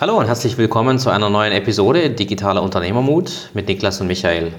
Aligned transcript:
Hallo 0.00 0.16
und 0.16 0.28
herzlich 0.28 0.56
willkommen 0.56 1.00
zu 1.00 1.10
einer 1.10 1.28
neuen 1.28 1.52
Episode 1.52 2.08
Digitaler 2.10 2.62
Unternehmermut 2.62 3.50
mit 3.52 3.66
Niklas 3.66 4.00
und 4.00 4.06
Michael. 4.06 4.52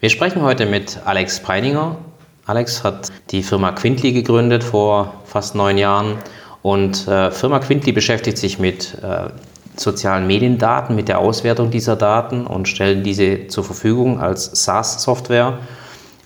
Wir 0.00 0.10
sprechen 0.10 0.42
heute 0.42 0.66
mit 0.66 0.98
Alex 1.06 1.40
Preininger. 1.40 1.96
Alex 2.44 2.84
hat 2.84 3.10
die 3.30 3.42
Firma 3.42 3.72
Quintly 3.72 4.12
gegründet 4.12 4.62
vor 4.62 5.14
fast 5.24 5.54
neun 5.54 5.78
Jahren 5.78 6.18
und 6.60 7.08
äh, 7.08 7.30
Firma 7.30 7.58
Quintly 7.60 7.92
beschäftigt 7.92 8.36
sich 8.36 8.58
mit 8.58 8.98
äh, 9.02 9.30
sozialen 9.76 10.26
Mediendaten, 10.26 10.94
mit 10.94 11.08
der 11.08 11.20
Auswertung 11.20 11.70
dieser 11.70 11.96
Daten 11.96 12.46
und 12.46 12.68
stellen 12.68 13.02
diese 13.02 13.46
zur 13.46 13.64
Verfügung 13.64 14.20
als 14.20 14.62
SaaS-Software. 14.62 15.58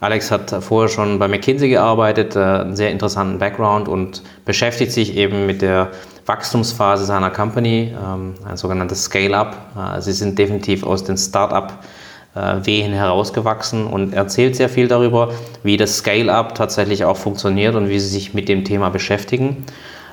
Alex 0.00 0.32
hat 0.32 0.50
vorher 0.64 0.88
schon 0.88 1.20
bei 1.20 1.28
McKinsey 1.28 1.68
gearbeitet, 1.68 2.34
äh, 2.34 2.40
einen 2.40 2.74
sehr 2.74 2.90
interessanten 2.90 3.38
Background 3.38 3.86
und 3.86 4.24
beschäftigt 4.44 4.90
sich 4.90 5.16
eben 5.16 5.46
mit 5.46 5.62
der 5.62 5.92
Wachstumsphase 6.26 7.04
seiner 7.04 7.30
Company, 7.30 7.94
ähm, 7.94 8.34
ein 8.44 8.56
sogenanntes 8.56 9.04
Scale-up. 9.04 9.56
Äh, 9.76 10.00
sie 10.00 10.12
sind 10.12 10.38
definitiv 10.38 10.84
aus 10.84 11.04
den 11.04 11.16
Start-up-Wehen 11.16 12.92
herausgewachsen 12.92 13.86
und 13.86 14.12
erzählt 14.12 14.56
sehr 14.56 14.68
viel 14.68 14.88
darüber, 14.88 15.32
wie 15.62 15.76
das 15.76 15.98
Scale-up 15.98 16.54
tatsächlich 16.54 17.04
auch 17.04 17.16
funktioniert 17.16 17.74
und 17.74 17.88
wie 17.88 17.98
sie 17.98 18.08
sich 18.08 18.34
mit 18.34 18.48
dem 18.48 18.64
Thema 18.64 18.90
beschäftigen. 18.90 19.64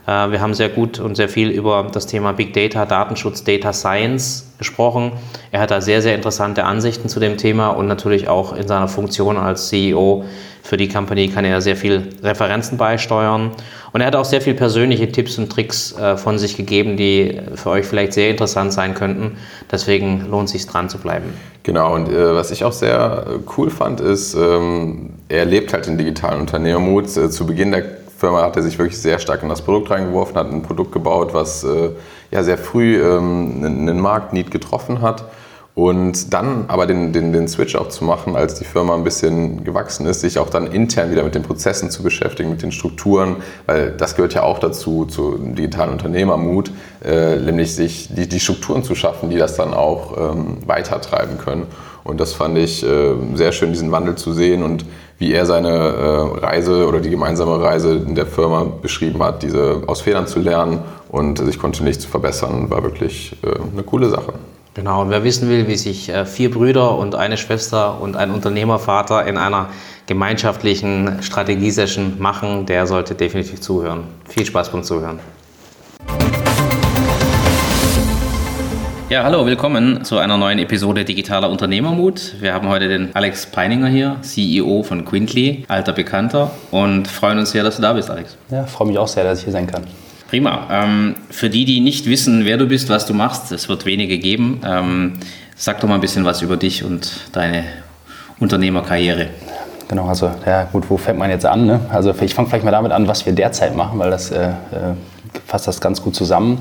Äh, 0.08 0.32
wir 0.32 0.42
haben 0.42 0.54
sehr 0.54 0.70
gut 0.70 1.00
und 1.00 1.16
sehr 1.16 1.30
viel 1.30 1.50
über 1.50 1.88
das 1.92 2.08
Thema 2.08 2.32
Big 2.32 2.54
Data, 2.54 2.86
Datenschutz, 2.86 3.44
Data 3.44 3.74
Science 3.74 4.48
gesprochen. 4.58 5.12
Er 5.52 5.60
hat 5.60 5.70
da 5.70 5.82
sehr, 5.82 6.02
sehr 6.02 6.16
interessante 6.16 6.64
Ansichten 6.64 7.10
zu 7.10 7.20
dem 7.20 7.38
Thema 7.38 7.70
und 7.70 7.88
natürlich 7.88 8.28
auch 8.28 8.56
in 8.56 8.68
seiner 8.68 8.88
Funktion 8.88 9.38
als 9.38 9.68
CEO 9.68 10.26
für 10.68 10.76
die 10.76 10.90
Company 10.90 11.30
kann 11.30 11.46
er 11.46 11.62
sehr 11.62 11.78
viel 11.78 12.10
Referenzen 12.22 12.78
beisteuern. 12.78 13.52
Und 13.94 14.02
er 14.02 14.08
hat 14.08 14.18
auch 14.18 14.26
sehr 14.26 14.42
viel 14.42 14.54
persönliche 14.54 15.10
Tipps 15.10 15.38
und 15.38 15.50
Tricks 15.50 15.98
äh, 15.98 16.18
von 16.18 16.38
sich 16.38 16.58
gegeben, 16.58 16.98
die 16.98 17.40
für 17.56 17.70
euch 17.70 17.86
vielleicht 17.86 18.12
sehr 18.12 18.30
interessant 18.30 18.74
sein 18.74 18.94
könnten. 18.94 19.38
Deswegen 19.72 20.30
lohnt 20.30 20.48
es 20.48 20.52
sich 20.52 20.68
dran 20.68 20.90
zu 20.90 20.98
bleiben. 20.98 21.34
Genau, 21.64 21.96
und 21.96 22.10
äh, 22.10 22.36
was 22.36 22.52
ich 22.52 22.66
auch 22.66 22.74
sehr 22.74 23.26
cool 23.58 23.70
fand, 23.70 24.02
ist, 24.02 24.36
ähm, 24.36 25.12
er 25.30 25.46
lebt 25.46 25.72
halt 25.72 25.88
den 25.88 25.98
digitalen 25.98 26.42
Unternehmermut. 26.42 27.16
Äh, 27.16 27.30
zu 27.30 27.46
Beginn 27.46 27.72
der 27.72 27.84
Firma 28.18 28.42
hat 28.42 28.56
er 28.56 28.64
sich 28.64 28.78
wirklich 28.80 29.00
sehr 29.00 29.20
stark 29.20 29.44
in 29.44 29.50
das 29.50 29.62
Produkt 29.62 29.92
reingeworfen, 29.92 30.36
hat 30.36 30.52
ein 30.52 30.64
Produkt 30.64 30.92
gebaut, 30.92 31.34
was 31.34 31.64
äh, 31.64 31.92
ja 32.32 32.44
sehr 32.44 32.58
früh 32.58 33.02
ähm, 33.02 33.64
einen 33.64 34.00
Marktneed 34.00 34.50
getroffen 34.50 35.02
hat. 35.02 35.26
Und 35.76 36.34
dann 36.34 36.66
aber 36.70 36.88
den, 36.88 37.14
den, 37.14 37.32
den 37.32 37.48
Switch 37.48 37.76
auch 37.76 37.90
zu 37.90 38.04
machen, 38.04 38.36
als 38.36 38.56
die 38.56 38.64
Firma 38.64 38.96
ein 38.96 39.04
bisschen 39.04 39.64
gewachsen 39.64 40.08
ist, 40.08 40.22
sich 40.22 40.40
auch 40.40 40.50
dann 40.50 40.66
intern 40.66 41.12
wieder 41.12 41.22
mit 41.22 41.36
den 41.36 41.44
Prozessen 41.44 41.92
zu 41.92 42.02
beschäftigen, 42.02 42.50
mit 42.50 42.64
den 42.64 42.72
Strukturen, 42.72 43.36
weil 43.68 43.92
das 43.92 44.16
gehört 44.16 44.34
ja 44.34 44.42
auch 44.42 44.58
dazu, 44.58 45.06
zu 45.06 45.38
digitalen 45.38 45.92
Unternehmermut, 45.92 46.72
äh, 47.06 47.36
nämlich 47.36 47.76
sich 47.76 48.10
die, 48.12 48.28
die 48.28 48.40
Strukturen 48.40 48.84
zu 48.84 48.96
schaffen, 48.96 49.30
die 49.30 49.38
das 49.38 49.56
dann 49.56 49.76
auch 49.76 50.18
ähm, 50.18 50.58
weitertreiben 50.66 51.38
können. 51.38 51.68
Und 52.04 52.20
das 52.20 52.34
fand 52.34 52.58
ich 52.58 52.84
äh, 52.84 53.14
sehr 53.36 53.52
schön, 53.52 53.72
diesen 53.72 53.92
Wandel 53.92 54.16
zu 54.16 54.34
sehen 54.34 54.64
und 54.64 54.84
wie 55.20 55.34
er 55.34 55.46
seine 55.46 55.70
äh, 55.70 56.46
Reise 56.46 56.88
oder 56.88 57.00
die 57.00 57.10
gemeinsame 57.10 57.62
Reise 57.62 57.96
in 57.96 58.16
der 58.16 58.28
Firma 58.28 58.64
beschrieben 58.64 59.22
hat, 59.24 59.44
diese 59.44 59.84
aus 59.88 60.02
Fehlern 60.02 60.28
zu 60.28 60.40
lernen 60.40 60.80
und 61.10 61.40
sich 61.40 61.58
kontinuierlich 61.58 62.00
zu 62.00 62.08
verbessern, 62.08 62.70
war 62.70 62.84
wirklich 62.84 63.36
äh, 63.44 63.48
eine 63.72 63.84
coole 63.84 64.10
Sache. 64.10 64.34
Genau, 64.76 65.02
und 65.02 65.10
wer 65.10 65.24
wissen 65.24 65.50
will, 65.50 65.68
wie 65.68 65.76
sich 65.76 66.10
äh, 66.10 66.26
vier 66.26 66.52
Brüder 66.52 66.96
und 66.98 67.16
eine 67.16 67.38
Schwester 67.38 68.00
und 68.00 68.16
ein 68.16 68.30
Unternehmervater 68.30 69.26
in 69.26 69.38
einer 69.38 69.70
gemeinschaftlichen 70.06 71.24
Strategiesession 71.24 72.18
machen, 72.20 72.68
der 72.68 72.86
sollte 72.86 73.16
definitiv 73.16 73.60
zuhören. 73.60 74.04
Viel 74.30 74.46
Spaß 74.46 74.70
beim 74.70 74.84
Zuhören. 74.84 75.20
Ja, 79.10 79.24
hallo, 79.24 79.46
willkommen 79.46 80.04
zu 80.04 80.18
einer 80.18 80.36
neuen 80.36 80.60
Episode 80.60 81.06
Digitaler 81.06 81.50
Unternehmermut. 81.50 82.34
Wir 82.42 82.54
haben 82.54 82.68
heute 82.68 82.90
den 82.90 83.16
Alex 83.16 83.46
Peininger 83.46 83.88
hier, 83.88 84.18
CEO 84.22 84.84
von 84.84 85.06
Quintly, 85.06 85.64
alter 85.70 85.94
Bekannter 85.94 86.52
und 86.72 87.08
freuen 87.08 87.40
uns 87.40 87.52
sehr, 87.52 87.64
dass 87.64 87.78
du 87.78 87.82
da 87.82 87.94
bist, 87.94 88.10
Alex. 88.10 88.36
Ja, 88.52 88.66
freue 88.66 88.90
mich 88.90 88.98
auch 88.98 89.08
sehr, 89.08 89.24
dass 89.24 89.40
ich 89.40 89.46
hier 89.46 89.54
sein 89.54 89.66
kann. 89.66 89.86
Prima. 90.30 90.68
Ähm, 90.70 91.16
für 91.30 91.50
die, 91.50 91.64
die 91.64 91.80
nicht 91.80 92.06
wissen, 92.06 92.44
wer 92.44 92.58
du 92.58 92.68
bist, 92.68 92.90
was 92.90 93.06
du 93.06 93.14
machst, 93.14 93.54
es 93.54 93.70
wird 93.70 93.86
wenige 93.86 94.18
geben. 94.20 94.60
Ähm, 94.66 95.14
sag 95.56 95.80
doch 95.80 95.88
mal 95.88 95.96
ein 95.96 96.02
bisschen 96.02 96.26
was 96.26 96.42
über 96.42 96.58
dich 96.58 96.84
und 96.84 97.30
deine 97.32 97.64
Unternehmerkarriere. 98.42 99.28
Genau, 99.88 100.08
also 100.08 100.30
ja 100.46 100.64
gut, 100.66 100.90
wo 100.90 100.98
fängt 100.98 101.18
man 101.18 101.30
jetzt 101.30 101.46
an? 101.46 101.66
Ne? 101.66 101.80
Also 101.90 102.14
ich 102.20 102.34
fange 102.34 102.50
vielleicht 102.50 102.66
mal 102.66 102.72
damit 102.72 102.92
an, 102.92 103.08
was 103.08 103.26
wir 103.26 103.32
derzeit 103.32 103.74
machen, 103.74 104.00
weil 104.00 104.12
das 104.12 104.32
äh, 104.32 104.50
äh 104.50 104.96
fasst 105.46 105.68
das 105.68 105.82
ganz 105.82 106.02
gut 106.02 106.16
zusammen. 106.16 106.60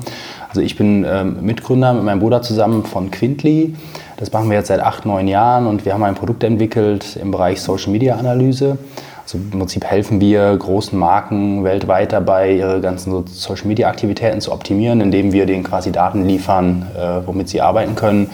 Also 0.49 0.61
ich 0.61 0.75
bin 0.77 1.05
ähm, 1.07 1.37
Mitgründer 1.41 1.93
mit 1.93 2.03
meinem 2.03 2.19
Bruder 2.19 2.41
zusammen 2.41 2.83
von 2.83 3.11
Quintly. 3.11 3.75
Das 4.17 4.31
machen 4.31 4.49
wir 4.49 4.57
jetzt 4.57 4.67
seit 4.67 4.79
acht, 4.79 5.05
neun 5.05 5.27
Jahren 5.27 5.67
und 5.67 5.85
wir 5.85 5.93
haben 5.93 6.03
ein 6.03 6.15
Produkt 6.15 6.43
entwickelt 6.43 7.17
im 7.21 7.31
Bereich 7.31 7.61
Social 7.61 7.91
Media 7.91 8.15
Analyse. 8.15 8.77
Also 9.23 9.37
im 9.37 9.49
Prinzip 9.49 9.83
helfen 9.83 10.21
wir 10.21 10.55
großen 10.55 10.97
Marken 10.97 11.65
weltweit 11.65 12.13
dabei, 12.13 12.53
ihre 12.53 12.79
ganzen 12.79 13.27
Social 13.27 13.67
Media 13.67 13.89
Aktivitäten 13.89 14.39
zu 14.39 14.53
optimieren, 14.53 15.01
indem 15.01 15.33
wir 15.33 15.45
denen 15.45 15.63
quasi 15.63 15.91
Daten 15.91 16.25
liefern, 16.25 16.87
äh, 16.97 17.27
womit 17.27 17.49
sie 17.49 17.61
arbeiten 17.61 17.95
können 17.95 18.29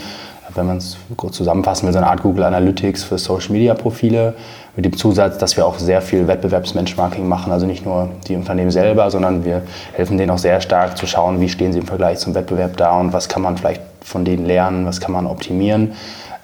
wenn 0.55 0.67
man 0.67 0.77
es 0.77 0.97
kurz 1.17 1.37
zusammenfassen 1.37 1.87
will, 1.87 1.93
so 1.93 1.99
eine 1.99 2.07
Art 2.07 2.21
Google 2.21 2.43
Analytics 2.43 3.03
für 3.03 3.17
Social 3.17 3.51
Media 3.51 3.73
Profile 3.73 4.35
mit 4.75 4.85
dem 4.85 4.97
Zusatz, 4.97 5.37
dass 5.37 5.55
wir 5.55 5.65
auch 5.65 5.77
sehr 5.77 6.01
viel 6.01 6.27
Wettbewerbsbenchmarking 6.27 7.27
machen, 7.27 7.51
also 7.51 7.65
nicht 7.65 7.85
nur 7.85 8.09
die 8.27 8.35
Unternehmen 8.35 8.71
selber, 8.71 9.11
sondern 9.11 9.45
wir 9.45 9.61
helfen 9.93 10.17
denen 10.17 10.31
auch 10.31 10.37
sehr 10.37 10.61
stark 10.61 10.97
zu 10.97 11.05
schauen, 11.05 11.39
wie 11.39 11.49
stehen 11.49 11.73
sie 11.73 11.79
im 11.79 11.85
Vergleich 11.85 12.19
zum 12.19 12.33
Wettbewerb 12.33 12.77
da 12.77 12.99
und 12.99 13.13
was 13.13 13.29
kann 13.29 13.41
man 13.41 13.57
vielleicht 13.57 13.81
von 14.01 14.25
denen 14.25 14.45
lernen, 14.45 14.85
was 14.85 14.99
kann 14.99 15.11
man 15.11 15.27
optimieren. 15.27 15.93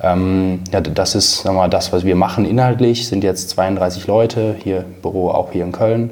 Ähm, 0.01 0.61
ja, 0.71 0.79
das 0.79 1.15
ist 1.15 1.41
sagen 1.41 1.55
wir 1.55 1.61
mal, 1.61 1.69
das, 1.69 1.91
was 1.91 2.05
wir 2.05 2.15
machen 2.15 2.45
inhaltlich, 2.45 3.07
sind 3.07 3.23
jetzt 3.23 3.49
32 3.49 4.07
Leute, 4.07 4.55
hier 4.63 4.79
im 4.79 5.01
Büro, 5.01 5.29
auch 5.31 5.51
hier 5.51 5.63
in 5.63 5.71
Köln. 5.71 6.11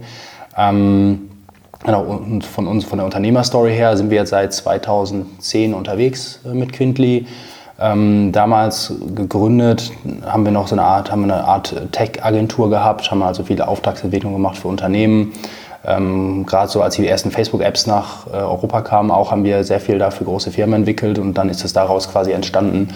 Ähm, 0.58 1.30
Genau, 1.86 2.02
und 2.02 2.44
von 2.44 2.68
uns, 2.68 2.86
von 2.86 2.98
der 2.98 3.06
Unternehmerstory 3.06 3.74
her, 3.74 3.96
sind 3.96 4.10
wir 4.10 4.18
jetzt 4.18 4.32
seit 4.32 4.52
2010 4.52 5.74
unterwegs 5.74 6.40
äh, 6.46 6.50
mit 6.50 6.74
Quintly. 6.74 7.28
Ähm, 7.80 8.32
damals 8.32 8.94
gegründet 9.14 9.92
haben 10.26 10.46
wir 10.46 10.52
noch 10.52 10.68
so 10.68 10.76
eine 10.76 10.84
Art, 10.84 11.12
haben 11.12 11.24
eine 11.24 11.44
Art 11.44 11.76
Tech-Agentur 11.92 12.70
gehabt, 12.70 13.12
haben 13.12 13.22
also 13.22 13.44
viele 13.44 13.68
Auftragsentwicklungen 13.68 14.38
gemacht 14.38 14.58
für 14.58 14.68
Unternehmen. 14.68 15.34
Ähm, 15.86 16.46
Gerade 16.46 16.72
so 16.72 16.82
als 16.82 16.96
die 16.96 17.08
ersten 17.08 17.30
Facebook-Apps 17.30 17.86
nach 17.86 18.28
äh, 18.28 18.38
Europa 18.38 18.82
kamen, 18.82 19.12
auch 19.12 19.32
haben 19.32 19.44
wir 19.44 19.64
sehr 19.64 19.80
viel 19.80 20.00
dafür 20.00 20.26
große 20.26 20.52
Firmen 20.52 20.74
entwickelt 20.74 21.20
und 21.20 21.36
dann 21.36 21.50
ist 21.50 21.64
es 21.64 21.72
daraus 21.72 22.10
quasi 22.12 22.32
entstanden. 22.32 22.90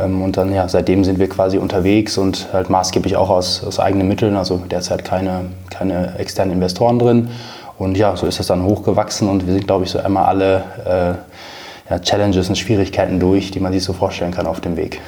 Ähm, 0.00 0.22
und 0.22 0.36
dann 0.36 0.52
ja, 0.52 0.68
seitdem 0.68 1.04
sind 1.04 1.20
wir 1.20 1.28
quasi 1.28 1.58
unterwegs 1.58 2.18
und 2.18 2.48
halt 2.52 2.70
maßgeblich 2.70 3.16
auch 3.16 3.30
aus, 3.30 3.62
aus 3.64 3.78
eigenen 3.78 4.08
Mitteln, 4.08 4.36
also 4.36 4.60
derzeit 4.70 5.04
keine, 5.04 5.46
keine 5.70 6.18
externen 6.18 6.54
Investoren 6.54 6.98
drin. 6.98 7.30
Und 7.78 7.96
ja, 7.96 8.16
so 8.16 8.26
ist 8.26 8.40
es 8.40 8.48
dann 8.48 8.64
hochgewachsen 8.64 9.28
und 9.28 9.46
wir 9.46 9.54
sind, 9.54 9.68
glaube 9.68 9.84
ich, 9.84 9.90
so 9.90 10.00
einmal 10.00 10.24
alle 10.24 10.64
äh, 10.84 11.14
ja, 11.88 11.98
Challenges 11.98 12.48
und 12.48 12.56
Schwierigkeiten 12.56 13.20
durch, 13.20 13.50
die 13.50 13.60
man 13.60 13.72
sich 13.72 13.82
so 13.82 13.92
vorstellen 13.92 14.32
kann 14.32 14.46
auf 14.46 14.60
dem 14.60 14.76
Weg. 14.76 15.00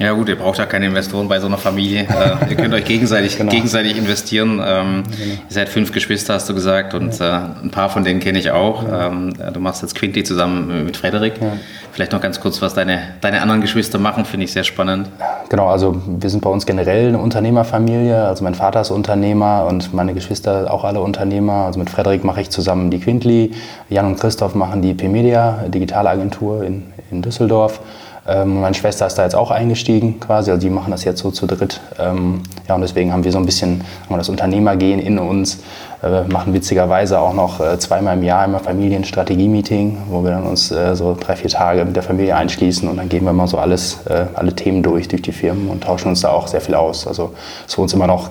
Ja 0.00 0.12
gut, 0.12 0.30
ihr 0.30 0.36
braucht 0.36 0.56
ja 0.58 0.64
keine 0.64 0.86
Investoren 0.86 1.28
bei 1.28 1.38
so 1.40 1.46
einer 1.46 1.58
Familie. 1.58 2.06
Äh, 2.20 2.50
ihr 2.50 2.56
könnt 2.56 2.74
euch 2.74 2.84
gegenseitig, 2.84 3.38
genau. 3.38 3.50
gegenseitig 3.50 3.96
investieren. 3.96 4.60
Ähm, 4.64 5.04
genau. 5.04 5.32
Ihr 5.32 5.38
seid 5.48 5.68
fünf 5.68 5.92
Geschwister, 5.92 6.34
hast 6.34 6.48
du 6.48 6.54
gesagt, 6.54 6.92
und 6.92 7.18
ja. 7.18 7.54
äh, 7.60 7.64
ein 7.64 7.70
paar 7.70 7.88
von 7.88 8.04
denen 8.04 8.20
kenne 8.20 8.38
ich 8.38 8.50
auch. 8.50 8.86
Ja. 8.86 9.06
Ähm, 9.06 9.32
du 9.52 9.60
machst 9.60 9.80
jetzt 9.82 9.94
Quinty 9.94 10.22
zusammen 10.22 10.84
mit 10.84 10.96
Frederik. 10.96 11.34
Ja. 11.40 11.52
Vielleicht 11.92 12.12
noch 12.12 12.20
ganz 12.20 12.40
kurz, 12.40 12.60
was 12.60 12.74
deine, 12.74 13.14
deine 13.20 13.42
anderen 13.42 13.60
Geschwister 13.60 13.98
machen, 13.98 14.24
finde 14.24 14.44
ich 14.44 14.52
sehr 14.52 14.64
spannend. 14.64 15.08
Genau, 15.48 15.68
also 15.68 16.00
wir 16.06 16.30
sind 16.30 16.42
bei 16.42 16.50
uns 16.50 16.66
generell 16.66 17.08
eine 17.08 17.18
Unternehmerfamilie. 17.18 18.24
Also 18.24 18.44
mein 18.44 18.54
Vater 18.54 18.82
ist 18.82 18.90
Unternehmer 18.90 19.66
und 19.66 19.94
meine 19.94 20.14
Geschwister 20.14 20.72
auch 20.72 20.84
alle 20.84 21.00
Unternehmer. 21.00 21.66
Also 21.66 21.78
mit 21.78 21.90
Frederik 21.90 22.24
mache 22.24 22.42
ich 22.42 22.50
zusammen 22.50 22.90
die 22.90 23.00
Quintly. 23.00 23.52
Jan 23.88 24.06
und 24.06 24.20
Christoph 24.20 24.54
machen 24.54 24.82
die 24.82 24.94
P-Media, 24.94 25.64
Digitalagentur 25.68 26.64
in, 26.64 26.84
in 27.10 27.22
Düsseldorf. 27.22 27.80
Ähm, 28.28 28.60
meine 28.60 28.74
Schwester 28.74 29.06
ist 29.06 29.14
da 29.14 29.24
jetzt 29.24 29.34
auch 29.34 29.50
eingestiegen 29.50 30.20
quasi, 30.20 30.50
also 30.50 30.60
die 30.60 30.70
machen 30.70 30.90
das 30.90 31.04
jetzt 31.04 31.20
so 31.20 31.30
zu 31.30 31.46
dritt. 31.46 31.80
Ähm, 31.98 32.42
ja, 32.68 32.74
und 32.74 32.82
deswegen 32.82 33.12
haben 33.12 33.24
wir 33.24 33.32
so 33.32 33.38
ein 33.38 33.46
bisschen 33.46 33.82
haben 34.08 34.18
das 34.18 34.28
Unternehmergehen 34.28 35.00
in 35.00 35.18
uns, 35.18 35.60
äh, 36.02 36.22
machen 36.24 36.52
witzigerweise 36.52 37.18
auch 37.18 37.32
noch 37.32 37.60
äh, 37.60 37.78
zweimal 37.78 38.16
im 38.16 38.22
Jahr 38.22 38.44
immer 38.44 38.60
Familienstrategie-Meeting, 38.60 39.98
wo 40.10 40.22
wir 40.22 40.32
dann 40.32 40.46
uns 40.46 40.70
äh, 40.70 40.94
so 40.94 41.16
drei, 41.18 41.34
vier 41.34 41.50
Tage 41.50 41.84
mit 41.84 41.96
der 41.96 42.02
Familie 42.02 42.36
einschließen 42.36 42.88
und 42.88 42.98
dann 42.98 43.08
gehen 43.08 43.24
wir 43.24 43.32
mal 43.32 43.46
so 43.46 43.58
alles, 43.58 44.06
äh, 44.06 44.26
alle 44.34 44.54
Themen 44.54 44.82
durch, 44.82 45.08
durch 45.08 45.22
die 45.22 45.32
Firmen 45.32 45.68
und 45.68 45.84
tauschen 45.84 46.08
uns 46.08 46.20
da 46.20 46.28
auch 46.28 46.46
sehr 46.46 46.60
viel 46.60 46.74
aus. 46.74 47.06
Also 47.06 47.32
ist 47.66 47.74
für 47.74 47.80
uns 47.80 47.94
immer 47.94 48.06
noch 48.06 48.30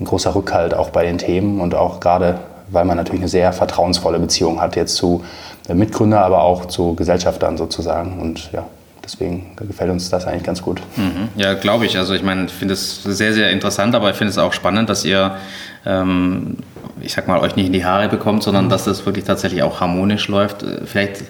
ein 0.00 0.04
großer 0.04 0.34
Rückhalt 0.34 0.74
auch 0.74 0.90
bei 0.90 1.04
den 1.04 1.18
Themen 1.18 1.60
und 1.60 1.74
auch 1.74 1.98
gerade, 1.98 2.38
weil 2.70 2.84
man 2.84 2.96
natürlich 2.96 3.22
eine 3.22 3.28
sehr 3.28 3.52
vertrauensvolle 3.52 4.20
Beziehung 4.20 4.60
hat 4.60 4.76
jetzt 4.76 4.94
zu 4.94 5.24
Mitgründern, 5.68 6.22
aber 6.22 6.42
auch 6.42 6.66
zu 6.66 6.94
Gesellschaftern 6.94 7.56
sozusagen 7.56 8.20
und 8.20 8.50
ja, 8.52 8.64
Deswegen 9.08 9.56
gefällt 9.56 9.90
uns 9.90 10.10
das 10.10 10.26
eigentlich 10.26 10.42
ganz 10.42 10.60
gut. 10.60 10.82
Mhm. 10.96 11.28
Ja, 11.34 11.54
glaube 11.54 11.86
ich. 11.86 11.96
Also 11.96 12.12
ich 12.12 12.22
meine, 12.22 12.44
ich 12.44 12.52
finde 12.52 12.74
es 12.74 13.02
sehr, 13.02 13.32
sehr 13.32 13.50
interessant, 13.50 13.94
aber 13.94 14.10
ich 14.10 14.16
finde 14.16 14.32
es 14.32 14.36
auch 14.36 14.52
spannend, 14.52 14.90
dass 14.90 15.02
ihr, 15.02 15.34
ähm, 15.86 16.58
ich 17.00 17.14
sag 17.14 17.26
mal, 17.26 17.40
euch 17.40 17.56
nicht 17.56 17.68
in 17.68 17.72
die 17.72 17.86
Haare 17.86 18.10
bekommt, 18.10 18.42
sondern 18.42 18.66
mhm. 18.66 18.68
dass 18.68 18.84
das 18.84 19.06
wirklich 19.06 19.24
tatsächlich 19.24 19.62
auch 19.62 19.80
harmonisch 19.80 20.28
läuft. 20.28 20.62
Vielleicht 20.84 21.24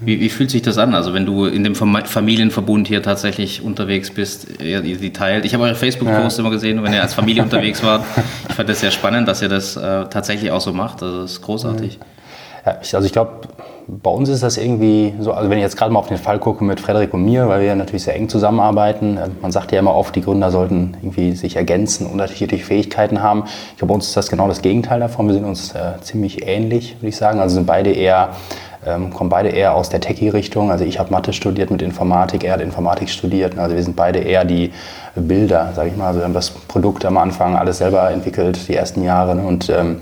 Wie, 0.00 0.20
wie, 0.20 0.28
fühlt 0.28 0.50
sich 0.50 0.60
das 0.60 0.76
an? 0.76 0.94
Also 0.94 1.14
wenn 1.14 1.24
du 1.24 1.46
in 1.46 1.64
dem 1.64 1.74
Familienverbund 1.74 2.86
hier 2.86 3.02
tatsächlich 3.02 3.62
unterwegs 3.62 4.10
bist, 4.10 4.60
ihr, 4.60 4.82
ihr 4.82 4.98
die 4.98 5.12
teilt. 5.12 5.46
Ich 5.46 5.54
habe 5.54 5.64
eure 5.64 5.74
Facebook-Posts 5.74 6.36
ja. 6.36 6.42
immer 6.42 6.50
gesehen, 6.50 6.82
wenn 6.82 6.92
ihr 6.92 7.00
als 7.00 7.14
Familie 7.14 7.42
unterwegs 7.48 7.82
wart. 7.82 8.04
Ich 8.48 8.54
fand 8.54 8.68
das 8.68 8.80
sehr 8.80 8.90
spannend, 8.90 9.26
dass 9.26 9.40
ihr 9.40 9.48
das 9.48 9.76
äh, 9.76 10.04
tatsächlich 10.10 10.50
auch 10.50 10.60
so 10.60 10.74
macht. 10.74 11.02
Also 11.02 11.22
das 11.22 11.32
ist 11.32 11.42
großartig. 11.42 11.98
Ja, 12.66 12.78
ich, 12.82 12.94
also 12.94 13.06
ich 13.06 13.12
glaube, 13.12 13.48
bei 13.86 14.10
uns 14.10 14.28
ist 14.28 14.42
das 14.42 14.56
irgendwie 14.56 15.14
so, 15.20 15.32
also 15.32 15.50
wenn 15.50 15.58
ich 15.58 15.62
jetzt 15.62 15.76
gerade 15.76 15.92
mal 15.92 15.98
auf 15.98 16.08
den 16.08 16.16
Fall 16.16 16.38
gucke 16.38 16.64
mit 16.64 16.80
Frederik 16.80 17.12
und 17.14 17.24
mir, 17.24 17.48
weil 17.48 17.60
wir 17.60 17.68
ja 17.68 17.74
natürlich 17.74 18.04
sehr 18.04 18.16
eng 18.16 18.28
zusammenarbeiten, 18.28 19.16
äh, 19.16 19.28
man 19.40 19.52
sagt 19.52 19.72
ja 19.72 19.78
immer 19.78 19.94
oft, 19.94 20.14
die 20.14 20.22
Gründer 20.22 20.50
sollten 20.50 20.96
irgendwie 21.02 21.32
sich 21.32 21.56
ergänzen, 21.56 22.06
unterschiedliche 22.06 22.64
Fähigkeiten 22.64 23.22
haben. 23.22 23.44
Ich 23.72 23.78
glaube, 23.78 23.88
bei 23.88 23.94
uns 23.94 24.08
ist 24.08 24.16
das 24.16 24.28
genau 24.28 24.48
das 24.48 24.62
Gegenteil 24.62 25.00
davon. 25.00 25.26
Wir 25.26 25.34
sind 25.34 25.44
uns 25.44 25.72
äh, 25.74 26.00
ziemlich 26.00 26.46
ähnlich, 26.46 26.96
würde 26.98 27.08
ich 27.08 27.16
sagen. 27.16 27.40
Also 27.40 27.54
sind 27.54 27.66
beide 27.66 27.90
eher 27.90 28.30
ähm, 28.84 29.10
kommen 29.10 29.30
beide 29.30 29.48
eher 29.50 29.74
aus 29.74 29.90
der 29.90 30.00
Techie-Richtung. 30.00 30.70
Also 30.72 30.84
ich 30.84 30.98
habe 30.98 31.12
Mathe 31.12 31.32
studiert 31.32 31.70
mit 31.70 31.82
Informatik, 31.82 32.42
er 32.42 32.54
hat 32.54 32.60
Informatik 32.60 33.10
studiert. 33.10 33.56
Also 33.56 33.76
wir 33.76 33.82
sind 33.82 33.94
beide 33.94 34.18
eher 34.18 34.44
die 34.44 34.72
Bilder, 35.14 35.72
sage 35.74 35.90
ich 35.90 35.96
mal. 35.96 36.08
Also 36.08 36.20
wir 36.20 36.24
haben 36.24 36.34
das 36.34 36.50
Produkt 36.50 37.04
am 37.04 37.16
Anfang 37.16 37.56
alles 37.56 37.78
selber 37.78 38.10
entwickelt, 38.10 38.68
die 38.68 38.74
ersten 38.74 39.04
Jahre. 39.04 39.36
Ne? 39.36 39.42
Und 39.42 39.70
ähm, 39.70 40.00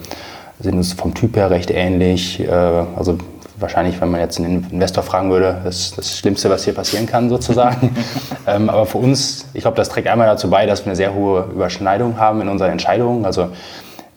sind 0.60 0.74
uns 0.76 0.92
vom 0.92 1.14
Typ 1.14 1.36
her 1.36 1.50
recht 1.50 1.70
ähnlich. 1.70 2.40
Äh, 2.40 2.50
also 2.50 3.18
wahrscheinlich, 3.60 4.00
wenn 4.00 4.10
man 4.10 4.20
jetzt 4.20 4.38
einen 4.38 4.66
Investor 4.70 5.02
fragen 5.02 5.30
würde, 5.30 5.60
das, 5.64 5.92
das 5.94 6.18
Schlimmste, 6.18 6.50
was 6.50 6.64
hier 6.64 6.74
passieren 6.74 7.06
kann, 7.06 7.28
sozusagen. 7.28 7.94
ähm, 8.46 8.68
aber 8.68 8.86
für 8.86 8.98
uns, 8.98 9.46
ich 9.54 9.62
glaube, 9.62 9.76
das 9.76 9.88
trägt 9.88 10.08
einmal 10.08 10.26
dazu 10.26 10.50
bei, 10.50 10.66
dass 10.66 10.80
wir 10.80 10.86
eine 10.86 10.96
sehr 10.96 11.14
hohe 11.14 11.46
Überschneidung 11.52 12.18
haben 12.18 12.40
in 12.40 12.48
unseren 12.48 12.70
Entscheidungen. 12.70 13.24
Also 13.24 13.48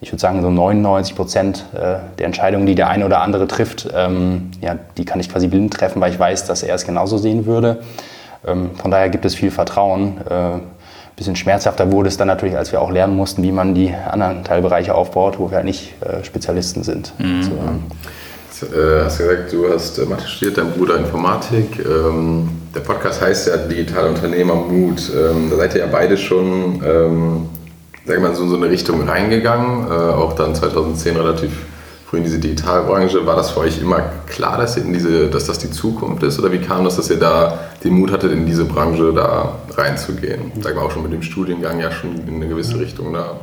ich 0.03 0.11
würde 0.11 0.19
sagen, 0.19 0.41
so 0.41 0.49
99 0.49 1.15
Prozent 1.15 1.65
äh, 1.73 1.95
der 2.17 2.25
Entscheidungen, 2.25 2.65
die 2.65 2.75
der 2.75 2.89
eine 2.89 3.05
oder 3.05 3.21
andere 3.21 3.47
trifft, 3.47 3.87
ähm, 3.95 4.51
ja, 4.61 4.75
die 4.97 5.05
kann 5.05 5.19
ich 5.19 5.29
quasi 5.29 5.47
blind 5.47 5.73
treffen, 5.73 6.01
weil 6.01 6.11
ich 6.11 6.19
weiß, 6.19 6.45
dass 6.45 6.61
er 6.61 6.75
es 6.75 6.85
genauso 6.85 7.17
sehen 7.17 7.45
würde. 7.45 7.81
Ähm, 8.45 8.71
von 8.75 8.91
daher 8.91 9.09
gibt 9.09 9.25
es 9.25 9.35
viel 9.35 9.51
Vertrauen. 9.51 10.17
Ein 10.29 10.59
äh, 10.59 10.59
bisschen 11.15 11.35
schmerzhafter 11.35 11.91
wurde 11.91 12.09
es 12.09 12.17
dann 12.17 12.27
natürlich, 12.27 12.57
als 12.57 12.71
wir 12.71 12.81
auch 12.81 12.91
lernen 12.91 13.15
mussten, 13.15 13.43
wie 13.43 13.51
man 13.51 13.75
die 13.75 13.93
anderen 13.93 14.43
Teilbereiche 14.43 14.93
aufbaut, 14.93 15.39
wo 15.39 15.49
wir 15.49 15.57
halt 15.57 15.65
nicht 15.65 15.93
äh, 16.01 16.23
Spezialisten 16.23 16.83
sind. 16.83 17.13
Mhm. 17.19 17.43
So, 17.43 17.51
ähm, 17.51 17.83
äh, 18.71 19.03
hast 19.03 19.17
gesagt, 19.17 19.51
du 19.51 19.69
hast 19.71 19.97
Mathe 20.07 20.27
studiert, 20.27 20.57
dein 20.57 20.71
Bruder 20.71 20.97
Informatik. 20.97 21.79
Ähm, 21.85 22.49
der 22.73 22.81
Podcast 22.81 23.21
heißt 23.21 23.47
ja 23.47 23.57
Digitale 23.57 24.09
Unternehmer 24.09 24.55
Mut. 24.55 25.11
Ähm, 25.15 25.49
da 25.49 25.57
seid 25.57 25.75
ihr 25.75 25.81
ja 25.81 25.87
beide 25.91 26.17
schon 26.17 26.81
ähm, 26.85 27.49
sag 28.05 28.21
mal, 28.21 28.35
so 28.35 28.43
in 28.43 28.49
so 28.49 28.57
eine 28.57 28.69
Richtung 28.69 29.07
reingegangen, 29.07 29.87
äh, 29.87 29.93
auch 29.93 30.33
dann 30.33 30.55
2010 30.55 31.15
relativ 31.15 31.51
früh 32.05 32.17
in 32.17 32.23
diese 32.23 32.39
Digitalbranche. 32.39 33.25
War 33.25 33.35
das 33.35 33.51
für 33.51 33.61
euch 33.61 33.81
immer 33.81 34.01
klar, 34.27 34.57
dass, 34.57 34.77
in 34.77 34.93
diese, 34.93 35.27
dass 35.29 35.45
das 35.45 35.59
die 35.59 35.71
Zukunft 35.71 36.23
ist? 36.23 36.39
Oder 36.39 36.51
wie 36.51 36.59
kam 36.59 36.83
das, 36.83 36.97
dass 36.97 37.09
ihr 37.09 37.19
da 37.19 37.59
den 37.83 37.93
Mut 37.93 38.11
hattet, 38.11 38.31
in 38.31 38.45
diese 38.45 38.65
Branche 38.65 39.13
da 39.13 39.59
reinzugehen? 39.75 40.51
Sag 40.61 40.75
mal, 40.75 40.81
auch 40.81 40.91
schon 40.91 41.03
mit 41.03 41.13
dem 41.13 41.23
Studiengang 41.23 41.79
ja 41.79 41.91
schon 41.91 42.15
in 42.27 42.35
eine 42.35 42.47
gewisse 42.47 42.79
Richtung 42.79 43.13
da. 43.13 43.37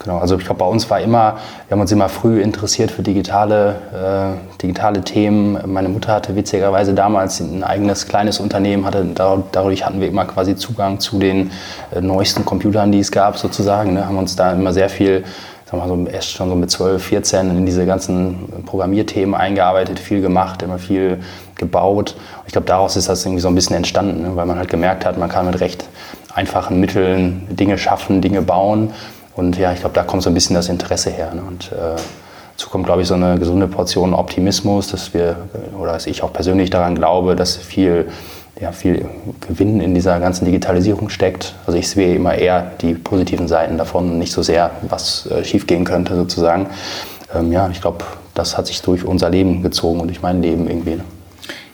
Genau, 0.00 0.18
also 0.18 0.36
ich 0.36 0.44
glaube, 0.44 0.60
bei 0.60 0.66
uns 0.66 0.88
war 0.90 1.00
immer, 1.00 1.38
wir 1.66 1.72
haben 1.72 1.80
uns 1.80 1.90
immer 1.90 2.08
früh 2.08 2.40
interessiert 2.40 2.92
für 2.92 3.02
digitale, 3.02 4.36
äh, 4.52 4.56
digitale 4.62 5.02
Themen. 5.02 5.58
Meine 5.66 5.88
Mutter 5.88 6.12
hatte 6.12 6.36
witzigerweise 6.36 6.94
damals 6.94 7.40
ein 7.40 7.64
eigenes 7.64 8.06
kleines 8.06 8.38
Unternehmen, 8.38 8.84
hatte, 8.84 9.04
dadurch 9.50 9.84
hatten 9.84 10.00
wir 10.00 10.06
immer 10.06 10.24
quasi 10.24 10.54
Zugang 10.54 11.00
zu 11.00 11.18
den 11.18 11.50
äh, 11.92 12.00
neuesten 12.00 12.44
Computern, 12.44 12.92
die 12.92 13.00
es 13.00 13.10
gab 13.10 13.38
sozusagen. 13.38 13.94
Ne? 13.94 14.06
Haben 14.06 14.18
uns 14.18 14.36
da 14.36 14.52
immer 14.52 14.72
sehr 14.72 14.88
viel, 14.88 15.24
sagen 15.64 15.82
wir 15.82 15.88
mal 15.88 16.04
so, 16.04 16.10
erst 16.10 16.30
schon 16.30 16.48
so 16.48 16.54
mit 16.54 16.70
12, 16.70 17.02
14 17.02 17.50
in 17.50 17.66
diese 17.66 17.84
ganzen 17.84 18.64
Programmierthemen 18.66 19.34
eingearbeitet, 19.34 19.98
viel 19.98 20.20
gemacht, 20.20 20.62
immer 20.62 20.78
viel 20.78 21.18
gebaut. 21.56 22.14
Ich 22.46 22.52
glaube, 22.52 22.68
daraus 22.68 22.96
ist 22.96 23.08
das 23.08 23.24
irgendwie 23.26 23.42
so 23.42 23.48
ein 23.48 23.54
bisschen 23.56 23.74
entstanden, 23.74 24.22
ne? 24.22 24.36
weil 24.36 24.46
man 24.46 24.58
halt 24.58 24.70
gemerkt 24.70 25.04
hat, 25.04 25.18
man 25.18 25.28
kann 25.28 25.46
mit 25.46 25.58
recht 25.58 25.88
einfachen 26.32 26.78
Mitteln 26.78 27.48
Dinge 27.50 27.78
schaffen, 27.78 28.20
Dinge 28.20 28.42
bauen. 28.42 28.92
Und 29.38 29.56
ja, 29.56 29.72
ich 29.72 29.78
glaube, 29.78 29.94
da 29.94 30.02
kommt 30.02 30.24
so 30.24 30.30
ein 30.30 30.34
bisschen 30.34 30.56
das 30.56 30.68
Interesse 30.68 31.10
her. 31.10 31.32
Ne? 31.32 31.42
Und 31.46 31.70
äh, 31.70 31.94
dazu 32.56 32.68
kommt, 32.70 32.86
glaube 32.86 33.02
ich, 33.02 33.08
so 33.08 33.14
eine 33.14 33.38
gesunde 33.38 33.68
Portion 33.68 34.12
Optimismus, 34.12 34.88
dass 34.88 35.14
wir, 35.14 35.36
oder 35.78 35.92
dass 35.92 36.08
ich 36.08 36.24
auch 36.24 36.32
persönlich 36.32 36.70
daran 36.70 36.96
glaube, 36.96 37.36
dass 37.36 37.56
viel, 37.56 38.08
ja, 38.60 38.72
viel 38.72 39.08
Gewinn 39.46 39.80
in 39.80 39.94
dieser 39.94 40.18
ganzen 40.18 40.44
Digitalisierung 40.44 41.08
steckt. 41.08 41.54
Also 41.68 41.78
ich 41.78 41.88
sehe 41.88 42.16
immer 42.16 42.34
eher 42.34 42.72
die 42.80 42.94
positiven 42.94 43.46
Seiten 43.46 43.78
davon, 43.78 44.18
nicht 44.18 44.32
so 44.32 44.42
sehr, 44.42 44.72
was 44.82 45.26
äh, 45.26 45.44
schiefgehen 45.44 45.84
könnte 45.84 46.16
sozusagen. 46.16 46.66
Ähm, 47.32 47.52
ja, 47.52 47.70
ich 47.70 47.80
glaube, 47.80 48.04
das 48.34 48.58
hat 48.58 48.66
sich 48.66 48.82
durch 48.82 49.04
unser 49.04 49.30
Leben 49.30 49.62
gezogen 49.62 50.00
und 50.00 50.08
durch 50.08 50.20
mein 50.20 50.42
Leben 50.42 50.68
irgendwie. 50.68 50.96
Ne? 50.96 51.04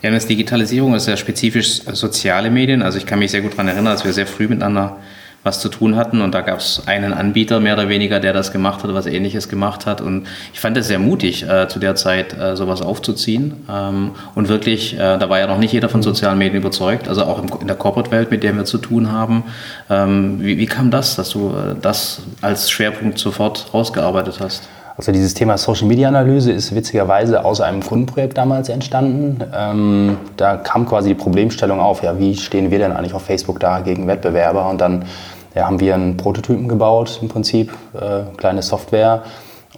Ja, 0.03 0.11
und 0.11 0.17
das 0.17 0.27
Digitalisierung 0.27 0.95
ist 0.95 1.09
ja 1.09 1.17
spezifisch 1.17 1.81
soziale 1.91 2.51
Medien. 2.51 2.83
Also 2.83 2.99
ich 2.99 3.07
kann 3.07 3.21
mich 3.21 3.31
sehr 3.31 3.41
gut 3.41 3.53
daran 3.53 3.69
erinnern, 3.69 3.95
dass 3.95 4.05
wir 4.05 4.13
sehr 4.13 4.27
früh 4.27 4.49
miteinander 4.49 4.99
was 5.45 5.61
zu 5.61 5.69
tun 5.69 5.95
hatten. 5.95 6.21
Und 6.23 6.35
da 6.35 6.41
gab 6.41 6.59
es 6.59 6.83
einen 6.87 7.13
Anbieter 7.13 7.61
mehr 7.61 7.75
oder 7.75 7.89
weniger, 7.89 8.19
der 8.19 8.33
das 8.33 8.51
gemacht 8.51 8.83
hat, 8.83 8.93
was 8.93 9.07
ähnliches 9.07 9.49
gemacht 9.49 9.87
hat. 9.87 10.01
Und 10.01 10.27
ich 10.53 10.59
fand 10.59 10.77
es 10.77 10.89
sehr 10.89 10.99
mutig, 10.99 11.49
äh, 11.49 11.69
zu 11.69 11.79
der 11.79 11.95
Zeit 11.95 12.37
äh, 12.37 12.57
sowas 12.57 12.83
aufzuziehen. 12.83 13.65
Ähm, 13.71 14.13
und 14.35 14.49
wirklich, 14.49 14.95
äh, 14.95 15.19
da 15.19 15.29
war 15.29 15.39
ja 15.39 15.47
noch 15.47 15.59
nicht 15.59 15.73
jeder 15.73 15.89
von 15.89 16.03
sozialen 16.03 16.39
Medien 16.39 16.57
überzeugt, 16.57 17.09
also 17.09 17.25
auch 17.25 17.41
im, 17.41 17.49
in 17.61 17.67
der 17.69 17.77
Corporate-Welt, 17.77 18.31
mit 18.31 18.43
der 18.43 18.57
wir 18.57 18.65
zu 18.65 18.79
tun 18.79 19.13
haben. 19.13 19.45
Ähm, 19.91 20.39
wie, 20.41 20.59
wie 20.59 20.67
kam 20.67 20.91
das, 20.91 21.15
dass 21.15 21.31
du 21.31 21.51
äh, 21.51 21.75
das 21.81 22.23
als 22.41 22.71
Schwerpunkt 22.71 23.19
sofort 23.19 23.73
rausgearbeitet 23.73 24.41
hast? 24.41 24.69
Also 24.97 25.11
dieses 25.11 25.35
Thema 25.35 25.59
Social 25.59 25.89
Media 25.89 26.07
Analyse 26.07 26.53
ist 26.53 26.73
witzigerweise 26.73 27.45
aus 27.45 27.61
einem 27.61 27.83
Kundenprojekt 27.83 28.39
damals 28.39 28.69
entstanden. 28.69 29.43
Ähm, 29.53 30.19
da 30.37 30.57
kam 30.57 30.87
quasi 30.87 31.09
die 31.09 31.15
Problemstellung 31.17 31.81
auf, 31.81 32.05
ja, 32.05 32.17
wie 32.21 32.37
stehen 32.37 32.71
wir 32.71 32.79
denn 32.79 32.93
eigentlich 32.93 33.13
auf 33.13 33.25
Facebook 33.25 33.59
da 33.59 33.81
gegen 33.81 34.07
Wettbewerber? 34.07 34.69
Und 34.69 34.81
dann 34.81 35.05
ja, 35.55 35.67
haben 35.67 35.81
wir 35.81 35.95
einen 35.95 36.17
Prototypen 36.17 36.69
gebaut 36.69 37.19
im 37.23 37.29
Prinzip, 37.29 37.73
äh, 37.95 38.23
kleine 38.37 38.63
Software 38.63 39.23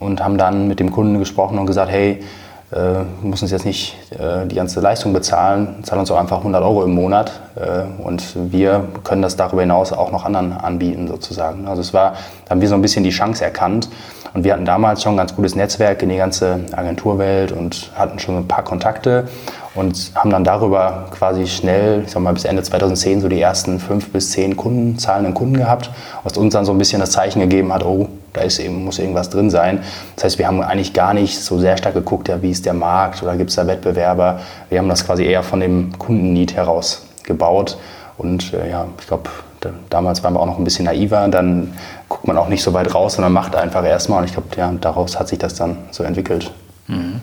und 0.00 0.22
haben 0.22 0.38
dann 0.38 0.68
mit 0.68 0.80
dem 0.80 0.90
Kunden 0.90 1.18
gesprochen 1.18 1.58
und 1.58 1.66
gesagt, 1.66 1.90
hey, 1.90 2.22
äh, 2.72 2.76
wir 2.76 3.06
müssen 3.22 3.44
uns 3.44 3.52
jetzt 3.52 3.64
nicht 3.64 3.94
äh, 4.12 4.46
die 4.46 4.56
ganze 4.56 4.80
Leistung 4.80 5.12
bezahlen, 5.12 5.84
zahl 5.84 5.98
uns 5.98 6.10
auch 6.10 6.18
einfach 6.18 6.38
100 6.38 6.62
Euro 6.62 6.82
im 6.84 6.94
Monat 6.94 7.32
äh, 7.54 7.82
und 8.02 8.52
wir 8.52 8.88
können 9.04 9.22
das 9.22 9.36
darüber 9.36 9.62
hinaus 9.62 9.92
auch 9.92 10.10
noch 10.10 10.24
anderen 10.24 10.52
anbieten 10.52 11.06
sozusagen. 11.06 11.68
Also 11.68 11.80
es 11.80 11.94
war, 11.94 12.14
da 12.44 12.50
haben 12.50 12.60
wir 12.60 12.68
so 12.68 12.74
ein 12.74 12.82
bisschen 12.82 13.04
die 13.04 13.10
Chance 13.10 13.44
erkannt 13.44 13.88
und 14.34 14.44
wir 14.44 14.52
hatten 14.52 14.64
damals 14.64 15.02
schon 15.02 15.14
ein 15.14 15.18
ganz 15.18 15.36
gutes 15.36 15.54
Netzwerk 15.54 16.02
in 16.02 16.08
die 16.08 16.16
ganze 16.16 16.60
Agenturwelt 16.72 17.52
und 17.52 17.92
hatten 17.94 18.18
schon 18.18 18.36
ein 18.36 18.48
paar 18.48 18.64
Kontakte 18.64 19.28
und 19.76 20.12
haben 20.14 20.30
dann 20.30 20.44
darüber 20.44 21.06
quasi 21.10 21.46
schnell, 21.46 22.02
ich 22.04 22.10
sag 22.10 22.22
mal 22.22 22.32
bis 22.32 22.44
Ende 22.44 22.62
2010 22.62 23.20
so 23.20 23.28
die 23.28 23.40
ersten 23.40 23.78
fünf 23.78 24.10
bis 24.10 24.32
zehn 24.32 24.56
Kunden, 24.56 24.98
zahlenden 24.98 25.34
Kunden 25.34 25.56
gehabt, 25.56 25.90
was 26.24 26.36
uns 26.36 26.54
dann 26.54 26.64
so 26.64 26.72
ein 26.72 26.78
bisschen 26.78 27.00
das 27.00 27.10
Zeichen 27.10 27.40
gegeben 27.40 27.72
hat, 27.72 27.84
oh, 27.84 28.08
da 28.32 28.42
ist 28.42 28.58
eben, 28.58 28.84
muss 28.84 28.98
irgendwas 28.98 29.30
drin 29.30 29.50
sein. 29.50 29.82
Das 30.14 30.24
heißt, 30.24 30.38
wir 30.38 30.46
haben 30.46 30.60
eigentlich 30.62 30.92
gar 30.92 31.14
nicht 31.14 31.38
so 31.38 31.58
sehr 31.58 31.76
stark 31.76 31.94
geguckt, 31.94 32.28
ja, 32.28 32.42
wie 32.42 32.50
ist 32.50 32.66
der 32.66 32.74
Markt 32.74 33.22
oder 33.22 33.36
gibt 33.36 33.50
es 33.50 33.56
da 33.56 33.66
Wettbewerber. 33.66 34.40
Wir 34.68 34.78
haben 34.78 34.88
das 34.88 35.06
quasi 35.06 35.24
eher 35.24 35.42
von 35.42 35.60
dem 35.60 35.98
Kundennied 35.98 36.54
heraus 36.54 37.06
gebaut. 37.22 37.78
Und 38.18 38.52
äh, 38.54 38.70
ja, 38.70 38.86
ich 38.98 39.06
glaube, 39.06 39.30
da, 39.60 39.70
damals 39.90 40.22
waren 40.22 40.34
wir 40.34 40.40
auch 40.40 40.46
noch 40.46 40.58
ein 40.58 40.64
bisschen 40.64 40.84
naiver. 40.84 41.28
Dann 41.28 41.74
guckt 42.08 42.26
man 42.26 42.36
auch 42.36 42.48
nicht 42.48 42.62
so 42.62 42.72
weit 42.72 42.94
raus, 42.94 43.14
sondern 43.14 43.32
macht 43.32 43.56
einfach 43.56 43.84
erstmal. 43.84 44.20
Und 44.20 44.24
ich 44.26 44.32
glaube, 44.32 44.48
ja, 44.56 44.72
daraus 44.80 45.18
hat 45.18 45.28
sich 45.28 45.38
das 45.38 45.54
dann 45.54 45.78
so 45.90 46.02
entwickelt. 46.02 46.52
Mhm. 46.88 47.20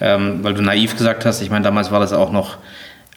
Ähm, 0.00 0.40
weil 0.42 0.54
du 0.54 0.62
naiv 0.62 0.96
gesagt 0.96 1.24
hast, 1.24 1.40
ich 1.40 1.50
meine, 1.50 1.64
damals 1.64 1.90
war 1.90 2.00
das 2.00 2.12
auch 2.12 2.32
noch 2.32 2.58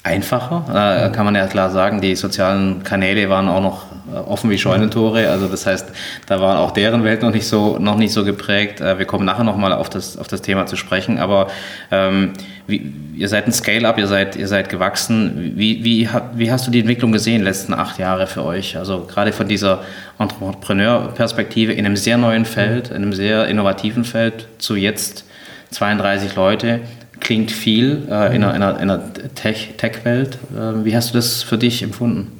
einfacher, 0.01 1.07
äh, 1.07 1.09
kann 1.11 1.25
man 1.25 1.35
ja 1.35 1.45
klar 1.47 1.69
sagen. 1.71 1.99
Die 1.99 2.15
sozialen 2.15 2.83
Kanäle 2.83 3.29
waren 3.29 3.49
auch 3.49 3.61
noch 3.61 3.85
äh, 4.13 4.17
offen 4.17 4.49
wie 4.49 4.57
Scheunentore. 4.57 5.29
Also 5.29 5.47
das 5.47 5.65
heißt, 5.65 5.89
da 6.25 6.39
war 6.39 6.59
auch 6.59 6.71
deren 6.71 7.03
Welt 7.03 7.21
noch 7.21 7.33
nicht 7.33 7.47
so, 7.47 7.77
noch 7.79 7.97
nicht 7.97 8.13
so 8.13 8.23
geprägt. 8.23 8.79
Äh, 8.79 8.97
wir 8.97 9.05
kommen 9.05 9.25
nachher 9.25 9.43
nochmal 9.43 9.73
auf 9.73 9.89
das, 9.89 10.17
auf 10.17 10.29
das 10.29 10.41
Thema 10.41 10.65
zu 10.67 10.77
sprechen. 10.77 11.19
Aber 11.19 11.47
ähm, 11.91 12.31
wie, 12.65 12.93
ihr 13.15 13.27
seid 13.27 13.45
ein 13.47 13.51
Scale-up, 13.51 13.97
ihr 13.97 14.07
seid, 14.07 14.37
ihr 14.37 14.47
seid 14.47 14.69
gewachsen. 14.69 15.53
Wie, 15.55 15.83
wie, 15.83 16.07
wie 16.33 16.51
hast 16.51 16.65
du 16.65 16.71
die 16.71 16.79
Entwicklung 16.79 17.11
gesehen, 17.11 17.43
letzten 17.43 17.73
acht 17.73 17.99
Jahre 17.99 18.25
für 18.25 18.45
euch? 18.45 18.77
Also 18.77 19.01
gerade 19.05 19.33
von 19.33 19.49
dieser 19.49 19.83
Entrepreneur-Perspektive 20.17 21.73
in 21.73 21.85
einem 21.85 21.97
sehr 21.97 22.17
neuen 22.17 22.45
Feld, 22.45 22.89
in 22.89 22.97
einem 22.97 23.13
sehr 23.13 23.47
innovativen 23.47 24.05
Feld 24.05 24.47
zu 24.59 24.77
jetzt 24.77 25.25
32 25.71 26.35
Leute 26.35 26.81
klingt 27.19 27.51
viel 27.51 28.07
äh, 28.09 28.35
in 28.35 28.43
einer, 28.43 28.79
in 28.79 28.89
einer 28.89 29.01
Tech-Welt. 29.35 30.39
äh, 30.55 30.85
wie 30.85 30.95
hast 30.95 31.11
du 31.11 31.13
das 31.17 31.43
für 31.43 31.57
dich 31.57 31.83
empfunden? 31.83 32.39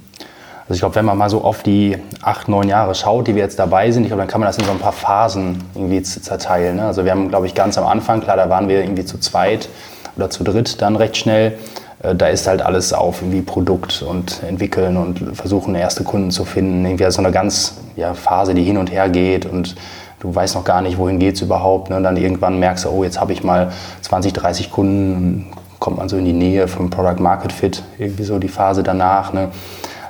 Also 0.69 0.75
ich 0.75 0.79
glaube, 0.81 0.95
wenn 0.95 1.05
man 1.05 1.17
mal 1.17 1.31
so 1.31 1.43
auf 1.43 1.63
die 1.63 1.97
acht, 2.21 2.47
neun 2.47 2.69
Jahre 2.69 2.93
schaut, 2.93 3.27
die 3.27 3.33
wir 3.33 3.41
jetzt 3.41 3.57
dabei 3.57 3.89
sind, 3.89 4.03
ich 4.03 4.09
glaube, 4.09 4.21
dann 4.21 4.29
kann 4.29 4.39
man 4.39 4.47
das 4.47 4.59
in 4.59 4.65
so 4.65 4.71
ein 4.71 4.77
paar 4.77 4.91
Phasen 4.91 5.63
irgendwie 5.73 6.03
zerteilen. 6.03 6.75
Ne? 6.75 6.85
Also 6.85 7.05
wir 7.05 7.11
haben, 7.11 7.29
glaube 7.29 7.47
ich, 7.47 7.55
ganz 7.55 7.77
am 7.79 7.87
Anfang, 7.87 8.21
klar, 8.21 8.37
da 8.37 8.49
waren 8.49 8.69
wir 8.69 8.81
irgendwie 8.81 9.03
zu 9.03 9.17
zweit 9.17 9.67
oder 10.15 10.29
zu 10.29 10.43
dritt 10.43 10.79
dann 10.79 10.95
recht 10.95 11.17
schnell. 11.17 11.57
Äh, 12.03 12.13
da 12.13 12.27
ist 12.27 12.47
halt 12.47 12.61
alles 12.61 12.93
auf 12.93 13.21
irgendwie 13.21 13.41
Produkt 13.41 14.03
und 14.03 14.43
entwickeln 14.47 14.95
und 14.97 15.35
versuchen, 15.35 15.73
erste 15.73 16.03
Kunden 16.03 16.29
zu 16.29 16.45
finden. 16.45 16.85
Irgendwie 16.85 17.09
so 17.09 17.19
eine 17.19 17.31
ganz 17.31 17.77
ja, 17.95 18.13
Phase, 18.13 18.53
die 18.53 18.63
hin 18.63 18.77
und 18.77 18.91
her 18.91 19.09
geht 19.09 19.47
und 19.47 19.75
du 20.19 20.33
weißt 20.33 20.55
noch 20.55 20.63
gar 20.63 20.81
nicht, 20.81 20.97
wohin 20.97 21.19
geht 21.19 21.35
es 21.35 21.41
überhaupt. 21.41 21.89
Ne? 21.89 21.97
Und 21.97 22.03
dann 22.03 22.17
irgendwann 22.17 22.59
merkst 22.59 22.85
du, 22.85 22.89
oh, 22.89 23.03
jetzt 23.03 23.19
habe 23.19 23.33
ich 23.33 23.43
mal 23.43 23.71
20, 24.01 24.33
30 24.33 24.71
Kunden, 24.71 25.47
kommt 25.79 25.97
man 25.97 26.09
so 26.09 26.17
in 26.17 26.25
die 26.25 26.33
Nähe 26.33 26.67
vom 26.67 26.89
Product 26.89 27.21
Market 27.21 27.51
Fit, 27.51 27.83
irgendwie 27.97 28.23
so 28.23 28.37
die 28.39 28.49
Phase 28.49 28.83
danach. 28.83 29.33
Ne? 29.33 29.49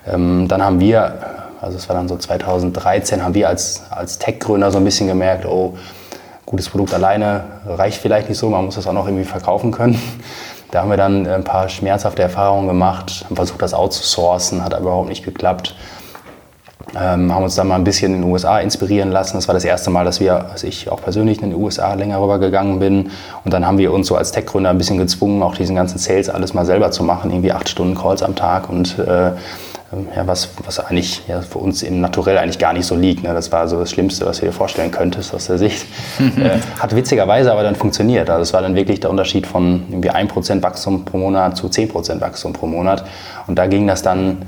Ähm, 0.08 0.48
dann 0.48 0.63
haben 0.63 0.80
wir, 0.80 1.13
also 1.62 1.78
es 1.78 1.88
war 1.88 1.96
dann 1.96 2.08
so 2.08 2.18
2013, 2.18 3.24
haben 3.24 3.36
wir 3.36 3.48
als, 3.48 3.84
als 3.89 4.18
Tech-Gründer 4.18 4.72
so 4.72 4.78
ein 4.80 4.84
bisschen 4.84 5.08
gemerkt, 5.08 5.46
oh, 5.46 5.78
gutes 6.46 6.70
Produkt 6.70 6.94
alleine 6.96 7.44
reicht 7.68 8.01
vielleicht 8.01 8.28
nicht 8.28 8.39
so, 8.39 8.50
man 8.50 8.66
muss 8.66 8.75
das 8.75 8.88
auch 8.88 8.94
noch 8.94 9.06
irgendwie 9.06 9.25
verkaufen 9.25 9.72
können. 9.72 10.01
Da 10.72 10.82
haben 10.82 10.89
wir 10.89 10.98
dann 10.98 11.28
ein 11.28 11.44
paar 11.44 11.70
schmerzhafte 11.70 12.22
Erfahrungen 12.22 12.68
gemacht, 12.68 13.25
haben 13.25 13.36
versucht, 13.36 13.62
das 13.62 13.74
outzusourcen, 13.74 14.63
hat 14.63 14.74
aber 14.74 14.84
überhaupt 14.84 15.10
nicht 15.10 15.24
geklappt. 15.24 15.75
Ähm, 16.96 17.34
haben 17.34 17.43
uns 17.43 17.55
dann 17.55 17.67
mal 17.67 17.75
ein 17.75 17.84
bisschen 17.84 18.15
in 18.15 18.22
den 18.22 18.31
USA 18.31 18.60
inspirieren 18.60 19.12
lassen. 19.12 19.38
Das 19.38 19.48
war 19.48 19.53
das 19.53 19.63
erste 19.63 19.89
Mal, 19.89 20.05
dass 20.05 20.19
wir, 20.19 20.50
als 20.51 20.63
ich 20.63 20.91
auch 20.91 21.01
persönlich 21.01 21.41
in 21.41 21.51
den 21.51 21.60
USA 21.60 21.93
länger 21.93 22.22
rübergegangen 22.22 22.79
bin. 22.79 23.12
Und 23.43 23.53
dann 23.53 23.65
haben 23.65 23.77
wir 23.77 23.93
uns 23.93 24.08
so 24.08 24.15
als 24.15 24.31
Tech-Gründer 24.31 24.69
ein 24.69 24.77
bisschen 24.77 24.98
gezwungen, 24.98 25.43
auch 25.43 25.55
diesen 25.55 25.75
ganzen 25.75 26.00
Sales 26.00 26.29
alles 26.29 26.53
mal 26.53 26.65
selber 26.65 26.91
zu 26.91 27.03
machen. 27.03 27.31
Irgendwie 27.31 27.51
acht 27.51 27.69
Stunden 27.69 27.96
Calls 27.96 28.24
am 28.24 28.36
Tag 28.36 28.69
und 28.69 28.98
äh, 29.00 29.31
ja, 30.15 30.27
was, 30.27 30.50
was 30.63 30.79
eigentlich 30.79 31.24
ja, 31.27 31.41
für 31.41 31.58
uns 31.58 31.81
im 31.81 32.00
Naturell 32.00 32.38
eigentlich 32.38 32.60
gar 32.60 32.74
nicht 32.74 32.86
so 32.86 32.96
liegt. 32.96 33.24
Ne? 33.24 33.34
Das 33.34 33.51
war 33.51 33.67
so 33.67 33.79
das 33.79 33.89
Schlimmste, 33.89 34.25
was 34.25 34.39
du 34.39 34.46
dir 34.46 34.51
vorstellen 34.51 34.91
könntest 34.91 35.34
aus 35.34 35.48
der 35.48 35.58
Sicht. 35.58 35.86
äh, 36.19 36.60
hat 36.79 36.96
witzigerweise 36.96 37.51
aber 37.51 37.63
dann 37.63 37.75
funktioniert. 37.75 38.29
Also 38.29 38.43
es 38.43 38.53
war 38.53 38.62
dann 38.62 38.75
wirklich 38.75 39.00
der 39.00 39.10
Unterschied 39.10 39.48
von 39.48 39.84
irgendwie 39.89 40.12
1% 40.12 40.62
Wachstum 40.62 41.05
pro 41.05 41.17
Monat 41.17 41.58
zu 41.58 41.67
10% 41.67 42.22
Wachstum 42.22 42.53
pro 42.53 42.67
Monat. 42.67 43.03
Und 43.48 43.58
da 43.58 43.65
ging 43.65 43.88
das 43.88 44.03
dann 44.03 44.43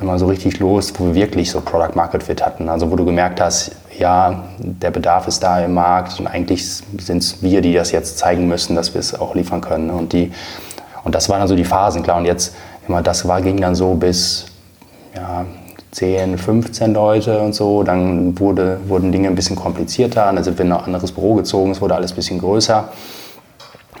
immer 0.00 0.18
so 0.18 0.26
richtig 0.26 0.58
los, 0.58 0.92
wo 0.98 1.06
wir 1.06 1.14
wirklich 1.14 1.50
so 1.50 1.60
Product 1.60 1.94
Market 1.94 2.22
Fit 2.22 2.44
hatten. 2.44 2.68
Also 2.68 2.90
wo 2.90 2.96
du 2.96 3.04
gemerkt 3.04 3.40
hast, 3.40 3.72
ja, 3.98 4.44
der 4.58 4.90
Bedarf 4.90 5.26
ist 5.28 5.42
da 5.42 5.60
im 5.60 5.74
Markt 5.74 6.18
und 6.20 6.26
eigentlich 6.26 6.66
sind 6.66 7.18
es 7.18 7.42
wir, 7.42 7.60
die 7.60 7.74
das 7.74 7.90
jetzt 7.90 8.18
zeigen 8.18 8.48
müssen, 8.48 8.76
dass 8.76 8.94
wir 8.94 9.00
es 9.00 9.18
auch 9.18 9.34
liefern 9.34 9.60
können. 9.60 9.90
Und, 9.90 10.12
die, 10.12 10.32
und 11.04 11.14
das 11.14 11.28
waren 11.28 11.40
also 11.40 11.56
die 11.56 11.64
Phasen, 11.64 12.02
klar. 12.02 12.18
Und 12.18 12.24
jetzt, 12.24 12.54
immer 12.86 13.02
das 13.02 13.26
war, 13.26 13.40
ging 13.40 13.60
dann 13.60 13.74
so 13.74 13.94
bis 13.94 14.46
ja, 15.14 15.44
10, 15.90 16.38
15 16.38 16.94
Leute 16.94 17.40
und 17.40 17.54
so. 17.54 17.82
Dann 17.82 18.38
wurde, 18.38 18.78
wurden 18.86 19.10
Dinge 19.10 19.28
ein 19.28 19.34
bisschen 19.34 19.56
komplizierter. 19.56 20.30
Dann 20.32 20.44
sind 20.44 20.58
wir 20.58 20.64
in 20.64 20.72
ein 20.72 20.80
anderes 20.80 21.12
Büro 21.12 21.34
gezogen, 21.34 21.72
es 21.72 21.80
wurde 21.80 21.94
alles 21.94 22.12
ein 22.12 22.16
bisschen 22.16 22.38
größer. 22.38 22.88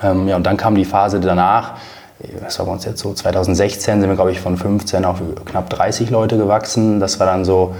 Ähm, 0.02 0.28
ja, 0.28 0.36
und 0.36 0.46
dann 0.46 0.56
kam 0.56 0.74
die 0.74 0.84
Phase 0.84 1.18
danach, 1.18 1.74
was 2.42 2.58
war 2.58 2.66
bei 2.66 2.72
uns 2.72 2.84
jetzt 2.84 3.00
so, 3.00 3.12
2016 3.12 4.00
sind 4.00 4.08
wir, 4.08 4.16
glaube 4.16 4.32
ich, 4.32 4.40
von 4.40 4.56
15 4.56 5.04
auf 5.04 5.20
knapp 5.44 5.70
30 5.70 6.10
Leute 6.10 6.36
gewachsen. 6.36 7.00
Das 7.00 7.20
war 7.20 7.26
dann 7.26 7.44
so 7.44 7.74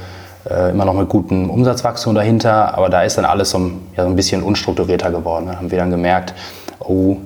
äh, 0.49 0.71
immer 0.71 0.85
noch 0.85 0.95
mit 0.95 1.09
gutem 1.09 1.51
Umsatzwachstum 1.51 2.15
dahinter, 2.15 2.77
aber 2.77 2.89
da 2.89 3.03
ist 3.03 3.19
dann 3.19 3.25
alles 3.25 3.51
so, 3.51 3.59
ja, 3.97 4.05
so 4.05 4.09
ein 4.09 4.17
bisschen 4.17 4.43
unstrukturierter 4.43 5.11
geworden. 5.11 5.47
Da 5.47 5.57
haben 5.57 5.71
wir 5.71 5.79
dann 5.79 5.91
gemerkt, 5.91 6.35
oh, 6.81 7.17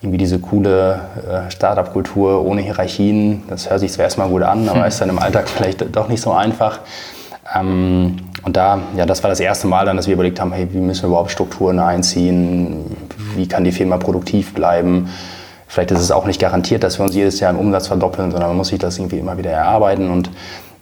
irgendwie 0.00 0.18
diese 0.18 0.38
coole 0.38 1.00
äh, 1.28 1.50
Startup-Kultur 1.50 2.44
ohne 2.44 2.60
Hierarchien, 2.60 3.42
das 3.48 3.70
hört 3.70 3.80
sich 3.80 3.92
zwar 3.92 4.04
erstmal 4.04 4.28
gut 4.28 4.42
an, 4.42 4.68
aber 4.68 4.86
ist 4.86 5.00
dann 5.00 5.08
im 5.08 5.18
Alltag 5.18 5.48
vielleicht 5.48 5.96
doch 5.96 6.08
nicht 6.08 6.20
so 6.20 6.32
einfach. 6.32 6.80
Ähm, 7.54 8.18
und 8.42 8.56
da, 8.56 8.78
ja, 8.96 9.06
das 9.06 9.22
war 9.22 9.30
das 9.30 9.40
erste 9.40 9.66
Mal 9.66 9.86
dann, 9.86 9.96
dass 9.96 10.06
wir 10.06 10.14
überlegt 10.14 10.40
haben, 10.40 10.52
hey, 10.52 10.68
wie 10.70 10.78
müssen 10.78 11.04
wir 11.04 11.08
überhaupt 11.08 11.30
Strukturen 11.30 11.78
einziehen? 11.78 12.84
Wie 13.34 13.48
kann 13.48 13.64
die 13.64 13.72
Firma 13.72 13.96
produktiv 13.96 14.54
bleiben? 14.54 15.08
Vielleicht 15.74 15.90
ist 15.90 15.98
es 15.98 16.12
auch 16.12 16.24
nicht 16.24 16.40
garantiert, 16.40 16.84
dass 16.84 17.00
wir 17.00 17.04
uns 17.04 17.16
jedes 17.16 17.40
Jahr 17.40 17.50
im 17.50 17.58
Umsatz 17.58 17.88
verdoppeln, 17.88 18.30
sondern 18.30 18.50
man 18.50 18.56
muss 18.56 18.68
sich 18.68 18.78
das 18.78 18.96
irgendwie 18.96 19.18
immer 19.18 19.36
wieder 19.38 19.50
erarbeiten. 19.50 20.08
Und 20.08 20.30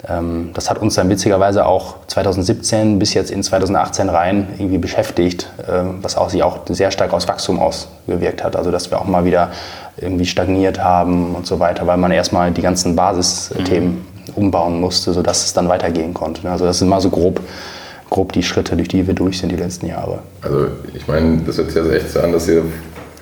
ähm, 0.06 0.50
das 0.52 0.68
hat 0.68 0.82
uns 0.82 0.96
dann 0.96 1.08
witzigerweise 1.08 1.64
auch 1.64 1.94
2017 2.08 2.98
bis 2.98 3.14
jetzt 3.14 3.30
in 3.30 3.42
2018 3.42 4.10
rein 4.10 4.48
irgendwie 4.58 4.76
beschäftigt, 4.76 5.50
ähm, 5.66 6.00
was 6.02 6.18
auch 6.18 6.28
sich 6.28 6.42
auch 6.42 6.58
sehr 6.68 6.90
stark 6.90 7.14
aus 7.14 7.26
Wachstum 7.26 7.58
ausgewirkt 7.58 8.44
hat. 8.44 8.54
Also 8.54 8.70
dass 8.70 8.90
wir 8.90 9.00
auch 9.00 9.06
mal 9.06 9.24
wieder 9.24 9.48
irgendwie 9.96 10.26
stagniert 10.26 10.84
haben 10.84 11.34
und 11.34 11.46
so 11.46 11.58
weiter, 11.58 11.86
weil 11.86 11.96
man 11.96 12.10
erstmal 12.10 12.50
die 12.50 12.60
ganzen 12.60 12.94
Basisthemen 12.94 13.92
mhm. 13.92 14.34
umbauen 14.34 14.78
musste, 14.78 15.14
sodass 15.14 15.42
es 15.46 15.54
dann 15.54 15.70
weitergehen 15.70 16.12
konnte. 16.12 16.50
Also 16.50 16.66
das 16.66 16.80
sind 16.80 16.88
mal 16.88 17.00
so 17.00 17.08
grob 17.08 17.40
grob 18.10 18.32
die 18.32 18.42
Schritte, 18.42 18.76
durch 18.76 18.88
die 18.88 19.06
wir 19.06 19.14
durch 19.14 19.38
sind 19.38 19.50
die 19.50 19.56
letzten 19.56 19.86
Jahre. 19.86 20.18
Also 20.42 20.66
ich 20.92 21.08
meine, 21.08 21.38
das 21.46 21.56
hört 21.56 21.70
sich 21.70 21.82
ja 21.82 21.90
echt 21.92 22.10
so 22.10 22.20
an, 22.20 22.30
dass 22.30 22.46
ihr 22.46 22.62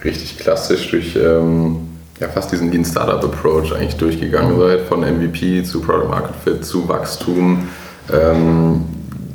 richtig 0.04 0.38
klassisch 0.38 0.90
durch 0.90 1.16
ähm, 1.16 1.88
ja, 2.20 2.28
fast 2.28 2.52
diesen 2.52 2.70
Lean 2.70 2.84
Startup 2.84 3.22
Approach 3.24 3.72
eigentlich 3.74 3.96
durchgegangen 3.96 4.58
seid, 4.58 4.82
von 4.82 5.00
MVP 5.00 5.62
zu 5.64 5.80
Product 5.80 6.08
Market 6.08 6.36
Fit 6.44 6.64
zu 6.64 6.88
Wachstum. 6.88 7.68
Ähm, 8.12 8.84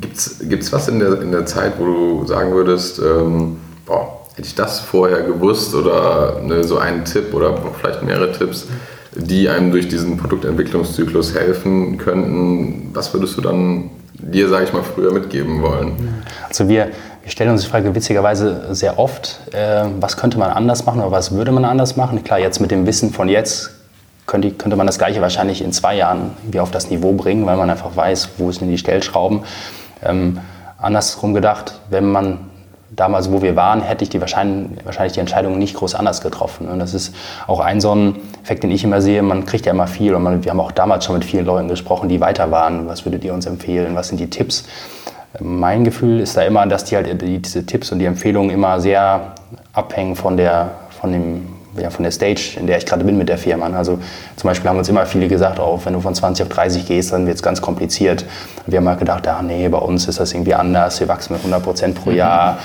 Gibt 0.00 0.62
es 0.62 0.72
was 0.72 0.88
in 0.88 1.00
der, 1.00 1.20
in 1.20 1.32
der 1.32 1.46
Zeit, 1.46 1.74
wo 1.78 1.84
du 1.84 2.26
sagen 2.26 2.52
würdest, 2.52 3.00
ähm, 3.00 3.56
boah, 3.84 4.26
hätte 4.34 4.46
ich 4.46 4.54
das 4.54 4.80
vorher 4.80 5.22
gewusst 5.22 5.74
oder 5.74 6.40
ne, 6.42 6.62
so 6.64 6.78
einen 6.78 7.04
Tipp 7.04 7.34
oder 7.34 7.54
vielleicht 7.78 8.02
mehrere 8.02 8.32
Tipps, 8.32 8.66
die 9.14 9.48
einem 9.48 9.72
durch 9.72 9.88
diesen 9.88 10.16
Produktentwicklungszyklus 10.16 11.34
helfen 11.34 11.98
könnten, 11.98 12.90
was 12.92 13.12
würdest 13.12 13.36
du 13.36 13.40
dann 13.40 13.90
dir, 14.14 14.48
sage 14.48 14.64
ich 14.64 14.72
mal, 14.72 14.82
früher 14.82 15.12
mitgeben 15.12 15.62
wollen? 15.62 16.22
Also 16.48 16.68
wir, 16.68 16.90
wir 17.26 17.32
stellen 17.32 17.50
uns 17.50 17.62
die 17.62 17.68
Frage 17.68 17.92
witzigerweise 17.92 18.72
sehr 18.72 19.00
oft, 19.00 19.40
äh, 19.52 19.84
was 19.98 20.16
könnte 20.16 20.38
man 20.38 20.52
anders 20.52 20.86
machen 20.86 21.00
oder 21.00 21.10
was 21.10 21.32
würde 21.32 21.50
man 21.50 21.64
anders 21.64 21.96
machen? 21.96 22.22
Klar, 22.22 22.38
jetzt 22.38 22.60
mit 22.60 22.70
dem 22.70 22.86
Wissen 22.86 23.12
von 23.12 23.28
jetzt 23.28 23.72
könnte, 24.26 24.52
könnte 24.52 24.76
man 24.76 24.86
das 24.86 24.96
Gleiche 24.96 25.20
wahrscheinlich 25.20 25.60
in 25.60 25.72
zwei 25.72 25.96
Jahren 25.96 26.30
irgendwie 26.42 26.60
auf 26.60 26.70
das 26.70 26.88
Niveau 26.88 27.14
bringen, 27.14 27.44
weil 27.44 27.56
man 27.56 27.68
einfach 27.68 27.96
weiß, 27.96 28.28
wo 28.38 28.52
sind 28.52 28.68
die 28.68 28.78
Stellschrauben. 28.78 29.40
Ähm, 30.04 30.38
andersrum 30.78 31.34
gedacht, 31.34 31.80
wenn 31.90 32.12
man 32.12 32.38
damals, 32.90 33.32
wo 33.32 33.42
wir 33.42 33.56
waren, 33.56 33.80
hätte 33.80 34.04
ich 34.04 34.10
die 34.10 34.20
wahrscheinlich, 34.20 34.84
wahrscheinlich 34.84 35.14
die 35.14 35.20
Entscheidung 35.20 35.58
nicht 35.58 35.74
groß 35.74 35.96
anders 35.96 36.20
getroffen. 36.20 36.68
Und 36.68 36.78
das 36.78 36.94
ist 36.94 37.12
auch 37.48 37.58
ein 37.58 37.80
so 37.80 37.92
ein 37.92 38.20
Effekt, 38.44 38.62
den 38.62 38.70
ich 38.70 38.84
immer 38.84 39.00
sehe. 39.00 39.20
Man 39.22 39.46
kriegt 39.46 39.66
ja 39.66 39.72
immer 39.72 39.88
viel 39.88 40.14
und 40.14 40.22
man, 40.22 40.44
wir 40.44 40.52
haben 40.52 40.60
auch 40.60 40.70
damals 40.70 41.04
schon 41.04 41.16
mit 41.16 41.24
vielen 41.24 41.44
Leuten 41.44 41.66
gesprochen, 41.66 42.08
die 42.08 42.20
weiter 42.20 42.52
waren. 42.52 42.86
Was 42.86 43.04
würdet 43.04 43.24
ihr 43.24 43.34
uns 43.34 43.46
empfehlen? 43.46 43.96
Was 43.96 44.06
sind 44.06 44.20
die 44.20 44.30
Tipps? 44.30 44.62
Mein 45.40 45.84
Gefühl 45.84 46.20
ist 46.20 46.36
da 46.36 46.42
immer, 46.42 46.66
dass 46.66 46.84
die 46.84 46.96
halt 46.96 47.20
diese 47.20 47.66
Tipps 47.66 47.92
und 47.92 47.98
die 47.98 48.04
Empfehlungen 48.04 48.50
immer 48.50 48.80
sehr 48.80 49.34
abhängen 49.72 50.16
von 50.16 50.36
der, 50.36 50.70
von 51.00 51.12
dem, 51.12 51.55
ja, 51.80 51.90
von 51.90 52.02
der 52.02 52.12
Stage, 52.12 52.56
in 52.58 52.66
der 52.66 52.78
ich 52.78 52.86
gerade 52.86 53.04
bin 53.04 53.18
mit 53.18 53.28
der 53.28 53.38
Firma. 53.38 53.66
Also 53.66 53.98
zum 54.36 54.48
Beispiel 54.48 54.68
haben 54.68 54.78
uns 54.78 54.88
immer 54.88 55.06
viele 55.06 55.28
gesagt, 55.28 55.58
oh, 55.58 55.80
wenn 55.84 55.92
du 55.92 56.00
von 56.00 56.14
20 56.14 56.46
auf 56.46 56.52
30 56.52 56.86
gehst, 56.86 57.12
dann 57.12 57.26
wird 57.26 57.36
es 57.36 57.42
ganz 57.42 57.60
kompliziert. 57.60 58.24
Wir 58.66 58.78
haben 58.78 58.88
halt 58.88 58.98
gedacht, 58.98 59.26
ja, 59.26 59.42
nee, 59.42 59.68
bei 59.68 59.78
uns 59.78 60.08
ist 60.08 60.20
das 60.20 60.32
irgendwie 60.32 60.54
anders, 60.54 61.00
wir 61.00 61.08
wachsen 61.08 61.34
mit 61.34 61.42
100 61.42 61.62
Prozent 61.62 61.94
pro 61.94 62.10
Jahr, 62.10 62.58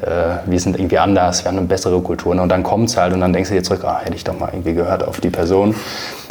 äh, 0.00 0.48
wir 0.50 0.60
sind 0.60 0.78
irgendwie 0.78 0.98
anders, 0.98 1.44
wir 1.44 1.50
haben 1.50 1.58
eine 1.58 1.66
bessere 1.66 2.00
Kultur. 2.00 2.32
Und 2.32 2.48
dann 2.48 2.62
kommt 2.62 2.88
es 2.88 2.96
halt 2.96 3.12
und 3.12 3.20
dann 3.20 3.32
denkst 3.32 3.50
du 3.50 3.56
dir 3.56 3.62
zurück, 3.62 3.84
ah, 3.84 4.00
hätte 4.02 4.16
ich 4.16 4.24
doch 4.24 4.38
mal 4.38 4.50
irgendwie 4.52 4.74
gehört 4.74 5.06
auf 5.06 5.20
die 5.20 5.30
Person. 5.30 5.74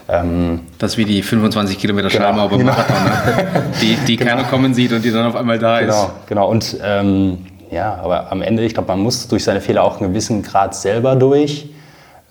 Ähm, 0.07 0.61
das 0.79 0.93
ist 0.93 0.97
wie 0.97 1.05
die 1.05 1.21
25 1.21 1.77
Kilometer 1.77 2.09
genau, 2.09 2.47
beim 2.47 2.59
genau. 2.59 2.71
Marathon, 2.71 3.03
ne? 3.03 3.63
die, 3.81 3.95
die 4.07 4.15
genau. 4.15 4.31
keiner 4.31 4.43
kommen 4.45 4.73
sieht 4.73 4.91
und 4.91 5.05
die 5.05 5.11
dann 5.11 5.25
auf 5.25 5.35
einmal 5.35 5.59
da 5.59 5.81
genau, 5.81 6.05
ist. 6.05 6.09
Genau, 6.27 6.49
und 6.49 6.77
ähm, 6.83 7.37
ja, 7.69 7.99
aber 8.01 8.31
am 8.31 8.41
Ende, 8.41 8.63
ich 8.63 8.73
glaube, 8.73 8.87
man 8.87 8.99
muss 8.99 9.27
durch 9.27 9.43
seine 9.43 9.61
Fehler 9.61 9.83
auch 9.83 9.99
einen 9.99 10.09
gewissen 10.09 10.41
Grad 10.41 10.73
selber 10.73 11.15
durch. 11.15 11.69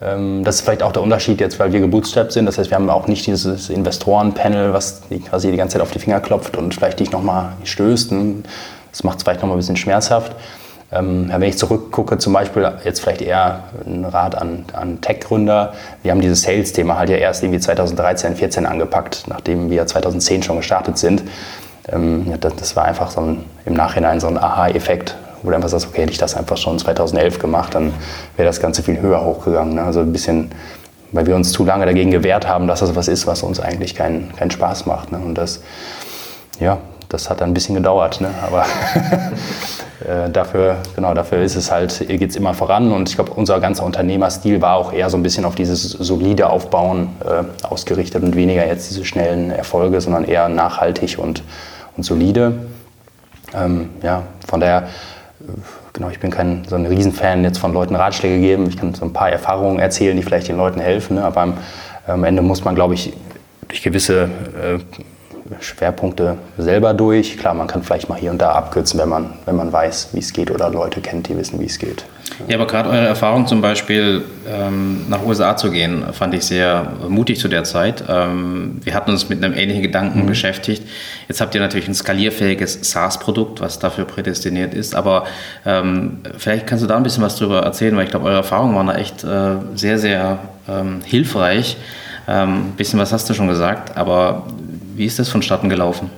Ähm, 0.00 0.44
das 0.44 0.56
ist 0.56 0.60
vielleicht 0.62 0.82
auch 0.82 0.92
der 0.92 1.02
Unterschied 1.02 1.40
jetzt, 1.40 1.58
weil 1.58 1.72
wir 1.72 1.80
gebootstrapped 1.80 2.32
sind. 2.32 2.46
Das 2.46 2.58
heißt, 2.58 2.70
wir 2.70 2.76
haben 2.76 2.88
auch 2.90 3.08
nicht 3.08 3.26
dieses 3.26 3.70
Investorenpanel, 3.70 4.72
was 4.72 5.02
quasi 5.28 5.50
die 5.50 5.56
ganze 5.56 5.74
Zeit 5.74 5.82
auf 5.82 5.90
die 5.90 5.98
Finger 5.98 6.20
klopft 6.20 6.56
und 6.56 6.74
vielleicht 6.74 7.00
dich 7.00 7.10
nochmal 7.10 7.52
stößt. 7.64 8.12
Das 8.92 9.04
macht 9.04 9.18
es 9.18 9.22
vielleicht 9.24 9.40
nochmal 9.40 9.56
ein 9.56 9.60
bisschen 9.60 9.76
schmerzhaft. 9.76 10.32
Ähm, 10.90 11.28
wenn 11.28 11.42
ich 11.42 11.58
zurückgucke, 11.58 12.16
zum 12.16 12.32
Beispiel 12.32 12.70
jetzt 12.84 13.00
vielleicht 13.00 13.20
eher 13.20 13.64
ein 13.84 14.04
Rat 14.06 14.34
an, 14.34 14.64
an 14.72 15.00
Tech-Gründer. 15.00 15.74
Wir 16.02 16.12
haben 16.12 16.20
dieses 16.22 16.42
Sales-Thema 16.42 16.98
halt 16.98 17.10
ja 17.10 17.16
erst 17.16 17.42
irgendwie 17.42 17.60
2013, 17.60 18.36
2014 18.36 18.66
angepackt, 18.66 19.24
nachdem 19.26 19.70
wir 19.70 19.86
2010 19.86 20.44
schon 20.44 20.56
gestartet 20.56 20.96
sind. 20.96 21.24
Ähm, 21.92 22.32
das, 22.40 22.74
war 22.74 22.84
einfach 22.84 23.10
so 23.10 23.20
ein, 23.20 23.44
im 23.66 23.74
Nachhinein 23.74 24.20
so 24.20 24.28
ein 24.28 24.38
Aha-Effekt, 24.38 25.14
wo 25.42 25.50
du 25.50 25.56
einfach 25.56 25.68
sagst, 25.68 25.88
okay, 25.88 26.02
hätte 26.02 26.12
ich 26.12 26.18
das 26.18 26.36
einfach 26.36 26.56
schon 26.56 26.78
2011 26.78 27.38
gemacht, 27.38 27.74
dann 27.74 27.92
wäre 28.36 28.46
das 28.46 28.60
Ganze 28.60 28.82
viel 28.82 29.00
höher 29.00 29.24
hochgegangen. 29.24 29.74
Ne? 29.74 29.82
Also 29.82 30.00
ein 30.00 30.12
bisschen, 30.12 30.50
weil 31.12 31.26
wir 31.26 31.36
uns 31.36 31.52
zu 31.52 31.64
lange 31.64 31.86
dagegen 31.86 32.10
gewehrt 32.10 32.46
haben, 32.48 32.66
dass 32.66 32.80
das 32.80 32.94
was 32.94 33.08
ist, 33.08 33.26
was 33.26 33.42
uns 33.42 33.60
eigentlich 33.60 33.94
keinen 33.94 34.32
kein 34.36 34.50
Spaß 34.50 34.86
macht. 34.86 35.12
Ne? 35.12 35.18
Und 35.18 35.36
das, 35.36 35.60
ja, 36.60 36.78
das 37.08 37.30
hat 37.30 37.40
dann 37.40 37.50
ein 37.50 37.54
bisschen 37.54 37.74
gedauert. 37.74 38.20
Ne? 38.20 38.30
Aber 38.46 38.64
Äh, 40.06 40.30
dafür, 40.30 40.76
genau, 40.94 41.12
dafür 41.12 41.42
ist 41.42 41.56
es 41.56 41.72
halt, 41.72 42.06
geht 42.06 42.30
es 42.30 42.36
immer 42.36 42.54
voran 42.54 42.92
und 42.92 43.08
ich 43.08 43.16
glaube, 43.16 43.32
unser 43.32 43.58
ganzer 43.58 43.84
Unternehmerstil 43.84 44.62
war 44.62 44.76
auch 44.76 44.92
eher 44.92 45.10
so 45.10 45.16
ein 45.16 45.24
bisschen 45.24 45.44
auf 45.44 45.56
dieses 45.56 45.90
solide 45.90 46.50
Aufbauen 46.50 47.08
äh, 47.24 47.66
ausgerichtet 47.66 48.22
und 48.22 48.36
weniger 48.36 48.64
jetzt 48.64 48.88
diese 48.90 49.04
schnellen 49.04 49.50
Erfolge, 49.50 50.00
sondern 50.00 50.24
eher 50.24 50.48
nachhaltig 50.48 51.18
und, 51.18 51.42
und 51.96 52.04
solide. 52.04 52.54
Ähm, 53.52 53.90
ja, 54.02 54.22
von 54.46 54.60
daher, 54.60 54.86
genau, 55.92 56.10
ich 56.10 56.20
bin 56.20 56.30
kein 56.30 56.64
so 56.68 56.76
ein 56.76 56.86
Riesenfan 56.86 57.44
jetzt 57.44 57.58
von 57.58 57.72
Leuten 57.72 57.94
Ratschläge 57.94 58.40
geben. 58.40 58.68
Ich 58.68 58.76
kann 58.76 58.94
so 58.94 59.04
ein 59.04 59.12
paar 59.12 59.30
Erfahrungen 59.30 59.78
erzählen, 59.78 60.16
die 60.16 60.22
vielleicht 60.22 60.48
den 60.48 60.56
Leuten 60.56 60.80
helfen, 60.80 61.16
ne? 61.16 61.24
aber 61.24 61.40
am, 61.42 61.54
am, 62.06 62.24
Ende 62.24 62.42
muss 62.42 62.64
man, 62.64 62.74
glaube 62.74 62.94
ich, 62.94 63.12
durch 63.68 63.82
gewisse 63.82 64.24
äh, 64.24 64.78
Schwerpunkte 65.60 66.36
selber 66.56 66.94
durch. 66.94 67.38
Klar, 67.38 67.54
man 67.54 67.66
kann 67.66 67.82
vielleicht 67.82 68.08
mal 68.08 68.18
hier 68.18 68.30
und 68.30 68.38
da 68.38 68.52
abkürzen, 68.52 69.00
wenn 69.00 69.08
man, 69.08 69.34
wenn 69.46 69.56
man 69.56 69.72
weiß, 69.72 70.10
wie 70.12 70.18
es 70.18 70.32
geht 70.32 70.50
oder 70.50 70.70
Leute 70.70 71.00
kennt, 71.00 71.28
die 71.28 71.36
wissen, 71.36 71.60
wie 71.60 71.66
es 71.66 71.78
geht. 71.78 72.04
Ja, 72.46 72.56
aber 72.56 72.66
gerade 72.66 72.88
eure 72.90 73.06
Erfahrung 73.06 73.46
zum 73.46 73.60
Beispiel 73.60 74.24
ähm, 74.48 75.06
nach 75.08 75.24
USA 75.24 75.56
zu 75.56 75.70
gehen, 75.70 76.04
fand 76.12 76.34
ich 76.34 76.44
sehr 76.44 76.92
mutig 77.08 77.40
zu 77.40 77.48
der 77.48 77.64
Zeit. 77.64 78.04
Ähm, 78.08 78.80
wir 78.84 78.94
hatten 78.94 79.10
uns 79.10 79.28
mit 79.28 79.42
einem 79.42 79.54
ähnlichen 79.54 79.82
Gedanken 79.82 80.22
mhm. 80.22 80.26
beschäftigt. 80.26 80.82
Jetzt 81.26 81.40
habt 81.40 81.54
ihr 81.54 81.60
natürlich 81.60 81.88
ein 81.88 81.94
skalierfähiges 81.94 82.78
SaaS-Produkt, 82.82 83.60
was 83.60 83.78
dafür 83.78 84.04
prädestiniert 84.04 84.74
ist. 84.74 84.94
Aber 84.94 85.24
ähm, 85.64 86.18
vielleicht 86.36 86.66
kannst 86.66 86.84
du 86.84 86.88
da 86.88 86.96
ein 86.96 87.02
bisschen 87.02 87.22
was 87.22 87.36
drüber 87.36 87.62
erzählen, 87.62 87.96
weil 87.96 88.04
ich 88.04 88.10
glaube, 88.10 88.26
eure 88.26 88.36
Erfahrungen 88.36 88.76
waren 88.76 88.86
da 88.86 88.94
echt 88.94 89.24
äh, 89.24 89.56
sehr, 89.74 89.98
sehr 89.98 90.38
ähm, 90.68 91.00
hilfreich. 91.04 91.76
Ein 92.26 92.48
ähm, 92.48 92.72
bisschen 92.76 93.00
was 93.00 93.10
hast 93.10 93.28
du 93.30 93.34
schon 93.34 93.48
gesagt, 93.48 93.96
aber 93.96 94.44
wie 94.98 95.06
ist 95.06 95.18
das 95.18 95.28
vonstatten 95.28 95.68
gelaufen? 95.68 96.10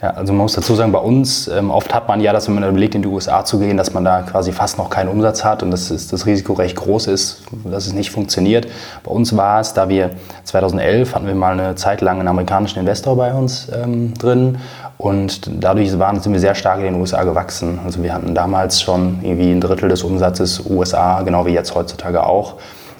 Ja, 0.00 0.10
also 0.10 0.32
man 0.32 0.42
muss 0.42 0.54
dazu 0.54 0.74
sagen, 0.74 0.90
bei 0.90 0.98
uns, 0.98 1.46
ähm, 1.46 1.70
oft 1.70 1.94
hat 1.94 2.08
man 2.08 2.20
ja, 2.20 2.32
dass 2.32 2.48
wenn 2.48 2.56
man 2.56 2.68
überlegt, 2.68 2.96
in 2.96 3.02
die 3.02 3.08
USA 3.08 3.44
zu 3.44 3.60
gehen, 3.60 3.76
dass 3.76 3.94
man 3.94 4.04
da 4.04 4.22
quasi 4.22 4.50
fast 4.50 4.76
noch 4.76 4.90
keinen 4.90 5.08
Umsatz 5.08 5.44
hat 5.44 5.62
und 5.62 5.70
dass 5.70 5.88
das 5.88 6.26
Risiko 6.26 6.54
recht 6.54 6.74
groß 6.74 7.06
ist, 7.06 7.42
dass 7.64 7.86
es 7.86 7.92
nicht 7.92 8.10
funktioniert. 8.10 8.66
Bei 9.04 9.12
uns 9.12 9.36
war 9.36 9.60
es, 9.60 9.74
da 9.74 9.88
wir 9.88 10.10
2011 10.42 11.14
hatten 11.14 11.28
wir 11.28 11.36
mal 11.36 11.52
eine 11.52 11.76
Zeit 11.76 12.00
lang 12.00 12.18
einen 12.18 12.26
amerikanischen 12.26 12.80
Investor 12.80 13.16
bei 13.16 13.32
uns 13.32 13.68
ähm, 13.72 14.12
drin 14.14 14.58
und 14.98 15.48
dadurch 15.62 15.96
waren, 16.00 16.20
sind 16.20 16.32
wir 16.32 16.40
sehr 16.40 16.56
stark 16.56 16.78
in 16.78 16.84
den 16.84 16.94
USA 16.96 17.22
gewachsen. 17.22 17.78
Also 17.84 18.02
wir 18.02 18.12
hatten 18.12 18.34
damals 18.34 18.82
schon 18.82 19.20
irgendwie 19.22 19.52
ein 19.52 19.60
Drittel 19.60 19.88
des 19.88 20.02
Umsatzes 20.02 20.64
USA, 20.68 21.22
genau 21.22 21.46
wie 21.46 21.52
jetzt 21.52 21.76
heutzutage 21.76 22.26
auch. 22.26 22.54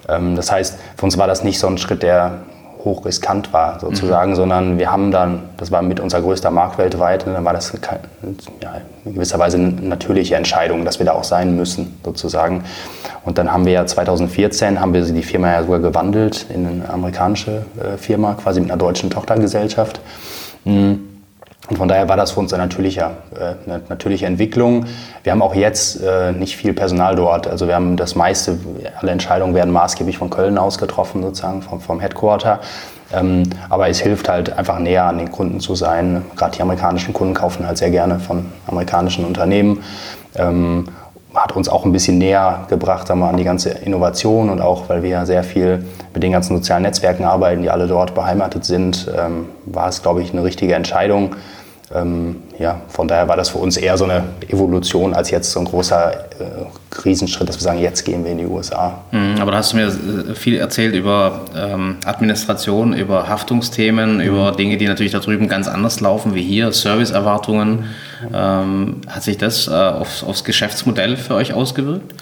Ähm, 0.09 0.37
das 0.37 0.53
heißt, 0.53 0.79
für 0.97 1.05
uns 1.05 1.19
war 1.19 1.27
das 1.27 1.43
nicht 1.43 1.59
so 1.59 1.67
ein 1.67 1.79
Schritt, 1.79 2.05
der 2.05 2.43
hochriskant 2.85 3.53
war 3.53 3.81
sozusagen, 3.81 4.33
mhm. 4.33 4.37
sondern 4.37 4.79
wir 4.79 4.91
haben 4.91 5.11
dann, 5.11 5.51
das 5.57 5.71
war 5.71 5.83
mit 5.83 6.01
unser 6.01 6.21
größter 6.21 6.51
Markt 6.51 6.79
weltweit, 6.79 7.27
und 7.27 7.35
dann 7.35 7.45
war 7.45 7.53
das 7.53 7.73
ja, 8.61 8.81
in 9.05 9.15
gewisser 9.15 9.39
Weise 9.39 9.57
eine 9.59 9.71
natürliche 9.71 10.37
Entscheidung, 10.37 10.85
dass 10.85 10.99
wir 10.99 11.07
da 11.07 11.13
auch 11.13 11.25
sein 11.25 11.57
müssen 11.57 11.99
sozusagen. 12.05 12.65
Und 13.25 13.39
dann 13.39 13.53
haben 13.53 13.67
wir 13.67 13.73
ja 13.73 13.87
2014 13.87 14.81
haben 14.81 14.95
wir 14.95 15.05
die 15.05 15.23
Firma 15.23 15.53
ja 15.53 15.63
sogar 15.63 15.81
gewandelt 15.81 16.47
in 16.53 16.67
eine 16.67 16.91
amerikanische 16.91 17.65
äh, 17.79 17.97
Firma, 17.97 18.35
quasi 18.35 18.61
mit 18.61 18.71
einer 18.71 18.79
deutschen 18.79 19.11
Tochtergesellschaft. 19.11 20.01
Mhm. 20.65 21.12
Und 21.69 21.77
von 21.77 21.89
daher 21.89 22.09
war 22.09 22.17
das 22.17 22.33
für 22.33 22.41
uns 22.41 22.53
eine 22.53 22.65
natürliche, 22.65 23.11
äh, 23.35 23.71
eine 23.71 23.83
natürliche 23.89 24.27
Entwicklung. 24.27 24.87
Wir 25.23 25.33
haben 25.33 25.43
auch 25.43 25.55
jetzt 25.55 26.03
äh, 26.03 26.33
nicht 26.33 26.57
viel 26.57 26.73
Personal 26.73 27.15
dort. 27.15 27.47
Also 27.47 27.69
wir 27.69 27.75
haben 27.75 27.97
das 27.97 28.15
meiste, 28.15 28.59
alle 29.01 29.13
Entscheidungen 29.13 29.55
werden 29.55 29.73
maßgeblich 29.73 30.19
von 30.19 30.29
Köln 30.29 30.59
aus 30.59 30.79
getroffen, 30.79 31.23
sozusagen 31.23 31.63
vom, 31.63 31.81
vom 31.81 32.01
Headquarter. 32.01 32.61
Ähm, 33.13 33.45
aber 33.69 33.89
es 33.89 34.01
hilft 34.01 34.29
halt 34.29 34.57
einfach 34.57 34.79
näher 34.79 35.05
an 35.05 35.19
den 35.19 35.31
Kunden 35.31 35.61
zu 35.61 35.75
sein. 35.75 36.25
Gerade 36.37 36.57
die 36.57 36.63
amerikanischen 36.63 37.13
Kunden 37.13 37.35
kaufen 37.35 37.67
halt 37.67 37.79
sehr 37.79 37.91
gerne 37.91 38.19
von 38.19 38.47
amerikanischen 38.67 39.25
Unternehmen. 39.25 39.83
Hat 41.35 41.57
uns 41.57 41.69
auch 41.69 41.85
ein 41.85 41.93
bisschen 41.93 42.19
näher 42.19 42.67
gebracht 42.69 43.07
sagen 43.07 43.21
wir, 43.21 43.29
an 43.29 43.37
die 43.37 43.45
ganze 43.45 43.71
Innovation 43.71 44.51
und 44.51 44.61
auch, 44.61 44.89
weil 44.89 45.03
wir 45.03 45.11
ja 45.11 45.27
sehr 45.27 45.45
viel 45.45 45.85
mit 46.13 46.23
den 46.23 46.33
ganzen 46.33 46.57
sozialen 46.57 46.83
Netzwerken 46.83 47.25
arbeiten, 47.25 47.63
die 47.63 47.71
alle 47.71 47.87
dort 47.87 48.15
beheimatet 48.15 48.65
sind, 48.65 49.11
ähm, 49.19 49.47
war 49.65 49.89
es, 49.89 50.03
glaube 50.03 50.23
ich, 50.23 50.33
eine 50.33 50.45
richtige 50.45 50.75
Entscheidung. 50.75 51.37
Ähm, 51.95 52.37
ja, 52.59 52.81
von 52.89 53.09
daher 53.09 53.29
war 53.29 53.37
das 53.37 53.51
für 53.51 53.59
uns 53.59 53.77
eher 53.77 53.97
so 53.99 54.05
eine 54.05 54.25
Evolution 54.49 55.15
als 55.15 55.31
jetzt 55.31 55.53
so 55.53 55.61
ein 55.61 55.67
großer 55.67 56.13
äh, 56.13 57.01
Riesenschritt, 57.05 57.49
dass 57.49 57.57
wir 57.57 57.63
sagen, 57.63 57.81
jetzt 57.81 58.05
gehen 58.05 58.25
wir 58.25 58.33
in 58.33 58.39
die 58.39 58.47
USA. 58.47 59.03
Mhm, 59.11 59.37
aber 59.41 59.51
da 59.51 59.59
hast 59.59 59.73
du 59.73 59.77
mir 59.77 59.87
äh, 59.87 60.35
viel 60.35 60.57
erzählt 60.57 60.95
über 60.95 61.43
ähm, 61.57 61.97
Administration, 62.05 62.95
über 62.95 63.29
Haftungsthemen, 63.29 64.17
mhm. 64.17 64.21
über 64.23 64.53
Dinge, 64.53 64.77
die 64.77 64.87
natürlich 64.87 65.13
da 65.13 65.19
drüben 65.19 65.49
ganz 65.49 65.69
anders 65.69 66.01
laufen 66.01 66.35
wie 66.35 66.43
hier, 66.43 66.73
Serviceerwartungen. 66.73 67.71
Mhm. 67.73 68.35
Ähm, 68.35 68.97
hat 69.09 69.23
sich 69.23 69.39
das 69.39 69.69
äh, 69.69 69.73
aufs, 69.73 70.23
aufs 70.23 70.45
Geschäftsmodell 70.45 71.17
für 71.17 71.35
euch 71.35 71.53
ausgewirkt? 71.53 72.15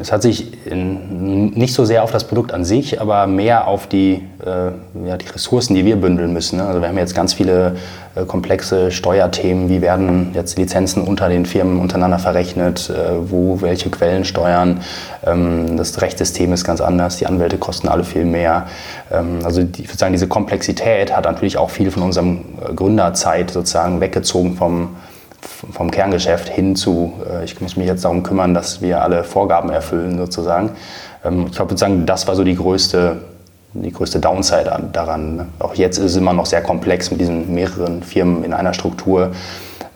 Es 0.00 0.12
hat 0.12 0.22
sich 0.22 0.52
nicht 0.64 1.74
so 1.74 1.84
sehr 1.84 2.04
auf 2.04 2.10
das 2.10 2.24
Produkt 2.24 2.52
an 2.52 2.64
sich, 2.64 3.00
aber 3.00 3.26
mehr 3.26 3.66
auf 3.66 3.86
die, 3.86 4.22
äh, 4.44 5.06
ja, 5.06 5.16
die 5.16 5.26
Ressourcen, 5.26 5.74
die 5.74 5.84
wir 5.84 5.96
bündeln 5.96 6.32
müssen. 6.32 6.58
Ne? 6.58 6.64
Also 6.64 6.80
wir 6.80 6.88
haben 6.88 6.96
jetzt 6.96 7.14
ganz 7.14 7.34
viele 7.34 7.76
äh, 8.14 8.24
komplexe 8.24 8.90
Steuerthemen. 8.92 9.68
Wie 9.68 9.82
werden 9.82 10.30
jetzt 10.32 10.56
Lizenzen 10.56 11.02
unter 11.02 11.28
den 11.28 11.44
Firmen 11.44 11.80
untereinander 11.80 12.18
verrechnet? 12.18 12.88
Äh, 12.88 13.30
wo 13.30 13.60
welche 13.60 13.90
Quellen 13.90 14.24
steuern? 14.24 14.80
Ähm, 15.26 15.76
das 15.76 16.00
Rechtssystem 16.00 16.52
ist 16.52 16.64
ganz 16.64 16.80
anders. 16.80 17.16
Die 17.16 17.26
Anwälte 17.26 17.58
kosten 17.58 17.88
alle 17.88 18.04
viel 18.04 18.24
mehr. 18.24 18.66
Ähm, 19.10 19.40
also 19.42 19.64
die, 19.64 19.82
ich 19.82 19.88
würde 19.88 19.98
sagen, 19.98 20.12
diese 20.12 20.28
Komplexität 20.28 21.14
hat 21.14 21.24
natürlich 21.24 21.58
auch 21.58 21.70
viel 21.70 21.90
von 21.90 22.04
unserem 22.04 22.38
äh, 22.60 22.72
Gründerzeit 22.72 23.50
sozusagen 23.50 24.00
weggezogen 24.00 24.56
vom 24.56 24.90
vom 25.72 25.90
Kerngeschäft 25.90 26.48
hin 26.48 26.76
zu, 26.76 27.14
äh, 27.28 27.44
ich 27.44 27.60
muss 27.60 27.76
mich 27.76 27.86
jetzt 27.86 28.04
darum 28.04 28.22
kümmern, 28.22 28.54
dass 28.54 28.80
wir 28.80 29.02
alle 29.02 29.24
Vorgaben 29.24 29.70
erfüllen 29.70 30.18
sozusagen. 30.18 30.70
Ähm, 31.24 31.46
ich 31.46 31.56
glaube 31.56 31.70
sozusagen, 31.70 32.06
das 32.06 32.26
war 32.26 32.34
so 32.34 32.44
die 32.44 32.56
größte, 32.56 33.22
die 33.72 33.92
größte 33.92 34.20
Downside 34.20 34.90
daran. 34.92 35.36
Ne? 35.36 35.46
Auch 35.58 35.74
jetzt 35.74 35.98
ist 35.98 36.04
es 36.04 36.16
immer 36.16 36.32
noch 36.32 36.46
sehr 36.46 36.62
komplex 36.62 37.10
mit 37.10 37.20
diesen 37.20 37.54
mehreren 37.54 38.02
Firmen 38.02 38.44
in 38.44 38.52
einer 38.52 38.74
Struktur. 38.74 39.32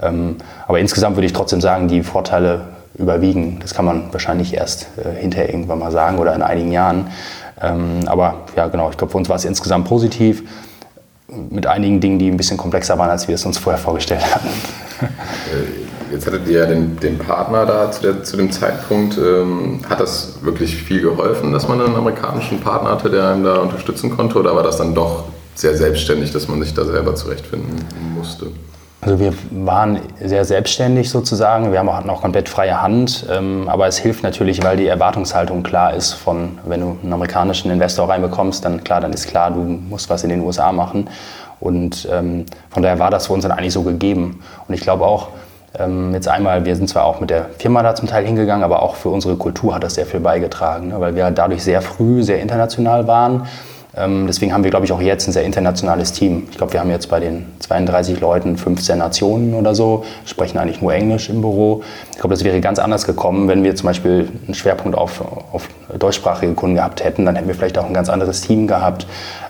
Ähm, 0.02 0.36
aber 0.66 0.78
insgesamt 0.78 1.16
würde 1.16 1.26
ich 1.26 1.32
trotzdem 1.32 1.60
sagen, 1.60 1.88
die 1.88 2.02
Vorteile 2.02 2.62
überwiegen. 2.96 3.58
Das 3.60 3.74
kann 3.74 3.84
man 3.84 4.12
wahrscheinlich 4.12 4.54
erst 4.54 4.88
äh, 4.96 5.20
hinterher 5.20 5.50
irgendwann 5.50 5.78
mal 5.78 5.92
sagen 5.92 6.18
oder 6.18 6.34
in 6.34 6.42
einigen 6.42 6.72
Jahren. 6.72 7.10
Ähm, 7.60 8.00
aber 8.06 8.42
ja, 8.56 8.68
genau, 8.68 8.90
ich 8.90 8.96
glaube, 8.96 9.10
für 9.10 9.18
uns 9.18 9.28
war 9.28 9.36
es 9.36 9.44
insgesamt 9.44 9.86
positiv 9.86 10.42
mit 11.50 11.66
einigen 11.66 12.00
Dingen, 12.00 12.18
die 12.18 12.30
ein 12.30 12.36
bisschen 12.36 12.56
komplexer 12.56 12.98
waren, 12.98 13.10
als 13.10 13.28
wir 13.28 13.34
es 13.34 13.44
uns 13.44 13.58
vorher 13.58 13.80
vorgestellt 13.80 14.34
hatten. 14.34 14.48
Äh, 15.00 16.12
jetzt 16.12 16.26
hattet 16.26 16.46
ihr 16.48 16.60
ja 16.60 16.66
den, 16.66 16.96
den 16.98 17.18
Partner 17.18 17.66
da 17.66 17.90
zu, 17.90 18.02
der, 18.02 18.24
zu 18.24 18.36
dem 18.36 18.50
Zeitpunkt. 18.50 19.16
Ähm, 19.18 19.80
hat 19.88 20.00
das 20.00 20.38
wirklich 20.42 20.76
viel 20.76 21.00
geholfen, 21.00 21.52
dass 21.52 21.68
man 21.68 21.80
einen 21.80 21.94
amerikanischen 21.94 22.60
Partner 22.60 22.90
hatte, 22.90 23.10
der 23.10 23.28
einem 23.28 23.44
da 23.44 23.56
unterstützen 23.58 24.10
konnte? 24.10 24.38
Oder 24.38 24.54
war 24.54 24.62
das 24.62 24.78
dann 24.78 24.94
doch 24.94 25.24
sehr 25.54 25.76
selbstständig, 25.76 26.32
dass 26.32 26.48
man 26.48 26.62
sich 26.62 26.74
da 26.74 26.84
selber 26.84 27.14
zurechtfinden 27.14 27.84
musste? 28.16 28.46
Also 29.00 29.20
wir 29.20 29.32
waren 29.52 30.00
sehr 30.20 30.44
selbstständig 30.44 31.08
sozusagen, 31.08 31.70
wir 31.70 31.78
haben 31.78 31.88
auch, 31.88 32.04
noch 32.04 32.20
komplett 32.20 32.48
freie 32.48 32.82
Hand, 32.82 33.26
ähm, 33.30 33.68
aber 33.68 33.86
es 33.86 33.96
hilft 33.96 34.24
natürlich, 34.24 34.62
weil 34.64 34.76
die 34.76 34.88
Erwartungshaltung 34.88 35.62
klar 35.62 35.94
ist 35.94 36.14
von, 36.14 36.58
wenn 36.66 36.80
du 36.80 36.98
einen 37.00 37.12
amerikanischen 37.12 37.70
Investor 37.70 38.08
reinbekommst, 38.08 38.64
dann 38.64 38.82
klar, 38.82 39.00
dann 39.00 39.12
ist 39.12 39.28
klar, 39.28 39.52
du 39.52 39.60
musst 39.60 40.10
was 40.10 40.24
in 40.24 40.30
den 40.30 40.40
USA 40.40 40.72
machen 40.72 41.08
und 41.60 42.08
ähm, 42.12 42.46
von 42.70 42.82
daher 42.82 42.98
war 42.98 43.10
das 43.10 43.26
für 43.26 43.32
uns 43.32 43.42
dann 43.42 43.52
eigentlich 43.52 43.72
so 43.72 43.82
gegeben 43.82 44.40
und 44.66 44.74
ich 44.74 44.80
glaube 44.80 45.04
auch, 45.04 45.28
ähm, 45.78 46.14
jetzt 46.14 46.28
einmal, 46.28 46.64
wir 46.64 46.76
sind 46.76 46.88
zwar 46.88 47.04
auch 47.04 47.20
mit 47.20 47.30
der 47.30 47.46
Firma 47.58 47.82
da 47.82 47.94
zum 47.94 48.08
Teil 48.08 48.24
hingegangen, 48.24 48.64
aber 48.64 48.82
auch 48.82 48.96
für 48.96 49.10
unsere 49.10 49.36
Kultur 49.36 49.74
hat 49.74 49.82
das 49.82 49.94
sehr 49.94 50.06
viel 50.06 50.20
beigetragen, 50.20 50.88
ne, 50.88 51.00
weil 51.00 51.14
wir 51.14 51.30
dadurch 51.30 51.62
sehr 51.62 51.82
früh 51.82 52.22
sehr 52.22 52.40
international 52.40 53.06
waren 53.06 53.46
ähm, 53.98 54.26
deswegen 54.26 54.52
haben 54.52 54.62
wir, 54.62 54.70
glaube 54.70 54.84
ich, 54.84 54.92
auch 54.92 55.00
jetzt 55.00 55.26
ein 55.26 55.32
sehr 55.32 55.44
internationales 55.44 56.12
Team. 56.12 56.46
Ich 56.50 56.56
glaube, 56.56 56.72
wir 56.72 56.80
haben 56.80 56.90
jetzt 56.90 57.08
bei 57.08 57.20
den 57.20 57.46
32 57.58 58.20
Leuten 58.20 58.56
15 58.56 58.98
Nationen 58.98 59.54
oder 59.54 59.74
so, 59.74 60.04
sprechen 60.24 60.58
eigentlich 60.58 60.80
nur 60.80 60.92
Englisch 60.92 61.28
im 61.28 61.40
Büro. 61.40 61.82
Ich 62.12 62.18
glaube, 62.18 62.34
das 62.34 62.44
wäre 62.44 62.60
ganz 62.60 62.78
anders 62.78 63.06
gekommen, 63.06 63.48
wenn 63.48 63.64
wir 63.64 63.74
zum 63.74 63.86
Beispiel 63.86 64.28
einen 64.46 64.54
Schwerpunkt 64.54 64.96
auf, 64.96 65.22
auf 65.52 65.68
deutschsprachige 65.98 66.52
Kunden 66.54 66.76
gehabt 66.76 67.02
hätten. 67.02 67.24
Dann 67.24 67.34
hätten 67.34 67.48
wir 67.48 67.54
vielleicht 67.54 67.78
auch 67.78 67.86
ein 67.86 67.94
ganz 67.94 68.08
anderes 68.08 68.42
Team 68.42 68.66
gehabt. 68.66 69.06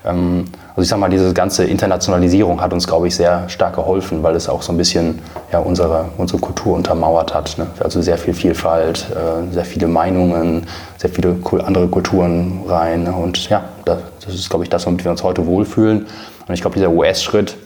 Ähm, 0.08 0.46
also 0.70 0.82
ich 0.82 0.88
sage 0.88 1.00
mal, 1.00 1.10
diese 1.10 1.32
ganze 1.34 1.64
Internationalisierung 1.64 2.60
hat 2.60 2.72
uns, 2.72 2.86
glaube 2.86 3.08
ich, 3.08 3.14
sehr 3.14 3.48
stark 3.48 3.74
geholfen, 3.74 4.22
weil 4.22 4.34
es 4.34 4.48
auch 4.48 4.62
so 4.62 4.72
ein 4.72 4.78
bisschen 4.78 5.20
ja, 5.52 5.58
unsere, 5.58 6.06
unsere 6.16 6.40
Kultur 6.40 6.74
untermauert 6.76 7.34
hat. 7.34 7.58
Ne? 7.58 7.66
Also 7.80 8.00
sehr 8.00 8.18
viel 8.18 8.34
Vielfalt, 8.34 9.06
äh, 9.10 9.52
sehr 9.52 9.64
viele 9.64 9.86
Meinungen, 9.86 10.66
sehr 10.96 11.10
viele 11.10 11.36
andere 11.64 11.88
Kulturen 11.88 12.62
rein. 12.66 13.06
Und 13.06 13.48
ja, 13.50 13.64
das, 13.84 14.00
ist, 14.28 14.50
glaube 14.50 14.64
ich, 14.64 14.70
das, 14.70 14.86
womit 14.86 15.04
wir 15.04 15.10
uns 15.10 15.22
heute 15.22 15.46
wohlfühlen. 15.46 16.06
Und 16.46 16.54
ich 16.54 16.60
glaube, 16.60 16.74
dieser 16.74 16.90
US-Schritt, 16.90 17.56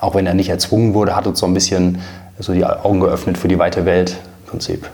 auch 0.00 0.14
wenn 0.14 0.26
er 0.26 0.34
nicht 0.34 0.50
erzwungen 0.50 0.94
wurde, 0.94 1.16
hat 1.16 1.26
uns 1.26 1.40
so 1.40 1.46
ein 1.46 1.54
bisschen 1.54 2.00
so 2.38 2.52
die 2.52 2.64
Augen 2.64 3.00
geöffnet 3.00 3.38
für 3.38 3.48
die 3.48 3.58
weite 3.58 3.86
Welt 3.86 4.16
im 4.44 4.50
Prinzip. 4.50 4.88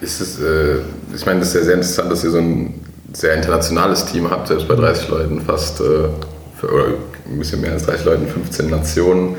Ist 0.00 0.20
es, 0.20 0.40
äh, 0.40 0.80
ich 1.14 1.24
meine, 1.24 1.40
das 1.40 1.48
ist 1.48 1.54
ja 1.54 1.62
sehr 1.62 1.74
interessant, 1.74 2.12
dass 2.12 2.22
ihr 2.22 2.30
so 2.30 2.38
ein 2.38 2.74
sehr 3.12 3.34
internationales 3.34 4.04
Team 4.06 4.30
habt, 4.30 4.48
selbst 4.48 4.68
bei 4.68 4.74
30 4.74 5.08
Leuten 5.08 5.40
fast, 5.40 5.80
äh, 5.80 6.08
für, 6.56 6.72
oder 6.72 6.84
ein 7.26 7.38
bisschen 7.38 7.60
mehr 7.60 7.72
als 7.72 7.86
30 7.86 8.04
Leuten, 8.04 8.26
15 8.26 8.70
Nationen. 8.70 9.36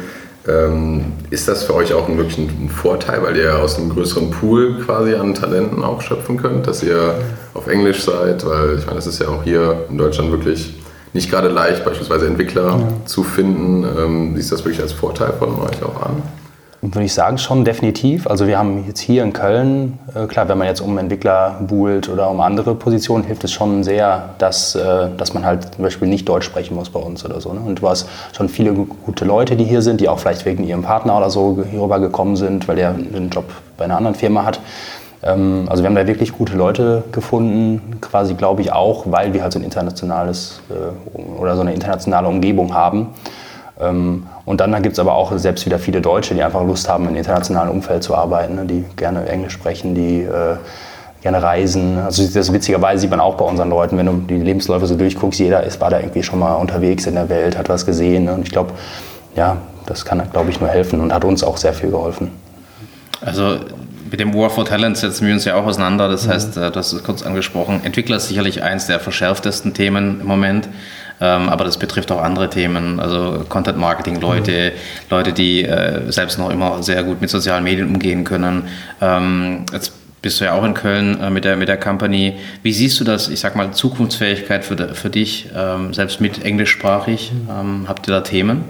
Ähm, 0.47 1.13
ist 1.29 1.47
das 1.47 1.63
für 1.63 1.75
euch 1.75 1.93
auch 1.93 2.07
ein, 2.07 2.17
wirklich 2.17 2.37
ein 2.37 2.69
Vorteil, 2.69 3.21
weil 3.21 3.35
ihr 3.35 3.59
aus 3.59 3.77
einem 3.77 3.89
größeren 3.89 4.31
Pool 4.31 4.79
quasi 4.85 5.13
an 5.13 5.35
Talenten 5.35 5.83
auch 5.83 6.01
schöpfen 6.01 6.37
könnt, 6.37 6.65
dass 6.65 6.81
ihr 6.81 7.15
auf 7.53 7.67
Englisch 7.67 8.03
seid? 8.03 8.45
Weil 8.45 8.77
ich 8.79 8.85
meine, 8.85 8.95
das 8.95 9.07
ist 9.07 9.19
ja 9.19 9.27
auch 9.27 9.43
hier 9.43 9.85
in 9.89 9.97
Deutschland 9.97 10.31
wirklich 10.31 10.73
nicht 11.13 11.29
gerade 11.29 11.49
leicht, 11.49 11.83
beispielsweise 11.83 12.27
Entwickler 12.27 12.67
ja. 12.67 13.05
zu 13.05 13.23
finden. 13.23 13.83
Ähm, 13.83 14.35
siehst 14.35 14.51
du 14.51 14.55
das 14.55 14.65
wirklich 14.65 14.81
als 14.81 14.93
Vorteil 14.93 15.33
von 15.37 15.49
euch 15.59 15.83
auch 15.83 16.01
an? 16.01 16.21
Würde 16.81 17.03
ich 17.03 17.13
sagen, 17.13 17.37
schon 17.37 17.65
definitiv. 17.65 18.25
Also 18.25 18.47
wir 18.47 18.57
haben 18.57 18.85
jetzt 18.87 19.01
hier 19.01 19.23
in 19.23 19.33
Köln, 19.33 19.99
äh, 20.15 20.27
klar, 20.27 20.47
wenn 20.47 20.57
man 20.57 20.67
jetzt 20.67 20.79
um 20.79 20.97
Entwickler 20.97 21.57
buhlt 21.67 22.07
oder 22.07 22.29
um 22.29 22.39
andere 22.39 22.73
Positionen, 22.73 23.25
hilft 23.25 23.43
es 23.43 23.51
schon 23.51 23.83
sehr, 23.83 24.29
dass, 24.37 24.75
äh, 24.75 25.09
dass 25.17 25.33
man 25.33 25.43
halt 25.43 25.75
zum 25.75 25.83
Beispiel 25.83 26.07
nicht 26.07 26.27
Deutsch 26.29 26.45
sprechen 26.45 26.75
muss 26.75 26.89
bei 26.89 27.01
uns 27.01 27.25
oder 27.25 27.41
so. 27.41 27.51
Ne? 27.51 27.59
Und 27.59 27.81
du 27.81 27.89
hast 27.89 28.07
schon 28.31 28.47
viele 28.47 28.71
gute 28.71 29.25
Leute, 29.25 29.57
die 29.57 29.65
hier 29.65 29.81
sind, 29.81 29.99
die 29.99 30.07
auch 30.07 30.19
vielleicht 30.19 30.45
wegen 30.45 30.63
ihrem 30.63 30.83
Partner 30.83 31.17
oder 31.17 31.29
so 31.29 31.61
hierüber 31.69 31.99
gekommen 31.99 32.37
sind, 32.37 32.69
weil 32.69 32.77
der 32.77 32.91
einen 32.91 33.29
Job 33.29 33.45
bei 33.77 33.83
einer 33.83 33.97
anderen 33.97 34.15
Firma 34.15 34.45
hat. 34.45 34.61
Ähm, 35.21 35.65
also 35.69 35.83
wir 35.83 35.87
haben 35.87 35.95
da 35.95 36.07
wirklich 36.07 36.31
gute 36.31 36.55
Leute 36.55 37.03
gefunden, 37.11 37.97
quasi 37.99 38.35
glaube 38.35 38.61
ich 38.61 38.71
auch, 38.71 39.03
weil 39.07 39.33
wir 39.33 39.43
halt 39.43 39.51
so 39.51 39.59
ein 39.59 39.65
internationales 39.65 40.61
äh, 40.69 41.39
oder 41.39 41.55
so 41.55 41.61
eine 41.61 41.73
internationale 41.73 42.29
Umgebung 42.29 42.73
haben. 42.73 43.07
Ähm, 43.79 44.27
und 44.45 44.61
dann 44.61 44.81
gibt 44.81 44.93
es 44.93 44.99
aber 44.99 45.15
auch 45.15 45.37
selbst 45.37 45.65
wieder 45.65 45.79
viele 45.79 46.01
Deutsche, 46.01 46.33
die 46.35 46.43
einfach 46.43 46.63
Lust 46.63 46.89
haben, 46.89 47.07
im 47.07 47.15
internationalen 47.15 47.69
Umfeld 47.69 48.03
zu 48.03 48.15
arbeiten, 48.15 48.55
ne? 48.55 48.65
die 48.65 48.85
gerne 48.95 49.27
Englisch 49.27 49.53
sprechen, 49.53 49.95
die 49.95 50.21
äh, 50.21 50.57
gerne 51.21 51.41
reisen. 51.41 51.97
Also 51.97 52.25
das 52.27 52.51
witzigerweise 52.51 53.01
sieht 53.01 53.09
man 53.09 53.19
auch 53.19 53.35
bei 53.35 53.45
unseren 53.45 53.69
Leuten, 53.69 53.97
wenn 53.97 54.05
du 54.05 54.13
die 54.13 54.35
Lebensläufe 54.35 54.85
so 54.85 54.95
durchguckst, 54.95 55.39
jeder 55.39 55.63
ist, 55.63 55.79
war 55.81 55.89
da 55.89 55.99
irgendwie 55.99 56.23
schon 56.23 56.39
mal 56.39 56.55
unterwegs 56.55 57.05
in 57.05 57.15
der 57.15 57.29
Welt, 57.29 57.57
hat 57.57 57.69
was 57.69 57.85
gesehen. 57.85 58.25
Ne? 58.25 58.33
Und 58.33 58.43
ich 58.43 58.51
glaube, 58.51 58.71
ja, 59.35 59.57
das 59.85 60.05
kann, 60.05 60.21
glaube 60.31 60.49
ich, 60.49 60.59
nur 60.59 60.69
helfen 60.69 60.99
und 61.01 61.13
hat 61.13 61.23
uns 61.23 61.43
auch 61.43 61.57
sehr 61.57 61.73
viel 61.73 61.89
geholfen. 61.89 62.31
Also 63.21 63.57
mit 64.11 64.19
dem 64.19 64.33
War 64.33 64.49
for 64.49 64.65
Talent 64.65 64.97
setzen 64.97 65.27
wir 65.27 65.33
uns 65.33 65.45
ja 65.45 65.55
auch 65.55 65.65
auseinander. 65.65 66.07
Das 66.07 66.25
mhm. 66.25 66.31
heißt, 66.31 66.57
äh, 66.57 66.71
du 66.71 66.75
hast 66.79 66.93
es 66.93 67.03
kurz 67.03 67.23
angesprochen, 67.23 67.81
Entwickler 67.83 68.17
ist 68.17 68.27
sicherlich 68.27 68.63
eins 68.63 68.87
der 68.87 68.99
verschärftesten 68.99 69.73
Themen 69.73 70.21
im 70.21 70.27
Moment. 70.27 70.69
Ähm, 71.21 71.49
aber 71.49 71.65
das 71.65 71.77
betrifft 71.77 72.11
auch 72.11 72.21
andere 72.21 72.49
Themen, 72.49 72.99
also 72.99 73.43
Content 73.49 73.77
Marketing 73.77 74.21
Leute, 74.21 74.71
mhm. 74.71 75.05
Leute, 75.09 75.33
die 75.33 75.65
äh, 75.65 76.11
selbst 76.11 76.39
noch 76.39 76.49
immer 76.49 76.81
sehr 76.81 77.03
gut 77.03 77.21
mit 77.21 77.29
sozialen 77.29 77.63
Medien 77.63 77.87
umgehen 77.87 78.23
können. 78.23 78.67
Ähm, 79.01 79.65
jetzt 79.73 79.93
bist 80.21 80.39
du 80.39 80.45
ja 80.45 80.53
auch 80.53 80.63
in 80.63 80.73
Köln 80.73 81.19
äh, 81.21 81.29
mit, 81.29 81.45
der, 81.45 81.55
mit 81.55 81.67
der 81.67 81.77
Company. 81.77 82.35
Wie 82.63 82.73
siehst 82.73 82.99
du 82.99 83.03
das, 83.03 83.29
ich 83.29 83.39
sag 83.39 83.55
mal, 83.55 83.71
Zukunftsfähigkeit 83.71 84.65
für, 84.65 84.93
für 84.95 85.09
dich, 85.09 85.49
ähm, 85.55 85.93
selbst 85.93 86.21
mit 86.21 86.43
englischsprachig? 86.43 87.31
Habt 87.87 88.07
ihr 88.07 88.13
da 88.13 88.21
Themen? 88.21 88.63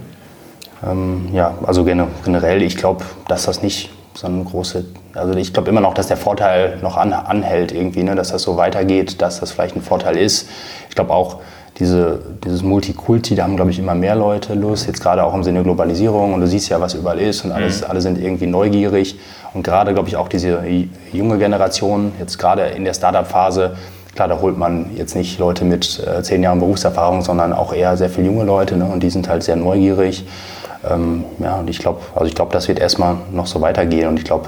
Ähm, 0.85 1.29
ja, 1.33 1.57
also 1.65 1.83
generell, 1.83 2.61
ich 2.61 2.77
glaube, 2.77 3.03
dass 3.27 3.45
das 3.45 3.61
nicht 3.61 3.89
so 4.13 4.27
eine 4.27 4.43
große, 4.43 4.85
also 5.13 5.33
ich 5.37 5.53
glaube 5.53 5.69
immer 5.69 5.81
noch, 5.81 5.93
dass 5.93 6.07
der 6.07 6.17
Vorteil 6.17 6.77
noch 6.81 6.97
an, 6.97 7.13
anhält 7.13 7.71
irgendwie, 7.71 8.03
ne? 8.03 8.15
dass 8.15 8.31
das 8.31 8.43
so 8.43 8.57
weitergeht, 8.57 9.21
dass 9.21 9.39
das 9.39 9.51
vielleicht 9.51 9.75
ein 9.75 9.81
Vorteil 9.81 10.17
ist. 10.17 10.49
Ich 10.89 10.95
glaube 10.95 11.13
auch, 11.13 11.41
diese, 11.79 12.19
dieses 12.43 12.61
Multikulti, 12.61 13.35
da 13.35 13.43
haben, 13.43 13.55
glaube 13.55 13.71
ich, 13.71 13.79
immer 13.79 13.95
mehr 13.95 14.15
Leute 14.15 14.53
Lust, 14.53 14.87
jetzt 14.87 15.01
gerade 15.01 15.23
auch 15.23 15.33
im 15.33 15.43
Sinne 15.43 15.63
Globalisierung 15.63 16.33
und 16.33 16.41
du 16.41 16.47
siehst 16.47 16.69
ja, 16.69 16.81
was 16.81 16.93
überall 16.93 17.19
ist 17.19 17.45
und 17.45 17.51
alles, 17.51 17.81
mhm. 17.81 17.87
alle 17.89 18.01
sind 18.01 18.17
irgendwie 18.17 18.47
neugierig 18.47 19.17
und 19.53 19.63
gerade, 19.63 19.93
glaube 19.93 20.09
ich, 20.09 20.17
auch 20.17 20.27
diese 20.27 20.61
junge 21.13 21.37
Generation, 21.37 22.11
jetzt 22.19 22.37
gerade 22.37 22.63
in 22.63 22.83
der 22.83 22.93
Startup-Phase, 22.93 23.77
klar, 24.13 24.27
da 24.27 24.41
holt 24.41 24.57
man 24.57 24.87
jetzt 24.97 25.15
nicht 25.15 25.39
Leute 25.39 25.63
mit 25.63 26.05
äh, 26.05 26.21
zehn 26.21 26.43
Jahren 26.43 26.59
Berufserfahrung, 26.59 27.21
sondern 27.21 27.53
auch 27.53 27.73
eher 27.73 27.95
sehr 27.95 28.09
viele 28.09 28.27
junge 28.27 28.43
Leute 28.43 28.75
ne? 28.75 28.85
und 28.85 29.01
die 29.01 29.09
sind 29.09 29.29
halt 29.29 29.43
sehr 29.43 29.55
neugierig. 29.55 30.25
Ähm, 30.89 31.23
ja, 31.39 31.55
und 31.55 31.69
ich 31.69 31.79
glaube, 31.79 32.01
also 32.15 32.25
ich 32.25 32.35
glaube, 32.35 32.51
das 32.51 32.67
wird 32.67 32.79
erstmal 32.79 33.15
noch 33.31 33.47
so 33.47 33.61
weitergehen 33.61 34.07
und 34.07 34.17
ich 34.17 34.25
glaube, 34.25 34.47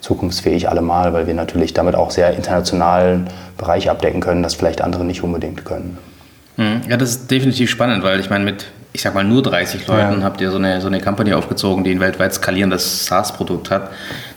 zukunftsfähig 0.00 0.68
allemal, 0.68 1.12
weil 1.12 1.26
wir 1.26 1.34
natürlich 1.34 1.74
damit 1.74 1.94
auch 1.94 2.10
sehr 2.10 2.34
internationalen 2.34 3.28
Bereich 3.56 3.90
abdecken 3.90 4.20
können, 4.20 4.42
das 4.42 4.54
vielleicht 4.54 4.82
andere 4.82 5.04
nicht 5.04 5.22
unbedingt 5.22 5.64
können. 5.64 5.98
Mhm. 6.56 6.82
Ja, 6.88 6.96
das 6.96 7.10
ist 7.10 7.30
definitiv 7.30 7.70
spannend, 7.70 8.02
weil 8.02 8.20
ich 8.20 8.30
meine, 8.30 8.44
mit, 8.44 8.66
ich 8.96 9.02
sag 9.02 9.14
mal, 9.14 9.24
nur 9.24 9.42
30 9.42 9.86
Leuten 9.86 10.20
ja. 10.20 10.24
habt 10.24 10.40
ihr 10.40 10.50
so 10.50 10.56
eine, 10.56 10.80
so 10.80 10.86
eine 10.86 11.02
Company 11.02 11.34
aufgezogen, 11.34 11.84
die 11.84 11.90
ein 11.90 12.00
weltweit 12.00 12.32
skalierendes 12.32 13.04
SaaS-Produkt 13.04 13.70
hat. 13.70 13.90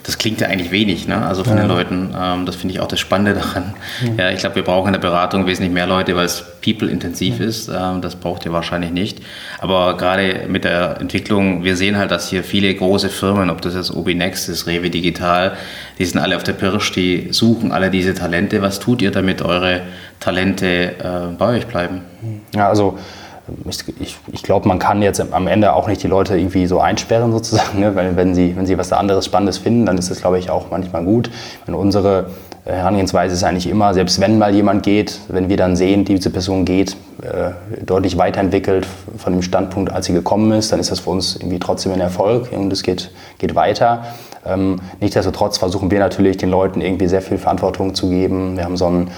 Das 0.03 0.17
klingt 0.17 0.41
ja 0.41 0.47
eigentlich 0.47 0.69
wenig, 0.71 1.07
ne? 1.07 1.25
also 1.25 1.45
von 1.45 1.55
ja. 1.55 1.63
den 1.63 1.69
Leuten. 1.69 2.13
Ähm, 2.13 2.45
das 2.45 2.57
finde 2.57 2.75
ich 2.75 2.81
auch 2.81 2.87
das 2.89 2.99
Spannende 2.99 3.39
daran. 3.39 3.73
Mhm. 4.01 4.19
Ja, 4.19 4.31
ich 4.31 4.39
glaube, 4.39 4.57
wir 4.57 4.63
brauchen 4.65 4.87
in 4.87 4.93
der 4.93 4.99
Beratung 4.99 5.47
wesentlich 5.47 5.71
mehr 5.71 5.87
Leute, 5.87 6.13
weil 6.17 6.25
es 6.25 6.43
people-intensiv 6.61 7.39
ist. 7.39 7.69
Ähm, 7.69 8.01
das 8.01 8.17
braucht 8.17 8.45
ihr 8.45 8.51
wahrscheinlich 8.51 8.91
nicht. 8.91 9.21
Aber 9.59 9.95
gerade 9.95 10.45
mit 10.49 10.65
der 10.65 10.99
Entwicklung, 10.99 11.63
wir 11.63 11.77
sehen 11.77 11.97
halt, 11.97 12.11
dass 12.11 12.29
hier 12.29 12.43
viele 12.43 12.75
große 12.75 13.07
Firmen, 13.07 13.49
ob 13.49 13.61
das 13.61 13.75
jetzt 13.75 13.95
OB 13.95 14.07
Next 14.13 14.49
ist, 14.49 14.67
Rewe 14.67 14.89
Digital, 14.89 15.53
die 15.99 16.05
sind 16.05 16.19
alle 16.19 16.35
auf 16.35 16.43
der 16.43 16.53
Pirsch, 16.53 16.91
die 16.91 17.29
suchen 17.31 17.71
alle 17.71 17.89
diese 17.89 18.13
Talente. 18.13 18.61
Was 18.61 18.81
tut 18.81 19.01
ihr, 19.01 19.11
damit 19.11 19.41
eure 19.41 19.83
Talente 20.19 20.65
äh, 20.99 21.33
bei 21.37 21.55
euch 21.55 21.67
bleiben? 21.67 22.01
Ja, 22.53 22.67
also 22.67 22.97
ich, 23.99 24.17
ich 24.31 24.43
glaube, 24.43 24.67
man 24.67 24.79
kann 24.79 25.01
jetzt 25.01 25.21
am 25.31 25.47
Ende 25.47 25.73
auch 25.73 25.87
nicht 25.87 26.03
die 26.03 26.07
Leute 26.07 26.37
irgendwie 26.37 26.65
so 26.67 26.79
einsperren 26.79 27.31
sozusagen, 27.31 27.79
ne? 27.79 27.95
weil 27.95 28.15
wenn 28.15 28.35
sie, 28.35 28.55
wenn 28.55 28.65
sie 28.65 28.77
was 28.77 28.91
anderes 28.91 29.25
Spannendes 29.25 29.57
finden, 29.57 29.85
dann 29.85 29.97
ist 29.97 30.09
das, 30.09 30.21
glaube 30.21 30.39
ich, 30.39 30.49
auch 30.49 30.71
manchmal 30.71 31.03
gut. 31.03 31.29
Wenn 31.65 31.75
unsere 31.75 32.27
Herangehensweise 32.65 33.33
ist 33.33 33.43
eigentlich 33.43 33.67
immer, 33.67 33.93
selbst 33.93 34.19
wenn 34.19 34.37
mal 34.37 34.53
jemand 34.53 34.83
geht, 34.83 35.19
wenn 35.27 35.49
wir 35.49 35.57
dann 35.57 35.75
sehen, 35.75 36.05
diese 36.05 36.29
Person 36.29 36.65
geht, 36.65 36.95
äh, 37.21 37.51
deutlich 37.83 38.17
weiterentwickelt 38.17 38.85
von 39.17 39.33
dem 39.33 39.41
Standpunkt, 39.41 39.91
als 39.91 40.05
sie 40.05 40.13
gekommen 40.13 40.51
ist, 40.51 40.71
dann 40.71 40.79
ist 40.79 40.91
das 40.91 40.99
für 40.99 41.09
uns 41.09 41.35
irgendwie 41.35 41.59
trotzdem 41.59 41.93
ein 41.93 42.01
Erfolg 42.01 42.51
und 42.51 42.71
es 42.71 42.83
geht, 42.83 43.11
geht 43.39 43.55
weiter. 43.55 44.05
Ähm, 44.45 44.79
nichtsdestotrotz 44.99 45.57
versuchen 45.57 45.91
wir 45.91 45.99
natürlich 45.99 46.37
den 46.37 46.49
Leuten 46.49 46.81
irgendwie 46.81 47.07
sehr 47.07 47.21
viel 47.21 47.37
Verantwortung 47.37 47.95
zu 47.95 48.09
geben. 48.09 48.55
Wir 48.55 48.65
haben 48.65 48.77
so 48.77 48.85
ein 48.85 49.09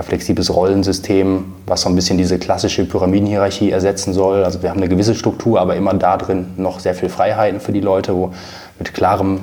ja, 0.00 0.02
flexibles 0.02 0.54
Rollensystem, 0.54 1.44
was 1.66 1.82
so 1.82 1.88
ein 1.88 1.94
bisschen 1.94 2.16
diese 2.16 2.38
klassische 2.38 2.84
Pyramidenhierarchie 2.84 3.70
ersetzen 3.70 4.14
soll. 4.14 4.44
Also 4.44 4.62
wir 4.62 4.70
haben 4.70 4.78
eine 4.78 4.88
gewisse 4.88 5.14
Struktur, 5.14 5.60
aber 5.60 5.76
immer 5.76 5.92
da 5.94 6.16
drin 6.16 6.46
noch 6.56 6.80
sehr 6.80 6.94
viel 6.94 7.08
Freiheiten 7.08 7.60
für 7.60 7.72
die 7.72 7.80
Leute, 7.80 8.14
wo 8.14 8.32
mit 8.78 8.94
klarem 8.94 9.40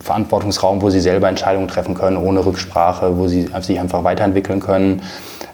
Verantwortungsraum, 0.00 0.80
wo 0.80 0.88
sie 0.88 1.00
selber 1.00 1.28
Entscheidungen 1.28 1.68
treffen 1.68 1.94
können, 1.94 2.16
ohne 2.16 2.44
Rücksprache, 2.44 3.18
wo 3.18 3.28
sie 3.28 3.48
sich 3.60 3.78
einfach 3.78 4.02
weiterentwickeln 4.02 4.60
können. 4.60 5.02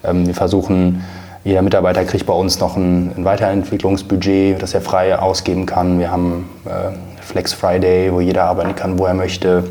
Ähm, 0.04 0.26
wir 0.26 0.34
versuchen, 0.34 1.02
jeder 1.42 1.62
Mitarbeiter 1.62 2.04
kriegt 2.04 2.26
bei 2.26 2.34
uns 2.34 2.60
noch 2.60 2.76
ein, 2.76 3.12
ein 3.16 3.24
Weiterentwicklungsbudget, 3.24 4.62
das 4.62 4.74
er 4.74 4.80
frei 4.80 5.18
ausgeben 5.18 5.66
kann. 5.66 5.98
Wir 5.98 6.10
haben 6.10 6.48
äh, 6.64 6.92
Flex 7.20 7.52
Friday, 7.52 8.12
wo 8.12 8.20
jeder 8.20 8.44
arbeiten 8.44 8.76
kann, 8.76 8.98
wo 8.98 9.06
er 9.06 9.14
möchte. 9.14 9.64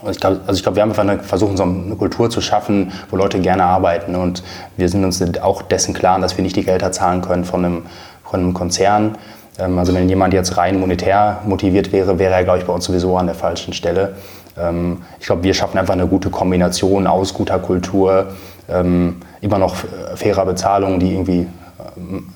Also 0.00 0.10
ich 0.10 0.20
glaube, 0.20 0.40
also 0.46 0.62
glaub, 0.62 0.74
wir 0.74 0.82
haben 0.82 0.90
einfach 0.90 1.02
eine, 1.02 1.18
versuchen, 1.20 1.56
so 1.56 1.62
eine 1.62 1.96
Kultur 1.96 2.28
zu 2.28 2.40
schaffen, 2.40 2.92
wo 3.10 3.16
Leute 3.16 3.40
gerne 3.40 3.64
arbeiten. 3.64 4.14
Und 4.14 4.42
wir 4.76 4.88
sind 4.88 5.04
uns 5.04 5.22
auch 5.40 5.62
dessen 5.62 5.94
klar, 5.94 6.18
dass 6.20 6.36
wir 6.36 6.42
nicht 6.42 6.56
die 6.56 6.64
Gelder 6.64 6.92
zahlen 6.92 7.22
können 7.22 7.44
von 7.44 7.64
einem, 7.64 7.82
von 8.24 8.40
einem 8.40 8.54
Konzern. 8.54 9.16
Ähm, 9.58 9.78
also 9.78 9.94
wenn 9.94 10.08
jemand 10.08 10.34
jetzt 10.34 10.56
rein 10.56 10.78
monetär 10.78 11.40
motiviert 11.46 11.92
wäre, 11.92 12.18
wäre 12.18 12.34
er, 12.34 12.44
glaube 12.44 12.58
ich, 12.58 12.66
bei 12.66 12.72
uns 12.72 12.84
sowieso 12.84 13.16
an 13.16 13.26
der 13.26 13.34
falschen 13.34 13.72
Stelle. 13.72 14.16
Ähm, 14.58 15.02
ich 15.18 15.26
glaube, 15.26 15.42
wir 15.42 15.54
schaffen 15.54 15.78
einfach 15.78 15.94
eine 15.94 16.06
gute 16.06 16.30
Kombination 16.30 17.06
aus 17.06 17.32
guter 17.32 17.58
Kultur, 17.58 18.28
ähm, 18.68 19.16
immer 19.40 19.58
noch 19.58 19.76
fairer 20.16 20.44
Bezahlung, 20.44 20.98
die 20.98 21.12
irgendwie 21.12 21.46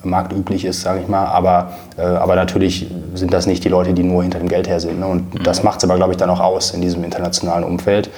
marktüblich 0.03 0.65
ist, 0.65 0.81
sage 0.81 1.01
ich 1.01 1.07
mal. 1.07 1.25
Aber, 1.25 1.73
äh, 1.97 2.01
aber 2.01 2.35
natürlich 2.35 2.89
sind 3.13 3.33
das 3.33 3.47
nicht 3.47 3.63
die 3.63 3.69
Leute, 3.69 3.93
die 3.93 4.03
nur 4.03 4.23
hinter 4.23 4.39
dem 4.39 4.47
Geld 4.47 4.67
her 4.67 4.79
sind. 4.79 4.99
Ne? 4.99 5.07
Und 5.07 5.33
mhm. 5.33 5.43
das 5.43 5.63
macht 5.63 5.79
es 5.79 5.83
aber, 5.83 5.95
glaube 5.95 6.13
ich, 6.13 6.17
dann 6.17 6.29
auch 6.29 6.39
aus 6.39 6.71
in 6.71 6.81
diesem 6.81 7.03
internationalen 7.03 7.63
Umfeld. 7.63 8.09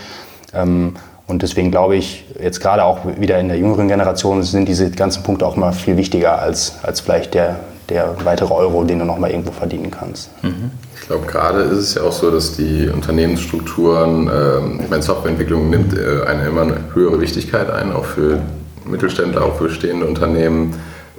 Ähm, 0.53 0.93
und 1.25 1.41
deswegen 1.41 1.71
glaube 1.71 1.95
ich, 1.95 2.25
jetzt 2.41 2.60
gerade 2.60 2.84
auch 2.84 2.99
wieder 3.17 3.39
in 3.39 3.47
der 3.47 3.58
jüngeren 3.58 3.88
Generation 3.88 4.43
sind 4.43 4.67
diese 4.67 4.91
ganzen 4.91 5.23
Punkte 5.23 5.45
auch 5.45 5.56
mal 5.56 5.71
viel 5.71 5.95
wichtiger 5.95 6.39
als, 6.39 6.75
als 6.84 6.99
vielleicht 6.99 7.34
der, 7.34 7.60
der 7.89 8.15
weitere 8.23 8.53
Euro, 8.53 8.84
den 8.84 8.99
du 8.99 9.06
noch 9.06 9.17
mal 9.17 9.32
irgendwo 9.32 9.51
verdienen 9.51 9.89
kannst. 9.89 10.32
Mhm. 10.43 10.71
Ich 10.99 11.08
glaube, 11.08 11.25
gerade 11.25 11.62
ist 11.62 11.77
es 11.77 11.95
ja 11.95 12.03
auch 12.03 12.12
so, 12.12 12.29
dass 12.29 12.56
die 12.56 12.89
Unternehmensstrukturen, 12.89 14.29
ähm, 14.34 14.79
ich 14.84 14.89
meine, 14.89 15.01
Softwareentwicklung 15.01 15.69
nimmt 15.69 15.93
äh, 15.93 16.23
eine 16.27 16.47
immer 16.47 16.62
eine 16.62 16.77
höhere 16.93 17.19
Wichtigkeit 17.19 17.69
ein, 17.69 17.93
auch 17.93 18.06
für 18.06 18.39
Mittelständler, 18.86 19.43
auch 19.43 19.56
für 19.56 19.69
stehende 19.69 20.06
Unternehmen. 20.06 20.73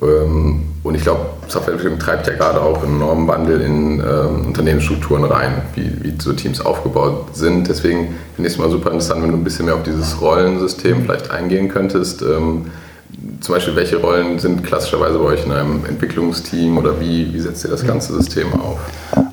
Ähm, 0.04 0.62
und 0.82 0.94
ich 0.94 1.02
glaube, 1.02 1.26
Softwareentwicklung 1.48 1.98
treibt 1.98 2.26
ja 2.26 2.34
gerade 2.34 2.60
auch 2.60 2.82
einen 2.82 2.96
enormen 2.96 3.26
Wandel 3.26 3.60
in 3.62 4.00
ähm, 4.00 4.46
Unternehmensstrukturen 4.46 5.24
rein, 5.24 5.62
wie, 5.74 5.90
wie 6.02 6.14
so 6.18 6.32
Teams 6.34 6.60
aufgebaut 6.60 7.34
sind. 7.34 7.68
Deswegen 7.68 8.14
finde 8.36 8.48
ich 8.48 8.54
es 8.54 8.58
mal 8.58 8.70
super 8.70 8.90
interessant, 8.90 9.22
wenn 9.22 9.30
du 9.30 9.36
ein 9.36 9.44
bisschen 9.44 9.66
mehr 9.66 9.74
auf 9.74 9.82
dieses 9.82 10.20
Rollensystem 10.20 11.02
vielleicht 11.02 11.30
eingehen 11.30 11.68
könntest. 11.68 12.22
Ähm, 12.22 12.66
zum 13.40 13.54
Beispiel, 13.54 13.76
welche 13.76 13.96
Rollen 13.96 14.38
sind 14.38 14.64
klassischerweise 14.64 15.18
bei 15.18 15.24
euch 15.24 15.44
in 15.44 15.52
einem 15.52 15.84
Entwicklungsteam 15.84 16.78
oder 16.78 17.00
wie, 17.00 17.32
wie 17.32 17.40
setzt 17.40 17.64
ihr 17.64 17.70
das 17.70 17.86
ganze 17.86 18.14
System 18.14 18.52
auf? 18.54 18.78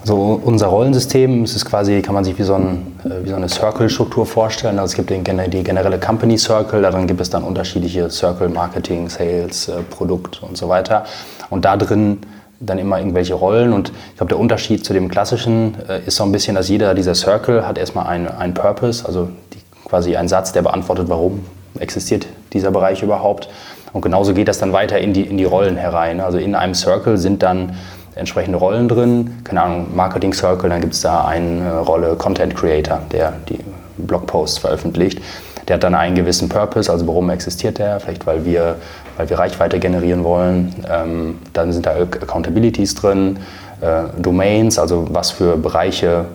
Also 0.02 0.42
unser 0.44 0.68
Rollensystem 0.68 1.44
ist 1.44 1.64
quasi, 1.66 2.02
kann 2.02 2.16
man 2.16 2.24
sich 2.24 2.38
wie 2.38 2.44
so, 2.44 2.56
ein, 2.56 2.88
äh, 3.04 3.24
wie 3.24 3.30
so 3.30 3.36
eine 3.36 3.50
Circle-Struktur 3.50 4.26
vorstellen. 4.26 4.80
Also 4.80 4.92
es 4.92 4.96
gibt 4.96 5.10
den, 5.10 5.24
die 5.52 5.64
generelle 5.64 6.00
Company 6.00 6.38
Circle, 6.38 6.82
darin 6.82 7.08
gibt 7.08 7.22
es 7.22 7.30
dann 7.30 7.44
unterschiedliche 7.44 8.10
Circle, 8.10 8.50
Marketing, 8.50 9.10
Sales, 9.10 9.68
äh, 9.68 9.82
Produkt 9.90 10.42
und 10.42 10.58
so 10.58 10.70
weiter. 10.70 11.06
Und 11.50 11.66
da 11.66 11.78
drin 11.78 12.20
dann 12.60 12.78
immer 12.78 13.00
irgendwelche 13.00 13.34
Rollen. 13.34 13.74
Und 13.74 13.90
ich 13.90 14.18
glaube, 14.18 14.30
der 14.30 14.40
Unterschied 14.40 14.86
zu 14.86 14.94
dem 14.94 15.10
klassischen 15.10 15.76
äh, 15.88 16.02
ist 16.06 16.16
so 16.16 16.24
ein 16.24 16.32
bisschen, 16.32 16.56
dass 16.56 16.70
jeder 16.70 16.94
dieser 16.94 17.16
Circle 17.16 17.68
hat 17.68 17.78
erstmal 17.78 18.08
einen, 18.08 18.28
einen 18.28 18.54
Purpose, 18.54 19.06
also 19.06 19.30
die, 19.54 19.60
quasi 19.88 20.16
einen 20.16 20.30
Satz, 20.30 20.52
der 20.52 20.62
beantwortet, 20.62 21.10
warum 21.10 21.44
existiert 21.80 22.28
dieser 22.54 22.72
Bereich 22.72 23.02
überhaupt. 23.04 23.50
Und 23.94 24.02
genauso 24.02 24.34
geht 24.34 24.48
das 24.48 24.60
dann 24.60 24.74
weiter 24.74 25.00
in 25.00 25.14
die, 25.14 25.24
in 25.24 25.38
die 25.38 25.44
Rollen 25.44 25.76
herein. 25.76 26.22
Also 26.22 26.38
in 26.38 26.56
einem 26.56 26.74
Circle 26.74 27.18
sind 27.18 27.44
dann 27.44 27.74
entsprechende 28.16 28.58
Rollen 28.58 28.88
drin. 28.88 29.38
Keine 29.44 29.62
Ahnung, 29.62 29.88
Marketing 29.96 30.34
Circle, 30.34 30.70
dann 30.70 30.82
gibt 30.82 30.94
es 30.94 31.02
da 31.02 31.26
eine 31.26 31.80
Rolle 31.80 32.16
Content 32.16 32.56
Creator, 32.56 33.02
der 33.12 33.34
die 33.50 33.60
Blogposts 33.98 34.60
veröffentlicht. 34.60 35.22
Der 35.68 35.76
hat 35.76 35.84
dann 35.84 35.96
einen 35.96 36.16
gewissen 36.16 36.50
Purpose, 36.50 36.92
also 36.92 37.08
warum 37.08 37.30
existiert 37.30 37.78
der? 37.78 38.00
Vielleicht 38.00 38.26
weil 38.26 38.46
wir, 38.46 38.78
weil 39.18 39.30
wir 39.30 39.40
Reichweite 39.40 39.80
generieren 39.80 40.24
wollen. 40.24 40.76
Ähm, 40.90 41.40
dann 41.54 41.72
sind 41.72 41.86
da 41.86 41.92
Accountabilities 41.92 42.96
drin, 42.96 43.40
äh, 43.82 44.04
Domains, 44.20 44.80
also 44.80 45.08
was 45.12 45.32
für 45.32 45.58
Bereiche 45.58 46.26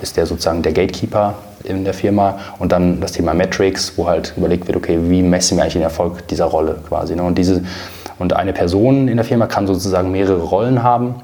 ist 0.00 0.16
der 0.16 0.26
sozusagen 0.26 0.62
der 0.62 0.72
Gatekeeper 0.72 1.34
in 1.68 1.84
der 1.84 1.94
Firma 1.94 2.38
und 2.58 2.72
dann 2.72 3.00
das 3.00 3.12
Thema 3.12 3.34
Metrics, 3.34 3.94
wo 3.96 4.06
halt 4.06 4.34
überlegt 4.36 4.66
wird, 4.66 4.76
okay, 4.76 4.98
wie 5.02 5.22
messen 5.22 5.56
wir 5.56 5.62
eigentlich 5.62 5.74
den 5.74 5.82
Erfolg 5.82 6.26
dieser 6.28 6.46
Rolle 6.46 6.76
quasi. 6.88 7.16
Ne? 7.16 7.22
Und, 7.22 7.36
diese, 7.38 7.62
und 8.18 8.32
eine 8.32 8.52
Person 8.52 9.08
in 9.08 9.16
der 9.16 9.24
Firma 9.24 9.46
kann 9.46 9.66
sozusagen 9.66 10.10
mehrere 10.10 10.42
Rollen 10.42 10.82
haben, 10.82 11.16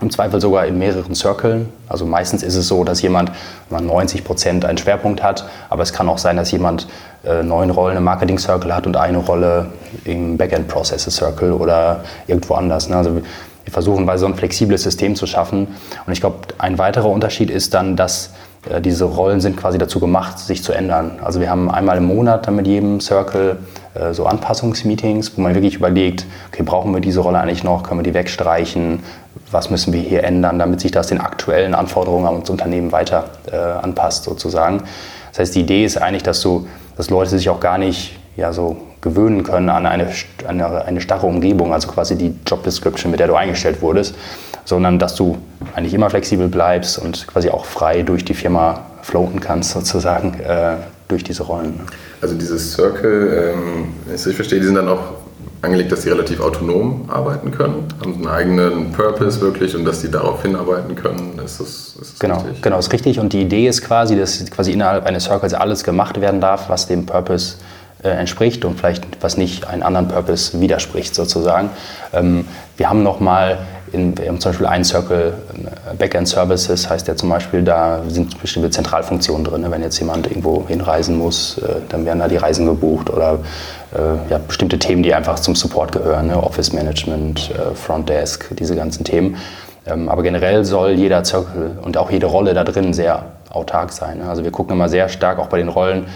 im 0.00 0.10
Zweifel 0.10 0.40
sogar 0.40 0.66
in 0.66 0.78
mehreren 0.78 1.14
Circles. 1.14 1.66
Also 1.88 2.04
meistens 2.04 2.42
ist 2.42 2.56
es 2.56 2.66
so, 2.66 2.84
dass 2.84 3.00
jemand 3.02 3.30
90 3.70 4.24
Prozent 4.24 4.64
einen 4.64 4.78
Schwerpunkt 4.78 5.22
hat, 5.22 5.48
aber 5.70 5.82
es 5.82 5.92
kann 5.92 6.08
auch 6.08 6.18
sein, 6.18 6.36
dass 6.36 6.50
jemand 6.50 6.88
äh, 7.24 7.42
neun 7.42 7.70
Rollen 7.70 7.96
im 7.96 8.04
Marketing 8.04 8.38
Circle 8.38 8.74
hat 8.74 8.86
und 8.86 8.96
eine 8.96 9.18
Rolle 9.18 9.66
im 10.04 10.36
Backend 10.36 10.68
Processes 10.68 11.16
Circle 11.16 11.52
oder 11.52 12.04
irgendwo 12.26 12.54
anders. 12.54 12.88
Ne? 12.88 12.96
Also 12.96 13.14
wir 13.14 13.72
versuchen, 13.72 14.06
weil 14.06 14.18
so 14.18 14.26
ein 14.26 14.34
flexibles 14.34 14.82
System 14.82 15.14
zu 15.14 15.26
schaffen. 15.26 15.68
Und 16.06 16.12
ich 16.12 16.20
glaube, 16.20 16.38
ein 16.58 16.78
weiterer 16.78 17.08
Unterschied 17.08 17.50
ist 17.50 17.74
dann, 17.74 17.96
dass 17.96 18.30
diese 18.80 19.04
Rollen 19.06 19.40
sind 19.40 19.56
quasi 19.56 19.76
dazu 19.76 19.98
gemacht, 19.98 20.38
sich 20.38 20.62
zu 20.62 20.72
ändern. 20.72 21.18
Also 21.22 21.40
wir 21.40 21.50
haben 21.50 21.68
einmal 21.68 21.96
im 21.98 22.04
Monat 22.04 22.46
dann 22.46 22.54
mit 22.54 22.66
jedem 22.68 23.00
Circle 23.00 23.58
äh, 23.94 24.14
so 24.14 24.26
Anpassungsmeetings, 24.26 25.36
wo 25.36 25.40
man 25.40 25.54
wirklich 25.54 25.74
überlegt, 25.74 26.26
okay, 26.48 26.62
brauchen 26.62 26.92
wir 26.94 27.00
diese 27.00 27.20
Rolle 27.20 27.40
eigentlich 27.40 27.64
noch, 27.64 27.82
können 27.82 28.00
wir 28.00 28.04
die 28.04 28.14
wegstreichen, 28.14 29.00
was 29.50 29.70
müssen 29.70 29.92
wir 29.92 30.00
hier 30.00 30.22
ändern, 30.22 30.58
damit 30.60 30.80
sich 30.80 30.92
das 30.92 31.08
den 31.08 31.20
aktuellen 31.20 31.74
Anforderungen 31.74 32.26
an 32.26 32.36
uns 32.36 32.50
Unternehmen 32.50 32.92
weiter 32.92 33.24
äh, 33.50 33.56
anpasst 33.56 34.24
sozusagen. 34.24 34.84
Das 35.30 35.40
heißt, 35.40 35.54
die 35.56 35.60
Idee 35.60 35.84
ist 35.84 35.96
eigentlich, 35.96 36.22
dass, 36.22 36.40
du, 36.40 36.68
dass 36.96 37.10
Leute 37.10 37.30
sich 37.30 37.48
auch 37.50 37.60
gar 37.60 37.78
nicht 37.78 38.16
ja, 38.36 38.52
so 38.52 38.76
gewöhnen 39.02 39.42
können 39.42 39.68
an 39.68 39.84
eine, 39.84 40.08
eine, 40.46 40.84
eine 40.84 41.00
starre 41.00 41.26
Umgebung, 41.26 41.74
also 41.74 41.88
quasi 41.88 42.16
die 42.16 42.34
Job 42.46 42.62
Description, 42.62 43.10
mit 43.10 43.20
der 43.20 43.26
du 43.26 43.34
eingestellt 43.34 43.82
wurdest, 43.82 44.14
sondern 44.64 44.98
dass 44.98 45.16
du 45.16 45.36
eigentlich 45.74 45.92
immer 45.92 46.08
flexibel 46.08 46.48
bleibst 46.48 46.98
und 46.98 47.26
quasi 47.26 47.50
auch 47.50 47.66
frei 47.66 48.02
durch 48.02 48.24
die 48.24 48.34
Firma 48.34 48.86
floaten 49.02 49.40
kannst, 49.40 49.72
sozusagen, 49.72 50.40
äh, 50.40 50.76
durch 51.08 51.24
diese 51.24 51.42
Rollen. 51.42 51.80
Also 52.22 52.36
dieses 52.36 52.72
Circle, 52.72 53.54
ähm, 53.54 53.94
wenn 54.06 54.14
ich 54.14 54.20
es 54.20 54.26
richtig 54.26 54.36
verstehe, 54.36 54.60
die 54.60 54.66
sind 54.66 54.76
dann 54.76 54.88
auch 54.88 55.02
angelegt, 55.62 55.92
dass 55.92 56.02
die 56.02 56.08
relativ 56.08 56.40
autonom 56.40 57.08
arbeiten 57.08 57.50
können, 57.50 57.88
haben 58.00 58.14
einen 58.14 58.26
eigenen 58.28 58.92
Purpose 58.92 59.40
wirklich 59.40 59.76
und 59.76 59.84
dass 59.84 60.00
die 60.00 60.10
darauf 60.10 60.42
hinarbeiten 60.42 60.94
können. 60.94 61.38
Ist 61.44 61.60
das, 61.60 61.68
ist 61.68 62.00
das 62.00 62.18
genau, 62.18 62.38
richtig? 62.38 62.62
Genau, 62.62 62.78
ist 62.78 62.92
richtig. 62.92 63.18
Und 63.20 63.32
die 63.32 63.42
Idee 63.42 63.68
ist 63.68 63.82
quasi, 63.82 64.16
dass 64.16 64.44
quasi 64.50 64.72
innerhalb 64.72 65.06
eines 65.06 65.24
Circles 65.24 65.54
alles 65.54 65.84
gemacht 65.84 66.20
werden 66.20 66.40
darf, 66.40 66.68
was 66.68 66.86
dem 66.86 67.06
Purpose 67.06 67.56
entspricht 68.08 68.64
und 68.64 68.78
vielleicht 68.78 69.04
was 69.20 69.36
nicht 69.36 69.66
einen 69.66 69.82
anderen 69.82 70.08
Purpose 70.08 70.60
widerspricht 70.60 71.14
sozusagen. 71.14 71.70
Ähm, 72.12 72.46
wir 72.76 72.88
haben 72.88 73.02
nochmal 73.02 73.58
wir 73.92 74.28
haben 74.28 74.40
zum 74.40 74.52
Beispiel 74.52 74.66
einen 74.66 74.84
Circle 74.84 75.34
äh, 75.90 75.94
Backend 75.96 76.26
Services, 76.26 76.88
heißt 76.88 77.06
der 77.06 77.16
zum 77.16 77.28
Beispiel, 77.28 77.62
da 77.62 78.00
sind 78.08 78.40
bestimmte 78.40 78.70
Zentralfunktionen 78.70 79.44
drin. 79.44 79.66
Wenn 79.68 79.82
jetzt 79.82 79.98
jemand 79.98 80.26
irgendwo 80.26 80.66
hinreisen 80.66 81.18
muss, 81.18 81.58
äh, 81.58 81.74
dann 81.90 82.06
werden 82.06 82.20
da 82.20 82.28
die 82.28 82.38
Reisen 82.38 82.64
gebucht 82.64 83.10
oder 83.10 83.40
äh, 83.92 84.30
ja, 84.30 84.38
bestimmte 84.38 84.78
Themen, 84.78 85.02
die 85.02 85.12
einfach 85.12 85.38
zum 85.38 85.54
Support 85.54 85.92
gehören, 85.92 86.28
ne? 86.28 86.42
Office 86.42 86.72
Management, 86.72 87.50
äh, 87.50 87.74
Front 87.74 88.08
Desk, 88.08 88.56
diese 88.56 88.74
ganzen 88.74 89.04
Themen. 89.04 89.36
Ähm, 89.86 90.08
aber 90.08 90.22
generell 90.22 90.64
soll 90.64 90.92
jeder 90.92 91.24
Circle 91.24 91.78
und 91.82 91.96
auch 91.98 92.10
jede 92.10 92.26
Rolle 92.26 92.54
da 92.54 92.64
drin 92.64 92.94
sehr 92.94 93.26
autark 93.50 93.92
sein. 93.92 94.18
Ne? 94.18 94.28
Also 94.28 94.44
wir 94.44 94.52
gucken 94.52 94.74
immer 94.74 94.88
sehr 94.88 95.08
stark 95.08 95.38
auch 95.38 95.48
bei 95.48 95.58
den 95.58 95.68
Rollen, 95.68 96.06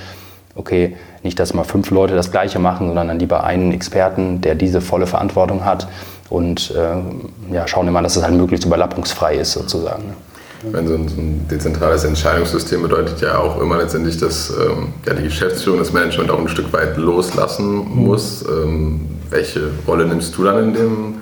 okay, 0.56 0.96
nicht, 1.22 1.38
dass 1.38 1.54
mal 1.54 1.64
fünf 1.64 1.90
Leute 1.90 2.14
das 2.14 2.32
Gleiche 2.32 2.58
machen, 2.58 2.88
sondern 2.88 3.08
dann 3.08 3.18
lieber 3.18 3.44
einen 3.44 3.72
Experten, 3.72 4.40
der 4.40 4.54
diese 4.54 4.80
volle 4.80 5.06
Verantwortung 5.06 5.64
hat 5.64 5.86
und 6.28 6.72
äh, 6.72 7.54
ja, 7.54 7.68
schauen 7.68 7.86
immer, 7.88 8.02
dass 8.02 8.16
es 8.16 8.22
halt 8.22 8.34
möglichst 8.34 8.66
überlappungsfrei 8.66 9.36
ist 9.36 9.52
sozusagen. 9.52 10.14
Wenn 10.62 10.88
so 10.88 10.94
ein, 10.94 11.08
so 11.08 11.20
ein, 11.20 11.46
dezentrales 11.48 12.04
Entscheidungssystem 12.04 12.82
bedeutet 12.82 13.20
ja 13.20 13.38
auch 13.38 13.60
immer 13.60 13.76
letztendlich, 13.76 14.18
dass 14.18 14.50
ähm, 14.50 14.94
ja, 15.06 15.14
die 15.14 15.24
Geschäftsführung, 15.24 15.78
das 15.78 15.92
Management 15.92 16.30
auch 16.30 16.40
ein 16.40 16.48
Stück 16.48 16.72
weit 16.72 16.96
loslassen 16.96 17.86
muss. 17.94 18.42
Ähm, 18.48 19.02
welche 19.30 19.70
Rolle 19.86 20.06
nimmst 20.06 20.36
du 20.36 20.44
dann 20.44 20.68
in 20.68 20.74
dem, 20.74 21.14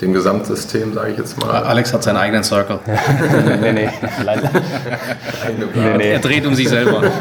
dem 0.00 0.12
Gesamtsystem, 0.12 0.94
sage 0.94 1.12
ich 1.12 1.18
jetzt 1.18 1.40
mal? 1.40 1.62
Alex 1.64 1.92
hat 1.92 2.02
seinen 2.02 2.16
eigenen 2.16 2.44
Circle. 2.44 2.78
nee, 3.60 3.72
nee, 3.72 3.88
leider. 4.24 4.50
nee, 5.74 5.96
nee. 5.96 6.12
Er 6.12 6.18
dreht 6.18 6.46
um 6.46 6.54
sich 6.54 6.68
selber. 6.68 7.02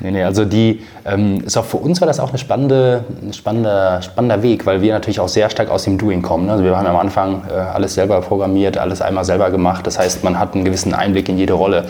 Nee, 0.00 0.10
nee, 0.10 0.22
also 0.22 0.44
die 0.44 0.82
ähm, 1.06 1.40
ist 1.46 1.56
auch 1.56 1.64
für 1.64 1.78
uns 1.78 1.98
war 2.02 2.06
das 2.06 2.20
auch 2.20 2.28
eine 2.28 2.36
spannende, 2.36 3.04
ein 3.22 3.32
spannender, 3.32 4.02
spannender 4.02 4.42
Weg, 4.42 4.66
weil 4.66 4.82
wir 4.82 4.92
natürlich 4.92 5.18
auch 5.18 5.28
sehr 5.28 5.48
stark 5.48 5.70
aus 5.70 5.84
dem 5.84 5.96
Doing 5.96 6.20
kommen. 6.20 6.44
Ne? 6.44 6.52
Also 6.52 6.64
wir 6.64 6.76
haben 6.76 6.86
am 6.86 6.98
Anfang 6.98 7.44
äh, 7.48 7.54
alles 7.54 7.94
selber 7.94 8.20
programmiert, 8.20 8.76
alles 8.76 9.00
einmal 9.00 9.24
selber 9.24 9.50
gemacht. 9.50 9.86
Das 9.86 9.98
heißt, 9.98 10.22
man 10.22 10.38
hat 10.38 10.54
einen 10.54 10.66
gewissen 10.66 10.92
Einblick 10.92 11.30
in 11.30 11.38
jede 11.38 11.54
Rolle, 11.54 11.86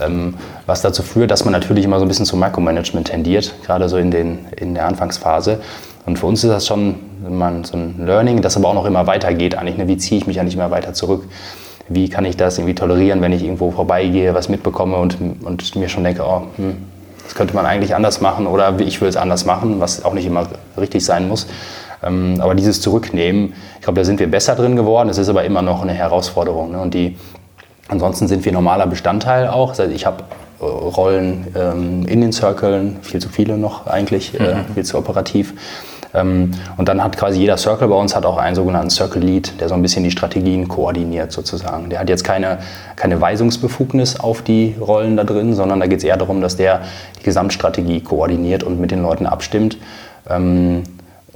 ähm, 0.00 0.34
was 0.66 0.82
dazu 0.82 1.02
führt, 1.02 1.30
dass 1.30 1.46
man 1.46 1.52
natürlich 1.52 1.86
immer 1.86 1.98
so 1.98 2.04
ein 2.04 2.08
bisschen 2.08 2.26
zum 2.26 2.40
Micromanagement 2.40 3.08
tendiert, 3.08 3.54
gerade 3.64 3.88
so 3.88 3.96
in, 3.96 4.10
den, 4.10 4.40
in 4.56 4.74
der 4.74 4.86
Anfangsphase. 4.86 5.60
Und 6.04 6.18
für 6.18 6.26
uns 6.26 6.44
ist 6.44 6.50
das 6.50 6.66
schon 6.66 6.96
man, 7.30 7.64
so 7.64 7.76
ein 7.76 8.04
Learning, 8.04 8.42
das 8.42 8.56
aber 8.56 8.68
auch 8.68 8.74
noch 8.74 8.86
immer 8.86 9.06
weitergeht 9.06 9.56
eigentlich. 9.56 9.76
Ne? 9.76 9.88
Wie 9.88 9.96
ziehe 9.96 10.20
ich 10.20 10.26
mich 10.26 10.40
eigentlich 10.40 10.54
immer 10.54 10.70
weiter 10.70 10.92
zurück? 10.92 11.24
Wie 11.88 12.08
kann 12.08 12.24
ich 12.24 12.36
das 12.36 12.58
irgendwie 12.58 12.74
tolerieren, 12.74 13.22
wenn 13.22 13.32
ich 13.32 13.42
irgendwo 13.42 13.70
vorbeigehe, 13.70 14.34
was 14.34 14.48
mitbekomme 14.48 14.96
und, 14.96 15.18
und 15.44 15.76
mir 15.76 15.88
schon 15.88 16.02
denke, 16.04 16.24
oh, 16.24 16.42
hm, 16.56 16.76
das 17.22 17.34
könnte 17.34 17.54
man 17.54 17.66
eigentlich 17.66 17.94
anders 17.94 18.20
machen 18.20 18.46
oder 18.46 18.78
ich 18.80 19.00
will 19.00 19.08
es 19.08 19.16
anders 19.16 19.44
machen, 19.44 19.80
was 19.80 20.04
auch 20.04 20.14
nicht 20.14 20.26
immer 20.26 20.46
richtig 20.76 21.04
sein 21.04 21.28
muss. 21.28 21.46
Ähm, 22.02 22.36
aber 22.40 22.54
dieses 22.54 22.80
Zurücknehmen, 22.80 23.54
ich 23.76 23.82
glaube, 23.82 24.00
da 24.00 24.04
sind 24.04 24.20
wir 24.20 24.30
besser 24.30 24.54
drin 24.54 24.76
geworden. 24.76 25.08
Es 25.08 25.18
ist 25.18 25.28
aber 25.28 25.44
immer 25.44 25.62
noch 25.62 25.82
eine 25.82 25.92
Herausforderung. 25.92 26.72
Ne? 26.72 26.80
Und 26.80 26.94
die, 26.94 27.16
ansonsten 27.88 28.28
sind 28.28 28.44
wir 28.44 28.52
normaler 28.52 28.86
Bestandteil 28.86 29.48
auch. 29.48 29.70
Also 29.70 29.84
ich 29.84 30.06
habe 30.06 30.24
äh, 30.60 30.64
Rollen 30.64 31.48
ähm, 31.56 32.06
in 32.06 32.20
den 32.20 32.32
Circlen, 32.32 32.98
viel 33.02 33.20
zu 33.20 33.28
viele 33.28 33.58
noch 33.58 33.86
eigentlich, 33.86 34.38
äh, 34.38 34.54
mhm. 34.54 34.74
viel 34.74 34.84
zu 34.84 34.98
operativ. 34.98 35.54
Ähm, 36.16 36.52
und 36.76 36.88
dann 36.88 37.04
hat 37.04 37.16
quasi 37.16 37.38
jeder 37.38 37.56
Circle 37.56 37.88
bei 37.88 37.94
uns 37.94 38.16
hat 38.16 38.24
auch 38.24 38.38
einen 38.38 38.56
sogenannten 38.56 38.90
Circle 38.90 39.22
Lead, 39.22 39.60
der 39.60 39.68
so 39.68 39.74
ein 39.74 39.82
bisschen 39.82 40.02
die 40.02 40.10
Strategien 40.10 40.66
koordiniert 40.66 41.30
sozusagen. 41.30 41.90
Der 41.90 42.00
hat 42.00 42.08
jetzt 42.08 42.24
keine, 42.24 42.58
keine 42.96 43.20
Weisungsbefugnis 43.20 44.18
auf 44.18 44.42
die 44.42 44.74
Rollen 44.80 45.16
da 45.16 45.24
drin, 45.24 45.54
sondern 45.54 45.80
da 45.80 45.86
geht 45.86 45.98
es 45.98 46.04
eher 46.04 46.16
darum, 46.16 46.40
dass 46.40 46.56
der 46.56 46.80
die 47.20 47.22
Gesamtstrategie 47.22 48.00
koordiniert 48.00 48.64
und 48.64 48.80
mit 48.80 48.90
den 48.90 49.02
Leuten 49.02 49.26
abstimmt. 49.26 49.76
Ähm, 50.28 50.82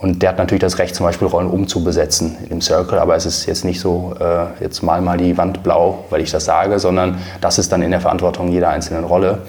und 0.00 0.22
der 0.22 0.30
hat 0.30 0.38
natürlich 0.38 0.62
das 0.62 0.78
Recht, 0.78 0.94
zum 0.94 1.04
Beispiel 1.04 1.28
Rollen 1.28 1.48
umzubesetzen 1.48 2.38
im 2.48 2.62
Circle, 2.62 2.98
aber 2.98 3.16
es 3.16 3.26
ist 3.26 3.44
jetzt 3.44 3.66
nicht 3.66 3.80
so, 3.80 4.14
äh, 4.18 4.62
jetzt 4.62 4.82
mal 4.82 5.02
mal 5.02 5.18
die 5.18 5.36
Wand 5.36 5.62
blau, 5.62 6.06
weil 6.08 6.22
ich 6.22 6.30
das 6.30 6.46
sage, 6.46 6.78
sondern 6.78 7.18
das 7.42 7.58
ist 7.58 7.70
dann 7.70 7.82
in 7.82 7.90
der 7.90 8.00
Verantwortung 8.00 8.50
jeder 8.50 8.70
einzelnen 8.70 9.04
Rolle. 9.04 9.42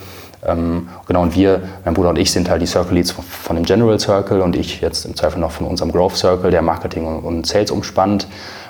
Ähm, 0.46 0.90
genau, 1.08 1.22
und 1.22 1.36
wir, 1.36 1.62
mein 1.86 1.94
Bruder 1.94 2.10
und 2.10 2.18
ich, 2.18 2.32
sind 2.32 2.50
halt 2.50 2.62
die 2.62 2.66
Circle 2.66 2.96
Leads 2.96 3.12
von 3.12 3.56
dem 3.56 3.66
General 3.66 4.00
Circle 4.00 4.42
und 4.42 4.56
ich 4.56 4.82
jetzt 4.82 5.06
im 5.06 5.16
Zweifel 5.16 5.40
noch 5.40 5.52
von 5.52 5.68
unserem 5.68 5.92
Growth 5.92 6.18
Circle, 6.18 6.52
der 6.52 6.62
Marketing 6.62 7.06
und 7.06 7.46
Sales 7.46 7.72
umspannt. 7.72 8.28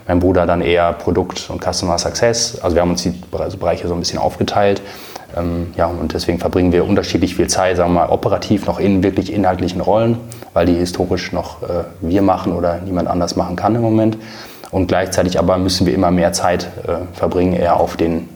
Mein 0.08 0.20
Bruder 0.20 0.46
dann 0.46 0.62
eher 0.62 0.92
Produkt 0.94 1.50
und 1.50 1.62
Customer 1.64 1.98
Success. 1.98 2.60
Also 2.62 2.76
wir 2.76 2.82
haben 2.82 2.92
uns 2.92 3.04
die 3.04 3.14
also 3.38 3.58
Bereiche 3.58 3.88
so 3.88 3.94
ein 3.94 4.00
bisschen 4.00 4.20
aufgeteilt. 4.20 4.82
Ähm, 5.38 5.74
ja, 5.78 5.86
und 5.86 6.14
deswegen 6.14 6.40
verbringen 6.40 6.74
wir 6.74 6.86
unterschiedlich 6.86 7.36
viel 7.36 7.48
Zeit, 7.48 7.78
sagen 7.78 7.94
wir 7.94 8.02
mal, 8.02 8.10
operativ 8.10 8.66
noch 8.66 8.80
in 8.80 9.04
wirklich 9.04 9.32
inhaltlichen 9.32 9.80
Rollen, 9.80 10.18
weil 10.54 10.66
die 10.66 10.76
historisch 10.76 11.32
noch 11.32 11.62
äh, 11.64 11.84
wir 12.02 12.22
machen 12.22 12.54
oder 12.54 12.80
niemand 12.80 13.08
anders 13.08 13.36
machen 13.36 13.56
kann 13.56 13.76
im 13.76 13.82
Moment. 13.82 14.18
Und 14.72 14.88
gleichzeitig 14.88 15.38
aber 15.40 15.58
müssen 15.58 15.86
wir 15.86 15.94
immer 15.94 16.12
mehr 16.12 16.34
Zeit 16.34 16.68
äh, 16.88 17.18
verbringen, 17.18 17.54
eher 17.54 17.80
auf 17.80 17.96
den 17.98 18.28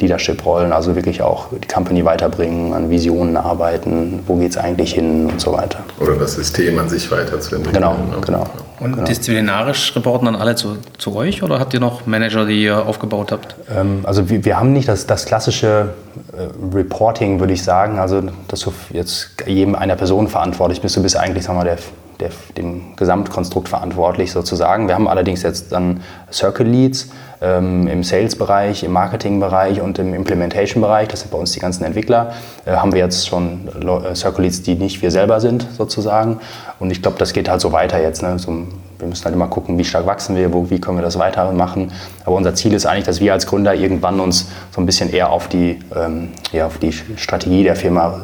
Leadership-Rollen, 0.00 0.72
also 0.72 0.94
wirklich 0.94 1.22
auch 1.22 1.46
die 1.52 1.68
Company 1.68 2.04
weiterbringen, 2.04 2.72
an 2.72 2.90
Visionen 2.90 3.36
arbeiten, 3.36 4.20
wo 4.26 4.36
geht 4.36 4.50
es 4.50 4.56
eigentlich 4.56 4.94
hin 4.94 5.26
und 5.26 5.40
so 5.40 5.52
weiter. 5.52 5.80
Oder 6.00 6.16
das 6.16 6.34
System 6.34 6.78
an 6.78 6.88
sich 6.88 7.10
weiterzuentwickeln. 7.10 7.82
Genau, 7.82 7.94
ne? 7.94 8.20
genau. 8.24 8.46
Und 8.80 8.92
genau. 8.92 9.04
disziplinarisch 9.06 9.94
reporten 9.96 10.26
dann 10.26 10.36
alle 10.36 10.54
zu, 10.54 10.76
zu, 10.98 11.16
euch 11.16 11.42
oder 11.42 11.58
habt 11.58 11.74
ihr 11.74 11.80
noch 11.80 12.06
Manager, 12.06 12.46
die 12.46 12.62
ihr 12.62 12.86
aufgebaut 12.86 13.32
habt? 13.32 13.56
Ähm, 13.74 14.00
also 14.04 14.30
wir, 14.30 14.44
wir, 14.44 14.58
haben 14.58 14.72
nicht 14.72 14.88
das, 14.88 15.06
das 15.06 15.24
klassische 15.24 15.90
äh, 16.32 16.76
Reporting, 16.76 17.40
würde 17.40 17.52
ich 17.52 17.64
sagen, 17.64 17.98
also 17.98 18.22
dass 18.46 18.60
du 18.60 18.72
jetzt 18.90 19.30
jedem 19.46 19.74
einer 19.74 19.96
Person 19.96 20.28
verantwortlich 20.28 20.80
bist, 20.80 20.96
du 20.96 21.02
bist 21.02 21.16
eigentlich, 21.16 21.44
sagen 21.44 21.58
wir 21.58 21.64
mal, 21.64 21.70
der 21.70 21.78
der, 22.20 22.30
dem 22.56 22.96
Gesamtkonstrukt 22.96 23.68
verantwortlich 23.68 24.32
sozusagen. 24.32 24.88
Wir 24.88 24.94
haben 24.94 25.08
allerdings 25.08 25.42
jetzt 25.42 25.72
dann 25.72 26.02
Circle 26.32 26.66
Leads 26.66 27.10
ähm, 27.40 27.86
im 27.86 28.02
Sales-Bereich, 28.02 28.82
im 28.82 28.92
Marketing-Bereich 28.92 29.80
und 29.80 29.98
im 29.98 30.14
Implementation-Bereich. 30.14 31.08
Das 31.08 31.20
sind 31.20 31.30
bei 31.30 31.38
uns 31.38 31.52
die 31.52 31.60
ganzen 31.60 31.84
Entwickler. 31.84 32.32
Äh, 32.64 32.72
haben 32.72 32.92
wir 32.92 33.00
jetzt 33.00 33.28
schon 33.28 33.68
äh, 33.68 34.14
Circle 34.14 34.44
Leads, 34.44 34.62
die 34.62 34.74
nicht 34.74 35.02
wir 35.02 35.10
selber 35.10 35.40
sind 35.40 35.66
sozusagen. 35.76 36.40
Und 36.78 36.90
ich 36.90 37.02
glaube, 37.02 37.18
das 37.18 37.32
geht 37.32 37.48
halt 37.48 37.60
so 37.60 37.72
weiter 37.72 38.02
jetzt. 38.02 38.22
Ne? 38.22 38.38
So 38.38 38.66
wir 38.98 39.06
müssen 39.08 39.24
halt 39.24 39.34
immer 39.34 39.46
gucken, 39.46 39.78
wie 39.78 39.84
stark 39.84 40.06
wachsen 40.06 40.36
wir, 40.36 40.52
wo, 40.52 40.70
wie 40.70 40.80
können 40.80 40.98
wir 40.98 41.02
das 41.02 41.18
weitermachen. 41.18 41.92
Aber 42.24 42.36
unser 42.36 42.54
Ziel 42.54 42.72
ist 42.74 42.86
eigentlich, 42.86 43.04
dass 43.04 43.20
wir 43.20 43.32
als 43.32 43.46
Gründer 43.46 43.74
irgendwann 43.74 44.18
uns 44.20 44.48
so 44.74 44.80
ein 44.80 44.86
bisschen 44.86 45.12
eher 45.12 45.30
auf 45.30 45.48
die, 45.48 45.78
ähm, 45.94 46.30
ja, 46.52 46.66
auf 46.66 46.78
die 46.78 46.92
Strategie 46.92 47.62
der 47.62 47.76
Firma 47.76 48.20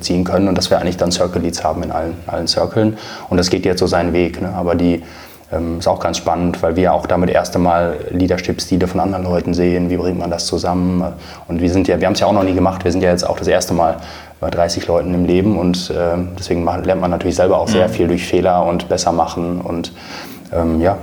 ziehen 0.00 0.24
können 0.24 0.48
und 0.48 0.58
dass 0.58 0.70
wir 0.70 0.78
eigentlich 0.78 0.96
dann 0.96 1.12
Circle 1.12 1.42
Leads 1.42 1.62
haben 1.62 1.82
in 1.82 1.92
allen, 1.92 2.14
allen 2.26 2.48
Circlen. 2.48 2.98
Und 3.28 3.36
das 3.36 3.50
geht 3.50 3.64
jetzt 3.64 3.80
so 3.80 3.86
seinen 3.86 4.12
Weg. 4.12 4.42
Ne? 4.42 4.52
Aber 4.54 4.74
die 4.74 5.02
ähm, 5.52 5.78
ist 5.78 5.86
auch 5.86 6.00
ganz 6.00 6.16
spannend, 6.16 6.60
weil 6.62 6.74
wir 6.74 6.92
auch 6.92 7.06
damit 7.06 7.30
erste 7.30 7.58
Mal 7.58 7.96
Leadership-Stile 8.10 8.88
von 8.88 9.00
anderen 9.00 9.24
Leuten 9.24 9.54
sehen. 9.54 9.90
Wie 9.90 9.96
bringt 9.96 10.18
man 10.18 10.30
das 10.30 10.46
zusammen? 10.46 11.04
Und 11.46 11.60
wir 11.60 11.70
sind 11.70 11.86
ja, 11.86 12.00
wir 12.00 12.06
haben 12.06 12.14
es 12.14 12.20
ja 12.20 12.26
auch 12.26 12.32
noch 12.32 12.42
nie 12.42 12.54
gemacht. 12.54 12.84
Wir 12.84 12.90
sind 12.90 13.02
ja 13.02 13.10
jetzt 13.10 13.24
auch 13.24 13.38
das 13.38 13.46
erste 13.46 13.72
Mal 13.72 13.98
bei 14.40 14.50
30 14.50 14.86
Leuten 14.86 15.14
im 15.14 15.24
Leben 15.24 15.58
und 15.58 15.90
äh, 15.90 16.16
deswegen 16.38 16.64
lernt 16.64 17.00
man 17.00 17.10
natürlich 17.10 17.36
selber 17.36 17.58
auch 17.58 17.68
sehr 17.68 17.88
mhm. 17.88 17.92
viel 17.92 18.08
durch 18.08 18.26
Fehler 18.26 18.64
und 18.66 18.88
besser 18.88 19.12
machen 19.12 19.60
und 19.60 19.92
ähm, 20.52 20.80
ja. 20.80 20.98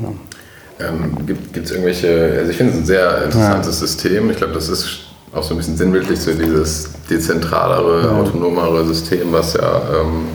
ja. 0.00 0.88
Ähm, 0.88 1.26
gibt 1.26 1.56
es 1.56 1.70
irgendwelche, 1.70 2.36
also 2.38 2.50
ich 2.50 2.56
finde 2.56 2.72
es 2.72 2.78
ein 2.78 2.84
sehr 2.84 3.24
interessantes 3.24 3.80
ja. 3.80 3.86
System. 3.86 4.30
Ich 4.30 4.36
glaube, 4.36 4.52
das 4.52 4.68
ist 4.68 5.00
auch 5.32 5.42
so 5.42 5.54
ein 5.54 5.56
bisschen 5.56 5.76
sinnbildlich 5.76 6.20
so 6.20 6.32
dieses 6.32 6.90
dezentralere, 7.10 8.02
ja. 8.02 8.20
autonomere 8.20 8.84
System, 8.84 9.32
was 9.32 9.54
ja 9.54 9.82
ähm, 10.00 10.26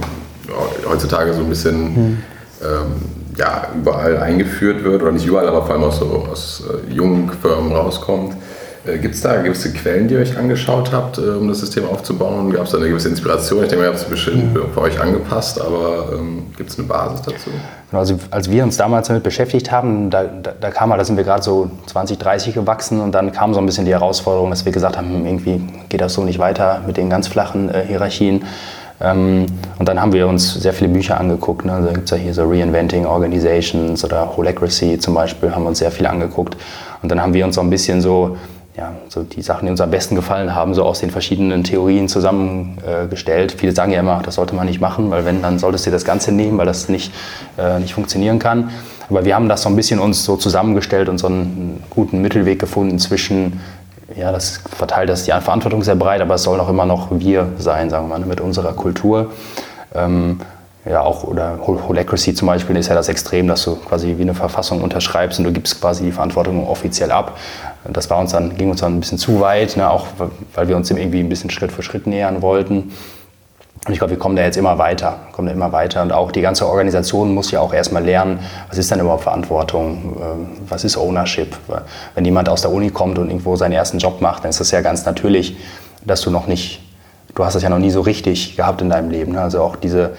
heutzutage 0.89 1.33
so 1.33 1.41
ein 1.41 1.49
bisschen 1.49 1.83
mhm. 1.83 2.17
ja, 3.37 3.67
überall 3.75 4.17
eingeführt 4.17 4.83
wird, 4.83 5.01
oder 5.01 5.11
nicht 5.11 5.25
überall, 5.25 5.47
aber 5.47 5.65
vor 5.65 5.75
allem 5.75 5.83
auch 5.83 5.93
so 5.93 6.27
aus 6.29 6.63
äh, 6.69 6.93
jungen 6.93 7.31
Firmen 7.41 7.71
rauskommt. 7.71 8.33
Äh, 8.85 8.97
Gibt 8.97 9.15
es 9.15 9.21
da 9.21 9.41
gewisse 9.41 9.73
Quellen, 9.73 10.07
die 10.07 10.13
ihr 10.15 10.21
euch 10.21 10.37
angeschaut 10.37 10.91
habt, 10.91 11.17
äh, 11.17 11.21
um 11.21 11.47
das 11.47 11.59
System 11.59 11.85
aufzubauen? 11.85 12.51
Gab 12.51 12.65
es 12.65 12.71
da 12.71 12.77
eine 12.77 12.87
gewisse 12.87 13.09
Inspiration? 13.09 13.63
Ich 13.63 13.69
denke, 13.69 13.85
ihr 13.85 13.89
habt 13.89 13.99
es 13.99 14.05
bestimmt 14.05 14.53
mhm. 14.53 14.73
für 14.73 14.81
euch 14.81 14.99
angepasst, 14.99 15.59
aber 15.59 16.13
ähm, 16.13 16.47
gibt 16.55 16.69
es 16.69 16.77
eine 16.77 16.87
Basis 16.87 17.21
dazu? 17.21 17.49
Also 17.91 18.19
als 18.31 18.49
wir 18.49 18.63
uns 18.63 18.77
damals 18.77 19.07
damit 19.07 19.23
beschäftigt 19.23 19.71
haben, 19.71 20.09
da, 20.09 20.23
da, 20.23 20.53
da 20.59 20.69
kam 20.69 20.91
halt, 20.91 21.01
da 21.01 21.05
sind 21.05 21.17
wir 21.17 21.23
gerade 21.23 21.43
so 21.43 21.69
20, 21.87 22.17
30 22.19 22.53
gewachsen 22.53 23.01
und 23.01 23.13
dann 23.13 23.31
kam 23.31 23.53
so 23.53 23.59
ein 23.59 23.65
bisschen 23.65 23.85
die 23.85 23.91
Herausforderung, 23.91 24.49
dass 24.49 24.65
wir 24.65 24.71
gesagt 24.71 24.97
haben, 24.97 25.25
irgendwie 25.25 25.61
geht 25.89 26.01
das 26.01 26.13
so 26.13 26.23
nicht 26.23 26.39
weiter 26.39 26.81
mit 26.85 26.97
den 26.97 27.09
ganz 27.09 27.27
flachen 27.27 27.73
äh, 27.73 27.83
Hierarchien. 27.85 28.45
Ähm, 29.01 29.45
und 29.77 29.87
dann 29.87 30.01
haben 30.01 30.13
wir 30.13 30.27
uns 30.27 30.53
sehr 30.53 30.73
viele 30.73 30.91
Bücher 30.91 31.19
angeguckt. 31.19 31.65
Ne? 31.65 31.81
Da 31.85 31.91
gibt 31.93 32.05
es 32.05 32.11
ja 32.11 32.17
hier 32.17 32.33
so 32.33 32.43
Reinventing 32.43 33.05
Organizations 33.05 34.03
oder 34.03 34.35
Holacracy 34.35 34.99
zum 34.99 35.13
Beispiel, 35.13 35.51
haben 35.51 35.63
wir 35.63 35.69
uns 35.69 35.79
sehr 35.79 35.91
viel 35.91 36.05
angeguckt. 36.05 36.57
Und 37.01 37.09
dann 37.09 37.21
haben 37.21 37.33
wir 37.33 37.45
uns 37.45 37.55
so 37.55 37.61
ein 37.61 37.69
bisschen 37.69 38.01
so 38.01 38.37
ja, 38.79 38.93
so 39.09 39.23
die 39.23 39.41
Sachen, 39.41 39.65
die 39.65 39.71
uns 39.71 39.81
am 39.81 39.91
besten 39.91 40.15
gefallen 40.15 40.55
haben, 40.55 40.73
so 40.73 40.85
aus 40.85 41.01
den 41.01 41.11
verschiedenen 41.11 41.65
Theorien 41.65 42.07
zusammengestellt. 42.07 43.51
Viele 43.51 43.73
sagen 43.73 43.91
ja 43.91 43.99
immer, 43.99 44.21
das 44.23 44.35
sollte 44.35 44.55
man 44.55 44.67
nicht 44.67 44.79
machen, 44.79 45.11
weil 45.11 45.25
wenn, 45.25 45.41
dann 45.41 45.59
solltest 45.59 45.85
du 45.85 45.91
das 45.91 46.05
Ganze 46.05 46.31
nehmen, 46.31 46.57
weil 46.57 46.65
das 46.65 46.87
nicht, 46.87 47.11
äh, 47.57 47.79
nicht 47.79 47.93
funktionieren 47.93 48.39
kann. 48.39 48.69
Aber 49.09 49.25
wir 49.25 49.35
haben 49.35 49.49
das 49.49 49.63
so 49.63 49.69
ein 49.69 49.75
bisschen 49.75 49.99
uns 49.99 50.23
so 50.23 50.37
zusammengestellt 50.37 51.09
und 51.09 51.17
so 51.17 51.27
einen 51.27 51.83
guten 51.89 52.21
Mittelweg 52.21 52.57
gefunden 52.57 52.99
zwischen, 52.99 53.59
ja, 54.15 54.31
das 54.31 54.61
verteilt 54.73 55.09
das 55.09 55.25
die 55.25 55.31
Verantwortung 55.31 55.83
sehr 55.83 55.95
breit, 55.95 56.21
aber 56.21 56.35
es 56.35 56.43
soll 56.43 56.57
auch 56.61 56.69
immer 56.69 56.85
noch 56.85 57.09
wir 57.11 57.47
sein, 57.57 57.89
sagen 57.89 58.07
wir 58.07 58.17
mal, 58.17 58.25
mit 58.25 58.39
unserer 58.39 58.71
Kultur. 58.71 59.33
Ähm, 59.93 60.39
ja, 60.85 61.01
auch, 61.01 61.23
oder 61.23 61.59
Holacracy 61.65 62.33
zum 62.33 62.47
Beispiel 62.47 62.77
ist 62.77 62.87
ja 62.87 62.95
das 62.95 63.09
Extrem, 63.09 63.47
dass 63.47 63.63
du 63.63 63.75
quasi 63.75 64.17
wie 64.17 64.21
eine 64.21 64.33
Verfassung 64.33 64.81
unterschreibst 64.81 65.37
und 65.39 65.45
du 65.45 65.51
gibst 65.51 65.81
quasi 65.81 66.03
die 66.03 66.11
Verantwortung 66.11 66.67
offiziell 66.67 67.11
ab. 67.11 67.37
Das 67.83 68.09
war 68.09 68.17
uns 68.17 68.31
dann, 68.31 68.55
ging 68.55 68.69
uns 68.69 68.79
dann 68.79 68.95
ein 68.95 68.99
bisschen 68.99 69.17
zu 69.17 69.41
weit, 69.41 69.75
ne, 69.75 69.89
auch 69.89 70.07
weil 70.53 70.67
wir 70.67 70.77
uns 70.77 70.87
dem 70.87 70.97
irgendwie 70.97 71.19
ein 71.19 71.29
bisschen 71.29 71.49
Schritt 71.49 71.71
für 71.71 71.83
Schritt 71.83 72.07
nähern 72.07 72.41
wollten. 72.41 72.91
Und 73.85 73.93
ich 73.93 73.99
glaube, 73.99 74.11
wir 74.11 74.19
kommen 74.19 74.35
da 74.35 74.43
jetzt 74.43 74.57
immer 74.57 74.77
weiter, 74.77 75.19
kommen 75.31 75.47
da 75.47 75.53
immer 75.53 75.71
weiter. 75.71 76.01
Und 76.01 76.11
auch 76.11 76.31
die 76.31 76.41
ganze 76.41 76.67
Organisation 76.67 77.33
muss 77.33 77.49
ja 77.51 77.61
auch 77.61 77.73
erstmal 77.73 78.03
lernen, 78.03 78.39
was 78.67 78.77
ist 78.77 78.91
denn 78.91 78.99
überhaupt 78.99 79.23
Verantwortung, 79.23 80.17
ähm, 80.21 80.47
was 80.67 80.83
ist 80.83 80.97
Ownership. 80.97 81.57
Wenn 82.13 82.25
jemand 82.25 82.49
aus 82.49 82.61
der 82.61 82.71
Uni 82.71 82.89
kommt 82.89 83.17
und 83.19 83.29
irgendwo 83.29 83.55
seinen 83.55 83.71
ersten 83.71 83.97
Job 83.97 84.21
macht, 84.21 84.43
dann 84.43 84.49
ist 84.49 84.59
das 84.59 84.71
ja 84.71 84.81
ganz 84.81 85.05
natürlich, 85.05 85.57
dass 86.05 86.21
du 86.21 86.29
noch 86.29 86.47
nicht, 86.47 86.81
du 87.35 87.45
hast 87.45 87.53
das 87.53 87.63
ja 87.63 87.69
noch 87.69 87.79
nie 87.79 87.89
so 87.89 88.01
richtig 88.01 88.57
gehabt 88.57 88.81
in 88.81 88.89
deinem 88.89 89.11
Leben. 89.11 89.31
Ne? 89.33 89.41
Also 89.41 89.61
auch 89.61 89.77
diese, 89.77 90.11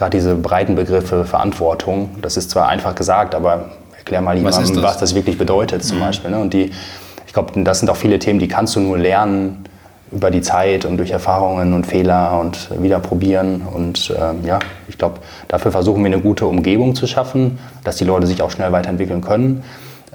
gerade 0.00 0.16
diese 0.16 0.34
breiten 0.34 0.76
Begriffe 0.76 1.26
Verantwortung, 1.26 2.08
das 2.22 2.38
ist 2.38 2.50
zwar 2.50 2.68
einfach 2.68 2.94
gesagt, 2.94 3.34
aber 3.34 3.66
erklär 3.98 4.22
mal 4.22 4.34
jemandem, 4.34 4.62
was, 4.62 4.82
was 4.82 4.96
das 4.96 5.14
wirklich 5.14 5.36
bedeutet 5.36 5.84
zum 5.84 5.98
mhm. 5.98 6.00
Beispiel. 6.00 6.30
Ne? 6.30 6.38
Und 6.38 6.54
die, 6.54 6.70
ich 7.26 7.34
glaube, 7.34 7.62
das 7.62 7.80
sind 7.80 7.90
auch 7.90 7.96
viele 7.96 8.18
Themen, 8.18 8.38
die 8.38 8.48
kannst 8.48 8.74
du 8.76 8.80
nur 8.80 8.96
lernen 8.96 9.64
über 10.10 10.30
die 10.30 10.40
Zeit 10.40 10.86
und 10.86 10.96
durch 10.96 11.10
Erfahrungen 11.10 11.74
und 11.74 11.86
Fehler 11.86 12.40
und 12.40 12.70
wieder 12.82 12.98
probieren. 12.98 13.60
Und 13.60 14.12
ähm, 14.18 14.46
ja, 14.46 14.58
ich 14.88 14.96
glaube, 14.96 15.18
dafür 15.48 15.70
versuchen 15.70 16.02
wir 16.02 16.10
eine 16.10 16.20
gute 16.20 16.46
Umgebung 16.46 16.94
zu 16.94 17.06
schaffen, 17.06 17.58
dass 17.84 17.96
die 17.96 18.04
Leute 18.04 18.26
sich 18.26 18.40
auch 18.40 18.50
schnell 18.50 18.72
weiterentwickeln 18.72 19.20
können. 19.20 19.62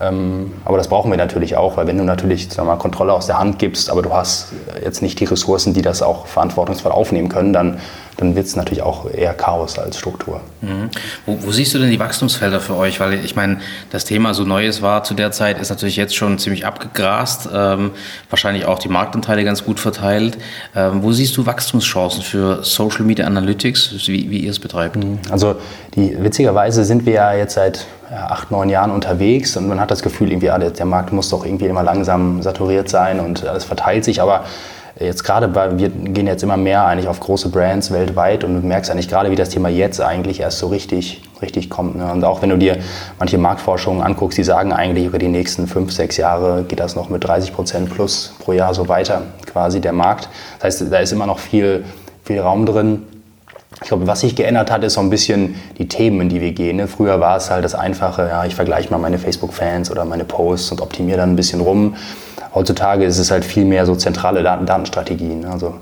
Ähm, 0.01 0.51
aber 0.65 0.77
das 0.77 0.87
brauchen 0.87 1.11
wir 1.11 1.17
natürlich 1.17 1.57
auch, 1.57 1.77
weil 1.77 1.85
wenn 1.85 1.97
du 1.99 2.03
natürlich 2.03 2.49
sagen 2.49 2.67
mal, 2.67 2.75
Kontrolle 2.77 3.13
aus 3.13 3.27
der 3.27 3.37
Hand 3.37 3.59
gibst, 3.59 3.91
aber 3.91 4.01
du 4.01 4.11
hast 4.11 4.47
jetzt 4.83 5.03
nicht 5.03 5.19
die 5.19 5.25
Ressourcen, 5.25 5.73
die 5.73 5.83
das 5.83 6.01
auch 6.01 6.25
verantwortungsvoll 6.25 6.91
aufnehmen 6.91 7.29
können, 7.29 7.53
dann 7.53 7.77
dann 8.17 8.35
wird 8.35 8.45
es 8.45 8.55
natürlich 8.55 8.81
auch 8.81 9.09
eher 9.09 9.33
Chaos 9.33 9.77
als 9.77 9.97
Struktur. 9.97 10.41
Mhm. 10.61 10.89
Wo, 11.25 11.37
wo, 11.41 11.51
siehst 11.51 11.73
du 11.73 11.79
denn 11.79 11.89
die 11.89 11.99
Wachstumsfelder 11.99 12.59
für 12.59 12.75
euch? 12.75 12.99
Weil 12.99 13.25
ich 13.25 13.35
meine, 13.35 13.59
das 13.91 14.05
Thema 14.05 14.33
so 14.33 14.43
Neues 14.43 14.81
war 14.81 15.03
zu 15.03 15.13
der 15.13 15.31
Zeit, 15.31 15.59
ist 15.59 15.69
natürlich 15.69 15.97
jetzt 15.97 16.15
schon 16.15 16.37
ziemlich 16.39 16.65
abgegrast, 16.65 17.49
ähm, 17.53 17.91
wahrscheinlich 18.29 18.65
auch 18.65 18.79
die 18.79 18.89
Marktanteile 18.89 19.43
ganz 19.43 19.63
gut 19.63 19.79
verteilt. 19.79 20.37
Ähm, 20.75 21.03
wo 21.03 21.11
siehst 21.11 21.35
du 21.37 21.45
Wachstumschancen 21.45 22.21
für 22.21 22.63
Social 22.63 23.03
Media 23.03 23.25
Analytics, 23.25 24.07
wie, 24.07 24.29
wie 24.29 24.39
ihr 24.39 24.51
es 24.51 24.59
betreibt? 24.59 24.95
Mhm. 24.95 25.19
Also 25.29 25.55
die, 25.95 26.15
witzigerweise 26.21 26.85
sind 26.85 27.05
wir 27.05 27.13
ja 27.13 27.33
jetzt 27.33 27.55
seit 27.55 27.85
acht, 28.11 28.51
neun 28.51 28.69
Jahren 28.69 28.91
unterwegs 28.91 29.57
und 29.57 29.67
man 29.67 29.79
hat 29.79 29.91
das 29.91 30.01
Gefühl, 30.01 30.29
irgendwie, 30.29 30.47
ja, 30.47 30.57
der, 30.57 30.71
der 30.71 30.85
Markt 30.85 31.11
muss 31.11 31.29
doch 31.29 31.45
irgendwie 31.45 31.65
immer 31.65 31.83
langsam 31.83 32.41
saturiert 32.41 32.89
sein 32.89 33.19
und 33.19 33.45
alles 33.45 33.63
verteilt 33.63 34.05
sich, 34.05 34.21
aber 34.21 34.45
jetzt 34.99 35.23
gerade 35.23 35.47
bei, 35.47 35.77
wir 35.77 35.89
gehen 35.89 36.27
jetzt 36.27 36.43
immer 36.43 36.57
mehr 36.57 36.85
eigentlich 36.85 37.07
auf 37.07 37.19
große 37.19 37.49
Brands 37.49 37.91
weltweit 37.91 38.43
und 38.43 38.61
du 38.61 38.65
merkst 38.65 38.89
eigentlich 38.89 39.09
gerade, 39.09 39.29
wie 39.29 39.35
das 39.35 39.49
Thema 39.49 39.67
jetzt 39.67 39.99
eigentlich 39.99 40.39
erst 40.39 40.59
so 40.59 40.67
richtig, 40.67 41.21
richtig 41.41 41.69
kommt. 41.69 41.97
Ne? 41.97 42.09
Und 42.11 42.23
auch 42.23 42.41
wenn 42.41 42.49
du 42.49 42.57
dir 42.57 42.77
manche 43.19 43.37
Marktforschungen 43.37 44.01
anguckst, 44.01 44.37
die 44.37 44.43
sagen 44.43 44.71
eigentlich 44.71 45.05
über 45.05 45.19
die 45.19 45.27
nächsten 45.27 45.67
fünf, 45.67 45.91
sechs 45.91 46.15
Jahre 46.15 46.63
geht 46.63 46.79
das 46.79 46.95
noch 46.95 47.09
mit 47.09 47.23
30 47.23 47.53
Prozent 47.53 47.93
plus 47.93 48.33
pro 48.39 48.53
Jahr 48.53 48.73
so 48.73 48.87
weiter, 48.87 49.23
quasi 49.45 49.81
der 49.81 49.93
Markt. 49.93 50.29
Das 50.59 50.79
heißt, 50.79 50.91
da 50.91 50.99
ist 50.99 51.11
immer 51.11 51.25
noch 51.25 51.39
viel, 51.39 51.83
viel 52.23 52.39
Raum 52.39 52.65
drin. 52.65 53.03
Ich 53.81 53.89
glaube, 53.89 54.07
was 54.07 54.21
sich 54.21 54.37
geändert 54.37 54.71
hat, 54.71 54.85
ist 54.85 54.93
so 54.93 55.01
ein 55.01 55.09
bisschen 55.09 55.55
die 55.77 55.89
Themen, 55.89 56.21
in 56.21 56.29
die 56.29 56.39
wir 56.39 56.53
gehen. 56.53 56.77
Ne? 56.77 56.87
Früher 56.87 57.19
war 57.19 57.35
es 57.35 57.51
halt 57.51 57.65
das 57.65 57.75
Einfache, 57.75 58.29
ja, 58.29 58.45
ich 58.45 58.55
vergleiche 58.55 58.89
mal 58.89 58.99
meine 58.99 59.19
Facebook-Fans 59.19 59.91
oder 59.91 60.05
meine 60.05 60.23
Posts 60.23 60.71
und 60.71 60.81
optimiere 60.81 61.17
dann 61.17 61.33
ein 61.33 61.35
bisschen 61.35 61.59
rum. 61.59 61.95
Heutzutage 62.55 63.03
ist 63.03 63.19
es 63.19 63.31
halt 63.31 63.45
viel 63.45 63.65
mehr 63.65 63.85
so 63.85 63.95
zentrale 63.95 64.41
Daten 64.41 64.65
Datenstrategien. 64.65 65.45
Also 65.45 65.75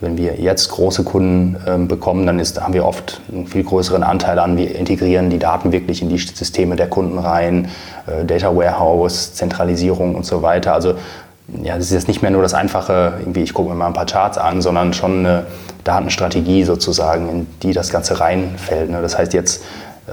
wenn 0.00 0.16
wir 0.16 0.40
jetzt 0.40 0.70
große 0.70 1.04
Kunden 1.04 1.56
ähm, 1.66 1.88
bekommen, 1.88 2.24
dann 2.24 2.38
ist, 2.38 2.60
haben 2.60 2.72
wir 2.72 2.86
oft 2.86 3.20
einen 3.30 3.46
viel 3.46 3.64
größeren 3.64 4.02
Anteil 4.02 4.38
an, 4.38 4.56
wir 4.56 4.74
integrieren 4.74 5.28
die 5.28 5.38
Daten 5.38 5.72
wirklich 5.72 6.00
in 6.00 6.08
die 6.08 6.18
Systeme 6.18 6.76
der 6.76 6.88
Kunden 6.88 7.18
rein, 7.18 7.68
äh, 8.06 8.24
Data 8.24 8.56
Warehouse, 8.56 9.34
Zentralisierung 9.34 10.14
und 10.14 10.24
so 10.24 10.40
weiter. 10.40 10.72
Also 10.72 10.94
ja, 11.62 11.74
das 11.76 11.86
ist 11.86 11.92
jetzt 11.92 12.08
nicht 12.08 12.22
mehr 12.22 12.30
nur 12.30 12.42
das 12.42 12.54
einfache, 12.54 13.14
irgendwie 13.18 13.42
ich 13.42 13.52
gucke 13.52 13.68
mir 13.68 13.74
mal 13.74 13.88
ein 13.88 13.92
paar 13.92 14.06
Charts 14.06 14.38
an, 14.38 14.62
sondern 14.62 14.94
schon 14.94 15.26
eine 15.26 15.46
Datenstrategie 15.84 16.64
sozusagen, 16.64 17.28
in 17.28 17.46
die 17.62 17.72
das 17.72 17.90
Ganze 17.90 18.20
reinfällt. 18.20 18.88
Ne? 18.88 19.02
Das 19.02 19.18
heißt 19.18 19.34
jetzt 19.34 19.62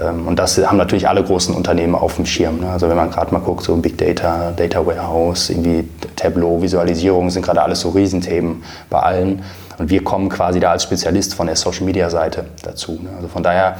und 0.00 0.36
das 0.36 0.58
haben 0.58 0.76
natürlich 0.76 1.08
alle 1.08 1.24
großen 1.24 1.54
Unternehmen 1.54 1.94
auf 1.94 2.16
dem 2.16 2.26
Schirm. 2.26 2.60
Ne? 2.60 2.70
Also 2.70 2.88
wenn 2.88 2.96
man 2.96 3.10
gerade 3.10 3.32
mal 3.32 3.40
guckt, 3.40 3.64
so 3.64 3.76
Big 3.76 3.98
Data, 3.98 4.52
Data 4.54 4.84
Warehouse, 4.86 5.50
irgendwie 5.50 5.88
Tableau, 6.14 6.62
Visualisierung 6.62 7.30
sind 7.30 7.44
gerade 7.44 7.62
alles 7.62 7.80
so 7.80 7.90
Riesenthemen 7.90 8.62
bei 8.90 9.00
allen. 9.00 9.42
Und 9.78 9.90
wir 9.90 10.04
kommen 10.04 10.28
quasi 10.28 10.60
da 10.60 10.72
als 10.72 10.84
Spezialist 10.84 11.34
von 11.34 11.46
der 11.46 11.56
Social 11.56 11.84
Media 11.84 12.10
Seite 12.10 12.44
dazu. 12.62 12.92
Ne? 12.92 13.10
Also 13.16 13.28
von 13.28 13.42
daher, 13.42 13.76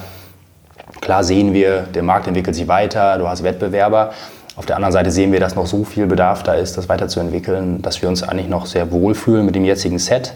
klar 1.01 1.23
sehen 1.23 1.53
wir, 1.53 1.83
der 1.95 2.03
Markt 2.03 2.27
entwickelt 2.27 2.57
sich 2.57 2.67
weiter, 2.67 3.19
du 3.19 3.29
hast 3.29 3.45
Wettbewerber. 3.45 4.13
Auf 4.57 4.67
der 4.67 4.75
anderen 4.75 4.93
Seite 4.93 5.13
sehen 5.13 5.31
wir, 5.31 5.39
dass 5.39 5.55
noch 5.55 5.67
so 5.67 5.85
viel 5.85 6.07
Bedarf 6.07 6.43
da 6.43 6.55
ist, 6.55 6.77
das 6.77 6.89
weiterzuentwickeln, 6.89 7.81
dass 7.81 8.03
wir 8.03 8.09
uns 8.09 8.25
eigentlich 8.25 8.49
noch 8.49 8.67
sehr 8.67 8.91
wohlfühlen 8.91 9.47
mit 9.47 9.55
dem 9.55 9.65
jetzigen 9.65 10.01
Set. 10.01 10.35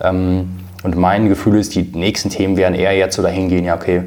Ähm, 0.00 0.58
und 0.82 0.96
mein 0.96 1.28
Gefühl 1.28 1.60
ist, 1.60 1.76
die 1.76 1.82
nächsten 1.94 2.28
Themen 2.28 2.56
werden 2.56 2.74
eher 2.74 2.96
jetzt 2.96 3.14
so 3.14 3.22
dahin 3.22 3.48
gehen, 3.48 3.64
ja, 3.64 3.76
okay, 3.76 4.02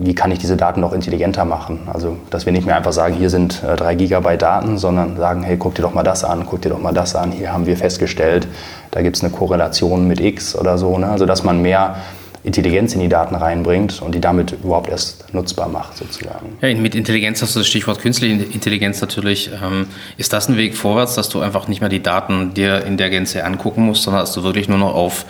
wie 0.00 0.14
kann 0.14 0.32
ich 0.32 0.38
diese 0.38 0.56
Daten 0.56 0.80
noch 0.80 0.92
intelligenter 0.92 1.44
machen? 1.44 1.80
Also, 1.92 2.16
dass 2.30 2.46
wir 2.46 2.52
nicht 2.52 2.66
mehr 2.66 2.76
einfach 2.76 2.92
sagen, 2.92 3.14
hier 3.14 3.28
sind 3.28 3.62
äh, 3.62 3.76
drei 3.76 3.94
Gigabyte 3.94 4.40
Daten, 4.40 4.78
sondern 4.78 5.16
sagen, 5.16 5.42
hey, 5.42 5.56
guck 5.58 5.74
dir 5.74 5.82
doch 5.82 5.94
mal 5.94 6.02
das 6.02 6.24
an, 6.24 6.46
guck 6.46 6.62
dir 6.62 6.70
doch 6.70 6.80
mal 6.80 6.94
das 6.94 7.14
an. 7.14 7.32
Hier 7.32 7.52
haben 7.52 7.66
wir 7.66 7.76
festgestellt, 7.76 8.48
da 8.90 9.02
gibt 9.02 9.16
es 9.16 9.22
eine 9.22 9.30
Korrelation 9.30 10.08
mit 10.08 10.20
X 10.20 10.56
oder 10.56 10.78
so. 10.78 10.96
Ne? 10.96 11.08
Also, 11.08 11.26
dass 11.26 11.44
man 11.44 11.60
mehr 11.60 11.96
Intelligenz 12.42 12.94
in 12.94 13.00
die 13.00 13.10
Daten 13.10 13.34
reinbringt 13.34 14.00
und 14.00 14.14
die 14.14 14.20
damit 14.20 14.52
überhaupt 14.64 14.88
erst 14.88 15.34
nutzbar 15.34 15.68
macht, 15.68 15.98
sozusagen. 15.98 16.56
Ja, 16.62 16.74
mit 16.74 16.94
Intelligenz 16.94 17.42
hast 17.42 17.54
du 17.54 17.60
das 17.60 17.68
Stichwort 17.68 17.98
künstliche 17.98 18.42
Intelligenz 18.42 19.02
natürlich. 19.02 19.50
Ähm, 19.62 19.88
ist 20.16 20.32
das 20.32 20.48
ein 20.48 20.56
Weg 20.56 20.74
vorwärts, 20.74 21.14
dass 21.14 21.28
du 21.28 21.40
einfach 21.40 21.68
nicht 21.68 21.80
mehr 21.80 21.90
die 21.90 22.02
Daten 22.02 22.54
dir 22.54 22.86
in 22.86 22.96
der 22.96 23.10
Gänze 23.10 23.44
angucken 23.44 23.82
musst, 23.82 24.04
sondern 24.04 24.22
dass 24.22 24.32
du 24.32 24.42
wirklich 24.42 24.70
nur 24.70 24.78
noch 24.78 24.94
auf 24.94 25.26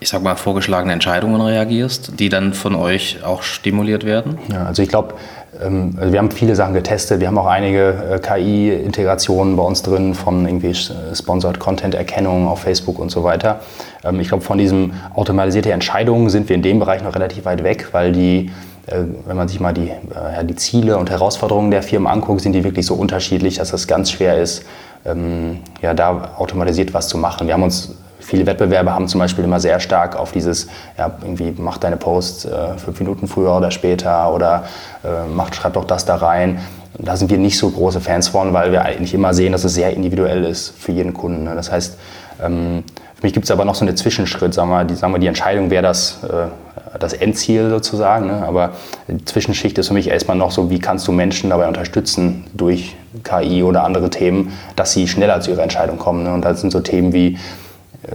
ich 0.00 0.08
sag 0.08 0.22
mal, 0.22 0.34
vorgeschlagene 0.34 0.92
Entscheidungen 0.92 1.40
reagierst, 1.40 2.18
die 2.18 2.30
dann 2.30 2.54
von 2.54 2.74
euch 2.74 3.18
auch 3.22 3.42
stimuliert 3.42 4.04
werden? 4.04 4.38
Ja, 4.50 4.64
also 4.64 4.82
ich 4.82 4.88
glaube, 4.88 5.14
ähm, 5.62 5.94
also 6.00 6.12
wir 6.12 6.18
haben 6.18 6.30
viele 6.30 6.56
Sachen 6.56 6.72
getestet. 6.72 7.20
Wir 7.20 7.28
haben 7.28 7.36
auch 7.36 7.46
einige 7.46 7.94
äh, 8.10 8.18
KI-Integrationen 8.18 9.56
bei 9.56 9.62
uns 9.62 9.82
drin 9.82 10.14
von 10.14 10.46
irgendwie 10.46 10.70
äh, 10.70 11.14
Sponsored 11.14 11.58
Content-Erkennung 11.58 12.48
auf 12.48 12.60
Facebook 12.60 12.98
und 12.98 13.10
so 13.10 13.24
weiter. 13.24 13.60
Ähm, 14.02 14.20
ich 14.20 14.28
glaube, 14.28 14.42
von 14.42 14.56
diesem 14.56 14.94
automatisierte 15.14 15.70
Entscheidungen 15.72 16.30
sind 16.30 16.48
wir 16.48 16.56
in 16.56 16.62
dem 16.62 16.78
Bereich 16.78 17.02
noch 17.02 17.14
relativ 17.14 17.44
weit 17.44 17.62
weg, 17.62 17.88
weil 17.92 18.12
die 18.12 18.50
äh, 18.86 19.04
wenn 19.26 19.36
man 19.36 19.48
sich 19.48 19.60
mal 19.60 19.74
die, 19.74 19.90
ja, 20.14 20.42
die 20.42 20.56
Ziele 20.56 20.96
und 20.96 21.10
Herausforderungen 21.10 21.70
der 21.70 21.82
Firmen 21.82 22.10
anguckt, 22.10 22.40
sind 22.40 22.54
die 22.54 22.64
wirklich 22.64 22.86
so 22.86 22.94
unterschiedlich, 22.94 23.56
dass 23.56 23.72
es 23.74 23.86
ganz 23.86 24.10
schwer 24.10 24.40
ist, 24.40 24.64
ähm, 25.04 25.58
ja, 25.82 25.92
da 25.92 26.32
automatisiert 26.38 26.94
was 26.94 27.08
zu 27.08 27.18
machen. 27.18 27.46
Wir 27.46 27.54
haben 27.54 27.62
uns 27.62 27.94
Viele 28.20 28.46
Wettbewerbe 28.46 28.92
haben 28.92 29.08
zum 29.08 29.18
Beispiel 29.18 29.44
immer 29.44 29.60
sehr 29.60 29.80
stark 29.80 30.16
auf 30.16 30.32
dieses, 30.32 30.68
ja, 30.98 31.10
irgendwie 31.22 31.52
mach 31.56 31.78
deine 31.78 31.96
Posts 31.96 32.44
äh, 32.44 32.78
fünf 32.78 33.00
Minuten 33.00 33.26
früher 33.26 33.56
oder 33.56 33.70
später 33.70 34.32
oder 34.32 34.64
äh, 35.04 35.28
mach, 35.34 35.52
schreib 35.52 35.74
doch 35.74 35.84
das 35.84 36.04
da 36.04 36.16
rein. 36.16 36.60
Da 36.98 37.16
sind 37.16 37.30
wir 37.30 37.38
nicht 37.38 37.56
so 37.56 37.70
große 37.70 38.00
Fans 38.00 38.28
von, 38.28 38.52
weil 38.52 38.72
wir 38.72 38.82
eigentlich 38.82 39.14
immer 39.14 39.32
sehen, 39.32 39.52
dass 39.52 39.64
es 39.64 39.74
sehr 39.74 39.92
individuell 39.92 40.44
ist 40.44 40.74
für 40.78 40.92
jeden 40.92 41.14
Kunden. 41.14 41.44
Ne? 41.44 41.54
Das 41.54 41.72
heißt, 41.72 41.96
ähm, 42.42 42.84
für 43.14 43.26
mich 43.26 43.34
gibt 43.34 43.44
es 43.44 43.50
aber 43.50 43.64
noch 43.64 43.74
so 43.74 43.84
einen 43.84 43.96
Zwischenschritt, 43.96 44.54
sagen 44.54 44.70
wir, 44.70 44.84
die, 44.84 44.94
sagen 44.94 45.12
wir, 45.12 45.18
die 45.18 45.26
Entscheidung 45.26 45.70
wäre 45.70 45.82
das, 45.82 46.20
äh, 46.24 46.98
das 46.98 47.12
Endziel 47.12 47.68
sozusagen. 47.70 48.26
Ne? 48.26 48.44
Aber 48.46 48.70
die 49.08 49.24
Zwischenschicht 49.24 49.76
ist 49.78 49.88
für 49.88 49.94
mich 49.94 50.08
erstmal 50.08 50.36
noch 50.36 50.50
so, 50.50 50.70
wie 50.70 50.78
kannst 50.78 51.06
du 51.06 51.12
Menschen 51.12 51.50
dabei 51.50 51.68
unterstützen 51.68 52.46
durch 52.54 52.96
KI 53.22 53.62
oder 53.62 53.84
andere 53.84 54.08
Themen, 54.10 54.52
dass 54.74 54.92
sie 54.92 55.06
schneller 55.06 55.40
zu 55.40 55.50
ihrer 55.50 55.62
Entscheidung 55.62 55.98
kommen. 55.98 56.24
Ne? 56.24 56.32
Und 56.32 56.44
das 56.44 56.60
sind 56.60 56.70
so 56.70 56.80
Themen 56.80 57.12
wie, 57.12 57.38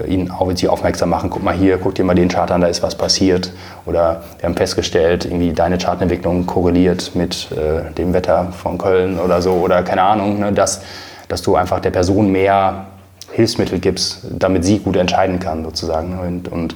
äh, 0.03 0.07
ihnen 0.07 0.31
auch 0.31 0.51
sie 0.55 0.67
aufmerksam 0.67 1.09
machen, 1.09 1.29
guck 1.29 1.43
mal 1.43 1.53
hier, 1.53 1.77
guck 1.77 1.95
dir 1.95 2.03
mal 2.03 2.15
den 2.15 2.29
Chart 2.29 2.49
an, 2.51 2.61
da 2.61 2.67
ist 2.67 2.83
was 2.83 2.95
passiert. 2.95 3.51
Oder 3.85 4.23
wir 4.39 4.47
haben 4.47 4.55
festgestellt, 4.55 5.25
irgendwie 5.25 5.53
deine 5.53 5.77
Chartentwicklung 5.77 6.45
korreliert 6.45 7.11
mit 7.15 7.49
äh, 7.51 7.93
dem 7.93 8.13
Wetter 8.13 8.51
von 8.51 8.77
Köln 8.77 9.19
oder 9.19 9.41
so 9.41 9.53
oder 9.53 9.83
keine 9.83 10.03
Ahnung, 10.03 10.39
ne, 10.39 10.51
dass, 10.51 10.81
dass 11.27 11.41
du 11.41 11.55
einfach 11.55 11.79
der 11.79 11.91
Person 11.91 12.31
mehr 12.31 12.87
Hilfsmittel 13.31 13.79
gibst, 13.79 14.21
damit 14.29 14.63
sie 14.63 14.79
gut 14.79 14.95
entscheiden 14.95 15.39
kann 15.39 15.63
sozusagen. 15.63 16.17
Und, 16.19 16.47
und 16.47 16.75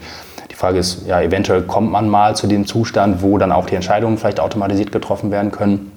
die 0.52 0.56
Frage 0.56 0.80
ist, 0.80 1.08
ja, 1.08 1.22
eventuell 1.22 1.62
kommt 1.62 1.92
man 1.92 2.10
mal 2.10 2.36
zu 2.36 2.48
dem 2.48 2.66
Zustand, 2.66 3.22
wo 3.22 3.38
dann 3.38 3.52
auch 3.52 3.66
die 3.66 3.76
Entscheidungen 3.76 4.18
vielleicht 4.18 4.40
automatisiert 4.40 4.92
getroffen 4.92 5.32
werden 5.32 5.52
können. 5.52 5.92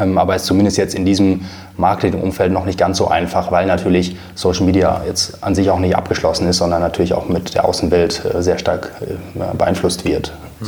Ähm, 0.00 0.18
aber 0.18 0.34
es 0.34 0.42
ist 0.42 0.48
zumindest 0.48 0.76
jetzt 0.76 0.94
in 0.94 1.04
diesem 1.04 1.42
Marketingumfeld 1.76 2.52
noch 2.52 2.64
nicht 2.64 2.78
ganz 2.78 2.98
so 2.98 3.08
einfach, 3.08 3.52
weil 3.52 3.66
natürlich 3.66 4.16
Social 4.34 4.66
Media 4.66 5.02
jetzt 5.06 5.42
an 5.42 5.54
sich 5.54 5.70
auch 5.70 5.78
nicht 5.78 5.96
abgeschlossen 5.96 6.48
ist, 6.48 6.58
sondern 6.58 6.80
natürlich 6.80 7.14
auch 7.14 7.28
mit 7.28 7.54
der 7.54 7.64
Außenwelt 7.64 8.22
äh, 8.24 8.42
sehr 8.42 8.58
stark 8.58 8.92
äh, 9.00 9.56
beeinflusst 9.56 10.04
wird. 10.04 10.32
Mhm. 10.60 10.66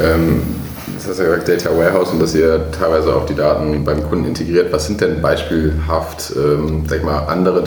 Ähm, 0.00 0.42
das 0.96 1.08
hast 1.08 1.18
ja 1.18 1.24
gesagt, 1.24 1.48
Data 1.48 1.76
Warehouse 1.76 2.10
und 2.10 2.20
dass 2.20 2.34
ihr 2.34 2.70
teilweise 2.72 3.14
auch 3.14 3.26
die 3.26 3.34
Daten 3.34 3.84
beim 3.84 4.02
Kunden 4.08 4.26
integriert. 4.26 4.72
Was 4.72 4.86
sind 4.86 5.00
denn 5.00 5.20
beispielhaft, 5.20 6.32
ähm, 6.36 6.84
sag 6.86 6.98
ich 6.98 7.04
mal, 7.04 7.26
andere 7.26 7.62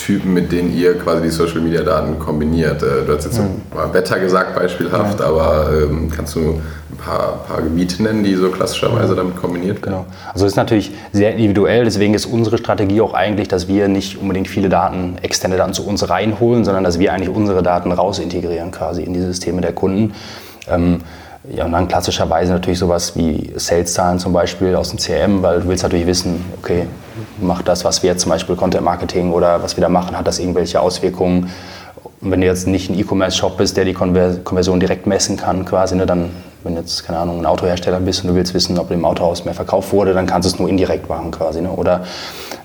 Datentypen, 0.00 0.32
mit 0.32 0.52
denen 0.52 0.76
ihr 0.76 0.98
quasi 0.98 1.22
die 1.22 1.30
Social 1.30 1.60
Media 1.60 1.82
Daten 1.82 2.18
kombiniert? 2.18 2.82
Äh, 2.82 3.04
du 3.06 3.16
hast 3.16 3.24
jetzt 3.24 3.38
mhm. 3.38 3.62
mal 3.74 3.92
Wetter 3.92 4.18
gesagt, 4.18 4.54
beispielhaft, 4.54 5.20
ja. 5.20 5.26
aber 5.26 5.70
ähm, 5.72 6.10
kannst 6.14 6.34
du 6.36 6.60
paar, 6.98 7.44
paar 7.46 7.62
Gebiete 7.62 8.02
nennen, 8.02 8.24
die 8.24 8.34
so 8.34 8.50
klassischerweise 8.50 9.14
damit 9.14 9.36
kombiniert 9.36 9.82
werden? 9.82 10.04
Genau. 10.04 10.06
Also 10.32 10.46
es 10.46 10.52
ist 10.52 10.56
natürlich 10.56 10.92
sehr 11.12 11.32
individuell, 11.32 11.84
deswegen 11.84 12.14
ist 12.14 12.26
unsere 12.26 12.58
Strategie 12.58 13.00
auch 13.00 13.14
eigentlich, 13.14 13.48
dass 13.48 13.68
wir 13.68 13.88
nicht 13.88 14.18
unbedingt 14.20 14.48
viele 14.48 14.68
Daten, 14.68 15.16
externe 15.22 15.56
Daten 15.56 15.72
zu 15.72 15.86
uns 15.86 16.08
reinholen, 16.08 16.64
sondern 16.64 16.84
dass 16.84 16.98
wir 16.98 17.12
eigentlich 17.12 17.30
unsere 17.30 17.62
Daten 17.62 17.92
raus 17.92 18.18
integrieren 18.18 18.70
quasi 18.70 19.02
in 19.02 19.14
die 19.14 19.20
Systeme 19.20 19.60
der 19.60 19.72
Kunden. 19.72 20.14
Ähm, 20.68 20.98
ja, 21.50 21.64
und 21.64 21.72
dann 21.72 21.88
klassischerweise 21.88 22.52
natürlich 22.52 22.78
sowas 22.78 23.16
wie 23.16 23.52
Sales-Zahlen 23.56 24.18
zum 24.18 24.34
Beispiel 24.34 24.76
aus 24.76 24.90
dem 24.90 24.98
CRM, 24.98 25.42
weil 25.42 25.60
du 25.60 25.68
willst 25.68 25.82
natürlich 25.82 26.06
wissen, 26.06 26.44
okay, 26.60 26.86
macht 27.40 27.68
das, 27.68 27.84
was 27.84 28.02
wir 28.02 28.10
jetzt 28.10 28.22
zum 28.22 28.30
Beispiel 28.30 28.56
Content 28.56 28.84
Marketing 28.84 29.32
oder 29.32 29.62
was 29.62 29.76
wir 29.76 29.82
da 29.82 29.88
machen, 29.88 30.16
hat 30.16 30.26
das 30.26 30.38
irgendwelche 30.38 30.80
Auswirkungen? 30.80 31.50
Und 32.20 32.30
wenn 32.30 32.40
du 32.40 32.46
jetzt 32.46 32.66
nicht 32.66 32.90
ein 32.90 32.98
E-Commerce-Shop 32.98 33.56
bist, 33.56 33.76
der 33.76 33.84
die 33.84 33.94
Konversion 33.94 34.80
direkt 34.80 35.06
messen 35.06 35.36
kann, 35.36 35.64
quasi, 35.64 35.96
ne, 35.96 36.06
dann 36.06 36.30
wenn 36.62 36.76
jetzt, 36.76 37.04
keine 37.04 37.18
Ahnung, 37.18 37.38
ein 37.38 37.46
Autohersteller 37.46 38.00
bist 38.00 38.22
und 38.22 38.28
du 38.28 38.34
willst 38.34 38.52
wissen, 38.54 38.78
ob 38.78 38.90
im 38.90 39.04
Autohaus 39.04 39.44
mehr 39.44 39.54
verkauft 39.54 39.92
wurde, 39.92 40.12
dann 40.12 40.26
kannst 40.26 40.48
du 40.48 40.54
es 40.54 40.58
nur 40.58 40.68
indirekt 40.68 41.08
machen 41.08 41.30
quasi. 41.30 41.60
Ne? 41.62 41.70
Oder 41.70 42.04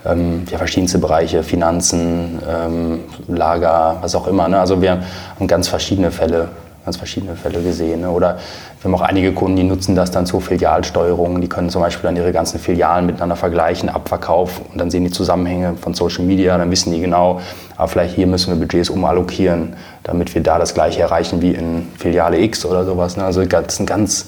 ähm, 0.05 0.43
ja, 0.49 0.57
verschiedenste 0.57 0.99
Bereiche, 0.99 1.43
Finanzen, 1.43 2.41
ähm, 2.47 2.99
Lager, 3.27 3.97
was 4.01 4.15
auch 4.15 4.27
immer. 4.27 4.47
Ne? 4.47 4.59
Also 4.59 4.81
wir 4.81 5.03
haben 5.35 5.47
ganz 5.47 5.67
verschiedene 5.67 6.11
Fälle, 6.11 6.49
ganz 6.85 6.97
verschiedene 6.97 7.35
Fälle 7.35 7.61
gesehen. 7.61 8.01
Ne? 8.01 8.11
Oder 8.11 8.37
wir 8.79 8.91
haben 8.91 8.95
auch 8.95 9.01
einige 9.01 9.33
Kunden, 9.33 9.57
die 9.57 9.63
nutzen 9.63 9.95
das 9.95 10.11
dann 10.11 10.25
zur 10.25 10.39
Filialsteuerung. 10.39 11.41
Die 11.41 11.49
können 11.49 11.69
zum 11.69 11.81
Beispiel 11.81 12.03
dann 12.03 12.15
ihre 12.15 12.31
ganzen 12.31 12.59
Filialen 12.59 13.07
miteinander 13.07 13.35
vergleichen, 13.35 13.89
Abverkauf 13.89 14.61
und 14.71 14.77
dann 14.77 14.91
sehen 14.91 15.03
die 15.03 15.11
Zusammenhänge 15.11 15.73
von 15.81 15.95
Social 15.95 16.23
Media. 16.23 16.57
Dann 16.57 16.69
wissen 16.69 16.93
die 16.93 17.01
genau, 17.01 17.41
aber 17.75 17.87
vielleicht 17.87 18.15
hier 18.15 18.27
müssen 18.27 18.53
wir 18.53 18.59
Budgets 18.59 18.89
umallokieren, 18.89 19.75
damit 20.03 20.35
wir 20.35 20.43
da 20.43 20.59
das 20.59 20.73
gleiche 20.73 21.01
erreichen 21.01 21.41
wie 21.41 21.51
in 21.51 21.87
Filiale 21.97 22.39
X 22.39 22.65
oder 22.65 22.85
sowas. 22.85 23.17
Ne? 23.17 23.25
Also 23.25 23.43
das 23.43 23.75
sind 23.75 23.87
ganz, 23.87 24.27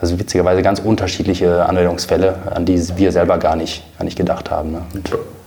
also 0.00 0.18
witzigerweise 0.18 0.62
ganz 0.62 0.80
unterschiedliche 0.80 1.64
Anwendungsfälle, 1.64 2.34
an 2.52 2.64
die 2.64 2.82
wir 2.96 3.12
selber 3.12 3.38
gar 3.38 3.54
nicht, 3.54 3.84
gar 3.96 4.04
nicht 4.04 4.16
gedacht 4.18 4.50
haben. 4.50 4.72
Ne? 4.72 4.82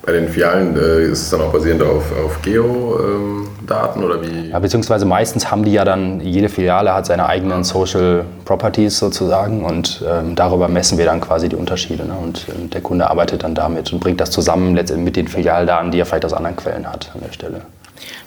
Bei 0.06 0.12
den 0.12 0.30
Filialen 0.30 0.78
äh, 0.78 1.06
ist 1.06 1.24
es 1.24 1.30
dann 1.32 1.42
auch 1.42 1.52
basierend 1.52 1.82
auf, 1.82 2.04
auf 2.24 2.40
Geo-Daten 2.44 4.00
ähm, 4.00 4.06
oder 4.06 4.22
wie? 4.22 4.50
Ja, 4.50 4.60
beziehungsweise 4.60 5.04
meistens 5.04 5.50
haben 5.50 5.66
die 5.66 5.74
ja 5.74 5.84
dann, 5.84 6.20
jede 6.20 6.48
Filiale 6.48 6.94
hat 6.94 7.08
seine 7.08 7.26
eigenen 7.26 7.64
Social 7.64 8.24
Properties 8.46 9.00
sozusagen 9.00 9.66
und 9.66 10.04
ähm, 10.08 10.36
darüber 10.36 10.68
messen 10.68 11.00
wir 11.00 11.06
dann 11.06 11.22
quasi 11.22 11.50
die 11.50 11.56
Unterschiede. 11.56 12.06
Ne? 12.06 12.14
Und 12.14 12.46
ähm, 12.50 12.70
der 12.70 12.82
Kunde 12.82 13.10
arbeitet 13.10 13.42
dann 13.44 13.56
damit 13.56 13.92
und 13.94 14.00
bringt 14.00 14.22
das 14.22 14.30
zusammen 14.30 14.76
letztendlich 14.76 15.06
mit 15.06 15.16
den 15.16 15.28
Filialdaten, 15.28 15.90
die 15.90 16.00
er 16.00 16.06
vielleicht 16.06 16.26
aus 16.26 16.34
anderen 16.34 16.56
Quellen 16.56 16.86
hat 16.86 17.10
an 17.16 17.22
der 17.26 17.34
Stelle. 17.34 17.62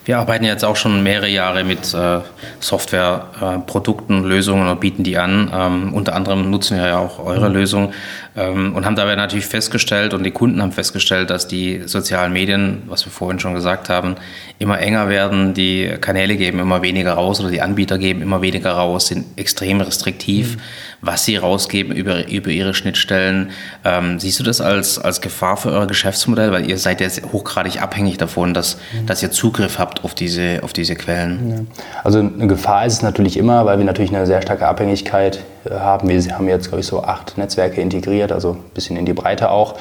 Wir 0.08 0.18
arbeiten 0.18 0.44
jetzt 0.44 0.64
auch 0.64 0.76
schon 0.76 1.02
mehrere 1.02 1.28
Jahre 1.28 1.64
mit 1.64 1.92
äh, 1.92 2.20
Softwareprodukten, 2.60 4.24
äh, 4.24 4.26
Lösungen 4.26 4.66
und 4.66 4.80
bieten 4.80 5.02
die 5.02 5.18
an. 5.18 5.52
Ähm, 5.54 5.92
unter 5.92 6.14
anderem 6.14 6.50
nutzen 6.50 6.78
wir 6.78 6.86
ja 6.86 6.98
auch 6.98 7.18
eure 7.18 7.50
mhm. 7.50 7.54
Lösung 7.54 7.92
und 8.38 8.84
haben 8.84 8.96
dabei 8.96 9.16
natürlich 9.16 9.46
festgestellt 9.46 10.14
und 10.14 10.22
die 10.22 10.30
Kunden 10.30 10.62
haben 10.62 10.72
festgestellt, 10.72 11.30
dass 11.30 11.48
die 11.48 11.82
sozialen 11.86 12.32
Medien, 12.32 12.82
was 12.86 13.04
wir 13.04 13.10
vorhin 13.12 13.40
schon 13.40 13.54
gesagt 13.54 13.88
haben, 13.88 14.16
immer 14.58 14.78
enger 14.78 15.08
werden. 15.08 15.54
Die 15.54 15.96
Kanäle 16.00 16.36
geben 16.36 16.60
immer 16.60 16.82
weniger 16.82 17.14
raus 17.14 17.40
oder 17.40 17.50
die 17.50 17.60
Anbieter 17.60 17.98
geben 17.98 18.22
immer 18.22 18.42
weniger 18.42 18.72
raus, 18.72 19.08
sind 19.08 19.26
extrem 19.36 19.80
restriktiv, 19.80 20.56
mhm. 20.56 20.60
was 21.00 21.24
sie 21.24 21.36
rausgeben 21.36 21.94
über, 21.96 22.28
über 22.28 22.50
ihre 22.50 22.74
Schnittstellen. 22.74 23.50
Ähm, 23.84 24.20
siehst 24.20 24.38
du 24.38 24.44
das 24.44 24.60
als, 24.60 24.98
als 24.98 25.20
Gefahr 25.20 25.56
für 25.56 25.70
euer 25.70 25.86
Geschäftsmodell? 25.86 26.52
Weil 26.52 26.68
ihr 26.68 26.78
seid 26.78 27.00
jetzt 27.00 27.22
hochgradig 27.32 27.82
abhängig 27.82 28.18
davon, 28.18 28.54
dass, 28.54 28.76
mhm. 28.76 29.06
dass 29.06 29.22
ihr 29.22 29.30
Zugriff 29.30 29.78
habt 29.78 30.04
auf 30.04 30.14
diese, 30.14 30.60
auf 30.62 30.72
diese 30.72 30.94
Quellen. 30.94 31.50
Ja. 31.50 31.56
Also 32.04 32.18
eine 32.20 32.46
Gefahr 32.46 32.86
ist 32.86 32.94
es 32.94 33.02
natürlich 33.02 33.36
immer, 33.36 33.64
weil 33.66 33.78
wir 33.78 33.84
natürlich 33.84 34.14
eine 34.14 34.26
sehr 34.26 34.42
starke 34.42 34.66
Abhängigkeit 34.66 35.40
haben. 35.70 36.08
Wir 36.08 36.22
haben 36.34 36.48
jetzt, 36.48 36.68
glaube 36.68 36.80
ich, 36.80 36.86
so 36.86 37.02
acht 37.02 37.38
Netzwerke 37.38 37.80
integriert, 37.80 38.32
also 38.32 38.52
ein 38.52 38.70
bisschen 38.74 38.96
in 38.96 39.06
die 39.06 39.12
Breite 39.12 39.50
auch. 39.50 39.74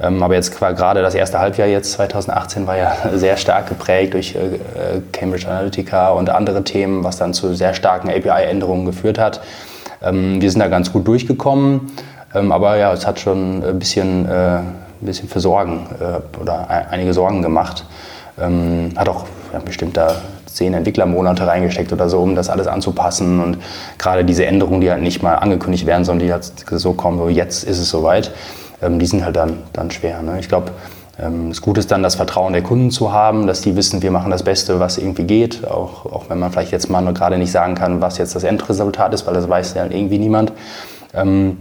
Ähm, 0.00 0.22
aber 0.22 0.34
jetzt 0.34 0.58
gerade 0.58 1.02
das 1.02 1.14
erste 1.14 1.38
Halbjahr 1.38 1.68
jetzt 1.68 1.92
2018 1.92 2.66
war 2.66 2.76
ja 2.76 2.96
sehr 3.14 3.36
stark 3.36 3.68
geprägt 3.68 4.14
durch 4.14 4.34
äh, 4.34 5.00
Cambridge 5.12 5.48
Analytica 5.48 6.10
und 6.10 6.30
andere 6.30 6.64
Themen, 6.64 7.04
was 7.04 7.16
dann 7.16 7.32
zu 7.32 7.54
sehr 7.54 7.74
starken 7.74 8.10
API-Änderungen 8.10 8.86
geführt 8.86 9.18
hat. 9.18 9.40
Ähm, 10.02 10.40
wir 10.40 10.50
sind 10.50 10.60
da 10.60 10.68
ganz 10.68 10.92
gut 10.92 11.06
durchgekommen, 11.06 11.92
ähm, 12.34 12.50
aber 12.50 12.76
ja, 12.76 12.92
es 12.92 13.06
hat 13.06 13.20
schon 13.20 13.62
ein 13.62 13.78
bisschen, 13.78 14.28
äh, 14.28 14.58
ein 14.58 14.66
bisschen 15.00 15.28
für 15.28 15.40
Sorgen 15.40 15.86
oder 16.40 16.66
einige 16.90 17.12
Sorgen 17.12 17.42
gemacht. 17.42 17.84
Hat 18.38 19.08
auch 19.08 19.26
ja, 19.54 19.60
bestimmt 19.64 19.96
da 19.96 20.16
zehn 20.46 20.74
Entwicklermonate 20.74 21.46
reingesteckt 21.46 21.92
oder 21.92 22.08
so, 22.08 22.18
um 22.20 22.34
das 22.34 22.50
alles 22.50 22.66
anzupassen. 22.66 23.40
Und 23.40 23.58
gerade 23.98 24.24
diese 24.24 24.46
Änderungen, 24.46 24.80
die 24.80 24.90
halt 24.90 25.02
nicht 25.02 25.22
mal 25.22 25.36
angekündigt 25.36 25.86
werden, 25.86 26.04
sondern 26.04 26.26
die 26.26 26.32
halt 26.32 26.44
so 26.70 26.92
kommen, 26.92 27.18
so 27.18 27.28
jetzt 27.28 27.64
ist 27.64 27.78
es 27.78 27.88
soweit, 27.88 28.32
ähm, 28.82 28.98
die 28.98 29.06
sind 29.06 29.24
halt 29.24 29.36
dann, 29.36 29.58
dann 29.72 29.90
schwer. 29.90 30.22
Ne? 30.22 30.38
Ich 30.40 30.48
glaube, 30.48 30.72
ähm, 31.20 31.50
das 31.50 31.62
Gute 31.62 31.80
ist 31.80 31.90
dann, 31.90 32.02
das 32.02 32.16
Vertrauen 32.16 32.52
der 32.52 32.62
Kunden 32.62 32.90
zu 32.90 33.12
haben, 33.12 33.46
dass 33.46 33.60
die 33.60 33.76
wissen, 33.76 34.02
wir 34.02 34.10
machen 34.10 34.30
das 34.30 34.42
Beste, 34.42 34.80
was 34.80 34.98
irgendwie 34.98 35.24
geht, 35.24 35.66
auch, 35.66 36.06
auch 36.06 36.24
wenn 36.28 36.40
man 36.40 36.50
vielleicht 36.50 36.72
jetzt 36.72 36.90
mal 36.90 37.00
nur 37.00 37.14
gerade 37.14 37.38
nicht 37.38 37.52
sagen 37.52 37.76
kann, 37.76 38.00
was 38.00 38.18
jetzt 38.18 38.34
das 38.34 38.42
Endresultat 38.42 39.14
ist, 39.14 39.26
weil 39.26 39.34
das 39.34 39.48
weiß 39.48 39.74
ja 39.74 39.84
irgendwie 39.84 40.18
niemand. 40.18 40.52
Ähm, 41.14 41.58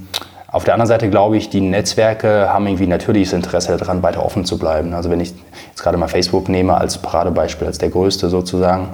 auf 0.53 0.63
der 0.63 0.75
anderen 0.75 0.87
Seite 0.87 1.09
glaube 1.09 1.35
ich, 1.35 1.49
die 1.49 1.61
Netzwerke 1.61 2.53
haben 2.53 2.67
irgendwie 2.67 2.85
natürliches 2.85 3.33
Interesse 3.33 3.75
daran, 3.75 4.03
weiter 4.03 4.23
offen 4.23 4.45
zu 4.45 4.59
bleiben. 4.59 4.93
Also 4.93 5.09
wenn 5.09 5.19
ich 5.19 5.33
jetzt 5.69 5.81
gerade 5.81 5.97
mal 5.97 6.07
Facebook 6.07 6.47
nehme 6.47 6.77
als 6.77 6.99
Paradebeispiel, 6.99 7.65
als 7.65 7.79
der 7.79 7.89
größte 7.89 8.29
sozusagen, 8.29 8.89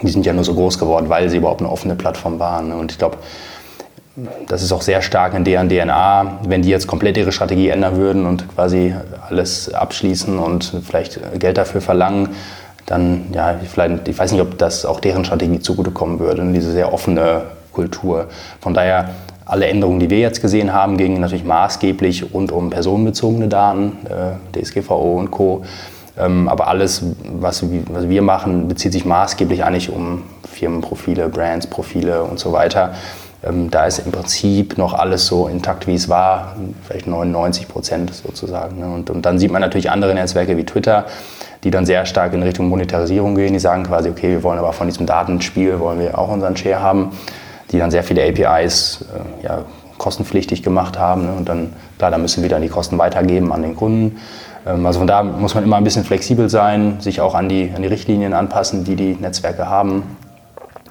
die 0.00 0.08
sind 0.08 0.24
ja 0.24 0.32
nur 0.32 0.44
so 0.44 0.54
groß 0.54 0.78
geworden, 0.78 1.08
weil 1.08 1.28
sie 1.28 1.38
überhaupt 1.38 1.60
eine 1.60 1.68
offene 1.68 1.96
Plattform 1.96 2.38
waren. 2.38 2.70
Und 2.70 2.92
ich 2.92 2.98
glaube, 2.98 3.16
das 4.46 4.62
ist 4.62 4.70
auch 4.70 4.82
sehr 4.82 5.02
stark 5.02 5.34
in 5.34 5.42
deren 5.42 5.68
DNA. 5.68 6.38
Wenn 6.44 6.62
die 6.62 6.70
jetzt 6.70 6.86
komplett 6.86 7.16
ihre 7.16 7.32
Strategie 7.32 7.70
ändern 7.70 7.96
würden 7.96 8.24
und 8.24 8.48
quasi 8.54 8.94
alles 9.28 9.74
abschließen 9.74 10.38
und 10.38 10.72
vielleicht 10.86 11.18
Geld 11.40 11.58
dafür 11.58 11.80
verlangen, 11.80 12.36
dann, 12.86 13.26
ja, 13.32 13.56
vielleicht, 13.68 14.06
ich 14.06 14.16
weiß 14.16 14.30
nicht, 14.30 14.40
ob 14.40 14.56
das 14.58 14.84
auch 14.84 15.00
deren 15.00 15.24
Strategie 15.24 15.58
zugutekommen 15.58 16.20
würde, 16.20 16.44
diese 16.52 16.70
sehr 16.70 16.92
offene 16.92 17.42
Kultur. 17.72 18.28
Von 18.60 18.74
daher, 18.74 19.10
alle 19.48 19.66
Änderungen, 19.66 19.98
die 19.98 20.10
wir 20.10 20.18
jetzt 20.18 20.42
gesehen 20.42 20.72
haben, 20.72 20.98
gingen 20.98 21.20
natürlich 21.20 21.44
maßgeblich 21.44 22.34
rund 22.34 22.52
um 22.52 22.68
personenbezogene 22.68 23.48
Daten, 23.48 23.96
äh, 24.04 24.62
DSGVO 24.62 25.18
und 25.18 25.30
Co. 25.30 25.64
Ähm, 26.18 26.48
aber 26.48 26.68
alles, 26.68 27.02
was, 27.24 27.64
wir 27.70 28.22
machen, 28.22 28.68
bezieht 28.68 28.92
sich 28.92 29.06
maßgeblich 29.06 29.64
eigentlich 29.64 29.90
um 29.90 30.24
Firmenprofile, 30.52 31.28
Brands, 31.30 31.66
Profile 31.66 32.24
und 32.24 32.38
so 32.38 32.52
weiter. 32.52 32.92
Ähm, 33.42 33.70
da 33.70 33.86
ist 33.86 34.00
im 34.00 34.12
Prinzip 34.12 34.76
noch 34.76 34.92
alles 34.92 35.26
so 35.26 35.48
intakt, 35.48 35.86
wie 35.86 35.94
es 35.94 36.10
war, 36.10 36.56
vielleicht 36.86 37.06
99 37.06 37.68
Prozent 37.68 38.12
sozusagen. 38.12 38.80
Ne? 38.80 38.86
Und, 38.86 39.08
und 39.08 39.24
dann 39.24 39.38
sieht 39.38 39.50
man 39.50 39.62
natürlich 39.62 39.90
andere 39.90 40.12
Netzwerke 40.12 40.58
wie 40.58 40.64
Twitter, 40.64 41.06
die 41.64 41.70
dann 41.70 41.86
sehr 41.86 42.04
stark 42.04 42.34
in 42.34 42.42
Richtung 42.42 42.68
Monetarisierung 42.68 43.34
gehen. 43.34 43.54
Die 43.54 43.60
sagen 43.60 43.84
quasi, 43.84 44.10
okay, 44.10 44.28
wir 44.28 44.42
wollen 44.42 44.58
aber 44.58 44.74
von 44.74 44.88
diesem 44.88 45.06
Datenspiel 45.06 45.80
wollen 45.80 46.00
wir 46.00 46.18
auch 46.18 46.28
unseren 46.28 46.56
Share 46.56 46.82
haben, 46.82 47.12
die 47.70 47.78
dann 47.78 47.90
sehr 47.90 48.02
viele 48.02 48.22
APIs 48.26 49.04
äh, 49.14 49.44
ja, 49.44 49.64
kostenpflichtig 49.98 50.62
gemacht 50.62 50.98
haben. 50.98 51.26
Ne? 51.26 51.32
Und 51.32 51.48
dann, 51.48 51.72
klar, 51.98 52.10
dann 52.10 52.22
müssen 52.22 52.42
wir 52.42 52.48
dann 52.48 52.62
die 52.62 52.68
Kosten 52.68 52.98
weitergeben 52.98 53.52
an 53.52 53.62
den 53.62 53.76
Kunden. 53.76 54.18
Ähm, 54.66 54.86
also 54.86 55.00
von 55.00 55.06
da 55.06 55.22
muss 55.22 55.54
man 55.54 55.64
immer 55.64 55.76
ein 55.76 55.84
bisschen 55.84 56.04
flexibel 56.04 56.48
sein, 56.48 57.00
sich 57.00 57.20
auch 57.20 57.34
an 57.34 57.48
die, 57.48 57.72
an 57.74 57.82
die 57.82 57.88
Richtlinien 57.88 58.32
anpassen, 58.32 58.84
die 58.84 58.96
die 58.96 59.14
Netzwerke 59.14 59.68
haben. 59.68 60.16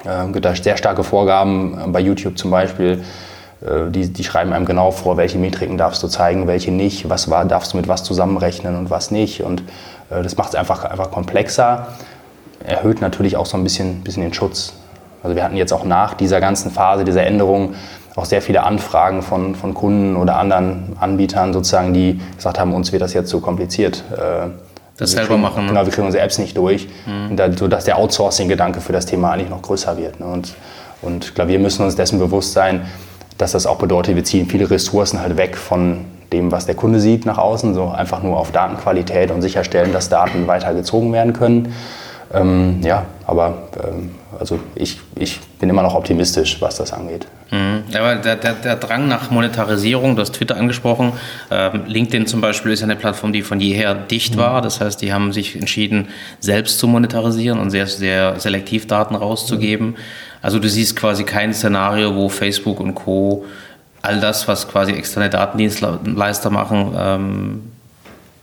Es 0.03 0.31
gibt 0.31 0.45
da 0.45 0.55
sehr 0.55 0.77
starke 0.77 1.03
Vorgaben 1.03 1.77
äh, 1.77 1.87
bei 1.87 1.99
YouTube 1.99 2.37
zum 2.37 2.51
Beispiel. 2.51 3.03
Äh, 3.61 3.91
die, 3.91 4.11
die, 4.11 4.23
schreiben 4.23 4.53
einem 4.53 4.65
genau 4.65 4.91
vor, 4.91 5.17
welche 5.17 5.37
Metriken 5.37 5.77
darfst 5.77 6.03
du 6.03 6.07
zeigen, 6.07 6.47
welche 6.47 6.71
nicht, 6.71 7.09
was 7.09 7.29
war, 7.29 7.45
darfst 7.45 7.73
du 7.73 7.77
mit 7.77 7.87
was 7.87 8.03
zusammenrechnen 8.03 8.75
und 8.75 8.89
was 8.89 9.11
nicht. 9.11 9.41
Und 9.43 9.61
äh, 10.09 10.21
das 10.21 10.37
macht 10.37 10.49
es 10.49 10.55
einfach, 10.55 10.85
einfach 10.85 11.11
komplexer, 11.11 11.87
erhöht 12.63 13.01
natürlich 13.01 13.37
auch 13.37 13.45
so 13.45 13.57
ein 13.57 13.63
bisschen, 13.63 14.03
bisschen 14.03 14.23
den 14.23 14.33
Schutz. 14.33 14.73
Also 15.23 15.35
wir 15.35 15.43
hatten 15.43 15.57
jetzt 15.57 15.73
auch 15.73 15.83
nach 15.83 16.13
dieser 16.13 16.39
ganzen 16.39 16.71
Phase, 16.71 17.03
dieser 17.03 17.25
Änderung, 17.25 17.75
auch 18.15 18.25
sehr 18.25 18.41
viele 18.41 18.63
Anfragen 18.63 19.21
von, 19.21 19.53
von 19.53 19.75
Kunden 19.75 20.15
oder 20.15 20.37
anderen 20.37 20.97
Anbietern 20.99 21.53
sozusagen, 21.53 21.93
die 21.93 22.19
gesagt 22.35 22.59
haben, 22.59 22.73
uns 22.73 22.91
wird 22.91 23.03
das 23.03 23.13
jetzt 23.13 23.29
zu 23.29 23.37
so 23.37 23.43
kompliziert. 23.43 24.03
Äh, 24.11 24.49
das 24.97 25.11
selber 25.11 25.27
kriegen, 25.27 25.41
machen. 25.41 25.63
Ne? 25.63 25.69
Genau, 25.69 25.85
wir 25.85 25.93
kriegen 25.93 26.07
unsere 26.07 26.23
Apps 26.23 26.39
nicht 26.39 26.57
durch, 26.57 26.87
mhm. 27.05 27.35
da, 27.35 27.51
sodass 27.51 27.85
der 27.85 27.97
Outsourcing-Gedanke 27.99 28.81
für 28.81 28.93
das 28.93 29.05
Thema 29.05 29.31
eigentlich 29.31 29.49
noch 29.49 29.61
größer 29.61 29.97
wird. 29.97 30.19
Ne? 30.19 30.25
Und, 30.25 30.55
und 31.03 31.35
klar, 31.35 31.47
wir 31.47 31.59
müssen 31.59 31.85
uns 31.85 31.95
dessen 31.95 32.17
bewusst 32.17 32.53
sein, 32.53 32.87
dass 33.37 33.51
das 33.51 33.67
auch 33.67 33.77
bedeutet, 33.77 34.15
wir 34.15 34.23
ziehen 34.23 34.47
viele 34.47 34.69
Ressourcen 34.69 35.21
halt 35.21 35.37
weg 35.37 35.55
von 35.55 36.05
dem, 36.33 36.51
was 36.51 36.65
der 36.65 36.75
Kunde 36.75 36.99
sieht 36.99 37.25
nach 37.25 37.37
außen, 37.37 37.73
so 37.75 37.89
einfach 37.89 38.23
nur 38.23 38.37
auf 38.37 38.51
Datenqualität 38.51 39.29
und 39.29 39.43
sicherstellen, 39.43 39.93
dass 39.93 40.09
Daten 40.09 40.47
weiter 40.47 40.73
gezogen 40.73 41.13
werden 41.13 41.33
können. 41.33 41.73
Ähm, 42.33 42.79
ja, 42.81 43.05
aber 43.25 43.53
ähm, 43.87 44.15
also 44.39 44.59
ich, 44.75 44.99
ich 45.15 45.39
bin 45.59 45.69
immer 45.69 45.83
noch 45.83 45.95
optimistisch, 45.95 46.61
was 46.61 46.77
das 46.77 46.93
angeht. 46.93 47.27
Mhm. 47.51 47.83
Aber 47.95 48.15
der, 48.15 48.35
der, 48.35 48.53
der, 48.53 48.75
Drang 48.75 49.07
nach 49.07 49.31
Monetarisierung, 49.31 50.15
du 50.15 50.21
hast 50.21 50.33
Twitter 50.33 50.57
angesprochen, 50.57 51.13
ähm, 51.49 51.83
LinkedIn 51.87 52.27
zum 52.27 52.41
Beispiel 52.41 52.71
ist 52.71 52.83
eine 52.83 52.95
Plattform, 52.95 53.33
die 53.33 53.41
von 53.41 53.59
jeher 53.59 53.93
dicht 53.95 54.35
mhm. 54.35 54.39
war. 54.39 54.61
Das 54.61 54.81
heißt, 54.81 55.01
die 55.01 55.13
haben 55.13 55.31
sich 55.33 55.55
entschieden, 55.55 56.09
selbst 56.39 56.79
zu 56.79 56.87
monetarisieren 56.87 57.59
und 57.59 57.69
sehr, 57.69 57.87
sehr 57.87 58.39
selektiv 58.39 58.87
Daten 58.87 59.15
rauszugeben. 59.15 59.87
Mhm. 59.87 59.95
Also 60.41 60.59
du 60.59 60.69
siehst 60.69 60.95
quasi 60.95 61.23
kein 61.23 61.53
Szenario, 61.53 62.15
wo 62.15 62.29
Facebook 62.29 62.79
und 62.79 62.95
Co. 62.95 63.45
all 64.01 64.19
das, 64.19 64.47
was 64.47 64.67
quasi 64.67 64.91
externe 64.91 65.29
Datendienstleister 65.29 66.49
machen, 66.49 66.95
ähm, 66.97 67.61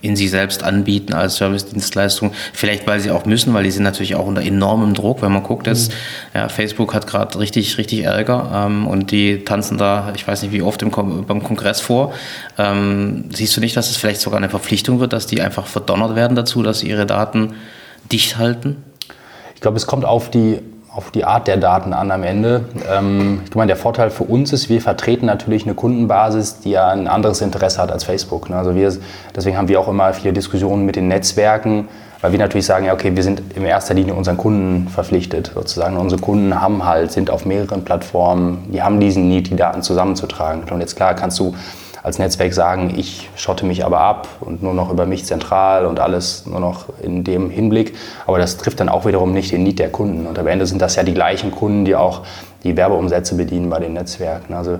in 0.05 0.15
sich 0.15 0.29
selbst 0.29 0.63
anbieten 0.63 1.13
als 1.13 1.35
Service-Dienstleistung. 1.35 2.31
Vielleicht, 2.53 2.87
weil 2.87 2.99
sie 2.99 3.11
auch 3.11 3.25
müssen, 3.25 3.53
weil 3.53 3.63
die 3.63 3.71
sind 3.71 3.83
natürlich 3.83 4.15
auch 4.15 4.27
unter 4.27 4.41
enormem 4.41 4.93
Druck. 4.93 5.21
Wenn 5.21 5.31
man 5.31 5.43
guckt, 5.43 5.67
ist, 5.67 5.91
mhm. 5.91 5.95
ja, 6.39 6.49
Facebook 6.49 6.93
hat 6.93 7.07
gerade 7.07 7.37
richtig, 7.39 7.77
richtig 7.77 8.03
Ärger 8.03 8.51
ähm, 8.53 8.87
und 8.87 9.11
die 9.11 9.43
tanzen 9.43 9.77
da, 9.77 10.13
ich 10.15 10.27
weiß 10.27 10.43
nicht 10.43 10.51
wie 10.51 10.61
oft 10.61 10.81
im, 10.81 10.91
beim 10.91 11.43
Kongress 11.43 11.81
vor. 11.81 12.13
Ähm, 12.57 13.25
siehst 13.33 13.55
du 13.57 13.61
nicht, 13.61 13.75
dass 13.75 13.89
es 13.89 13.97
vielleicht 13.97 14.21
sogar 14.21 14.37
eine 14.37 14.49
Verpflichtung 14.49 14.99
wird, 14.99 15.13
dass 15.13 15.27
die 15.27 15.41
einfach 15.41 15.67
verdonnert 15.67 16.15
werden 16.15 16.35
dazu, 16.35 16.63
dass 16.63 16.79
sie 16.79 16.89
ihre 16.89 17.05
Daten 17.05 17.55
dicht 18.11 18.37
halten? 18.37 18.83
Ich 19.55 19.61
glaube, 19.61 19.77
es 19.77 19.87
kommt 19.87 20.05
auf 20.05 20.29
die 20.29 20.59
auf 20.95 21.11
die 21.11 21.25
Art 21.25 21.47
der 21.47 21.57
Daten 21.57 21.91
an 21.91 22.09
am 22.09 22.23
Ende. 22.23 22.65
Ähm, 22.89 23.41
ich 23.49 23.55
meine, 23.55 23.67
der 23.67 23.75
Vorteil 23.75 24.09
für 24.09 24.23
uns 24.23 24.53
ist, 24.53 24.69
wir 24.69 24.81
vertreten 24.81 25.25
natürlich 25.25 25.65
eine 25.65 25.75
Kundenbasis, 25.75 26.61
die 26.61 26.71
ja 26.71 26.87
ein 26.87 27.07
anderes 27.07 27.41
Interesse 27.41 27.81
hat 27.81 27.91
als 27.91 28.05
Facebook. 28.05 28.49
Ne? 28.49 28.55
Also 28.55 28.75
wir, 28.75 28.93
deswegen 29.35 29.57
haben 29.57 29.67
wir 29.67 29.79
auch 29.79 29.89
immer 29.89 30.13
viele 30.13 30.31
Diskussionen 30.31 30.85
mit 30.85 30.95
den 30.95 31.09
Netzwerken, 31.09 31.89
weil 32.21 32.31
wir 32.31 32.39
natürlich 32.39 32.65
sagen, 32.65 32.85
ja, 32.85 32.93
okay, 32.93 33.13
wir 33.13 33.23
sind 33.23 33.41
in 33.55 33.65
erster 33.65 33.93
Linie 33.93 34.13
unseren 34.13 34.37
Kunden 34.37 34.87
verpflichtet, 34.87 35.51
sozusagen. 35.53 35.97
Unsere 35.97 36.21
Kunden 36.21 36.61
haben 36.61 36.85
halt, 36.85 37.11
sind 37.11 37.29
auf 37.29 37.45
mehreren 37.45 37.83
Plattformen, 37.83 38.69
die 38.71 38.81
haben 38.81 39.01
diesen 39.01 39.27
Need, 39.27 39.49
die 39.49 39.57
Daten 39.57 39.81
zusammenzutragen. 39.81 40.63
Und 40.71 40.79
jetzt 40.79 40.95
klar 40.95 41.13
kannst 41.13 41.39
du 41.39 41.53
als 42.05 42.19
Netzwerk 42.19 42.53
sagen, 42.53 42.93
ich 42.95 43.31
schotte 43.35 43.65
mich 43.65 43.83
aber 43.83 43.99
ab 43.99 44.27
und 44.39 44.61
nur 44.61 44.75
noch 44.75 44.91
über 44.91 45.07
mich 45.07 45.25
zentral 45.25 45.87
und 45.87 45.99
alles 45.99 46.45
nur 46.45 46.59
noch 46.59 46.85
in 47.01 47.23
dem 47.23 47.49
Hinblick. 47.49 47.95
Aber 48.27 48.37
das 48.37 48.57
trifft 48.57 48.79
dann 48.79 48.89
auch 48.89 49.07
wiederum 49.07 49.33
nicht 49.33 49.51
den 49.51 49.63
Need 49.63 49.79
der 49.79 49.89
Kunden. 49.89 50.27
Und 50.27 50.37
am 50.37 50.45
Ende 50.45 50.67
sind 50.67 50.83
das 50.83 50.97
ja 50.97 51.01
die 51.01 51.15
gleichen 51.15 51.49
Kunden, 51.49 51.83
die 51.83 51.95
auch 51.95 52.21
die 52.63 52.77
Werbeumsätze 52.77 53.33
bedienen 53.33 53.71
bei 53.71 53.79
den 53.79 53.93
Netzwerken. 53.93 54.53
Also 54.53 54.77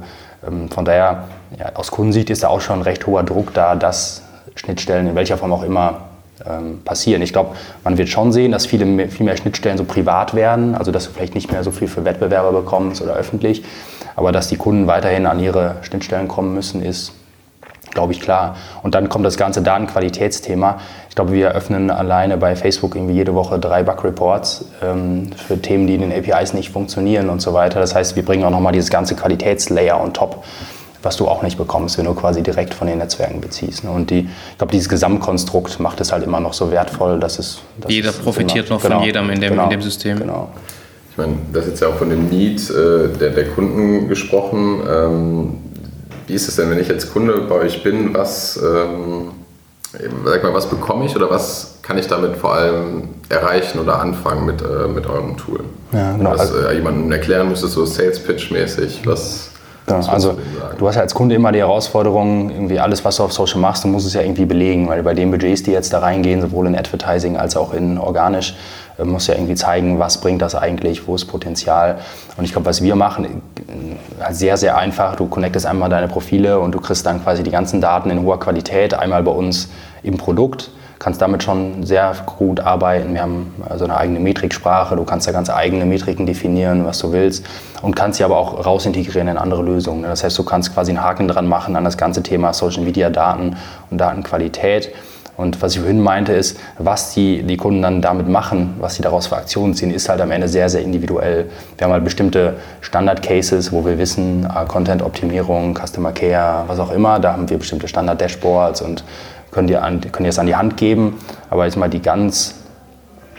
ähm, 0.48 0.70
von 0.70 0.86
daher, 0.86 1.24
ja, 1.58 1.72
aus 1.74 1.90
Kundensicht 1.90 2.30
ist 2.30 2.44
da 2.44 2.50
auch 2.50 2.62
schon 2.62 2.84
recht 2.84 3.08
hoher 3.08 3.24
Druck 3.24 3.56
da, 3.56 3.74
dass 3.74 4.22
Schnittstellen 4.54 5.08
in 5.08 5.16
welcher 5.16 5.40
Form 5.40 5.52
auch 5.52 5.64
immer 5.64 6.02
ähm, 6.48 6.82
passieren. 6.86 7.24
Ich 7.24 7.34
glaube, 7.34 7.56
man 7.84 7.98
wird 7.98 8.10
schon 8.10 8.34
sehen, 8.34 8.52
dass 8.52 8.68
viele 8.68 9.10
viel 9.10 9.26
mehr 9.26 9.38
Schnittstellen 9.38 9.80
so 9.80 9.84
privat 9.84 10.36
werden, 10.36 10.76
also 10.76 10.92
dass 10.92 11.06
du 11.06 11.12
vielleicht 11.12 11.34
nicht 11.34 11.52
mehr 11.52 11.64
so 11.64 11.72
viel 11.72 11.88
für 11.88 12.06
Wettbewerber 12.06 12.52
bekommst 12.52 13.02
oder 13.02 13.14
öffentlich. 13.14 13.64
Aber 14.16 14.32
dass 14.32 14.48
die 14.48 14.58
Kunden 14.58 14.88
weiterhin 14.88 15.26
an 15.26 15.40
ihre 15.40 15.76
Schnittstellen 15.82 16.28
kommen 16.28 16.54
müssen, 16.54 16.82
ist, 16.82 17.12
glaube 17.92 18.14
ich, 18.14 18.22
klar. 18.22 18.56
Und 18.84 18.96
dann 18.96 19.10
kommt 19.10 19.26
das 19.26 19.38
ganze 19.38 19.62
Datenqualitätsthema. 19.62 20.80
Ich 21.10 21.16
glaube, 21.16 21.34
wir 21.34 21.48
eröffnen 21.48 21.90
alleine 21.90 22.38
bei 22.38 22.56
Facebook 22.56 22.96
irgendwie 22.96 23.16
jede 23.16 23.34
Woche 23.34 23.58
drei 23.60 23.84
Bug-Reports 23.84 24.66
ähm, 24.84 25.32
für 25.36 25.62
Themen, 25.62 25.88
die 25.88 25.96
in 25.96 26.02
den 26.02 26.12
APIs 26.12 26.54
nicht 26.54 26.72
funktionieren 26.72 27.30
und 27.30 27.42
so 27.42 27.54
weiter. 27.54 27.80
Das 27.80 27.96
heißt, 27.96 28.16
wir 28.16 28.24
bringen 28.24 28.44
auch 28.44 28.52
nochmal 28.52 28.74
dieses 28.74 28.90
ganze 28.90 29.16
Qualitätslayer 29.16 30.00
on 30.02 30.14
top, 30.14 30.44
was 31.04 31.18
du 31.18 31.28
auch 31.28 31.42
nicht 31.42 31.58
bekommst, 31.58 31.98
wenn 31.98 32.06
du 32.06 32.14
quasi 32.14 32.42
direkt 32.44 32.74
von 32.74 32.88
den 32.88 32.98
Netzwerken 32.98 33.40
beziehst. 33.40 33.84
Ne? 33.84 33.92
Und 33.92 34.10
die, 34.10 34.28
ich 34.52 34.58
glaube, 34.58 34.72
dieses 34.72 34.90
Gesamtkonstrukt 34.90 35.80
macht 35.80 36.02
es 36.02 36.12
halt 36.12 36.24
immer 36.24 36.40
noch 36.40 36.54
so 36.54 36.72
wertvoll, 36.72 37.20
dass 37.20 37.40
es... 37.40 37.62
Dass 37.80 37.92
Jeder 37.92 38.10
es 38.10 38.18
profitiert 38.18 38.68
immer, 38.68 38.76
noch 38.76 38.84
genau, 38.84 38.98
von 38.98 39.06
jedem 39.06 39.30
in 39.30 39.40
dem, 39.40 39.52
genau, 39.52 39.64
in 39.66 39.70
dem 39.70 39.82
System. 39.82 40.20
Genau. 40.20 40.50
Ich 41.16 41.18
meine, 41.18 41.38
das 41.54 41.64
ist 41.64 41.70
jetzt 41.70 41.80
ja 41.80 41.88
auch 41.88 41.96
von 41.96 42.10
dem 42.10 42.28
Need 42.28 42.70
äh, 42.70 43.08
der, 43.18 43.30
der 43.30 43.48
Kunden 43.48 44.10
gesprochen. 44.10 44.82
Ähm, 44.86 45.54
wie 46.28 46.34
ist 46.34 46.50
es 46.50 46.58
denn, 46.58 46.70
wenn 46.70 46.78
ich 46.78 46.90
jetzt 46.90 47.14
Kunde 47.14 47.40
bei 47.48 47.56
euch 47.56 47.84
bin? 47.84 48.14
Was, 48.14 48.58
ähm, 48.62 49.32
sag 50.26 50.44
mal, 50.44 50.54
was 50.54 50.70
bekomme 50.70 51.06
ich 51.06 51.16
oder 51.16 51.30
was 51.30 51.76
kann 51.84 51.98
ich 51.98 52.08
damit 52.08 52.36
vor 52.36 52.56
allem 52.56 53.04
erreichen 53.30 53.80
oder 53.80 54.02
anfangen 54.02 54.46
mit, 54.46 54.62
äh, 54.62 54.90
mit 54.90 55.08
eurem 55.08 55.38
Tool? 55.38 55.62
Ja, 55.94 56.18
genau. 56.18 56.32
Was 56.32 56.42
also, 56.42 56.68
äh, 56.68 56.76
jemandem 56.76 57.10
erklären 57.10 57.48
müsstest, 57.48 57.76
so 57.76 57.86
Sales 57.86 58.20
Pitch 58.20 58.52
mäßig, 58.52 59.04
was. 59.06 59.52
Genau, 59.86 60.06
also 60.08 60.38
du 60.80 60.88
hast 60.88 60.96
ja 60.96 61.02
als 61.02 61.14
Kunde 61.14 61.36
immer 61.36 61.54
die 61.54 61.60
Herausforderung, 61.60 62.50
irgendwie 62.50 62.80
alles, 62.80 63.06
was 63.06 63.18
du 63.18 63.24
auf 63.24 63.32
Social 63.32 63.62
machst, 63.62 63.86
du 63.86 63.88
musst 63.88 64.08
es 64.08 64.16
ja 64.16 64.22
irgendwie 64.22 64.46
belegen, 64.46 64.90
weil 64.90 65.02
bei 65.04 65.14
den 65.14 65.32
Budgets, 65.32 65.64
die 65.64 65.72
jetzt 65.72 65.94
da 65.94 66.00
reingehen, 66.00 66.42
sowohl 66.42 66.68
in 66.68 66.76
Advertising 66.76 67.38
als 67.38 67.56
auch 67.56 67.72
in 67.72 68.00
organisch, 68.00 68.56
äh, 68.98 69.04
musst 69.04 69.28
du 69.28 69.32
ja 69.32 69.38
irgendwie 69.38 69.56
zeigen, 69.56 70.00
was 70.00 70.22
bringt 70.22 70.42
das 70.42 70.56
eigentlich, 70.56 71.08
wo 71.08 71.16
ist 71.16 71.26
Potenzial. 71.26 72.00
Und 72.38 72.46
ich 72.46 72.52
glaube, 72.52 72.66
was 72.66 72.82
wir 72.82 72.96
machen, 72.96 73.26
äh, 73.26 74.34
sehr, 74.34 74.58
sehr 74.58 74.78
einfach. 74.78 75.16
Du 75.16 75.28
connectest 75.28 75.66
einmal 75.66 75.90
deine 75.90 76.08
Profile 76.08 76.60
und 76.60 76.74
du 76.74 76.80
kriegst 76.80 77.06
dann 77.06 77.24
quasi 77.24 77.44
die 77.44 77.52
ganzen 77.52 77.82
Daten 77.82 78.10
in 78.10 78.22
hoher 78.22 78.40
Qualität 78.40 78.94
einmal 78.94 79.24
bei 79.24 79.32
uns 79.32 79.70
im 80.04 80.18
Produkt 80.18 80.70
kannst 81.00 81.22
damit 81.22 81.44
schon 81.44 81.84
sehr 81.84 82.14
gut 82.26 82.60
arbeiten. 82.60 83.14
Wir 83.14 83.22
haben 83.22 83.54
also 83.68 83.86
eine 83.86 83.98
eigene 83.98 84.20
Metriksprache, 84.20 84.96
du 84.96 85.04
kannst 85.04 85.28
da 85.28 85.32
ganz 85.32 85.50
eigene 85.50 85.86
Metriken 85.86 86.26
definieren, 86.26 86.86
was 86.86 87.00
du 87.00 87.12
willst 87.12 87.46
und 87.82 87.96
kannst 87.96 88.18
sie 88.18 88.24
aber 88.24 88.38
auch 88.38 88.66
rausintegrieren 88.66 89.28
in 89.28 89.38
andere 89.38 89.62
Lösungen. 89.62 90.04
Das 90.04 90.24
heißt, 90.24 90.38
du 90.38 90.44
kannst 90.44 90.74
quasi 90.74 90.92
einen 90.92 91.04
Haken 91.04 91.28
dran 91.28 91.48
machen 91.48 91.76
an 91.76 91.84
das 91.84 91.98
ganze 91.98 92.24
Thema 92.24 92.54
Social 92.54 92.84
Media 92.84 93.10
Daten 93.10 93.58
und 93.92 93.98
Datenqualität. 94.00 94.94
Und 95.38 95.62
was 95.62 95.74
ich 95.74 95.80
vorhin 95.80 96.02
meinte, 96.02 96.32
ist, 96.32 96.58
was 96.78 97.14
die, 97.14 97.44
die 97.44 97.58
Kunden 97.58 97.82
dann 97.82 98.02
damit 98.02 98.30
machen, 98.30 98.76
was 98.80 98.96
sie 98.96 99.02
daraus 99.02 99.28
für 99.28 99.36
Aktionen 99.36 99.74
ziehen, 99.74 99.92
ist 99.92 100.08
halt 100.08 100.22
am 100.22 100.32
Ende 100.32 100.48
sehr, 100.48 100.70
sehr 100.70 100.82
individuell. 100.82 101.50
Wir 101.78 101.86
haben 101.86 101.92
halt 101.92 102.06
bestimmte 102.06 102.56
Standard-Cases, 102.82 103.72
wo 103.72 103.86
wir 103.86 103.98
wissen, 103.98 104.48
ah, 104.48 104.64
Content-Optimierung, 104.64 105.76
Customer 105.76 106.14
Care, 106.14 106.64
was 106.68 106.80
auch 106.80 106.92
immer, 106.92 107.20
da 107.20 107.34
haben 107.34 107.50
wir 107.50 107.58
bestimmte 107.58 107.88
Standard-Dashboards 107.88 108.82
und 108.82 109.04
können 109.52 109.68
dir, 109.68 109.84
an, 109.84 110.00
können 110.00 110.24
dir 110.24 110.30
das 110.30 110.40
an 110.40 110.48
die 110.48 110.56
Hand 110.56 110.78
geben. 110.78 111.20
Aber 111.50 111.66
jetzt 111.66 111.76
mal 111.76 111.90
die 111.90 112.02
ganz 112.02 112.56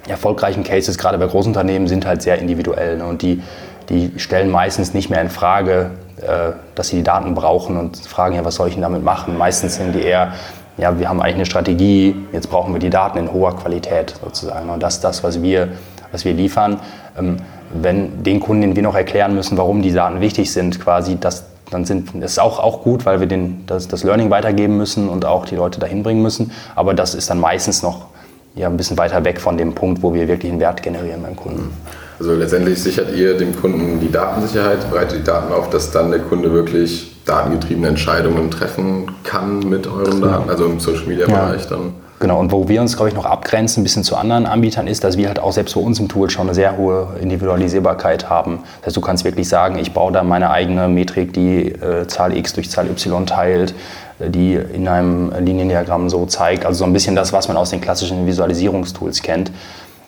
erfolgreichen 0.07 0.65
Cases, 0.65 0.99
gerade 0.99 1.19
bei 1.19 1.27
Großunternehmen, 1.27 1.89
sind 1.89 2.07
halt 2.07 2.23
sehr 2.23 2.39
individuell. 2.39 2.99
Ne? 2.99 3.07
Und 3.07 3.23
die, 3.23 3.43
die 3.89 4.13
stellen 4.19 4.51
meistens 4.51 4.95
nicht 4.95 5.09
mehr 5.11 5.23
in 5.23 5.31
Frage, 5.31 5.91
äh, 6.21 6.53
dass 6.75 6.89
sie 6.89 6.97
die 6.97 7.03
Daten 7.03 7.35
brauchen 7.35 7.77
und 7.77 7.97
fragen, 7.97 8.35
ja, 8.35 8.45
was 8.45 8.57
soll 8.57 8.69
ich 8.69 8.75
denn 8.75 8.83
damit 8.83 9.03
machen? 9.03 9.37
Meistens 9.37 9.77
sind 9.77 9.95
die 9.95 10.03
eher 10.03 10.33
ja, 10.79 10.99
wir 10.99 11.09
haben 11.09 11.21
eigentlich 11.21 11.37
eine 11.37 11.47
Strategie, 11.47 12.15
jetzt 12.33 12.51
brauchen 12.51 12.73
wir 12.75 12.81
die 12.81 12.91
Daten 12.91 13.19
in 13.19 13.33
hoher 13.33 13.57
Qualität 13.57 14.15
sozusagen. 14.23 14.69
Und 14.69 14.83
das 14.83 14.97
ist 14.97 15.05
das, 15.05 15.25
was 15.25 15.43
wir, 15.43 15.69
was 16.13 16.25
wir 16.25 16.35
liefern. 16.35 16.81
Ähm, 17.19 17.39
wenn 17.73 18.23
den 18.23 18.41
Kunden, 18.41 18.63
den 18.63 18.77
wir 18.77 18.83
noch 18.83 18.95
erklären 18.95 19.35
müssen, 19.35 19.57
warum 19.57 19.83
die 19.83 19.93
Daten 19.93 20.21
wichtig 20.21 20.53
sind, 20.53 20.81
quasi, 20.81 21.19
das, 21.19 21.47
dann 21.71 21.85
sind, 21.85 22.15
ist 22.15 22.39
auch, 22.39 22.61
auch 22.61 22.83
gut, 22.83 23.07
weil 23.07 23.21
wir 23.21 23.27
den, 23.27 23.65
das, 23.67 23.89
das 23.89 24.05
Learning 24.05 24.31
weitergeben 24.31 24.77
müssen 24.77 25.09
und 25.09 25.25
auch 25.25 25.47
die 25.47 25.57
Leute 25.57 25.81
dahin 25.81 26.03
bringen 26.03 26.23
müssen. 26.23 26.53
Aber 26.75 26.95
das 26.95 27.15
ist 27.15 27.31
dann 27.31 27.41
meistens 27.41 27.83
noch 27.83 28.07
ja, 28.55 28.69
ein 28.69 28.77
bisschen 28.77 28.99
weiter 28.99 29.25
weg 29.25 29.41
von 29.41 29.57
dem 29.57 29.75
Punkt, 29.75 30.03
wo 30.03 30.15
wir 30.15 30.29
wirklich 30.29 30.53
einen 30.53 30.61
Wert 30.61 30.83
generieren 30.83 31.23
beim 31.23 31.37
Kunden. 31.37 31.73
Also 32.19 32.35
letztendlich 32.35 32.83
sichert 32.83 33.15
ihr 33.15 33.37
dem 33.37 33.55
Kunden 33.55 34.01
die 34.01 34.11
Datensicherheit, 34.11 34.91
bereitet 34.91 35.21
die 35.21 35.25
Daten 35.25 35.53
auf, 35.53 35.69
dass 35.71 35.91
dann 35.91 36.11
der 36.11 36.21
Kunde 36.21 36.53
wirklich 36.53 37.15
datengetriebene 37.27 37.89
Entscheidungen 37.89 38.51
treffen 38.51 39.11
kann 39.25 39.61
mit 39.61 39.87
euren 39.87 40.23
Daten, 40.23 40.49
also 40.49 40.65
im 40.65 40.81
Social 40.81 41.07
Media 41.07 41.27
Bereich 41.27 41.65
ja. 41.65 41.71
dann. 41.71 41.95
Genau, 42.19 42.41
und 42.41 42.51
wo 42.51 42.67
wir 42.67 42.81
uns, 42.81 42.97
glaube 42.97 43.11
ich, 43.11 43.15
noch 43.15 43.27
abgrenzen, 43.27 43.83
ein 43.83 43.85
bisschen 43.85 44.03
zu 44.03 44.17
anderen 44.17 44.47
Anbietern, 44.47 44.87
ist, 44.87 45.05
dass 45.05 45.19
wir 45.19 45.29
halt 45.29 45.39
auch 45.39 45.53
selbst 45.53 45.75
für 45.75 45.81
uns 45.81 46.01
im 46.01 46.09
Tool 46.09 46.31
schon 46.31 46.47
eine 46.47 46.55
sehr 46.55 46.79
hohe 46.79 47.09
Individualisierbarkeit 47.21 48.31
haben. 48.31 48.61
Das 48.79 48.87
heißt, 48.87 48.97
du 48.97 49.03
kannst 49.03 49.25
wirklich 49.25 49.47
sagen, 49.51 49.79
ich 49.79 49.93
baue 49.93 50.13
da 50.13 50.23
meine 50.23 50.51
eigene 50.51 50.89
Metrik, 50.89 51.35
die 51.35 51.73
äh, 51.73 52.07
Zahl 52.07 52.35
x 52.35 52.55
durch 52.55 52.71
Zahl 52.71 52.89
y 52.89 53.27
teilt, 53.27 53.75
äh, 54.19 54.31
die 54.31 54.55
in 54.55 54.89
einem 54.89 55.31
Liniendiagramm 55.39 56.09
so 56.09 56.25
zeigt. 56.25 56.65
Also 56.65 56.79
so 56.79 56.85
ein 56.85 56.95
bisschen 56.95 57.17
das, 57.17 57.35
was 57.35 57.49
man 57.49 57.59
aus 57.59 57.69
den 57.69 57.83
klassischen 57.83 58.27
Visualisierungstools 58.27 59.21
kennt. 59.21 59.51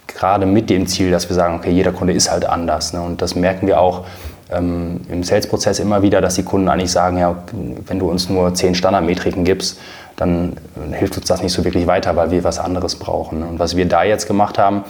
Gerade 0.08 0.46
mit 0.46 0.68
dem 0.68 0.86
Ziel, 0.86 1.10
dass 1.10 1.28
wir 1.28 1.36
sagen, 1.36 1.54
okay, 1.54 1.70
jeder 1.70 1.92
Kunde 1.92 2.12
ist 2.12 2.30
halt 2.30 2.44
anders. 2.44 2.92
Ne? 2.92 3.00
Und 3.00 3.22
das 3.22 3.34
merken 3.34 3.66
wir 3.66 3.80
auch 3.80 4.04
ähm, 4.50 5.00
im 5.08 5.22
Sales-Prozess 5.22 5.78
immer 5.78 6.02
wieder, 6.02 6.20
dass 6.20 6.34
die 6.34 6.42
Kunden 6.42 6.68
eigentlich 6.68 6.90
sagen, 6.90 7.18
ja, 7.18 7.36
wenn 7.86 7.98
du 7.98 8.10
uns 8.10 8.28
nur 8.28 8.54
zehn 8.54 8.74
Standardmetriken 8.74 9.44
gibst, 9.44 9.78
dann 10.16 10.56
hilft 10.92 11.16
uns 11.16 11.26
das 11.26 11.42
nicht 11.42 11.52
so 11.52 11.64
wirklich 11.64 11.86
weiter, 11.86 12.16
weil 12.16 12.30
wir 12.30 12.42
was 12.42 12.58
anderes 12.58 12.96
brauchen. 12.96 13.42
Und 13.42 13.58
was 13.60 13.76
wir 13.76 13.86
da 13.86 14.02
jetzt 14.02 14.26
gemacht 14.26 14.58
haben, 14.58 14.84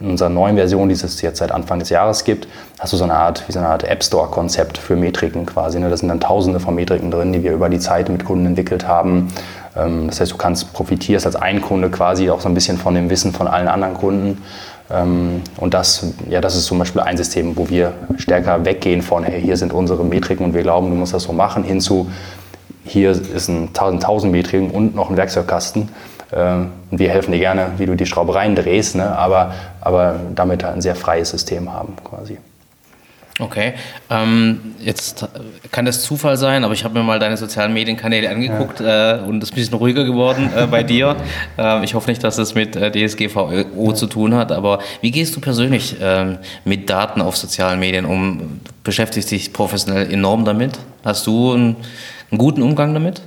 in 0.00 0.08
unserer 0.08 0.30
neuen 0.30 0.56
Version, 0.56 0.88
die 0.88 0.94
es 0.94 1.20
jetzt 1.20 1.38
seit 1.38 1.52
Anfang 1.52 1.78
des 1.78 1.90
Jahres 1.90 2.24
gibt, 2.24 2.48
hast 2.78 2.92
du 2.92 2.96
so 2.96 3.04
eine 3.04 3.14
Art, 3.14 3.46
wie 3.46 3.52
so 3.52 3.58
eine 3.58 3.68
Art 3.68 3.84
App 3.84 4.02
Store-Konzept 4.02 4.78
für 4.78 4.96
Metriken 4.96 5.44
quasi. 5.44 5.78
Ne? 5.78 5.90
Da 5.90 5.96
sind 5.96 6.08
dann 6.08 6.20
tausende 6.20 6.58
von 6.58 6.74
Metriken 6.74 7.10
drin, 7.10 7.32
die 7.34 7.42
wir 7.42 7.52
über 7.52 7.68
die 7.68 7.78
Zeit 7.78 8.08
mit 8.08 8.24
Kunden 8.24 8.46
entwickelt 8.46 8.88
haben. 8.88 9.28
Ähm, 9.76 10.08
das 10.08 10.20
heißt, 10.20 10.32
du 10.32 10.36
kannst 10.36 10.72
profitierst 10.72 11.26
als 11.26 11.36
ein 11.36 11.60
Kunde 11.60 11.90
quasi 11.90 12.30
auch 12.30 12.40
so 12.40 12.48
ein 12.48 12.54
bisschen 12.54 12.78
von 12.78 12.94
dem 12.94 13.10
Wissen 13.10 13.32
von 13.32 13.46
allen 13.46 13.68
anderen 13.68 13.94
Kunden. 13.94 14.42
Ähm, 14.90 15.42
und 15.56 15.74
das, 15.74 16.06
ja, 16.28 16.40
das 16.40 16.56
ist 16.56 16.66
zum 16.66 16.78
Beispiel 16.78 17.00
ein 17.00 17.16
System, 17.16 17.56
wo 17.56 17.68
wir 17.68 17.92
stärker 18.16 18.64
weggehen 18.64 19.02
von, 19.02 19.24
hey, 19.24 19.40
hier 19.40 19.56
sind 19.56 19.72
unsere 19.72 20.04
Metriken 20.04 20.44
und 20.44 20.54
wir 20.54 20.62
glauben, 20.62 20.90
du 20.90 20.96
musst 20.96 21.14
das 21.14 21.24
so 21.24 21.32
machen, 21.32 21.62
hinzu, 21.62 22.10
hier 22.84 23.10
ist 23.10 23.48
ein 23.48 23.68
1000 23.68 24.32
Metriken 24.32 24.70
und 24.70 24.96
noch 24.96 25.10
ein 25.10 25.16
Werkzeugkasten. 25.16 25.90
Ähm, 26.32 26.72
und 26.90 26.98
wir 26.98 27.08
helfen 27.10 27.32
dir 27.32 27.38
gerne, 27.38 27.72
wie 27.76 27.86
du 27.86 27.94
die 27.94 28.06
Schraube 28.06 28.34
reindrehst, 28.34 28.96
ne? 28.96 29.16
aber, 29.16 29.52
aber 29.80 30.16
damit 30.34 30.64
halt 30.64 30.74
ein 30.74 30.82
sehr 30.82 30.96
freies 30.96 31.30
System 31.30 31.72
haben 31.72 31.94
quasi. 32.04 32.38
Okay, 33.40 33.72
ähm, 34.10 34.74
jetzt 34.80 35.26
kann 35.72 35.86
das 35.86 36.02
Zufall 36.02 36.36
sein, 36.36 36.62
aber 36.62 36.74
ich 36.74 36.84
habe 36.84 36.98
mir 36.98 37.02
mal 37.02 37.18
deine 37.18 37.38
sozialen 37.38 37.72
Medienkanäle 37.72 38.28
angeguckt 38.28 38.80
ja. 38.80 39.16
äh, 39.16 39.20
und 39.20 39.42
es 39.42 39.48
ist 39.48 39.52
ein 39.52 39.56
bisschen 39.56 39.74
ruhiger 39.74 40.04
geworden 40.04 40.50
äh, 40.54 40.66
bei 40.66 40.82
dir. 40.82 41.16
Äh, 41.58 41.84
ich 41.84 41.94
hoffe 41.94 42.10
nicht, 42.10 42.22
dass 42.22 42.38
es 42.38 42.54
mit 42.54 42.76
äh, 42.76 42.90
DSGVO 42.90 43.50
ja. 43.50 43.94
zu 43.94 44.06
tun 44.06 44.34
hat, 44.34 44.52
aber 44.52 44.80
wie 45.00 45.10
gehst 45.10 45.34
du 45.34 45.40
persönlich 45.40 45.96
ähm, 46.00 46.38
mit 46.64 46.88
Daten 46.88 47.20
auf 47.20 47.36
sozialen 47.36 47.80
Medien 47.80 48.04
um? 48.04 48.38
Du 48.38 48.70
beschäftigst 48.84 49.30
dich 49.30 49.52
professionell 49.52 50.12
enorm 50.12 50.44
damit? 50.44 50.78
Hast 51.04 51.26
du 51.26 51.52
einen, 51.52 51.76
einen 52.30 52.38
guten 52.38 52.62
Umgang 52.62 52.94
damit? 52.94 53.22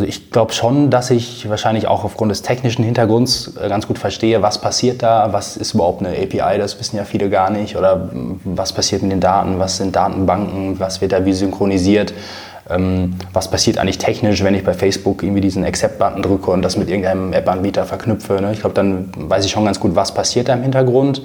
Also 0.00 0.08
ich 0.08 0.30
glaube 0.30 0.54
schon, 0.54 0.88
dass 0.88 1.10
ich 1.10 1.50
wahrscheinlich 1.50 1.86
auch 1.86 2.04
aufgrund 2.04 2.30
des 2.30 2.40
technischen 2.40 2.82
Hintergrunds 2.82 3.52
äh, 3.62 3.68
ganz 3.68 3.86
gut 3.86 3.98
verstehe, 3.98 4.40
was 4.40 4.58
passiert 4.58 5.02
da, 5.02 5.34
was 5.34 5.58
ist 5.58 5.74
überhaupt 5.74 6.00
eine 6.00 6.16
API, 6.16 6.56
das 6.56 6.80
wissen 6.80 6.96
ja 6.96 7.04
viele 7.04 7.28
gar 7.28 7.50
nicht, 7.50 7.76
oder 7.76 8.08
was 8.44 8.72
passiert 8.72 9.02
mit 9.02 9.12
den 9.12 9.20
Daten, 9.20 9.58
was 9.58 9.76
sind 9.76 9.94
Datenbanken, 9.94 10.80
was 10.80 11.02
wird 11.02 11.12
da 11.12 11.26
wie 11.26 11.34
synchronisiert, 11.34 12.14
ähm, 12.70 13.16
was 13.34 13.50
passiert 13.50 13.76
eigentlich 13.76 13.98
technisch, 13.98 14.42
wenn 14.42 14.54
ich 14.54 14.64
bei 14.64 14.72
Facebook 14.72 15.22
irgendwie 15.22 15.42
diesen 15.42 15.66
Accept-Button 15.66 16.22
drücke 16.22 16.50
und 16.50 16.62
das 16.62 16.78
mit 16.78 16.88
irgendeinem 16.88 17.34
App-Anbieter 17.34 17.84
verknüpfe. 17.84 18.40
Ne? 18.40 18.52
Ich 18.52 18.60
glaube, 18.60 18.74
dann 18.74 19.10
weiß 19.14 19.44
ich 19.44 19.50
schon 19.50 19.66
ganz 19.66 19.80
gut, 19.80 19.96
was 19.96 20.14
passiert 20.14 20.48
da 20.48 20.54
im 20.54 20.62
Hintergrund. 20.62 21.20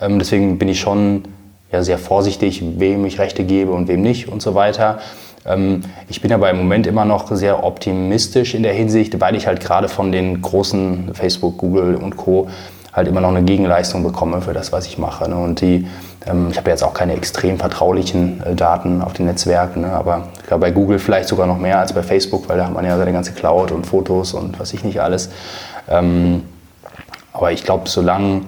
Ähm, 0.00 0.18
deswegen 0.18 0.56
bin 0.56 0.70
ich 0.70 0.80
schon 0.80 1.24
ja, 1.70 1.82
sehr 1.82 1.98
vorsichtig, 1.98 2.62
wem 2.78 3.04
ich 3.04 3.18
Rechte 3.18 3.44
gebe 3.44 3.72
und 3.72 3.86
wem 3.86 4.00
nicht 4.00 4.28
und 4.28 4.40
so 4.40 4.54
weiter. 4.54 4.98
Ähm, 5.46 5.82
ich 6.08 6.20
bin 6.20 6.32
aber 6.32 6.50
im 6.50 6.58
Moment 6.58 6.86
immer 6.86 7.04
noch 7.04 7.30
sehr 7.30 7.64
optimistisch 7.64 8.54
in 8.54 8.62
der 8.62 8.72
Hinsicht, 8.72 9.20
weil 9.20 9.34
ich 9.36 9.46
halt 9.46 9.60
gerade 9.60 9.88
von 9.88 10.12
den 10.12 10.42
großen 10.42 11.14
Facebook, 11.14 11.58
Google 11.58 11.96
und 11.96 12.16
Co. 12.16 12.48
halt 12.92 13.08
immer 13.08 13.20
noch 13.20 13.28
eine 13.28 13.42
Gegenleistung 13.42 14.02
bekomme 14.02 14.40
für 14.40 14.52
das, 14.52 14.72
was 14.72 14.86
ich 14.86 14.98
mache. 14.98 15.28
Ne? 15.28 15.36
Und 15.36 15.60
die, 15.60 15.86
ähm, 16.26 16.48
ich 16.50 16.56
habe 16.56 16.70
jetzt 16.70 16.82
auch 16.82 16.94
keine 16.94 17.14
extrem 17.14 17.58
vertraulichen 17.58 18.42
äh, 18.44 18.54
Daten 18.54 19.02
auf 19.02 19.12
den 19.12 19.26
Netzwerken, 19.26 19.82
ne? 19.82 19.92
aber 19.92 20.28
bei 20.58 20.70
Google 20.70 20.98
vielleicht 20.98 21.28
sogar 21.28 21.46
noch 21.46 21.58
mehr 21.58 21.78
als 21.78 21.92
bei 21.92 22.02
Facebook, 22.02 22.48
weil 22.48 22.58
da 22.58 22.66
hat 22.66 22.74
man 22.74 22.84
ja 22.84 22.96
seine 22.96 23.12
ganze 23.12 23.32
Cloud 23.32 23.70
und 23.70 23.86
Fotos 23.86 24.34
und 24.34 24.58
was 24.58 24.72
ich 24.72 24.84
nicht 24.84 25.00
alles. 25.00 25.30
Ähm, 25.88 26.42
aber 27.32 27.52
ich 27.52 27.62
glaube, 27.62 27.88
solange 27.88 28.42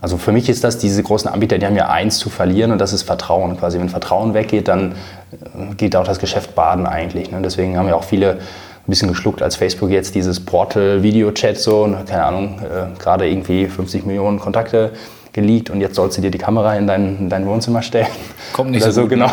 also 0.00 0.16
für 0.16 0.32
mich 0.32 0.48
ist 0.48 0.64
das, 0.64 0.78
diese 0.78 1.02
großen 1.02 1.30
Anbieter, 1.30 1.58
die 1.58 1.66
haben 1.66 1.76
ja 1.76 1.88
eins 1.88 2.18
zu 2.18 2.30
verlieren 2.30 2.72
und 2.72 2.78
das 2.78 2.92
ist 2.92 3.02
Vertrauen. 3.02 3.58
Quasi, 3.58 3.78
wenn 3.78 3.88
Vertrauen 3.88 4.34
weggeht, 4.34 4.68
dann 4.68 4.92
äh, 5.32 5.74
geht 5.74 5.94
auch 5.96 6.04
das 6.04 6.18
Geschäft 6.18 6.54
baden 6.54 6.86
eigentlich. 6.86 7.30
Ne? 7.30 7.40
Deswegen 7.42 7.76
haben 7.76 7.88
ja 7.88 7.94
auch 7.94 8.04
viele 8.04 8.32
ein 8.32 8.38
bisschen 8.86 9.08
geschluckt, 9.08 9.42
als 9.42 9.56
Facebook 9.56 9.90
jetzt 9.90 10.14
dieses 10.14 10.40
Portal 10.40 11.02
Video 11.02 11.30
Chat 11.32 11.58
so, 11.58 11.86
ne? 11.86 12.04
keine 12.08 12.24
Ahnung, 12.24 12.60
äh, 12.60 12.98
gerade 12.98 13.28
irgendwie 13.28 13.66
50 13.66 14.06
Millionen 14.06 14.40
Kontakte 14.40 14.92
geleakt 15.32 15.70
und 15.70 15.80
jetzt 15.80 15.94
sollst 15.94 16.18
du 16.18 16.22
dir 16.22 16.30
die 16.30 16.38
Kamera 16.38 16.74
in 16.74 16.86
dein, 16.86 17.18
in 17.18 17.28
dein 17.28 17.46
Wohnzimmer 17.46 17.82
stellen. 17.82 18.08
Kommt 18.52 18.70
nicht 18.70 18.82
so, 18.84 18.90
so 18.90 19.02
gut, 19.02 19.10
genau. 19.10 19.30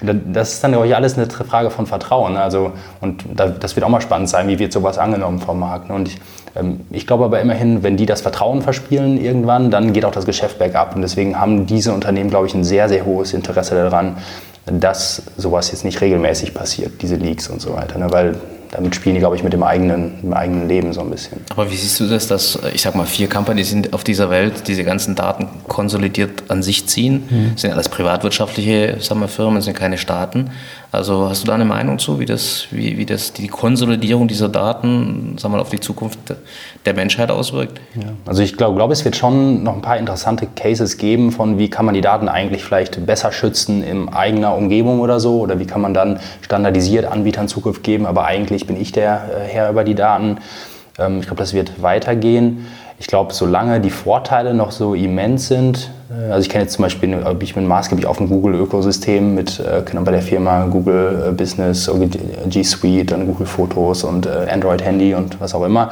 Das 0.00 0.54
ist 0.54 0.64
dann 0.64 0.72
glaube 0.72 0.88
ich 0.88 0.96
alles 0.96 1.16
eine 1.16 1.28
Frage 1.30 1.70
von 1.70 1.86
Vertrauen. 1.86 2.32
Ne? 2.32 2.40
Also 2.40 2.72
und 3.00 3.24
das 3.34 3.76
wird 3.76 3.84
auch 3.84 3.90
mal 3.90 4.00
spannend 4.00 4.28
sein, 4.28 4.48
wie 4.48 4.58
wird 4.58 4.72
sowas 4.72 4.98
angenommen 4.98 5.38
vom 5.38 5.60
Markt. 5.60 5.88
Ne? 5.88 5.94
Und 5.94 6.08
ich, 6.08 6.18
ich 6.90 7.06
glaube 7.06 7.24
aber 7.24 7.40
immerhin, 7.40 7.82
wenn 7.82 7.96
die 7.96 8.06
das 8.06 8.20
Vertrauen 8.20 8.62
verspielen 8.62 9.22
irgendwann, 9.22 9.70
dann 9.70 9.92
geht 9.92 10.04
auch 10.04 10.12
das 10.12 10.26
Geschäft 10.26 10.58
bergab. 10.58 10.94
Und 10.94 11.02
deswegen 11.02 11.38
haben 11.38 11.66
diese 11.66 11.92
Unternehmen, 11.92 12.30
glaube 12.30 12.46
ich, 12.46 12.54
ein 12.54 12.64
sehr, 12.64 12.88
sehr 12.88 13.04
hohes 13.04 13.32
Interesse 13.32 13.74
daran, 13.74 14.16
dass 14.66 15.22
sowas 15.36 15.70
jetzt 15.70 15.84
nicht 15.84 16.00
regelmäßig 16.00 16.54
passiert, 16.54 17.00
diese 17.02 17.16
Leaks 17.16 17.48
und 17.48 17.60
so 17.60 17.74
weiter. 17.74 17.98
Ne? 17.98 18.10
Weil 18.10 18.34
damit 18.72 18.94
spielen 18.94 19.14
die, 19.14 19.20
glaube 19.20 19.36
ich, 19.36 19.44
mit 19.44 19.52
dem 19.52 19.62
eigenen, 19.62 20.20
dem 20.22 20.32
eigenen 20.32 20.68
Leben 20.68 20.92
so 20.92 21.00
ein 21.00 21.10
bisschen. 21.10 21.38
Aber 21.50 21.70
wie 21.70 21.76
siehst 21.76 21.98
du 22.00 22.06
das, 22.06 22.26
dass, 22.26 22.58
ich 22.74 22.82
sag 22.82 22.94
mal, 22.94 23.06
vier 23.06 23.28
Companies 23.28 23.70
sind 23.70 23.92
auf 23.92 24.04
dieser 24.04 24.28
Welt, 24.28 24.66
diese 24.66 24.84
ganzen 24.84 25.14
Daten 25.14 25.48
konsolidiert 25.68 26.44
an 26.48 26.62
sich 26.62 26.86
ziehen? 26.88 27.24
Mhm. 27.30 27.50
Das 27.52 27.62
sind 27.62 27.72
alles 27.72 27.88
privatwirtschaftliche 27.88 28.96
sagen 29.00 29.20
wir, 29.20 29.28
Firmen, 29.28 29.62
sind 29.62 29.76
keine 29.76 29.98
Staaten. 29.98 30.50
Also 30.96 31.28
hast 31.28 31.42
du 31.42 31.46
da 31.46 31.54
eine 31.54 31.64
Meinung 31.64 31.98
zu, 31.98 32.18
wie 32.18 32.24
das, 32.24 32.68
wie, 32.70 32.96
wie 32.96 33.04
das 33.04 33.32
die 33.32 33.48
Konsolidierung 33.48 34.28
dieser 34.28 34.48
Daten 34.48 35.36
sag 35.38 35.50
mal, 35.50 35.60
auf 35.60 35.68
die 35.68 35.80
Zukunft 35.80 36.18
der 36.84 36.94
Menschheit 36.94 37.30
auswirkt? 37.30 37.80
Ja. 37.94 38.08
Also 38.24 38.42
ich 38.42 38.56
glaube, 38.56 38.76
glaub, 38.76 38.90
es 38.90 39.04
wird 39.04 39.14
schon 39.14 39.62
noch 39.62 39.74
ein 39.74 39.82
paar 39.82 39.98
interessante 39.98 40.46
Cases 40.56 40.96
geben 40.96 41.32
von, 41.32 41.58
wie 41.58 41.68
kann 41.68 41.84
man 41.84 41.94
die 41.94 42.00
Daten 42.00 42.28
eigentlich 42.28 42.64
vielleicht 42.64 43.04
besser 43.04 43.30
schützen 43.30 43.84
in 43.84 44.08
eigener 44.08 44.54
Umgebung 44.54 45.00
oder 45.00 45.20
so, 45.20 45.40
oder 45.40 45.58
wie 45.58 45.66
kann 45.66 45.82
man 45.82 45.92
dann 45.92 46.18
standardisiert 46.40 47.04
Anbietern 47.04 47.48
Zugriff 47.48 47.82
geben, 47.82 48.06
aber 48.06 48.24
eigentlich 48.24 48.66
bin 48.66 48.80
ich 48.80 48.92
der 48.92 49.24
äh, 49.30 49.48
Herr 49.48 49.70
über 49.70 49.84
die 49.84 49.94
Daten. 49.94 50.38
Ähm, 50.98 51.20
ich 51.20 51.26
glaube, 51.26 51.38
das 51.38 51.52
wird 51.52 51.82
weitergehen. 51.82 52.66
Ich 52.98 53.08
glaube, 53.08 53.34
solange 53.34 53.80
die 53.80 53.90
Vorteile 53.90 54.54
noch 54.54 54.70
so 54.70 54.94
immens 54.94 55.48
sind, 55.48 55.90
äh, 56.10 56.30
also 56.30 56.40
ich 56.40 56.48
kenne 56.48 56.64
jetzt 56.64 56.74
zum 56.74 56.82
Beispiel, 56.82 57.12
äh, 57.12 57.34
ich 57.40 57.54
bin 57.54 57.66
maßgeblich 57.66 58.06
auf 58.06 58.18
dem 58.18 58.28
Google-Ökosystem 58.28 59.34
mit 59.34 59.60
äh, 59.60 59.82
genau 59.84 60.02
bei 60.02 60.12
der 60.12 60.22
Firma 60.22 60.66
Google 60.66 61.34
Business, 61.36 61.90
G 62.48 62.62
Suite, 62.62 63.10
dann 63.10 63.26
Google 63.26 63.46
Fotos 63.46 64.04
und 64.04 64.26
Android 64.26 64.82
Handy 64.82 65.14
und 65.14 65.40
was 65.40 65.54
auch 65.54 65.64
immer. 65.64 65.90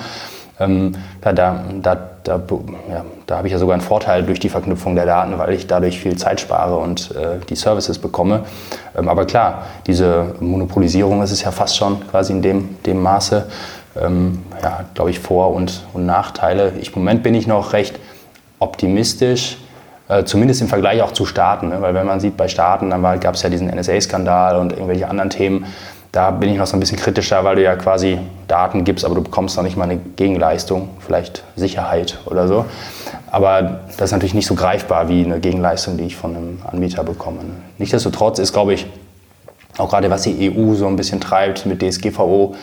Ähm, 0.60 0.92
da, 1.20 1.32
da, 1.32 1.64
da, 1.82 1.96
da, 2.22 2.40
ja, 2.88 3.04
da 3.26 3.36
habe 3.38 3.48
ich 3.48 3.52
ja 3.52 3.58
sogar 3.58 3.74
einen 3.74 3.82
Vorteil 3.82 4.22
durch 4.22 4.38
die 4.38 4.48
Verknüpfung 4.48 4.94
der 4.94 5.04
Daten, 5.04 5.36
weil 5.36 5.52
ich 5.52 5.66
dadurch 5.66 5.98
viel 5.98 6.16
Zeit 6.16 6.40
spare 6.40 6.76
und 6.76 7.10
äh, 7.10 7.44
die 7.48 7.56
Services 7.56 7.98
bekomme. 7.98 8.44
Ähm, 8.96 9.08
aber 9.08 9.24
klar, 9.24 9.64
diese 9.88 10.26
Monopolisierung 10.38 11.22
ist 11.22 11.32
es 11.32 11.42
ja 11.42 11.50
fast 11.50 11.76
schon 11.76 12.06
quasi 12.08 12.32
in 12.32 12.42
dem, 12.42 12.76
dem 12.86 13.02
Maße 13.02 13.46
ähm, 14.00 14.42
ja, 14.62 14.84
glaube 14.94 15.10
ich, 15.10 15.20
Vor- 15.20 15.52
und, 15.52 15.84
und 15.92 16.06
Nachteile. 16.06 16.72
Ich, 16.80 16.88
Im 16.88 17.02
Moment 17.02 17.22
bin 17.22 17.34
ich 17.34 17.46
noch 17.46 17.72
recht 17.72 17.98
optimistisch, 18.58 19.58
äh, 20.08 20.24
zumindest 20.24 20.60
im 20.60 20.68
Vergleich 20.68 21.02
auch 21.02 21.12
zu 21.12 21.26
Staaten. 21.26 21.68
Ne? 21.68 21.80
Weil 21.80 21.94
wenn 21.94 22.06
man 22.06 22.20
sieht, 22.20 22.36
bei 22.36 22.48
Staaten, 22.48 22.90
gab 22.90 23.34
es 23.34 23.42
ja 23.42 23.48
diesen 23.48 23.68
NSA-Skandal 23.68 24.58
und 24.58 24.72
irgendwelche 24.72 25.08
anderen 25.08 25.30
Themen. 25.30 25.66
Da 26.12 26.30
bin 26.30 26.48
ich 26.50 26.58
noch 26.58 26.66
so 26.66 26.76
ein 26.76 26.80
bisschen 26.80 26.98
kritischer, 26.98 27.42
weil 27.42 27.56
du 27.56 27.62
ja 27.62 27.74
quasi 27.74 28.18
Daten 28.46 28.84
gibst, 28.84 29.04
aber 29.04 29.16
du 29.16 29.22
bekommst 29.22 29.56
noch 29.56 29.64
nicht 29.64 29.76
mal 29.76 29.84
eine 29.84 29.96
Gegenleistung, 29.96 30.90
vielleicht 31.00 31.42
Sicherheit 31.56 32.20
oder 32.26 32.46
so. 32.46 32.66
Aber 33.32 33.80
das 33.96 34.06
ist 34.06 34.12
natürlich 34.12 34.34
nicht 34.34 34.46
so 34.46 34.54
greifbar 34.54 35.08
wie 35.08 35.24
eine 35.24 35.40
Gegenleistung, 35.40 35.96
die 35.96 36.04
ich 36.04 36.14
von 36.14 36.36
einem 36.36 36.62
Anbieter 36.70 37.02
bekomme. 37.02 37.38
Ne? 37.38 37.54
Nichtsdestotrotz 37.78 38.38
ist, 38.38 38.52
glaube 38.52 38.74
ich, 38.74 38.86
auch 39.76 39.90
gerade 39.90 40.08
was 40.08 40.22
die 40.22 40.52
EU 40.52 40.74
so 40.74 40.86
ein 40.86 40.94
bisschen 40.94 41.20
treibt 41.20 41.66
mit 41.66 41.82
DSGVO, 41.82 42.54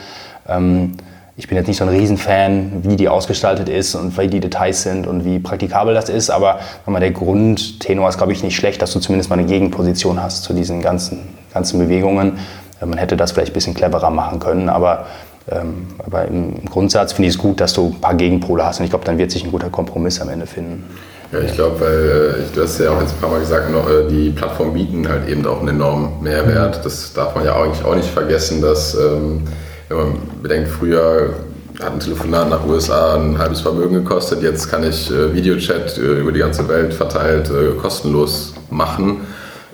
ähm, 0.47 0.93
ich 1.41 1.47
bin 1.47 1.57
jetzt 1.57 1.65
nicht 1.65 1.77
so 1.77 1.85
ein 1.85 1.89
Riesenfan, 1.89 2.83
wie 2.83 2.95
die 2.95 3.09
ausgestaltet 3.09 3.67
ist 3.67 3.95
und 3.95 4.15
wie 4.15 4.27
die 4.27 4.39
Details 4.39 4.83
sind 4.83 5.07
und 5.07 5.25
wie 5.25 5.39
praktikabel 5.39 5.95
das 5.95 6.07
ist, 6.07 6.29
aber 6.29 6.59
der 6.85 7.09
Grundtenor 7.09 8.09
ist, 8.09 8.17
glaube 8.17 8.31
ich, 8.31 8.43
nicht 8.43 8.55
schlecht, 8.55 8.79
dass 8.79 8.93
du 8.93 8.99
zumindest 8.99 9.31
mal 9.31 9.39
eine 9.39 9.47
Gegenposition 9.47 10.21
hast 10.21 10.43
zu 10.43 10.53
diesen 10.53 10.83
ganzen, 10.83 11.29
ganzen 11.51 11.79
Bewegungen. 11.79 12.37
Äh, 12.79 12.85
man 12.85 12.99
hätte 12.99 13.17
das 13.17 13.31
vielleicht 13.31 13.53
ein 13.53 13.55
bisschen 13.55 13.73
cleverer 13.73 14.11
machen 14.11 14.39
können, 14.39 14.69
aber, 14.69 15.07
ähm, 15.49 15.87
aber 16.05 16.25
im 16.25 16.63
Grundsatz 16.65 17.13
finde 17.13 17.29
ich 17.29 17.33
es 17.33 17.41
gut, 17.41 17.59
dass 17.59 17.73
du 17.73 17.87
ein 17.87 18.01
paar 18.01 18.13
Gegenpole 18.13 18.63
hast 18.63 18.77
und 18.79 18.83
ich 18.83 18.91
glaube, 18.91 19.05
dann 19.05 19.17
wird 19.17 19.31
sich 19.31 19.43
ein 19.43 19.51
guter 19.51 19.71
Kompromiss 19.71 20.21
am 20.21 20.29
Ende 20.29 20.45
finden. 20.45 20.85
Ja, 21.31 21.39
ich 21.39 21.55
glaube, 21.55 21.81
weil 21.81 22.43
äh, 22.43 22.55
du 22.55 22.61
hast 22.61 22.77
ja 22.77 22.91
auch 22.91 23.01
jetzt 23.01 23.15
ein 23.15 23.19
paar 23.19 23.31
Mal 23.31 23.39
gesagt, 23.39 23.67
äh, 23.67 24.11
die 24.11 24.29
Plattformen 24.29 24.73
bieten 24.73 25.09
halt 25.09 25.27
eben 25.27 25.43
auch 25.47 25.61
einen 25.61 25.69
enormen 25.69 26.21
Mehrwert. 26.21 26.85
Das 26.85 27.13
darf 27.13 27.33
man 27.33 27.45
ja 27.45 27.55
eigentlich 27.59 27.83
auch 27.83 27.95
nicht 27.95 28.09
vergessen, 28.09 28.61
dass 28.61 28.93
ähm, 28.93 29.41
wenn 29.91 30.13
man 30.13 30.21
bedenkt, 30.41 30.69
früher 30.69 31.33
hat 31.79 31.93
ein 31.93 31.99
Telefonat 31.99 32.49
nach 32.49 32.65
USA 32.65 33.15
ein 33.15 33.37
halbes 33.37 33.61
Vermögen 33.61 33.95
gekostet. 33.95 34.41
Jetzt 34.41 34.69
kann 34.69 34.83
ich 34.83 35.09
äh, 35.11 35.33
Videochat 35.33 35.97
äh, 35.97 36.19
über 36.19 36.31
die 36.31 36.39
ganze 36.39 36.67
Welt 36.67 36.93
verteilt 36.93 37.49
äh, 37.49 37.75
kostenlos 37.79 38.53
machen 38.69 39.21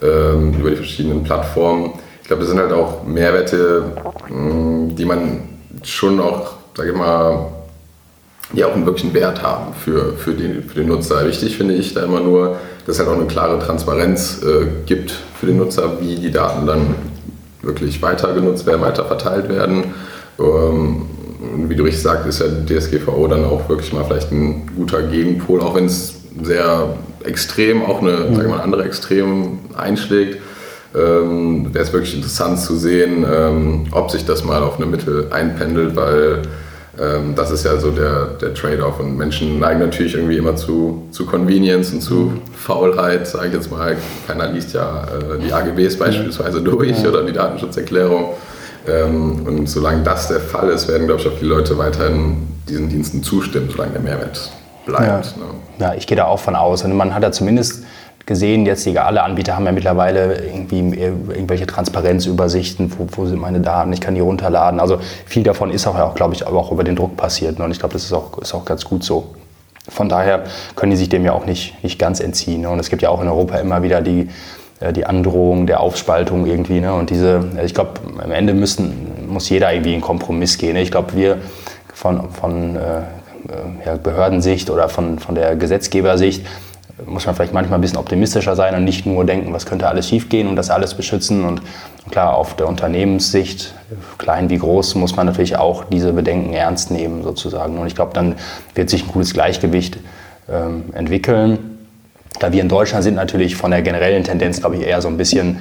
ähm, 0.02 0.54
über 0.54 0.70
die 0.70 0.78
verschiedenen 0.78 1.24
Plattformen. 1.24 1.94
Ich 2.22 2.28
glaube, 2.28 2.42
das 2.42 2.52
sind 2.52 2.60
halt 2.60 2.72
auch 2.72 3.04
Mehrwerte, 3.06 3.84
mh, 4.30 4.94
die 4.94 5.06
man 5.06 5.42
schon 5.84 6.20
auch, 6.20 6.54
sage 6.76 6.92
ich 6.92 6.96
mal, 6.96 7.48
die 8.54 8.64
auch 8.64 8.74
einen 8.74 8.86
wirklichen 8.86 9.14
Wert 9.14 9.42
haben 9.42 9.74
für, 9.74 10.14
für, 10.14 10.34
den, 10.34 10.64
für 10.64 10.80
den 10.80 10.88
Nutzer. 10.88 11.26
Wichtig 11.26 11.58
finde 11.58 11.74
ich 11.74 11.94
da 11.94 12.04
immer 12.04 12.22
nur, 12.22 12.58
dass 12.86 12.96
es 12.96 13.00
halt 13.00 13.10
auch 13.10 13.20
eine 13.20 13.28
klare 13.28 13.60
Transparenz 13.60 14.42
äh, 14.44 14.68
gibt 14.86 15.12
für 15.12 15.48
den 15.48 15.58
Nutzer, 15.58 16.00
wie 16.00 16.16
die 16.16 16.32
Daten 16.32 16.66
dann 16.66 16.96
wirklich 17.68 18.02
weiter 18.02 18.34
genutzt 18.34 18.66
werden, 18.66 18.82
weiter 18.82 19.06
verteilt 19.06 19.50
werden. 19.50 19.94
Ähm, 20.40 21.06
wie 21.68 21.76
du 21.76 21.84
richtig 21.84 22.02
sagst, 22.02 22.28
ist 22.28 22.40
ja 22.40 22.48
DSGVO 22.48 23.28
dann 23.28 23.46
auch 23.46 23.70
wirklich 23.70 23.94
mal 23.94 24.04
vielleicht 24.04 24.32
ein 24.32 24.72
guter 24.76 25.04
Gegenpol, 25.04 25.62
auch 25.62 25.76
wenn 25.76 25.86
es 25.86 26.16
sehr 26.42 26.96
extrem, 27.24 27.84
auch 27.84 28.02
eine, 28.02 28.30
mhm. 28.30 28.36
sag 28.36 28.50
mal, 28.50 28.62
andere 28.62 28.84
Extrem 28.84 29.60
einschlägt. 29.76 30.40
Ähm, 30.96 31.74
Wäre 31.74 31.84
es 31.84 31.94
wirklich 31.94 32.16
interessant 32.16 32.60
zu 32.60 32.76
sehen, 32.76 33.26
ähm, 33.30 33.88
ob 33.92 34.10
sich 34.10 34.26
das 34.26 34.44
mal 34.44 34.64
auf 34.64 34.78
eine 34.78 34.86
Mitte 34.86 35.28
einpendelt, 35.32 35.96
weil 35.96 36.44
das 37.36 37.52
ist 37.52 37.64
ja 37.64 37.78
so 37.78 37.92
der, 37.92 38.26
der 38.42 38.54
Trade-off. 38.54 39.00
Und 39.00 39.18
Menschen 39.18 39.60
neigen 39.60 39.80
natürlich 39.80 40.16
irgendwie 40.16 40.38
immer 40.38 40.56
zu, 40.56 41.08
zu 41.12 41.26
Convenience 41.26 41.94
und 41.94 42.02
zu 42.02 42.14
mhm. 42.16 42.42
Faulheit, 42.56 43.28
sage 43.28 43.48
ich 43.48 43.54
jetzt 43.54 43.72
mal. 43.72 43.96
Keiner 44.26 44.48
liest 44.48 44.74
ja 44.74 45.04
äh, 45.04 45.40
die 45.40 45.54
AGBs 45.54 45.98
beispielsweise 45.98 46.62
durch 46.62 47.06
oder 47.06 47.24
die 47.24 47.34
Datenschutzerklärung. 47.34 48.34
Ähm, 48.88 49.46
und 49.46 49.70
solange 49.70 50.04
das 50.04 50.28
der 50.28 50.40
Fall 50.40 50.70
ist, 50.70 50.88
werden, 50.88 51.08
glaube 51.08 51.22
ich, 51.22 51.28
auch 51.28 51.38
die 51.40 51.46
Leute 51.46 51.78
weiterhin 51.78 52.48
diesen 52.68 52.90
Diensten 52.90 53.22
zustimmen, 53.22 53.70
solange 53.70 53.92
der 53.94 54.02
Mehrwert 54.02 54.52
bleibt. 54.86 55.36
Ja, 55.36 55.44
ne? 55.44 55.50
ja 55.80 55.94
ich 55.94 56.08
gehe 56.08 56.18
da 56.18 56.26
auch 56.26 56.40
von 56.40 56.56
aus. 56.56 56.84
Und 56.84 56.96
man 56.96 57.14
hat 57.14 57.24
ja 57.24 57.32
zumindest 57.32 57.84
gesehen, 58.28 58.66
jetzt 58.66 58.86
alle 58.86 59.24
Anbieter 59.24 59.56
haben 59.56 59.66
ja 59.66 59.72
mittlerweile 59.72 60.44
irgendwie 60.46 60.80
irgendwelche 60.80 61.66
Transparenzübersichten, 61.66 62.92
wo, 62.98 63.08
wo 63.10 63.26
sind 63.26 63.40
meine 63.40 63.62
Daten, 63.62 63.92
ich 63.94 64.02
kann 64.02 64.14
die 64.14 64.22
runterladen. 64.22 64.80
Also 64.80 65.00
viel 65.26 65.44
davon 65.44 65.72
ist 65.72 65.88
auch, 65.88 66.14
glaube 66.14 66.36
ich, 66.36 66.46
auch 66.46 66.72
über 66.72 66.84
den 66.84 66.96
Druck 66.96 67.16
passiert. 67.18 67.58
Ne? 67.58 67.66
Und 67.66 67.72
ich 67.72 67.80
glaube, 67.80 67.94
das 67.94 68.04
ist 68.04 68.14
auch, 68.14 68.38
ist 68.40 68.54
auch 68.54 68.66
ganz 68.66 68.84
gut 68.84 69.04
so. 69.04 69.34
Von 69.90 70.10
daher 70.10 70.44
können 70.76 70.92
die 70.92 70.98
sich 70.98 71.08
dem 71.08 71.24
ja 71.24 71.32
auch 71.32 71.46
nicht, 71.46 71.82
nicht 71.84 71.98
ganz 71.98 72.20
entziehen. 72.20 72.62
Ne? 72.62 72.70
Und 72.70 72.80
es 72.80 72.90
gibt 72.90 73.02
ja 73.02 73.10
auch 73.10 73.22
in 73.22 73.30
Europa 73.30 73.58
immer 73.58 73.82
wieder 73.82 74.02
die, 74.02 74.30
äh, 74.82 74.92
die 74.92 75.06
Androhung 75.06 75.66
der 75.66 75.80
Aufspaltung 75.80 76.46
irgendwie. 76.46 76.82
Ne? 76.82 76.94
Und 76.94 77.10
diese, 77.10 77.50
äh, 77.58 77.66
ich 77.66 77.74
glaube, 77.74 77.92
am 78.22 78.32
Ende 78.32 78.54
müssen, 78.54 79.30
muss 79.30 79.48
jeder 79.48 79.72
irgendwie 79.72 79.94
in 79.94 80.02
Kompromiss 80.02 80.58
gehen. 80.58 80.76
Ich 80.76 80.92
glaube, 80.92 81.16
wir 81.16 81.38
von, 81.94 82.30
von 82.32 82.76
äh, 82.76 83.02
ja, 83.86 83.96
Behördensicht 83.96 84.70
oder 84.70 84.90
von, 84.90 85.18
von 85.20 85.34
der 85.36 85.56
Gesetzgebersicht 85.56 86.46
muss 87.06 87.26
man 87.26 87.36
vielleicht 87.36 87.54
manchmal 87.54 87.78
ein 87.78 87.82
bisschen 87.82 88.00
optimistischer 88.00 88.56
sein 88.56 88.76
und 88.76 88.84
nicht 88.84 89.06
nur 89.06 89.24
denken, 89.24 89.54
was 89.54 89.66
könnte 89.66 89.88
alles 89.88 90.08
schiefgehen 90.08 90.48
und 90.48 90.56
das 90.56 90.70
alles 90.70 90.96
beschützen. 90.96 91.46
Und 91.46 91.62
klar, 92.10 92.36
auf 92.36 92.56
der 92.56 92.68
Unternehmenssicht, 92.68 93.74
klein 94.18 94.50
wie 94.50 94.58
groß, 94.58 94.96
muss 94.96 95.16
man 95.16 95.28
natürlich 95.28 95.58
auch 95.58 95.84
diese 95.84 96.14
Bedenken 96.14 96.54
ernst 96.54 96.90
nehmen 96.90 97.24
sozusagen. 97.24 97.78
Und 97.78 97.88
ich 97.88 97.96
glaube, 97.96 98.14
dann 98.14 98.36
wird 98.74 98.90
sich 98.90 99.04
ein 99.04 99.12
gutes 99.12 99.34
Gleichgewicht 99.34 100.00
ähm, 100.50 100.86
entwickeln. 100.94 101.78
Da 102.40 102.52
wir 102.52 102.62
in 102.62 102.70
Deutschland 102.70 103.04
sind 103.04 103.16
natürlich 103.16 103.56
von 103.56 103.72
der 103.72 103.82
generellen 103.82 104.24
Tendenz, 104.24 104.60
glaube 104.60 104.76
ich, 104.76 104.84
eher 104.84 105.02
so 105.02 105.08
ein 105.08 105.18
bisschen, 105.18 105.60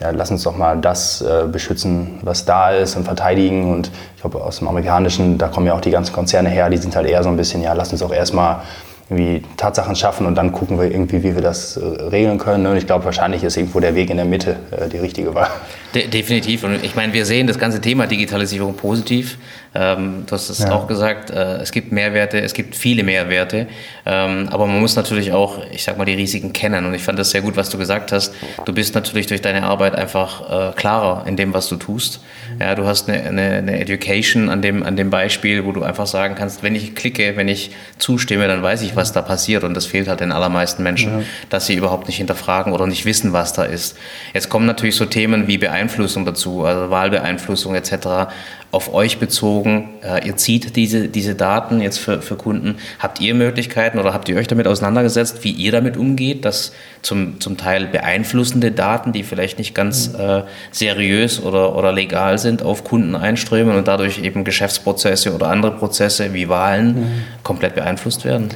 ja, 0.00 0.10
lass 0.10 0.30
uns 0.30 0.42
doch 0.42 0.56
mal 0.56 0.76
das 0.76 1.22
äh, 1.22 1.46
beschützen, 1.46 2.18
was 2.22 2.44
da 2.44 2.70
ist 2.70 2.96
und 2.96 3.04
verteidigen. 3.04 3.72
Und 3.72 3.90
ich 4.16 4.22
glaube, 4.22 4.42
aus 4.42 4.58
dem 4.58 4.68
Amerikanischen, 4.68 5.38
da 5.38 5.48
kommen 5.48 5.66
ja 5.66 5.74
auch 5.74 5.80
die 5.80 5.90
ganzen 5.90 6.12
Konzerne 6.12 6.48
her, 6.48 6.68
die 6.68 6.78
sind 6.78 6.96
halt 6.96 7.06
eher 7.06 7.22
so 7.22 7.28
ein 7.28 7.36
bisschen, 7.36 7.62
ja, 7.62 7.72
lass 7.74 7.92
uns 7.92 8.00
doch 8.00 8.12
erstmal 8.12 8.62
irgendwie 9.08 9.42
Tatsachen 9.56 9.94
schaffen 9.94 10.26
und 10.26 10.34
dann 10.34 10.50
gucken 10.50 10.78
wir 10.78 10.90
irgendwie, 10.90 11.22
wie 11.22 11.34
wir 11.34 11.42
das 11.42 11.76
äh, 11.76 11.84
regeln 11.84 12.38
können. 12.38 12.64
Ne? 12.64 12.72
Und 12.72 12.76
ich 12.76 12.86
glaube, 12.86 13.04
wahrscheinlich 13.04 13.44
ist 13.44 13.56
irgendwo 13.56 13.78
der 13.78 13.94
Weg 13.94 14.10
in 14.10 14.16
der 14.16 14.26
Mitte 14.26 14.56
äh, 14.72 14.88
die 14.88 14.98
richtige 14.98 15.32
Wahl. 15.34 15.48
De 15.94 16.08
definitiv. 16.08 16.64
Und 16.64 16.82
ich 16.82 16.96
meine, 16.96 17.12
wir 17.12 17.24
sehen 17.24 17.46
das 17.46 17.58
ganze 17.58 17.80
Thema 17.80 18.08
Digitalisierung 18.08 18.74
positiv. 18.74 19.38
Ähm, 19.78 20.24
du 20.26 20.32
hast 20.32 20.48
es 20.48 20.60
ja. 20.60 20.72
auch 20.72 20.86
gesagt, 20.86 21.30
äh, 21.30 21.56
es 21.56 21.70
gibt 21.70 21.92
Mehrwerte, 21.92 22.40
es 22.40 22.54
gibt 22.54 22.74
viele 22.74 23.02
Mehrwerte. 23.02 23.66
Ähm, 24.06 24.48
aber 24.50 24.66
man 24.66 24.80
muss 24.80 24.96
natürlich 24.96 25.32
auch, 25.32 25.58
ich 25.70 25.84
sag 25.84 25.98
mal, 25.98 26.04
die 26.04 26.14
Risiken 26.14 26.52
kennen. 26.52 26.86
Und 26.86 26.94
ich 26.94 27.02
fand 27.02 27.18
das 27.18 27.30
sehr 27.30 27.42
gut, 27.42 27.56
was 27.56 27.68
du 27.68 27.76
gesagt 27.76 28.12
hast. 28.12 28.34
Du 28.64 28.72
bist 28.72 28.94
natürlich 28.94 29.26
durch 29.26 29.42
deine 29.42 29.64
Arbeit 29.64 29.94
einfach 29.94 30.70
äh, 30.70 30.72
klarer 30.74 31.26
in 31.26 31.36
dem, 31.36 31.52
was 31.52 31.68
du 31.68 31.76
tust. 31.76 32.20
Ja, 32.58 32.74
du 32.74 32.86
hast 32.86 33.08
eine, 33.08 33.22
eine, 33.22 33.56
eine 33.56 33.80
Education 33.80 34.48
an 34.48 34.62
dem, 34.62 34.82
an 34.82 34.96
dem 34.96 35.10
Beispiel, 35.10 35.64
wo 35.66 35.72
du 35.72 35.82
einfach 35.82 36.06
sagen 36.06 36.36
kannst, 36.36 36.62
wenn 36.62 36.74
ich 36.74 36.94
klicke, 36.94 37.36
wenn 37.36 37.48
ich 37.48 37.72
zustimme, 37.98 38.48
dann 38.48 38.62
weiß 38.62 38.82
ich, 38.82 38.96
was 38.96 39.12
da 39.12 39.20
passiert. 39.20 39.64
Und 39.64 39.74
das 39.74 39.84
fehlt 39.84 40.08
halt 40.08 40.20
den 40.20 40.32
allermeisten 40.32 40.82
Menschen, 40.82 41.20
ja. 41.20 41.24
dass 41.50 41.66
sie 41.66 41.74
überhaupt 41.74 42.06
nicht 42.06 42.16
hinterfragen 42.16 42.72
oder 42.72 42.86
nicht 42.86 43.04
wissen, 43.04 43.32
was 43.32 43.52
da 43.52 43.64
ist. 43.64 43.98
Jetzt 44.32 44.48
kommen 44.48 44.66
natürlich 44.66 44.96
so 44.96 45.04
Themen 45.04 45.48
wie 45.48 45.58
Beeinflussung 45.58 46.24
dazu, 46.24 46.64
also 46.64 46.90
Wahlbeeinflussung 46.90 47.74
etc. 47.74 48.30
auf 48.70 48.92
euch 48.92 49.18
bezogen. 49.18 49.90
Äh, 50.02 50.26
ihr 50.26 50.36
zieht 50.36 50.76
diese, 50.76 51.08
diese 51.08 51.34
Daten 51.34 51.80
jetzt 51.80 51.98
für, 51.98 52.20
für 52.20 52.36
Kunden. 52.36 52.76
Habt 52.98 53.20
ihr 53.20 53.34
Möglichkeiten 53.34 53.98
oder 53.98 54.12
habt 54.12 54.28
ihr 54.28 54.36
euch 54.36 54.48
damit 54.48 54.66
auseinandergesetzt, 54.66 55.44
wie 55.44 55.52
ihr 55.52 55.72
damit 55.72 55.96
umgeht, 55.96 56.44
dass 56.44 56.72
zum, 57.02 57.40
zum 57.40 57.56
Teil 57.56 57.86
beeinflussende 57.86 58.72
Daten, 58.72 59.12
die 59.12 59.22
vielleicht 59.22 59.58
nicht 59.58 59.74
ganz 59.74 60.12
mhm. 60.12 60.20
äh, 60.20 60.42
seriös 60.72 61.42
oder, 61.42 61.76
oder 61.76 61.92
legal 61.92 62.38
sind, 62.38 62.62
auf 62.62 62.84
Kunden 62.84 63.14
einströmen 63.14 63.76
und 63.76 63.88
dadurch 63.88 64.18
eben 64.18 64.44
Geschäftsprozesse 64.44 65.34
oder 65.34 65.48
andere 65.48 65.72
Prozesse 65.72 66.34
wie 66.34 66.48
Wahlen 66.48 66.94
mhm. 66.94 67.24
komplett 67.42 67.74
beeinflusst 67.74 68.24
werden? 68.24 68.50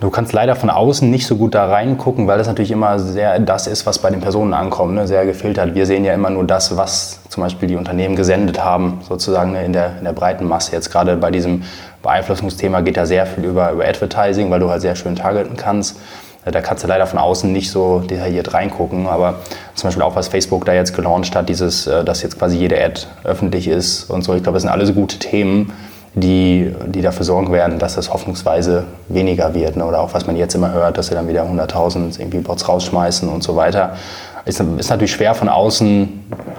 Du 0.00 0.10
kannst 0.10 0.32
leider 0.32 0.54
von 0.54 0.70
außen 0.70 1.10
nicht 1.10 1.26
so 1.26 1.34
gut 1.34 1.56
da 1.56 1.66
reingucken, 1.66 2.28
weil 2.28 2.38
das 2.38 2.46
natürlich 2.46 2.70
immer 2.70 3.00
sehr 3.00 3.36
das 3.40 3.66
ist, 3.66 3.84
was 3.84 3.98
bei 3.98 4.10
den 4.10 4.20
Personen 4.20 4.54
ankommt, 4.54 4.94
ne? 4.94 5.08
sehr 5.08 5.26
gefiltert. 5.26 5.74
Wir 5.74 5.86
sehen 5.86 6.04
ja 6.04 6.14
immer 6.14 6.30
nur 6.30 6.44
das, 6.44 6.76
was 6.76 7.18
zum 7.28 7.42
Beispiel 7.42 7.68
die 7.68 7.74
Unternehmen 7.74 8.14
gesendet 8.14 8.62
haben, 8.62 9.00
sozusagen 9.08 9.52
ne? 9.52 9.64
in, 9.64 9.72
der, 9.72 9.98
in 9.98 10.04
der 10.04 10.12
breiten 10.12 10.44
Masse. 10.44 10.70
Jetzt 10.70 10.92
gerade 10.92 11.16
bei 11.16 11.32
diesem 11.32 11.64
Beeinflussungsthema 12.04 12.82
geht 12.82 12.96
ja 12.96 13.06
sehr 13.06 13.26
viel 13.26 13.44
über, 13.44 13.72
über 13.72 13.84
Advertising, 13.86 14.48
weil 14.52 14.60
du 14.60 14.70
halt 14.70 14.82
sehr 14.82 14.94
schön 14.94 15.16
targeten 15.16 15.56
kannst. 15.56 15.98
Da 16.44 16.60
kannst 16.60 16.84
du 16.84 16.88
leider 16.88 17.08
von 17.08 17.18
außen 17.18 17.52
nicht 17.52 17.72
so 17.72 17.98
detailliert 17.98 18.54
reingucken, 18.54 19.08
aber 19.08 19.40
zum 19.74 19.88
Beispiel 19.88 20.04
auch 20.04 20.14
was 20.14 20.28
Facebook 20.28 20.64
da 20.64 20.74
jetzt 20.74 20.94
gelauncht 20.94 21.34
hat, 21.34 21.48
dieses, 21.48 21.88
äh, 21.88 22.04
dass 22.04 22.22
jetzt 22.22 22.38
quasi 22.38 22.56
jede 22.56 22.80
Ad 22.82 23.00
öffentlich 23.24 23.66
ist 23.66 24.08
und 24.08 24.22
so. 24.22 24.34
Ich 24.34 24.44
glaube, 24.44 24.54
das 24.54 24.62
sind 24.62 24.70
alles 24.70 24.94
gute 24.94 25.18
Themen 25.18 25.72
die, 26.14 26.74
die 26.86 27.02
dafür 27.02 27.24
sorgen 27.24 27.52
werden, 27.52 27.78
dass 27.78 27.94
das 27.94 28.12
hoffnungsweise 28.12 28.84
weniger 29.08 29.54
wird. 29.54 29.76
Ne? 29.76 29.84
Oder 29.84 30.00
auch 30.00 30.14
was 30.14 30.26
man 30.26 30.36
jetzt 30.36 30.54
immer 30.54 30.72
hört, 30.72 30.98
dass 30.98 31.08
sie 31.08 31.14
dann 31.14 31.28
wieder 31.28 31.44
100.000 31.44 32.18
irgendwie 32.18 32.38
Bots 32.38 32.68
rausschmeißen 32.68 33.28
und 33.28 33.42
so 33.42 33.56
weiter. 33.56 33.96
Ist, 34.44 34.60
ist 34.60 34.90
natürlich 34.90 35.12
schwer 35.12 35.34
von 35.34 35.48
außen 35.48 36.08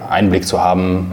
Einblick 0.09 0.45
zu 0.45 0.63
haben, 0.63 1.11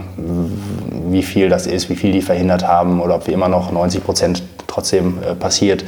wie 1.09 1.23
viel 1.23 1.49
das 1.49 1.67
ist, 1.67 1.89
wie 1.89 1.95
viel 1.95 2.11
die 2.11 2.21
verhindert 2.21 2.67
haben 2.67 3.01
oder 3.01 3.15
ob 3.15 3.27
wie 3.27 3.31
immer 3.31 3.47
noch 3.47 3.71
90 3.71 4.03
Prozent 4.03 4.43
trotzdem 4.67 5.17
äh, 5.23 5.33
passiert. 5.33 5.83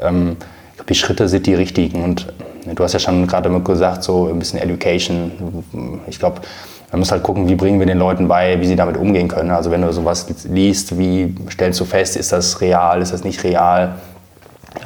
Ähm, 0.00 0.36
ich 0.70 0.76
glaube, 0.76 0.88
die 0.88 0.94
Schritte 0.94 1.28
sind 1.28 1.46
die 1.46 1.54
richtigen 1.54 2.04
und 2.04 2.32
äh, 2.66 2.74
du 2.74 2.84
hast 2.84 2.92
ja 2.92 2.98
schon 2.98 3.26
gerade 3.26 3.50
gesagt, 3.60 4.02
so 4.02 4.28
ein 4.28 4.38
bisschen 4.38 4.60
Education. 4.60 5.64
Ich 6.06 6.18
glaube, 6.18 6.40
man 6.90 7.00
muss 7.00 7.12
halt 7.12 7.22
gucken, 7.22 7.48
wie 7.48 7.54
bringen 7.54 7.78
wir 7.78 7.86
den 7.86 7.98
Leuten 7.98 8.26
bei, 8.26 8.60
wie 8.60 8.66
sie 8.66 8.76
damit 8.76 8.96
umgehen 8.96 9.28
können. 9.28 9.50
Also 9.50 9.70
wenn 9.70 9.82
du 9.82 9.92
sowas 9.92 10.26
liest, 10.48 10.98
wie 10.98 11.34
stellst 11.50 11.78
du 11.78 11.84
fest, 11.84 12.16
ist 12.16 12.32
das 12.32 12.60
real, 12.60 13.00
ist 13.00 13.12
das 13.12 13.22
nicht 13.22 13.42
real? 13.44 13.94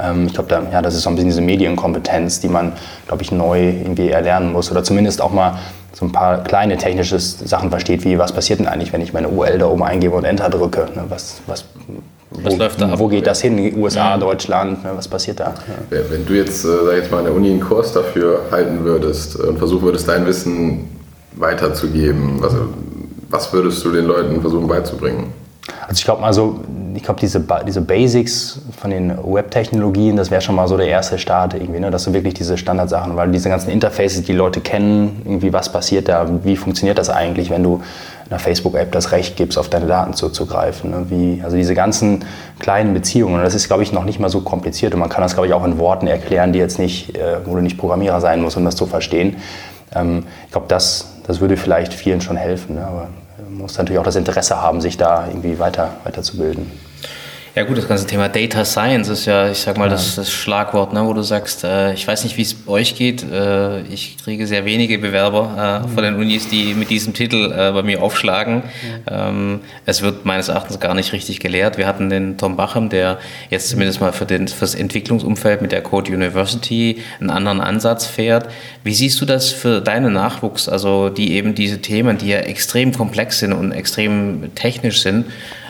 Ähm, 0.03 0.27
ich 0.27 0.35
glaube, 0.35 0.49
da, 0.49 0.63
ja, 0.71 0.83
das 0.83 0.95
ist 0.95 1.03
so 1.03 1.11
ein 1.11 1.15
bisschen 1.15 1.31
diese 1.31 1.41
Medienkompetenz, 1.41 2.41
die 2.41 2.49
man, 2.49 2.73
glaube 3.07 3.23
ich, 3.23 3.33
neu 3.33 3.71
irgendwie 3.71 4.11
erlernen 4.11 4.53
muss. 4.53 4.71
Oder 4.71 4.85
zumindest 4.85 5.23
auch 5.23 5.33
mal 5.33 5.59
so 5.93 6.05
ein 6.05 6.13
paar 6.13 6.43
kleine 6.43 6.77
technische 6.77 7.19
Sachen 7.19 7.71
versteht, 7.71 8.05
wie 8.05 8.19
was 8.19 8.33
passiert 8.33 8.59
denn 8.59 8.67
eigentlich, 8.67 8.93
wenn 8.93 9.01
ich 9.01 9.13
meine 9.13 9.29
URL 9.29 9.59
da 9.59 9.67
oben 9.67 9.83
eingebe 9.83 10.15
und 10.15 10.25
Enter 10.25 10.51
drücke? 10.51 10.89
Ne? 10.95 11.05
Was, 11.09 11.41
was, 11.47 11.65
wo, 12.31 12.45
was 12.45 12.57
läuft 12.57 12.81
da 12.81 12.99
wo 12.99 13.09
geht 13.09 13.27
das 13.27 13.41
hin? 13.41 13.75
USA, 13.79 14.11
ja. 14.11 14.19
Deutschland, 14.19 14.83
ne? 14.85 14.91
was 14.95 15.09
passiert 15.09 15.41
da? 15.41 15.55
Ja. 15.91 15.99
Wenn 16.11 16.27
du 16.27 16.35
jetzt, 16.35 16.65
äh, 16.65 16.69
sag 16.85 16.97
jetzt 16.97 17.11
mal, 17.11 17.19
an 17.19 17.25
der 17.25 17.35
Uni 17.35 17.51
einen 17.51 17.61
Kurs 17.61 17.93
dafür 17.93 18.41
halten 18.51 18.85
würdest 18.85 19.37
und 19.37 19.59
versuchen 19.59 19.83
würdest, 19.83 20.09
dein 20.09 20.27
Wissen 20.27 20.89
weiterzugeben? 21.37 22.41
Was, 22.41 22.55
was 23.31 23.53
würdest 23.53 23.85
du 23.85 23.91
den 23.91 24.07
Leuten 24.07 24.41
versuchen 24.41 24.69
beizubringen? 24.69 25.33
Also 25.89 25.99
ich 25.99 26.05
glaube 26.05 26.21
mal 26.21 26.33
so, 26.33 26.61
ich 26.95 27.03
glaube, 27.03 27.21
diese, 27.21 27.45
diese 27.67 27.81
Basics 27.81 28.61
von 28.79 28.91
den 28.91 29.17
Web-Technologien, 29.17 30.17
das 30.17 30.31
wäre 30.31 30.41
schon 30.41 30.55
mal 30.55 30.69
so 30.69 30.77
der 30.77 30.87
erste 30.87 31.19
Start 31.19 31.55
irgendwie, 31.55 31.81
ne? 31.81 31.91
dass 31.91 32.05
du 32.05 32.13
wirklich 32.13 32.35
diese 32.35 32.57
Standardsachen, 32.57 33.17
weil 33.17 33.31
diese 33.31 33.49
ganzen 33.49 33.71
Interfaces, 33.71 34.23
die 34.23 34.33
Leute 34.33 34.61
kennen, 34.61 35.23
irgendwie 35.25 35.53
was 35.53 35.73
passiert 35.73 36.09
da, 36.09 36.29
wie 36.45 36.57
funktioniert 36.57 36.99
das 36.99 37.11
eigentlich, 37.11 37.51
wenn 37.51 37.63
du 37.63 37.83
einer 38.31 38.39
Facebook-App 38.39 38.93
das 38.93 39.13
Recht 39.13 39.37
gibst, 39.37 39.59
auf 39.59 39.69
deine 39.69 39.87
Daten 39.87 40.15
zuzugreifen. 40.15 40.91
Ne? 40.91 41.07
Wie, 41.09 41.43
also 41.43 41.57
diese 41.57 41.75
ganzen 41.75 42.25
kleinen 42.59 42.95
Beziehungen, 42.95 43.43
das 43.43 43.55
ist, 43.55 43.67
glaube 43.67 43.83
ich, 43.83 43.93
noch 43.93 44.05
nicht 44.05 44.21
mal 44.21 44.31
so 44.31 44.41
kompliziert 44.41 44.95
und 44.95 45.01
man 45.01 45.09
kann 45.09 45.23
das, 45.23 45.35
glaube 45.35 45.47
ich, 45.47 45.53
auch 45.53 45.65
in 45.65 45.79
Worten 45.79 46.07
erklären, 46.07 46.53
die 46.53 46.59
jetzt 46.59 46.79
nicht, 46.79 47.17
äh, 47.17 47.39
wo 47.45 47.55
du 47.55 47.61
nicht 47.61 47.79
Programmierer 47.79 48.21
sein 48.21 48.41
musst, 48.41 48.57
um 48.57 48.65
das 48.65 48.77
zu 48.77 48.87
verstehen. 48.87 49.37
Ähm, 49.95 50.25
ich 50.47 50.53
glaube, 50.53 50.67
das, 50.69 51.14
das 51.25 51.41
würde 51.41 51.57
vielleicht 51.57 51.93
vielen 51.93 52.21
schon 52.21 52.37
helfen. 52.37 52.77
Ne? 52.77 52.87
Aber 52.87 53.09
man 53.43 53.55
muss 53.55 53.77
natürlich 53.77 53.99
auch 53.99 54.05
das 54.05 54.17
Interesse 54.17 54.61
haben, 54.61 54.81
sich 54.81 54.97
da 54.97 55.27
irgendwie 55.27 55.59
weiter, 55.59 55.91
weiterzubilden. 56.05 56.71
Ja 57.57 57.63
gut, 57.63 57.79
das 57.79 57.87
ganze 57.87 58.05
Thema 58.05 58.29
Data 58.29 58.65
Science 58.65 59.09
ist 59.09 59.27
ja, 59.27 59.49
ich 59.49 59.59
sag 59.59 59.79
mal, 59.79 59.85
ja. 59.85 59.91
das, 59.91 60.17
das, 60.17 60.33
Schlagwort, 60.33 60.93
ne, 60.93 61.07
wo 61.07 61.13
du 61.13 61.23
sagst, 61.23 61.63
äh, 61.63 61.93
ich 61.95 62.05
weiß 62.05 62.25
nicht, 62.25 62.37
wie 62.37 62.43
es 62.43 62.57
euch 62.67 62.97
geht. 62.97 63.23
Äh, 63.23 63.83
ich 63.83 64.17
kriege 64.17 64.49
sehr 64.49 64.65
wenige 64.65 64.99
Bewerber 64.99 65.83
äh, 65.85 65.87
mhm. 65.87 65.95
von 65.95 66.03
den 66.03 66.15
Unis, 66.17 66.49
die 66.49 66.75
mit 66.75 66.91
diesem 66.91 67.15
Titel 67.15 67.53
äh, 67.53 67.71
bei 67.71 67.85
mir 67.85 68.03
aufschlagen. 68.03 68.57
Mhm. 68.57 68.63
Ähm, 69.09 69.61
es 69.87 70.03
wird 70.03 70.25
meines 70.25 70.49
Erachtens 70.49 70.81
gar 70.81 70.95
nicht 70.95 71.13
richtig 71.13 71.39
gelehrt. 71.39 71.79
Wir 71.79 71.87
hatten 71.87 72.11
den 72.11 72.39
Tom 72.39 72.57
Bachem, 72.57 72.89
der 72.89 73.21
jetzt 73.51 73.69
zumindest 73.69 74.01
mal 74.01 74.13
für, 74.13 74.27
den, 74.27 74.49
für 74.49 74.63
das 74.63 74.75
Entwicklungsumfeld 74.75 75.63
mit 75.63 75.71
der 75.71 75.83
Code 75.83 76.13
University 76.13 77.03
einen 77.21 77.31
anderen 77.31 77.61
Ansatz 77.61 78.05
fährt. 78.05 78.49
Wie 78.83 78.95
siehst 78.95 79.21
du 79.21 79.27
das 79.27 79.51
für 79.51 79.81
deinen 79.81 80.13
Nachwuchs, 80.13 80.69
also 80.69 81.09
die 81.09 81.35
eben 81.35 81.55
diese 81.55 81.81
Themen, 81.81 82.19
die 82.19 82.31
ja 82.31 82.39
extrem 82.39 82.93
komplex 82.93 83.39
sind 83.39 83.53
und 83.53 83.71
extrem 83.71 84.53
technisch 84.57 85.03
sind, 85.03 85.27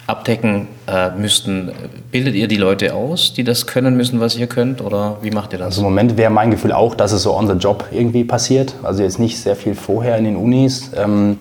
abdecken 0.06 0.68
äh, 0.86 1.10
müssten. 1.10 1.72
Bildet 2.10 2.34
ihr 2.34 2.48
die 2.48 2.56
Leute 2.56 2.94
aus, 2.94 3.32
die 3.32 3.44
das 3.44 3.66
können 3.66 3.96
müssen, 3.96 4.20
was 4.20 4.36
ihr 4.36 4.46
könnt? 4.46 4.82
Oder 4.82 5.16
wie 5.22 5.30
macht 5.30 5.52
ihr 5.52 5.58
das? 5.58 5.66
Also 5.68 5.80
Im 5.80 5.86
Moment 5.86 6.16
wäre 6.16 6.30
mein 6.30 6.50
Gefühl 6.50 6.72
auch, 6.72 6.94
dass 6.94 7.12
es 7.12 7.22
so 7.22 7.34
on 7.34 7.46
the 7.46 7.54
job 7.54 7.86
irgendwie 7.90 8.24
passiert. 8.24 8.74
Also 8.82 9.02
jetzt 9.02 9.18
nicht 9.18 9.38
sehr 9.38 9.56
viel 9.56 9.74
vorher 9.74 10.18
in 10.18 10.24
den 10.24 10.36
Unis. 10.36 10.90
Ähm, 10.96 11.38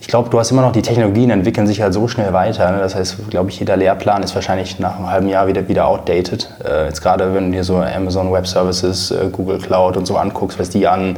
ich 0.00 0.06
glaube, 0.06 0.30
du 0.30 0.38
hast 0.38 0.50
immer 0.50 0.62
noch 0.62 0.72
die 0.72 0.80
Technologien 0.80 1.28
entwickeln 1.28 1.66
sich 1.66 1.82
halt 1.82 1.92
so 1.92 2.08
schnell 2.08 2.32
weiter. 2.32 2.70
Ne? 2.72 2.78
Das 2.78 2.94
heißt, 2.94 3.28
glaube 3.28 3.50
ich, 3.50 3.58
jeder 3.60 3.76
Lehrplan 3.76 4.22
ist 4.22 4.34
wahrscheinlich 4.34 4.78
nach 4.78 4.96
einem 4.96 5.10
halben 5.10 5.28
Jahr 5.28 5.46
wieder, 5.46 5.68
wieder 5.68 5.86
outdated. 5.86 6.48
Äh, 6.64 6.86
jetzt 6.86 7.02
gerade, 7.02 7.34
wenn 7.34 7.46
du 7.46 7.52
dir 7.52 7.64
so 7.64 7.76
Amazon 7.76 8.32
Web 8.32 8.46
Services, 8.46 9.10
äh, 9.10 9.28
Google 9.30 9.58
Cloud 9.58 9.98
und 9.98 10.06
so 10.06 10.16
anguckst, 10.16 10.58
was 10.58 10.70
die 10.70 10.88
an 10.88 11.16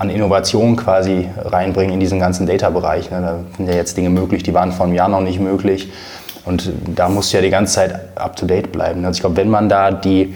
an 0.00 0.08
Innovation 0.08 0.76
quasi 0.76 1.28
reinbringen 1.44 1.92
in 1.92 2.00
diesen 2.00 2.18
ganzen 2.18 2.46
Data-Bereich. 2.46 3.10
Ne? 3.10 3.20
Da 3.20 3.36
sind 3.58 3.68
ja 3.68 3.74
jetzt 3.74 3.98
Dinge 3.98 4.08
möglich, 4.08 4.42
die 4.42 4.54
waren 4.54 4.72
vor 4.72 4.86
einem 4.86 4.94
Jahr 4.94 5.10
noch 5.10 5.20
nicht 5.20 5.40
möglich. 5.40 5.92
Und 6.46 6.72
da 6.94 7.10
muss 7.10 7.30
ja 7.32 7.42
die 7.42 7.50
ganze 7.50 7.74
Zeit 7.74 8.00
up-to-date 8.14 8.72
bleiben. 8.72 9.04
Also 9.04 9.18
ich 9.18 9.20
glaube, 9.20 9.36
wenn 9.36 9.50
man 9.50 9.68
da 9.68 9.90
die, 9.90 10.34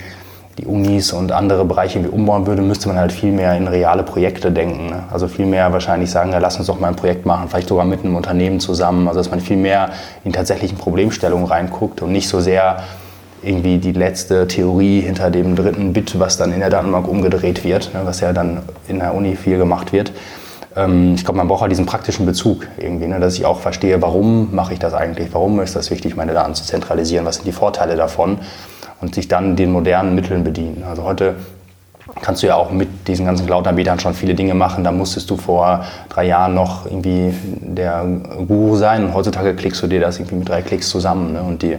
die 0.58 0.66
Unis 0.66 1.14
und 1.14 1.32
andere 1.32 1.64
Bereiche 1.64 1.98
irgendwie 1.98 2.14
umbauen 2.14 2.46
würde, 2.46 2.60
müsste 2.60 2.88
man 2.88 2.98
halt 2.98 3.10
viel 3.10 3.32
mehr 3.32 3.56
in 3.56 3.66
reale 3.66 4.02
Projekte 4.02 4.52
denken. 4.52 4.90
Ne? 4.90 5.04
Also 5.10 5.28
viel 5.28 5.46
mehr 5.46 5.72
wahrscheinlich 5.72 6.10
sagen, 6.10 6.32
ja, 6.32 6.38
lass 6.38 6.58
uns 6.58 6.66
doch 6.66 6.78
mal 6.78 6.88
ein 6.88 6.96
Projekt 6.96 7.24
machen, 7.24 7.48
vielleicht 7.48 7.68
sogar 7.68 7.86
mit 7.86 8.04
einem 8.04 8.16
Unternehmen 8.16 8.60
zusammen. 8.60 9.08
Also 9.08 9.20
dass 9.20 9.30
man 9.30 9.40
viel 9.40 9.56
mehr 9.56 9.92
in 10.24 10.34
tatsächlichen 10.34 10.76
Problemstellungen 10.76 11.46
reinguckt 11.46 12.02
und 12.02 12.12
nicht 12.12 12.28
so 12.28 12.38
sehr 12.38 12.82
irgendwie 13.44 13.78
die 13.78 13.92
letzte 13.92 14.46
Theorie 14.46 15.00
hinter 15.00 15.30
dem 15.30 15.56
dritten 15.56 15.92
Bit, 15.92 16.18
was 16.18 16.36
dann 16.36 16.52
in 16.52 16.60
der 16.60 16.70
Datenbank 16.70 17.08
umgedreht 17.08 17.64
wird, 17.64 17.92
ne, 17.94 18.00
was 18.04 18.20
ja 18.20 18.32
dann 18.32 18.62
in 18.88 18.98
der 18.98 19.14
Uni 19.14 19.36
viel 19.36 19.58
gemacht 19.58 19.92
wird. 19.92 20.12
Ähm, 20.76 21.14
ich 21.14 21.24
glaube, 21.24 21.38
man 21.38 21.48
braucht 21.48 21.62
halt 21.62 21.72
diesen 21.72 21.86
praktischen 21.86 22.26
Bezug 22.26 22.66
irgendwie, 22.78 23.06
ne, 23.06 23.20
dass 23.20 23.34
ich 23.34 23.44
auch 23.44 23.60
verstehe, 23.60 24.00
warum 24.02 24.54
mache 24.54 24.72
ich 24.72 24.78
das 24.78 24.94
eigentlich, 24.94 25.28
warum 25.32 25.60
ist 25.60 25.76
das 25.76 25.90
wichtig, 25.90 26.16
meine 26.16 26.32
Daten 26.32 26.54
zu 26.54 26.64
zentralisieren, 26.64 27.24
was 27.26 27.36
sind 27.36 27.46
die 27.46 27.52
Vorteile 27.52 27.96
davon 27.96 28.38
und 29.00 29.14
sich 29.14 29.28
dann 29.28 29.56
den 29.56 29.72
modernen 29.72 30.14
Mitteln 30.14 30.44
bedienen. 30.44 30.84
Also 30.88 31.04
heute 31.04 31.34
kannst 32.22 32.42
du 32.42 32.46
ja 32.46 32.54
auch 32.54 32.70
mit 32.70 33.08
diesen 33.08 33.26
ganzen 33.26 33.46
Cloud-Anbietern 33.46 33.98
schon 33.98 34.14
viele 34.14 34.34
Dinge 34.34 34.54
machen. 34.54 34.84
Da 34.84 34.92
musstest 34.92 35.30
du 35.30 35.36
vor 35.36 35.84
drei 36.08 36.26
Jahren 36.26 36.54
noch 36.54 36.86
irgendwie 36.86 37.34
der 37.60 38.04
Guru 38.46 38.76
sein 38.76 39.04
und 39.04 39.14
heutzutage 39.14 39.54
klickst 39.54 39.82
du 39.82 39.86
dir 39.86 40.00
das 40.00 40.18
irgendwie 40.18 40.36
mit 40.36 40.48
drei 40.48 40.62
Klicks 40.62 40.88
zusammen. 40.88 41.32
Ne? 41.32 41.42
Und 41.42 41.62
die 41.62 41.76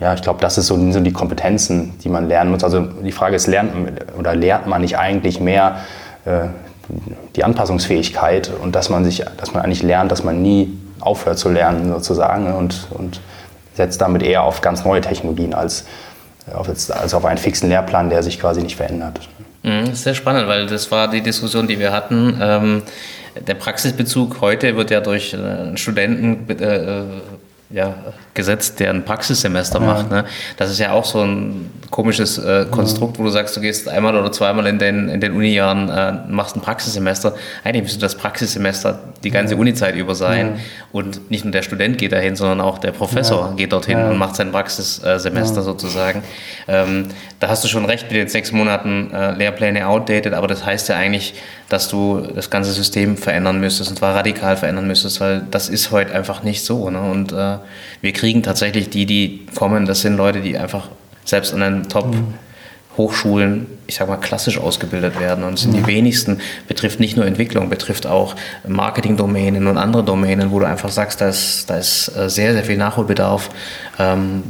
ja, 0.00 0.12
ich 0.12 0.20
glaube, 0.20 0.40
das 0.40 0.58
ist 0.58 0.66
so, 0.66 0.92
so, 0.92 1.00
die 1.00 1.12
Kompetenzen, 1.12 1.98
die 2.00 2.10
man 2.10 2.28
lernen 2.28 2.50
muss. 2.50 2.62
Also 2.62 2.80
die 2.80 3.12
Frage 3.12 3.36
ist, 3.36 3.46
lernt 3.46 3.72
oder 4.18 4.34
lernt 4.34 4.66
man 4.66 4.82
nicht 4.82 4.98
eigentlich 4.98 5.40
mehr 5.40 5.78
äh, 6.26 6.48
die 7.36 7.44
Anpassungsfähigkeit 7.44 8.50
und 8.62 8.76
dass 8.76 8.90
man 8.90 9.04
sich, 9.04 9.24
dass 9.38 9.54
man 9.54 9.62
eigentlich 9.62 9.82
lernt, 9.82 10.12
dass 10.12 10.24
man 10.24 10.42
nie 10.42 10.76
aufhört 11.00 11.38
zu 11.38 11.48
lernen 11.48 11.90
sozusagen 11.90 12.52
und, 12.52 12.88
und 12.90 13.20
setzt 13.74 14.00
damit 14.00 14.22
eher 14.22 14.42
auf 14.42 14.60
ganz 14.60 14.84
neue 14.84 15.00
Technologien 15.00 15.54
als 15.54 15.86
auf, 16.52 16.68
als 16.68 17.14
auf 17.14 17.24
einen 17.24 17.38
fixen 17.38 17.68
Lehrplan, 17.68 18.10
der 18.10 18.22
sich 18.22 18.38
quasi 18.38 18.62
nicht 18.62 18.76
verändert. 18.76 19.20
Mhm, 19.62 19.86
das 19.86 19.94
ist 19.94 20.04
sehr 20.04 20.14
spannend, 20.14 20.48
weil 20.48 20.66
das 20.66 20.90
war 20.90 21.08
die 21.08 21.20
Diskussion, 21.20 21.66
die 21.66 21.78
wir 21.78 21.92
hatten. 21.92 22.38
Ähm, 22.40 22.82
der 23.46 23.54
Praxisbezug 23.54 24.40
heute 24.40 24.76
wird 24.76 24.90
ja 24.90 25.00
durch 25.00 25.34
äh, 25.34 25.76
Studenten 25.76 26.48
äh, 26.48 27.02
ja, 27.70 27.94
gesetzt, 28.34 28.78
der 28.80 28.90
ein 28.90 29.04
Praxissemester 29.04 29.80
ja. 29.80 29.86
macht. 29.86 30.10
Ne? 30.10 30.24
Das 30.56 30.70
ist 30.70 30.78
ja 30.78 30.92
auch 30.92 31.04
so 31.04 31.22
ein 31.22 31.70
komisches 31.90 32.38
äh, 32.38 32.66
Konstrukt, 32.70 33.18
wo 33.18 33.24
du 33.24 33.30
sagst, 33.30 33.56
du 33.56 33.60
gehst 33.60 33.88
einmal 33.88 34.16
oder 34.16 34.30
zweimal 34.30 34.66
in 34.66 34.78
den, 34.78 35.08
in 35.08 35.20
den 35.20 35.32
Uni-Jahren, 35.32 35.88
äh, 35.88 36.12
machst 36.28 36.56
ein 36.56 36.60
Praxissemester. 36.60 37.34
Eigentlich 37.64 37.82
müsste 37.82 38.00
das 38.00 38.14
Praxissemester 38.14 39.00
die 39.26 39.32
ganze 39.32 39.54
ja. 39.54 39.60
Unizeit 39.60 39.96
über 39.96 40.14
sein. 40.14 40.54
Ja. 40.54 40.62
Und 40.92 41.30
nicht 41.30 41.44
nur 41.44 41.50
der 41.50 41.62
Student 41.62 41.98
geht 41.98 42.12
dahin, 42.12 42.36
sondern 42.36 42.60
auch 42.60 42.78
der 42.78 42.92
Professor 42.92 43.54
geht 43.56 43.72
dorthin 43.72 43.98
und 43.98 44.16
macht 44.16 44.36
sein 44.36 44.52
Praxissemester 44.52 45.62
sozusagen. 45.62 46.22
Ähm, 46.68 47.08
da 47.40 47.48
hast 47.48 47.64
du 47.64 47.68
schon 47.68 47.84
recht 47.84 48.04
mit 48.04 48.12
den 48.12 48.28
sechs 48.28 48.52
Monaten 48.52 49.10
äh, 49.12 49.32
Lehrpläne 49.32 49.86
outdated, 49.88 50.32
aber 50.32 50.46
das 50.46 50.64
heißt 50.64 50.88
ja 50.88 50.96
eigentlich, 50.96 51.34
dass 51.68 51.88
du 51.88 52.20
das 52.34 52.48
ganze 52.50 52.72
System 52.72 53.16
verändern 53.16 53.60
müsstest 53.60 53.90
und 53.90 53.96
zwar 53.96 54.14
radikal 54.14 54.56
verändern 54.56 54.86
müsstest, 54.86 55.20
weil 55.20 55.42
das 55.50 55.68
ist 55.68 55.90
heute 55.90 56.14
einfach 56.14 56.44
nicht 56.44 56.64
so. 56.64 56.88
Ne? 56.88 57.00
Und 57.00 57.32
äh, 57.32 57.56
wir 58.00 58.12
kriegen 58.12 58.44
tatsächlich 58.44 58.88
die, 58.88 59.06
die 59.06 59.46
kommen, 59.56 59.86
das 59.86 60.02
sind 60.02 60.16
Leute, 60.16 60.40
die 60.40 60.56
einfach 60.56 60.88
selbst 61.24 61.52
an 61.52 61.60
den 61.60 61.88
Top-Hochschulen, 62.96 63.66
ich 63.86 63.96
sag 63.96 64.08
mal, 64.08 64.16
klassisch 64.16 64.58
ausgebildet 64.58 65.20
werden. 65.20 65.44
Und 65.44 65.54
es 65.54 65.62
sind 65.62 65.72
die 65.72 65.86
wenigsten, 65.86 66.40
betrifft 66.66 67.00
nicht 67.00 67.16
nur 67.16 67.26
Entwicklung, 67.26 67.68
betrifft 67.68 68.06
auch 68.06 68.34
Marketing-Domänen 68.66 69.66
und 69.66 69.76
andere 69.76 70.02
Domänen, 70.02 70.50
wo 70.50 70.58
du 70.58 70.66
einfach 70.66 70.90
sagst, 70.90 71.20
da 71.20 71.28
ist, 71.28 71.68
da 71.68 71.76
ist 71.76 72.08
äh, 72.16 72.28
sehr, 72.28 72.52
sehr 72.52 72.64
viel 72.64 72.76
Nachholbedarf. 72.76 73.50
Ähm, 73.98 74.42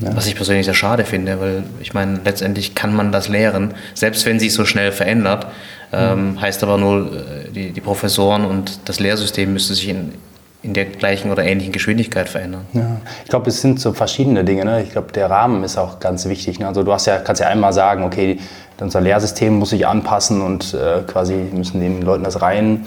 ja. 0.00 0.16
Was 0.16 0.26
ich 0.26 0.34
persönlich 0.34 0.64
sehr 0.64 0.74
schade 0.74 1.04
finde, 1.04 1.40
weil 1.40 1.62
ich 1.80 1.94
meine, 1.94 2.20
letztendlich 2.24 2.74
kann 2.74 2.96
man 2.96 3.12
das 3.12 3.28
lehren, 3.28 3.74
selbst 3.94 4.26
wenn 4.26 4.40
sich 4.40 4.52
so 4.52 4.64
schnell 4.64 4.90
verändert. 4.90 5.46
Ähm, 5.92 6.40
heißt 6.40 6.64
aber 6.64 6.78
nur, 6.78 7.12
äh, 7.12 7.52
die, 7.52 7.70
die 7.70 7.80
Professoren 7.80 8.44
und 8.44 8.80
das 8.86 8.98
Lehrsystem 8.98 9.52
müsste 9.52 9.74
sich 9.74 9.88
in, 9.88 10.12
in 10.64 10.72
der 10.72 10.86
gleichen 10.86 11.30
oder 11.30 11.44
ähnlichen 11.44 11.72
Geschwindigkeit 11.72 12.28
verändern. 12.28 12.66
Ja. 12.72 12.96
Ich 13.22 13.30
glaube, 13.30 13.50
es 13.50 13.60
sind 13.60 13.78
so 13.78 13.92
verschiedene 13.92 14.44
Dinge. 14.44 14.64
Ne? 14.64 14.82
Ich 14.82 14.90
glaube, 14.90 15.12
der 15.12 15.28
Rahmen 15.28 15.62
ist 15.62 15.76
auch 15.76 16.00
ganz 16.00 16.26
wichtig. 16.26 16.58
Ne? 16.58 16.66
Also 16.66 16.82
du 16.82 16.92
hast 16.92 17.06
ja, 17.06 17.18
kannst 17.18 17.42
ja 17.42 17.48
einmal 17.48 17.72
sagen, 17.72 18.02
okay, 18.02 18.38
unser 18.80 19.00
Lehrsystem 19.00 19.58
muss 19.58 19.70
sich 19.70 19.86
anpassen 19.86 20.40
und 20.40 20.74
äh, 20.74 21.02
quasi 21.06 21.34
müssen 21.34 21.80
den 21.80 22.02
Leuten 22.02 22.24
das 22.24 22.40
rein, 22.40 22.86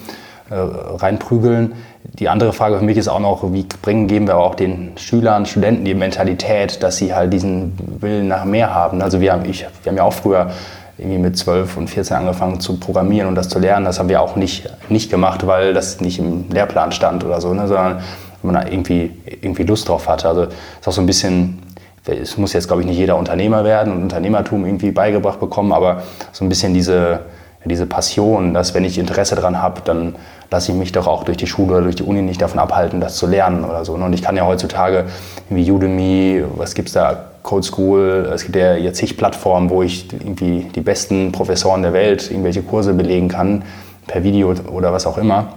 äh, 0.49 0.55
reinprügeln. 0.55 1.73
Die 2.03 2.29
andere 2.29 2.51
Frage 2.51 2.79
für 2.79 2.83
mich 2.83 2.97
ist 2.97 3.07
auch 3.07 3.19
noch, 3.19 3.53
wie 3.53 3.65
bringen, 3.81 4.07
geben 4.07 4.27
wir 4.27 4.37
auch 4.37 4.55
den 4.55 4.93
Schülern, 4.97 5.45
Studenten 5.45 5.85
die 5.85 5.93
Mentalität, 5.93 6.81
dass 6.81 6.97
sie 6.97 7.13
halt 7.13 7.31
diesen 7.31 7.77
Willen 8.01 8.27
nach 8.27 8.43
mehr 8.43 8.73
haben. 8.73 9.01
Also 9.01 9.21
wir 9.21 9.33
haben, 9.33 9.45
ich, 9.45 9.65
wir 9.83 9.91
haben 9.91 9.97
ja 9.97 10.03
auch 10.03 10.13
früher 10.13 10.51
irgendwie 10.97 11.19
mit 11.19 11.37
12 11.37 11.77
und 11.77 11.89
14 11.89 12.17
angefangen 12.17 12.59
zu 12.59 12.79
programmieren 12.79 13.27
und 13.27 13.35
das 13.35 13.49
zu 13.49 13.59
lernen. 13.59 13.85
Das 13.85 13.99
haben 13.99 14.09
wir 14.09 14.21
auch 14.21 14.35
nicht, 14.35 14.69
nicht 14.89 15.11
gemacht, 15.11 15.45
weil 15.45 15.73
das 15.73 16.01
nicht 16.01 16.19
im 16.19 16.49
Lehrplan 16.49 16.91
stand 16.91 17.23
oder 17.23 17.39
so, 17.39 17.53
ne, 17.53 17.67
sondern 17.67 18.01
man 18.41 18.55
da 18.55 18.65
irgendwie, 18.65 19.11
irgendwie 19.41 19.63
Lust 19.63 19.89
drauf 19.89 20.07
hatte. 20.07 20.27
Also 20.27 20.43
ist 20.43 20.87
auch 20.87 20.91
so 20.91 21.01
ein 21.01 21.07
bisschen, 21.07 21.59
es 22.05 22.37
muss 22.37 22.53
jetzt, 22.53 22.67
glaube 22.67 22.81
ich, 22.81 22.87
nicht 22.87 22.97
jeder 22.97 23.17
Unternehmer 23.17 23.63
werden 23.63 23.93
und 23.93 24.03
Unternehmertum 24.03 24.65
irgendwie 24.65 24.91
beigebracht 24.91 25.39
bekommen, 25.39 25.71
aber 25.71 26.03
so 26.31 26.45
ein 26.45 26.49
bisschen 26.49 26.73
diese, 26.73 27.21
diese 27.65 27.85
Passion, 27.85 28.53
dass 28.53 28.73
wenn 28.73 28.83
ich 28.83 28.97
Interesse 28.97 29.35
daran 29.35 29.61
habe, 29.61 29.81
dann 29.83 30.15
lasse 30.49 30.71
ich 30.71 30.77
mich 30.77 30.91
doch 30.91 31.07
auch 31.07 31.23
durch 31.23 31.37
die 31.37 31.47
Schule 31.47 31.73
oder 31.73 31.83
durch 31.83 31.97
die 31.97 32.03
Uni 32.03 32.21
nicht 32.21 32.41
davon 32.41 32.59
abhalten, 32.59 33.01
das 33.01 33.17
zu 33.17 33.27
lernen 33.27 33.65
oder 33.65 33.83
so. 33.85 33.97
Ne. 33.97 34.05
Und 34.05 34.13
ich 34.13 34.21
kann 34.21 34.37
ja 34.37 34.45
heutzutage 34.45 35.05
irgendwie 35.49 35.69
Udemy, 35.71 36.43
was 36.55 36.73
gibt 36.73 36.87
es 36.87 36.93
da, 36.93 37.25
Code 37.47 37.63
School, 37.65 38.29
es 38.33 38.43
gibt 38.43 38.57
ja 38.57 38.75
jetzt 38.75 38.97
zig 38.97 39.15
Plattformen, 39.15 39.69
wo 39.69 39.81
ich 39.81 40.11
irgendwie 40.11 40.67
die 40.75 40.81
besten 40.81 41.31
Professoren 41.31 41.81
der 41.81 41.93
Welt 41.93 42.29
irgendwelche 42.29 42.61
Kurse 42.61 42.93
belegen 42.93 43.29
kann, 43.29 43.63
per 44.05 44.21
Video 44.23 44.53
oder 44.69 44.91
was 44.91 45.07
auch 45.07 45.17
immer, 45.17 45.53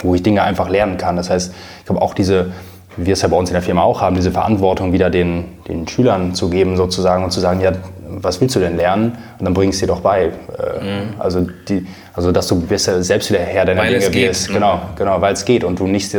wo 0.00 0.14
ich 0.14 0.22
Dinge 0.22 0.42
einfach 0.42 0.70
lernen 0.70 0.96
kann. 0.96 1.16
Das 1.16 1.28
heißt, 1.28 1.52
ich 1.80 1.84
glaube 1.84 2.00
auch 2.00 2.14
diese, 2.14 2.52
wie 2.96 3.04
wir 3.04 3.12
es 3.12 3.20
ja 3.20 3.28
bei 3.28 3.36
uns 3.36 3.50
in 3.50 3.52
der 3.52 3.62
Firma 3.62 3.82
auch 3.82 4.00
haben, 4.00 4.16
diese 4.16 4.30
Verantwortung 4.30 4.94
wieder 4.94 5.10
den, 5.10 5.44
den 5.68 5.86
Schülern 5.86 6.34
zu 6.34 6.48
geben 6.48 6.78
sozusagen 6.78 7.22
und 7.22 7.30
zu 7.30 7.40
sagen, 7.40 7.60
ja, 7.60 7.72
was 8.08 8.40
willst 8.40 8.56
du 8.56 8.60
denn 8.60 8.78
lernen? 8.78 9.18
Und 9.38 9.44
dann 9.44 9.52
bringst 9.52 9.82
du 9.82 9.86
dir 9.86 9.92
doch 9.92 10.00
bei. 10.00 10.24
Äh, 10.24 10.30
mhm. 10.30 11.14
Also, 11.18 11.46
die, 11.68 11.86
also, 12.14 12.32
dass 12.32 12.46
du 12.46 12.62
selbst 12.76 13.30
wieder 13.30 13.40
Herr 13.40 13.66
deiner 13.66 13.82
weil 13.82 13.98
Dinge 13.98 14.14
wirst. 14.14 14.48
Genau, 14.48 14.80
genau, 14.96 15.20
weil 15.20 15.34
es 15.34 15.44
geht 15.44 15.62
und 15.62 15.78
du 15.78 15.86
nicht, 15.86 16.14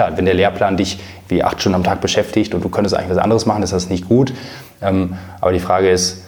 klar, 0.00 0.16
wenn 0.16 0.24
der 0.24 0.34
Lehrplan 0.34 0.76
dich 0.76 0.98
wie 1.28 1.42
acht 1.42 1.60
Stunden 1.60 1.76
am 1.76 1.84
Tag 1.84 2.00
beschäftigt 2.00 2.54
und 2.54 2.64
du 2.64 2.68
könntest 2.68 2.96
eigentlich 2.96 3.10
was 3.10 3.18
anderes 3.18 3.46
machen, 3.46 3.62
ist 3.62 3.72
das 3.72 3.90
nicht 3.90 4.08
gut. 4.08 4.32
Ähm, 4.80 5.16
aber 5.40 5.52
die 5.52 5.60
Frage 5.60 5.90
ist, 5.90 6.24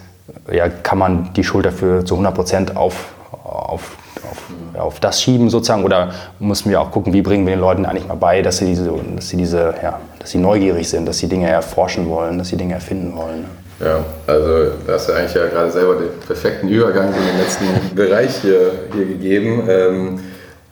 ja, 0.50 0.68
kann 0.68 0.98
man 0.98 1.32
die 1.34 1.44
Schuld 1.44 1.66
dafür 1.66 2.04
zu 2.04 2.14
100 2.14 2.34
Prozent 2.34 2.76
auf, 2.76 3.06
auf, 3.44 3.96
auf, 4.30 4.78
auf, 4.78 5.00
das 5.00 5.22
schieben 5.22 5.50
sozusagen 5.50 5.84
oder 5.84 6.12
müssen 6.38 6.70
wir 6.70 6.80
auch 6.80 6.90
gucken, 6.90 7.12
wie 7.12 7.22
bringen 7.22 7.46
wir 7.46 7.54
den 7.54 7.60
Leuten 7.60 7.86
eigentlich 7.86 8.06
mal 8.06 8.14
bei, 8.14 8.42
dass 8.42 8.58
sie 8.58 8.66
diese, 8.66 8.92
dass 9.16 9.28
sie 9.28 9.36
diese, 9.36 9.74
ja, 9.82 9.98
dass 10.18 10.30
sie 10.30 10.38
neugierig 10.38 10.88
sind, 10.88 11.06
dass 11.06 11.18
sie 11.18 11.28
Dinge 11.28 11.48
erforschen 11.48 12.08
wollen, 12.08 12.38
dass 12.38 12.48
sie 12.48 12.56
Dinge 12.56 12.74
erfinden 12.74 13.16
wollen. 13.16 13.46
Ja, 13.80 14.04
also 14.26 14.70
da 14.86 14.92
hast 14.92 15.08
du 15.08 15.12
eigentlich 15.12 15.34
ja 15.34 15.46
gerade 15.46 15.70
selber 15.70 15.96
den 15.96 16.08
perfekten 16.24 16.68
Übergang 16.68 17.08
in 17.08 17.14
den 17.14 17.38
letzten 17.38 17.64
Bereich 17.96 18.36
hier, 18.36 18.70
hier 18.94 19.06
gegeben. 19.06 19.64
Ähm, 19.68 20.20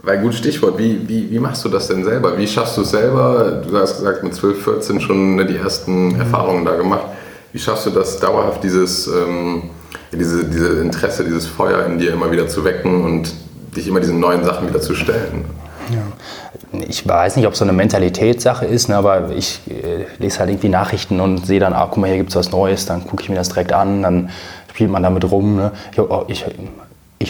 weil 0.02 0.18
gut 0.18 0.34
Stichwort, 0.34 0.78
wie, 0.78 1.06
wie, 1.06 1.30
wie 1.30 1.38
machst 1.38 1.64
du 1.64 1.68
das 1.68 1.88
denn 1.88 2.04
selber? 2.04 2.36
Wie 2.38 2.46
schaffst 2.46 2.76
du 2.76 2.82
es 2.82 2.90
selber? 2.90 3.62
Du 3.66 3.76
hast 3.76 3.98
gesagt, 3.98 4.22
mit 4.22 4.34
12, 4.34 4.64
14 4.64 5.00
schon 5.00 5.36
ne, 5.36 5.46
die 5.46 5.56
ersten 5.56 6.18
Erfahrungen 6.18 6.64
da 6.64 6.76
gemacht. 6.76 7.04
Wie 7.52 7.58
schaffst 7.58 7.86
du 7.86 7.90
das 7.90 8.18
dauerhaft, 8.18 8.62
dieses, 8.62 9.06
ähm, 9.08 9.64
diese, 10.12 10.44
diese 10.44 10.80
Interesse, 10.80 11.24
dieses 11.24 11.46
Feuer 11.46 11.84
in 11.86 11.98
dir 11.98 12.12
immer 12.12 12.30
wieder 12.30 12.48
zu 12.48 12.64
wecken 12.64 13.04
und 13.04 13.34
dich 13.76 13.88
immer 13.88 14.00
diesen 14.00 14.20
neuen 14.20 14.44
Sachen 14.44 14.68
wieder 14.68 14.80
zu 14.80 14.94
stellen? 14.94 15.44
Ja. 15.92 16.82
Ich 16.88 17.06
weiß 17.06 17.36
nicht, 17.36 17.46
ob 17.46 17.54
es 17.54 17.58
so 17.58 17.64
eine 17.64 17.72
Mentalitätssache 17.72 18.64
ist, 18.64 18.88
ne, 18.88 18.96
aber 18.96 19.30
ich 19.30 19.60
äh, 19.68 20.04
lese 20.22 20.38
halt 20.38 20.50
irgendwie 20.50 20.68
Nachrichten 20.68 21.20
und 21.20 21.44
sehe 21.44 21.58
dann, 21.58 21.72
ah, 21.72 21.86
guck 21.90 21.98
mal, 21.98 22.06
hier 22.06 22.16
gibt 22.16 22.30
es 22.30 22.36
was 22.36 22.52
Neues, 22.52 22.86
dann 22.86 23.04
gucke 23.04 23.22
ich 23.22 23.28
mir 23.28 23.34
das 23.34 23.48
direkt 23.48 23.72
an, 23.72 24.02
dann 24.02 24.30
spielt 24.70 24.90
man 24.90 25.02
damit 25.02 25.30
rum. 25.30 25.56
Ne. 25.56 25.72
Ich, 25.92 25.98
oh, 25.98 26.24
ich, 26.28 26.46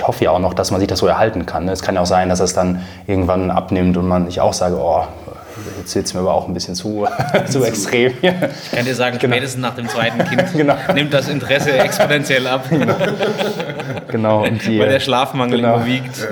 ich 0.01 0.07
hoffe 0.07 0.25
ja 0.25 0.31
auch 0.31 0.39
noch, 0.39 0.55
dass 0.55 0.71
man 0.71 0.81
sich 0.81 0.89
das 0.89 1.01
so 1.01 1.07
erhalten 1.07 1.45
kann. 1.45 1.67
Ne. 1.67 1.73
Es 1.73 1.83
kann 1.83 1.95
ja 1.95 2.01
auch 2.01 2.07
sein, 2.07 2.31
dass 2.31 2.41
es 2.41 2.55
dann 2.55 2.81
irgendwann 3.07 3.51
abnimmt 3.51 3.99
und 3.99 4.09
man 4.09 4.29
ich 4.29 4.41
auch 4.41 4.55
sage, 4.55 4.77
oh, 4.81 5.05
jetzt 5.77 5.95
wird 5.95 6.07
es 6.07 6.15
mir 6.15 6.21
aber 6.21 6.33
auch 6.33 6.49
ein 6.49 6.55
bisschen 6.55 6.75
zu, 6.75 7.07
zu 7.51 7.63
extrem. 7.65 8.15
Ich 8.23 8.71
kann 8.71 8.87
dir 8.87 8.95
sagen, 8.95 9.19
genau. 9.19 9.35
spätestens 9.35 9.61
nach 9.61 9.75
dem 9.75 9.91
zweiten 9.91 10.25
Kind 10.25 10.53
genau. 10.57 10.75
nimmt 10.95 11.13
das 11.13 11.29
Interesse 11.29 11.73
exponentiell 11.73 12.47
ab. 12.47 12.65
Genau. 12.71 12.95
genau. 14.11 14.47
Die, 14.47 14.79
Weil 14.79 14.89
der 14.89 15.01
Schlafmangel 15.01 15.61
genau. 15.61 15.77
überwiegt. 15.77 16.27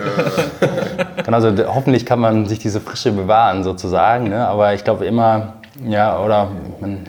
Genau, 1.22 1.36
also 1.36 1.52
hoffentlich 1.66 2.06
kann 2.06 2.20
man 2.20 2.46
sich 2.46 2.60
diese 2.60 2.80
Frische 2.80 3.12
bewahren 3.12 3.64
sozusagen. 3.64 4.30
Ne? 4.30 4.48
Aber 4.48 4.72
ich 4.72 4.82
glaube 4.82 5.04
immer, 5.04 5.57
ja, 5.84 6.20
oder 6.20 6.48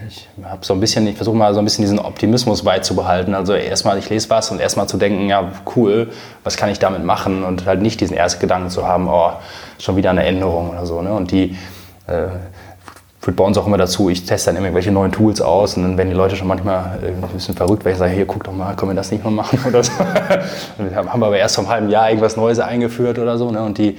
ich 0.08 0.28
habe 0.44 0.64
so 0.66 0.74
ein 0.74 0.80
bisschen, 0.80 1.08
ich 1.08 1.16
versuche 1.16 1.36
mal 1.36 1.54
so 1.54 1.60
ein 1.60 1.66
bisschen 1.66 1.84
diesen 1.84 2.00
Optimismus 2.00 2.64
beizubehalten. 2.64 3.34
Also 3.34 3.54
erstmal, 3.54 3.98
ich 3.98 4.10
lese 4.10 4.30
was 4.30 4.52
und 4.52 4.60
erstmal 4.60 4.88
zu 4.88 4.98
denken, 4.98 5.28
ja, 5.28 5.52
cool, 5.76 6.12
was 6.44 6.56
kann 6.56 6.70
ich 6.70 6.78
damit 6.78 7.04
machen? 7.04 7.44
Und 7.44 7.66
halt 7.66 7.82
nicht 7.82 8.00
diesen 8.00 8.16
ersten 8.16 8.40
Gedanken 8.40 8.70
zu 8.70 8.88
haben, 8.88 9.08
oh, 9.08 9.32
schon 9.80 9.96
wieder 9.96 10.12
eine 10.12 10.24
Änderung 10.24 10.70
oder 10.70 10.86
so. 10.86 11.02
Ne? 11.02 11.12
Und 11.12 11.32
die 11.32 11.58
äh, 12.08 12.28
führt 13.22 13.36
bei 13.36 13.44
uns 13.44 13.58
auch 13.58 13.66
immer 13.66 13.78
dazu, 13.78 14.10
ich 14.10 14.26
teste 14.26 14.52
dann 14.52 14.62
irgendwelche 14.62 14.92
neuen 14.92 15.12
Tools 15.12 15.42
aus 15.42 15.76
und 15.76 15.84
dann 15.84 15.98
werden 15.98 16.10
die 16.10 16.16
Leute 16.16 16.36
schon 16.36 16.48
manchmal 16.48 17.00
äh, 17.02 17.08
ein 17.08 17.22
bisschen 17.34 17.56
verrückt, 17.56 17.86
weil 17.86 17.94
ich 17.94 17.98
sage, 17.98 18.14
hier, 18.14 18.26
guck 18.26 18.44
doch 18.44 18.54
mal, 18.54 18.76
können 18.76 18.92
wir 18.92 18.96
das 18.96 19.12
nicht 19.12 19.24
mal 19.24 19.32
machen 19.32 19.60
oder 19.68 19.84
so. 19.84 19.92
wir 20.78 20.96
haben 20.96 21.24
aber 21.24 21.38
erst 21.38 21.56
vor 21.56 21.64
einem 21.64 21.72
halben 21.72 21.90
Jahr 21.90 22.10
irgendwas 22.10 22.38
Neues 22.38 22.60
eingeführt 22.60 23.18
oder 23.18 23.38
so. 23.38 23.50
Ne? 23.50 23.62
Und 23.64 23.78
die, 23.80 23.98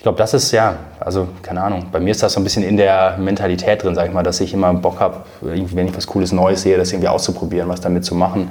ich 0.00 0.02
glaube, 0.02 0.16
das 0.16 0.32
ist 0.32 0.50
ja, 0.52 0.76
also 0.98 1.28
keine 1.42 1.62
Ahnung, 1.62 1.88
bei 1.92 2.00
mir 2.00 2.12
ist 2.12 2.22
das 2.22 2.32
so 2.32 2.40
ein 2.40 2.42
bisschen 2.42 2.62
in 2.62 2.78
der 2.78 3.18
Mentalität 3.18 3.82
drin, 3.82 3.94
sag 3.94 4.06
ich 4.06 4.14
mal, 4.14 4.22
dass 4.22 4.40
ich 4.40 4.54
immer 4.54 4.72
Bock 4.72 4.98
habe, 4.98 5.24
wenn 5.42 5.88
ich 5.88 5.94
was 5.94 6.06
Cooles 6.06 6.32
Neues 6.32 6.62
sehe, 6.62 6.78
das 6.78 6.90
irgendwie 6.90 7.08
auszuprobieren, 7.08 7.68
was 7.68 7.82
damit 7.82 8.06
zu 8.06 8.14
machen. 8.14 8.50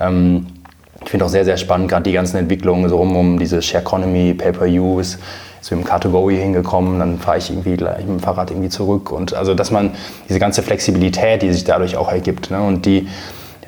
Ähm, 0.00 0.46
ich 1.04 1.10
finde 1.10 1.26
auch 1.26 1.28
sehr, 1.28 1.44
sehr 1.44 1.58
spannend, 1.58 1.90
gerade 1.90 2.04
die 2.04 2.12
ganzen 2.12 2.38
Entwicklungen 2.38 2.88
so 2.88 2.96
rum 2.96 3.14
um 3.14 3.38
diese 3.38 3.60
Share 3.60 3.82
Economy, 3.82 4.32
Pay-Per-Use, 4.32 5.18
mit 5.70 5.70
dem 5.70 5.84
Car2Go 5.84 6.30
hier 6.30 6.40
hingekommen, 6.40 6.98
dann 6.98 7.18
fahre 7.18 7.36
ich 7.36 7.50
irgendwie 7.50 7.76
gleich 7.76 7.98
mit 7.98 8.08
dem 8.08 8.20
Fahrrad 8.20 8.50
irgendwie 8.50 8.70
zurück. 8.70 9.12
Und 9.12 9.34
also, 9.34 9.52
dass 9.52 9.70
man 9.70 9.90
diese 10.30 10.38
ganze 10.38 10.62
Flexibilität, 10.62 11.42
die 11.42 11.52
sich 11.52 11.64
dadurch 11.64 11.98
auch 11.98 12.10
ergibt, 12.10 12.50
ne, 12.50 12.62
und 12.62 12.86
die, 12.86 13.06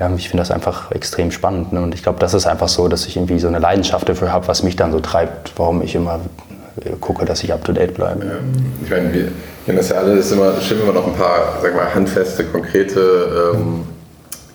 ja, 0.01 0.11
ich 0.17 0.31
finde 0.31 0.41
das 0.41 0.51
einfach 0.51 0.93
extrem 0.93 1.31
spannend. 1.31 1.75
Ne? 1.75 1.83
Und 1.83 1.95
ich 1.95 2.03
glaube, 2.03 2.21
das 2.21 2.33
ist 2.33 2.47
einfach 2.47 2.69
so, 2.69 2.89
dass 2.89 3.05
ich 3.05 3.17
irgendwie 3.17 3.39
so 3.39 3.49
eine 3.49 3.59
Leidenschaft 3.59 4.09
dafür 4.09 4.33
habe, 4.33 4.49
was 4.49 4.63
mich 4.63 4.77
dann 4.77 4.93
so 4.93 5.01
treibt, 5.01 5.53
warum 5.57 5.83
ich 5.83 5.95
immer 5.95 6.21
gucke, 7.01 7.25
dass 7.25 7.43
ich 7.43 7.53
up 7.53 7.65
to 7.65 7.73
date 7.73 7.95
bleibe. 7.95 8.25
Ja, 8.25 8.33
ich 8.83 8.91
meine, 8.91 9.13
wir 9.13 9.29
kennen 9.65 9.79
das 9.79 9.91
ja 9.91 9.97
alle, 9.97 10.13
es 10.15 10.27
ist 10.27 10.33
immer 10.33 10.61
schön, 10.61 10.79
wenn 10.79 10.87
man 10.87 10.95
noch 10.95 11.07
ein 11.07 11.15
paar, 11.15 11.59
sag 11.63 11.75
mal, 11.75 11.95
handfeste, 11.95 12.45
konkrete, 12.45 13.53
ähm, 13.55 13.85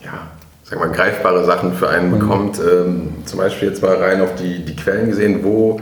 ja, 0.04 0.28
sag 0.64 0.80
mal, 0.80 0.90
greifbare 0.90 1.46
Sachen 1.46 1.74
für 1.74 1.90
einen 1.90 2.12
mhm. 2.12 2.20
bekommt. 2.20 2.60
Ähm, 2.60 3.10
zum 3.26 3.40
Beispiel 3.40 3.70
jetzt 3.70 3.82
mal 3.82 3.96
rein 3.96 4.22
auf 4.22 4.36
die, 4.36 4.66
die 4.66 4.76
Quellen 4.76 5.10
gesehen, 5.10 5.44
wo 5.44 5.82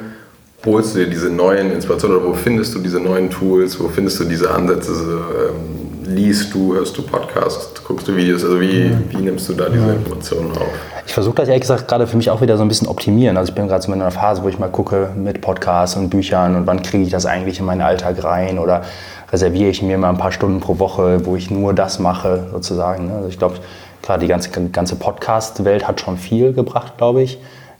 holst 0.65 0.95
du 0.95 0.99
dir 0.99 1.07
diese 1.07 1.29
neuen 1.29 1.71
Inspirationen 1.71 2.17
oder 2.17 2.27
wo 2.27 2.33
findest 2.33 2.75
du 2.75 2.79
diese 2.79 2.99
neuen 2.99 3.29
Tools, 3.29 3.79
wo 3.79 3.87
findest 3.87 4.19
du 4.19 4.25
diese 4.25 4.51
Ansätze? 4.51 4.91
Ähm, 4.91 5.80
liest 6.15 6.53
du, 6.53 6.73
hörst 6.73 6.97
du 6.97 7.01
Podcasts, 7.01 7.83
guckst 7.83 8.07
du 8.07 8.15
Videos? 8.15 8.43
Also 8.43 8.59
wie, 8.59 8.91
wie 9.09 9.17
nimmst 9.17 9.49
du 9.49 9.53
da 9.53 9.69
diese 9.69 9.87
ja. 9.87 9.93
Informationen 9.93 10.51
auf? 10.51 10.67
Ich 11.05 11.13
versuche 11.13 11.35
das 11.35 11.47
ehrlich 11.47 11.61
gesagt 11.61 11.87
gerade 11.87 12.07
für 12.07 12.17
mich 12.17 12.29
auch 12.29 12.41
wieder 12.41 12.57
so 12.57 12.63
ein 12.63 12.67
bisschen 12.67 12.87
optimieren. 12.87 13.37
Also 13.37 13.49
ich 13.49 13.55
bin 13.55 13.67
gerade 13.67 13.81
so 13.81 13.91
in 13.91 14.01
einer 14.01 14.11
Phase, 14.11 14.43
wo 14.43 14.49
ich 14.49 14.59
mal 14.59 14.69
gucke 14.69 15.09
mit 15.15 15.41
Podcasts 15.41 15.95
und 15.95 16.09
Büchern 16.09 16.55
und 16.55 16.67
wann 16.67 16.81
kriege 16.81 17.03
ich 17.03 17.09
das 17.09 17.25
eigentlich 17.25 17.59
in 17.59 17.65
meinen 17.65 17.81
Alltag 17.81 18.23
rein 18.23 18.59
oder 18.59 18.83
reserviere 19.31 19.69
ich 19.69 19.81
mir 19.81 19.97
mal 19.97 20.09
ein 20.09 20.17
paar 20.17 20.31
Stunden 20.31 20.59
pro 20.59 20.79
Woche, 20.79 21.25
wo 21.25 21.35
ich 21.35 21.49
nur 21.49 21.73
das 21.73 21.99
mache 21.99 22.47
sozusagen. 22.51 23.07
Ne? 23.07 23.15
Also 23.15 23.29
ich 23.29 23.39
glaube, 23.39 23.55
klar, 24.01 24.17
die 24.17 24.27
ganze, 24.27 24.49
ganze 24.69 24.95
Podcast-Welt 24.95 25.87
hat 25.87 26.01
schon 26.01 26.17
viel 26.17 26.53
gebracht, 26.53 26.97
glaube 26.97 27.23
ich 27.23 27.39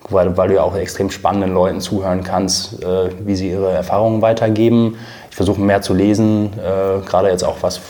weil, 0.10 0.36
weil 0.38 0.50
du 0.50 0.56
ja 0.56 0.64
auch 0.64 0.76
extrem 0.76 1.10
spannenden 1.10 1.54
Leuten 1.54 1.80
zuhören 1.80 2.24
kannst, 2.24 2.84
äh, 2.84 3.10
wie 3.26 3.36
sie 3.36 3.52
ihre 3.52 3.72
Erfahrungen 3.72 4.22
weitergeben. 4.22 4.98
Ich 5.42 5.48
versuche 5.48 5.66
mehr 5.66 5.82
zu 5.82 5.96
lesen, 5.96 6.52
äh, 6.60 7.04
gerade 7.04 7.30
jetzt 7.30 7.44
auch 7.44 7.58
was 7.62 7.82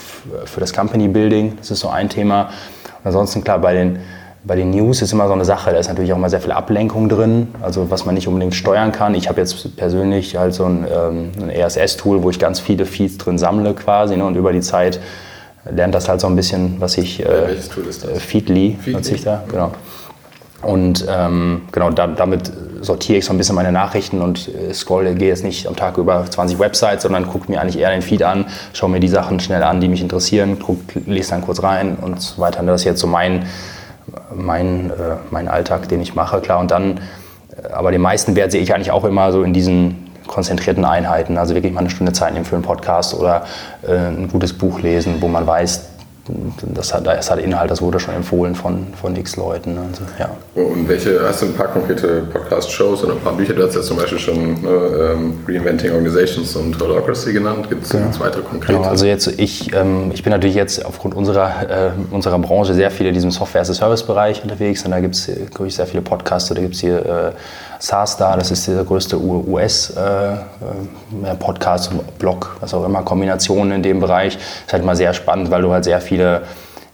für 0.46 0.62
das 0.62 0.72
Company 0.72 1.10
Building, 1.10 1.58
das 1.58 1.70
ist 1.70 1.82
so 1.82 1.90
ein 1.90 2.08
Thema. 2.08 2.44
Und 2.44 3.08
ansonsten 3.08 3.44
klar, 3.44 3.60
bei 3.60 3.74
den, 3.74 4.00
bei 4.46 4.56
den 4.56 4.70
News 4.70 5.02
ist 5.02 5.12
immer 5.12 5.28
so 5.28 5.34
eine 5.34 5.44
Sache, 5.44 5.72
da 5.72 5.78
ist 5.78 5.90
natürlich 5.90 6.14
auch 6.14 6.18
immer 6.18 6.30
sehr 6.30 6.40
viel 6.40 6.54
Ablenkung 6.54 7.10
drin, 7.10 7.50
also 7.62 7.92
was 7.92 8.06
man 8.06 8.16
nicht 8.16 8.30
unbedingt 8.30 8.56
steuern 8.56 8.94
kann. 8.94 9.16
Ich 9.16 9.28
habe 9.28 9.42
jetzt 9.42 9.76
persönlich 9.76 10.38
halt 10.38 10.54
so 10.54 10.64
ein, 10.64 10.88
ähm, 10.90 11.32
ein 11.42 11.50
ESS-Tool, 11.50 12.24
wo 12.24 12.30
ich 12.30 12.40
ganz 12.40 12.62
viele 12.62 12.86
Feeds 12.86 13.18
drin 13.18 13.38
sammle 13.38 13.74
quasi 13.74 14.16
ne, 14.16 14.24
und 14.24 14.38
über 14.38 14.54
die 14.54 14.62
Zeit 14.62 15.02
lernt 15.70 15.94
das 15.94 16.08
halt 16.08 16.22
so 16.22 16.28
ein 16.28 16.38
bisschen, 16.38 16.78
was 16.80 16.98
ich... 16.98 17.20
Äh, 17.20 17.48
Welches 17.48 17.68
Tool 17.68 17.86
ist 17.86 18.06
das? 18.06 18.12
Feedly, 18.24 18.78
Feedly. 18.80 18.94
nutze 18.94 19.16
ich 19.16 19.26
da, 19.26 19.44
genau. 19.52 19.72
Und 20.62 21.06
ähm, 21.10 21.64
genau, 21.72 21.90
da, 21.90 22.08
damit 22.08 22.52
sortiere 22.82 23.20
ich 23.20 23.26
so 23.26 23.34
ein 23.34 23.38
bisschen 23.38 23.56
meine 23.56 23.72
Nachrichten 23.72 24.22
und 24.22 24.48
äh, 24.48 24.74
scrolle, 24.74 25.16
gehe 25.16 25.30
jetzt 25.30 25.44
nicht 25.44 25.68
am 25.68 25.76
Tag 25.76 25.98
über 25.98 26.26
20 26.30 26.60
Websites, 26.60 27.04
sondern 27.04 27.28
gucke 27.28 27.52
mir 27.52 27.62
eigentlich 27.62 27.80
eher 27.80 27.90
den 27.90 28.02
Feed 28.02 28.24
an, 28.24 28.46
schaue 28.74 28.90
mir 28.90 29.00
die 29.00 29.08
Sachen 29.08 29.40
schnell 29.40 29.64
an, 29.64 29.82
die 29.82 29.88
mich 29.88 30.02
interessieren, 30.02 30.58
guck, 30.64 30.80
lese 31.08 31.32
dann 31.32 31.42
kurz 31.42 31.64
rein 31.64 31.98
und 32.00 32.22
so 32.22 32.42
weiter. 32.42 32.62
Das 32.64 32.82
ist 32.82 32.86
jetzt 32.86 33.00
so 33.00 33.08
mein, 33.08 33.46
mein, 34.34 34.92
äh, 34.92 35.16
mein 35.32 35.48
Alltag, 35.48 35.90
den 35.90 36.02
ich 36.02 36.14
mache, 36.14 36.42
klar. 36.42 36.60
Und 36.60 36.70
dann, 36.70 36.98
äh, 37.58 37.72
aber 37.72 37.92
den 37.92 38.02
meisten 38.02 38.36
Wert 38.36 38.52
sehe 38.52 38.62
ich 38.62 38.74
eigentlich 38.74 38.92
auch 38.92 39.06
immer 39.06 39.32
so 39.32 39.44
in 39.44 39.54
diesen 39.54 40.12
konzentrierten 40.28 40.86
Einheiten, 40.86 41.38
also 41.38 41.56
wirklich 41.56 41.74
mal 41.74 41.82
eine 41.82 41.90
Stunde 41.90 42.14
Zeit 42.14 42.34
nehmen 42.34 42.46
für 42.46 42.56
einen 42.56 42.64
Podcast 42.64 43.14
oder 43.14 43.44
äh, 43.88 43.94
ein 43.94 44.30
gutes 44.32 44.54
Buch 44.54 44.80
lesen, 44.80 45.18
wo 45.20 45.28
man 45.28 45.46
weiß, 45.46 45.91
das 46.74 46.94
hat, 46.94 47.06
das 47.08 47.30
hat 47.30 47.40
Inhalt, 47.40 47.72
das 47.72 47.82
wurde 47.82 48.00
schon 48.00 48.14
empfohlen 48.14 48.56
von, 48.56 48.88
von 49.00 49.16
x 49.16 49.36
Leuten. 49.36 49.78
Also, 49.78 50.04
ja. 50.20 50.30
Und 50.56 50.88
welche, 50.88 51.20
hast 51.28 51.42
du 51.42 51.48
ein 51.48 51.54
paar 51.54 51.68
konkrete 51.68 52.22
Podcast-Shows 52.32 53.04
oder 53.04 53.14
ein 53.14 53.20
paar 53.20 53.34
Bücher? 53.34 53.54
Du 53.54 53.64
hast 53.64 53.76
ja 53.76 53.82
zum 53.82 53.98
Beispiel 53.98 54.20
schon 54.20 54.62
ne, 54.62 54.70
ähm, 54.70 55.40
Reinventing 55.48 55.92
Organizations 55.92 56.56
und 56.56 56.80
Holocracy 56.80 57.34
genannt. 57.34 57.70
Gibt 57.70 57.86
es 57.86 57.94
ja. 57.94 58.00
weitere 58.20 58.42
konkrete? 58.42 58.74
Genau, 58.74 58.88
also 58.88 59.06
jetzt, 59.06 59.28
ich, 59.40 59.74
ähm, 59.74 60.12
ich 60.14 60.24
bin 60.24 60.32
natürlich 60.32 60.56
jetzt 60.56 60.86
aufgrund 60.86 61.16
unserer, 61.16 61.70
äh, 61.70 61.92
unserer 62.12 62.40
Branche 62.40 62.74
sehr 62.74 62.92
viel 62.92 63.08
in 63.08 63.14
diesem 63.14 63.32
Software-as-a-Service-Bereich 63.32 64.44
unterwegs 64.44 64.84
und 64.86 64.92
da 64.92 65.00
gibt 65.00 65.16
es, 65.16 65.30
glaube 65.52 65.68
ich, 65.68 65.76
sehr 65.76 65.88
viele 65.88 66.02
Podcasts. 66.02 66.50
Da 66.50 66.60
gibt 66.60 66.76
es 66.76 66.82
hier 66.82 67.06
äh, 67.06 67.32
SaaStar, 67.82 68.38
das 68.38 68.52
ist 68.52 68.68
der 68.68 68.84
größte 68.84 69.20
US-Podcast, 69.20 69.92
äh, 71.92 71.96
äh 71.96 72.00
Blog, 72.20 72.56
was 72.60 72.76
auch 72.76 72.86
immer, 72.86 73.02
Kombinationen 73.02 73.74
in 73.74 73.82
dem 73.82 74.00
Bereich. 74.00 74.36
Ist 74.36 74.72
halt 74.72 74.84
immer 74.84 74.96
sehr 74.96 75.16
spannend, 75.16 75.50
weil 75.50 75.64
du 75.64 75.72
halt 75.72 75.84
sehr 75.84 76.00
viele, 76.00 76.44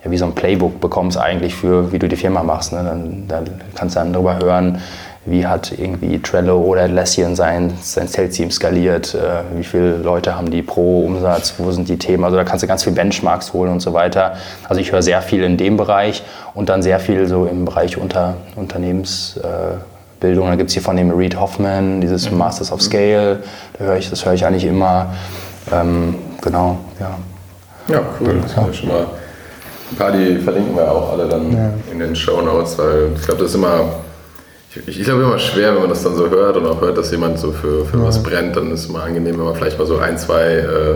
ja, 0.04 0.12
wie 0.12 0.18
so 0.18 0.24
ein 0.24 0.34
Playbook 0.34 0.80
bekommst 0.80 1.18
eigentlich 1.18 1.56
für, 1.56 1.92
wie 1.92 2.00
du 2.00 2.08
die 2.08 2.16
Firma 2.16 2.42
machst. 2.42 2.72
Ne? 2.72 2.84
Dann, 2.86 3.26
dann 3.28 3.62
kannst 3.76 3.98
du 3.98 4.00
dann 4.00 4.14
darüber 4.14 4.40
hören, 4.40 4.82
wie 5.26 5.46
hat 5.46 5.74
irgendwie 5.78 6.20
Trello 6.22 6.58
oder 6.62 6.84
Atlassian 6.84 7.36
sein, 7.36 7.74
sein 7.82 8.08
Sales-Team 8.08 8.50
skaliert, 8.50 9.14
äh, 9.14 9.44
wie 9.58 9.66
viele 9.66 9.98
Leute 9.98 10.38
haben 10.38 10.52
die 10.52 10.62
pro 10.62 11.02
Umsatz, 11.02 11.56
wo 11.58 11.70
sind 11.72 11.90
die 11.90 11.98
Themen, 11.98 12.24
also 12.24 12.38
da 12.38 12.46
kannst 12.46 12.64
du 12.64 12.68
ganz 12.68 12.86
viel 12.86 12.94
Benchmarks 12.94 13.52
holen 13.52 13.74
und 13.74 13.82
so 13.82 13.92
weiter. 13.92 14.38
Also 14.70 14.80
ich 14.80 14.94
höre 14.94 15.02
sehr 15.02 15.22
viel 15.22 15.44
in 15.44 15.58
dem 15.58 15.76
Bereich 15.76 16.24
und 16.54 16.70
dann 16.70 16.82
sehr 16.82 17.02
viel 17.02 17.28
so 17.28 17.46
im 17.46 17.66
Bereich 17.66 17.98
unter, 17.98 18.36
Unternehmens, 18.56 19.36
äh, 19.44 19.97
Bildung. 20.20 20.48
Da 20.48 20.56
gibt 20.56 20.70
es 20.70 20.74
hier 20.74 20.84
von 20.84 20.96
dem 20.98 21.12
Reed 21.12 21.40
Hoffman, 21.40 22.02
dieses 22.02 22.30
mhm. 22.30 22.38
Masters 22.38 22.72
of 22.72 22.82
Scale, 22.82 23.44
da 23.78 23.86
höre 23.86 23.98
ich, 23.98 24.10
das 24.10 24.26
höre 24.26 24.34
ich 24.34 24.46
eigentlich 24.46 24.66
immer. 24.66 25.14
Ähm, 25.72 26.16
genau, 26.42 26.80
ja. 27.00 27.18
Ja, 27.88 28.02
cool. 28.20 28.40
Das 28.42 28.56
ja. 28.56 28.74
schon 28.74 28.90
mal 28.90 29.08
ein 29.92 29.98
paar, 29.98 30.12
die 30.12 30.38
verlinken 30.40 30.76
wir 30.76 30.92
auch 30.92 31.14
alle 31.14 31.28
dann 31.28 31.52
ja. 31.52 31.70
in 31.92 32.00
den 32.00 32.16
Show 32.16 32.42
Notes, 32.42 32.78
weil 32.78 33.12
ich 33.16 33.24
glaube, 33.24 33.42
das 33.42 33.52
ist 33.52 33.56
immer, 33.56 33.86
ich, 34.76 35.00
ich 35.00 35.04
glaube 35.06 35.24
immer 35.24 35.40
schwer, 35.40 35.74
wenn 35.74 35.82
man 35.82 35.90
das 35.90 36.04
dann 36.04 36.16
so 36.16 36.30
hört 36.30 36.58
und 36.58 36.66
auch 36.66 36.82
hört, 36.82 36.98
dass 36.98 37.12
jemand 37.12 37.40
so 37.40 37.52
für, 37.52 37.86
für 37.86 37.98
ja. 37.98 38.04
was 38.04 38.22
brennt, 38.22 38.56
dann 38.56 38.72
ist 38.72 38.82
es 38.82 38.90
immer 38.90 39.04
angenehm, 39.04 39.38
wenn 39.38 39.46
man 39.46 39.56
vielleicht 39.56 39.80
mal 39.80 39.88
so 39.88 39.98
ein, 39.98 40.18
zwei 40.18 40.44
äh, 40.44 40.96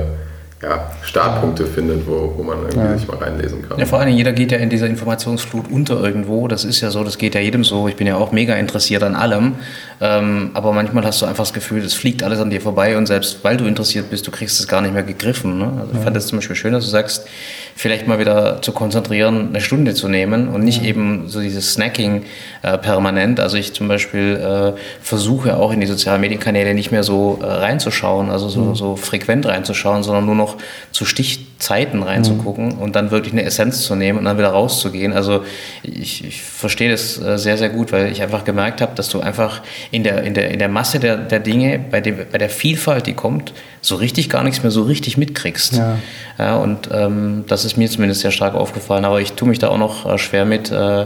ja, 0.61 0.91
Startpunkte 1.01 1.65
findet, 1.65 2.05
wo, 2.05 2.33
wo 2.37 2.43
man 2.43 2.59
irgendwie 2.59 2.77
ja. 2.77 2.97
sich 2.97 3.07
mal 3.07 3.17
reinlesen 3.17 3.67
kann. 3.67 3.79
Ja, 3.79 3.85
vor 3.85 3.99
allem 3.99 4.15
jeder 4.15 4.31
geht 4.31 4.51
ja 4.51 4.59
in 4.59 4.69
dieser 4.69 4.85
Informationsflut 4.85 5.71
unter 5.71 5.99
irgendwo. 6.03 6.47
Das 6.47 6.65
ist 6.65 6.81
ja 6.81 6.91
so, 6.91 7.03
das 7.03 7.17
geht 7.17 7.33
ja 7.33 7.41
jedem 7.41 7.63
so. 7.63 7.87
Ich 7.87 7.95
bin 7.95 8.05
ja 8.05 8.17
auch 8.17 8.31
mega 8.31 8.53
interessiert 8.55 9.01
an 9.01 9.15
allem. 9.15 9.55
Ähm, 9.99 10.51
aber 10.53 10.71
manchmal 10.71 11.03
hast 11.03 11.21
du 11.21 11.25
einfach 11.25 11.45
das 11.45 11.53
Gefühl, 11.53 11.83
es 11.83 11.95
fliegt 11.95 12.21
alles 12.21 12.39
an 12.39 12.51
dir 12.51 12.61
vorbei 12.61 12.95
und 12.95 13.07
selbst 13.07 13.43
weil 13.43 13.57
du 13.57 13.65
interessiert 13.65 14.11
bist, 14.11 14.27
du 14.27 14.31
kriegst 14.31 14.59
es 14.59 14.67
gar 14.67 14.81
nicht 14.81 14.93
mehr 14.93 15.03
gegriffen. 15.03 15.57
Ne? 15.57 15.73
Also 15.79 15.93
ich 15.93 15.99
fand 15.99 16.15
es 16.15 16.27
zum 16.27 16.37
Beispiel 16.37 16.55
schön, 16.55 16.73
dass 16.73 16.83
du 16.83 16.91
sagst, 16.91 17.27
vielleicht 17.75 18.07
mal 18.07 18.19
wieder 18.19 18.61
zu 18.61 18.71
konzentrieren, 18.71 19.49
eine 19.49 19.61
Stunde 19.61 19.95
zu 19.95 20.07
nehmen 20.07 20.47
und 20.49 20.63
nicht 20.63 20.83
ja. 20.83 20.89
eben 20.89 21.27
so 21.27 21.39
dieses 21.39 21.73
Snacking 21.73 22.23
äh, 22.61 22.77
permanent. 22.77 23.39
Also 23.39 23.57
ich 23.57 23.73
zum 23.73 23.87
Beispiel 23.87 24.35
äh, 24.35 24.79
versuche 25.01 25.57
auch 25.57 25.71
in 25.71 25.79
die 25.79 25.87
sozialen 25.87 26.21
Medienkanäle 26.21 26.75
nicht 26.75 26.91
mehr 26.91 27.03
so 27.03 27.39
äh, 27.41 27.45
reinzuschauen, 27.45 28.29
also 28.29 28.49
so, 28.49 28.61
mhm. 28.61 28.75
so 28.75 28.95
frequent 28.95 29.47
reinzuschauen, 29.47 30.03
sondern 30.03 30.25
nur 30.25 30.35
noch 30.35 30.50
zu 30.91 31.05
Stichzeiten 31.05 32.03
reinzugucken 32.03 32.75
mhm. 32.75 32.79
und 32.79 32.95
dann 32.95 33.11
wirklich 33.11 33.33
eine 33.33 33.43
Essenz 33.43 33.81
zu 33.83 33.95
nehmen 33.95 34.19
und 34.19 34.25
dann 34.25 34.37
wieder 34.37 34.49
rauszugehen. 34.49 35.13
Also 35.13 35.43
ich, 35.83 36.23
ich 36.25 36.41
verstehe 36.41 36.91
das 36.91 37.21
äh, 37.21 37.37
sehr, 37.37 37.57
sehr 37.57 37.69
gut, 37.69 37.91
weil 37.91 38.11
ich 38.11 38.21
einfach 38.21 38.43
gemerkt 38.43 38.81
habe, 38.81 38.93
dass 38.95 39.09
du 39.09 39.21
einfach 39.21 39.61
in 39.91 40.03
der, 40.03 40.23
in 40.23 40.33
der, 40.33 40.51
in 40.51 40.59
der 40.59 40.69
Masse 40.69 40.99
der, 40.99 41.17
der 41.17 41.39
Dinge, 41.39 41.79
bei, 41.79 42.01
dem, 42.01 42.17
bei 42.31 42.37
der 42.37 42.49
Vielfalt, 42.49 43.07
die 43.07 43.13
kommt, 43.13 43.53
so 43.81 43.95
richtig 43.95 44.29
gar 44.29 44.43
nichts 44.43 44.61
mehr 44.63 44.71
so 44.71 44.83
richtig 44.83 45.17
mitkriegst. 45.17 45.77
Ja. 45.77 45.97
ja 46.37 46.55
und 46.57 46.89
ähm, 46.91 47.45
das 47.47 47.65
ist 47.65 47.77
mir 47.77 47.89
zumindest 47.89 48.21
sehr 48.21 48.31
stark 48.31 48.53
aufgefallen. 48.55 49.05
Aber 49.05 49.21
ich 49.21 49.33
tue 49.33 49.47
mich 49.47 49.59
da 49.59 49.69
auch 49.69 49.77
noch 49.77 50.11
äh, 50.11 50.17
schwer 50.17 50.45
mit, 50.45 50.71
äh, 50.71 51.05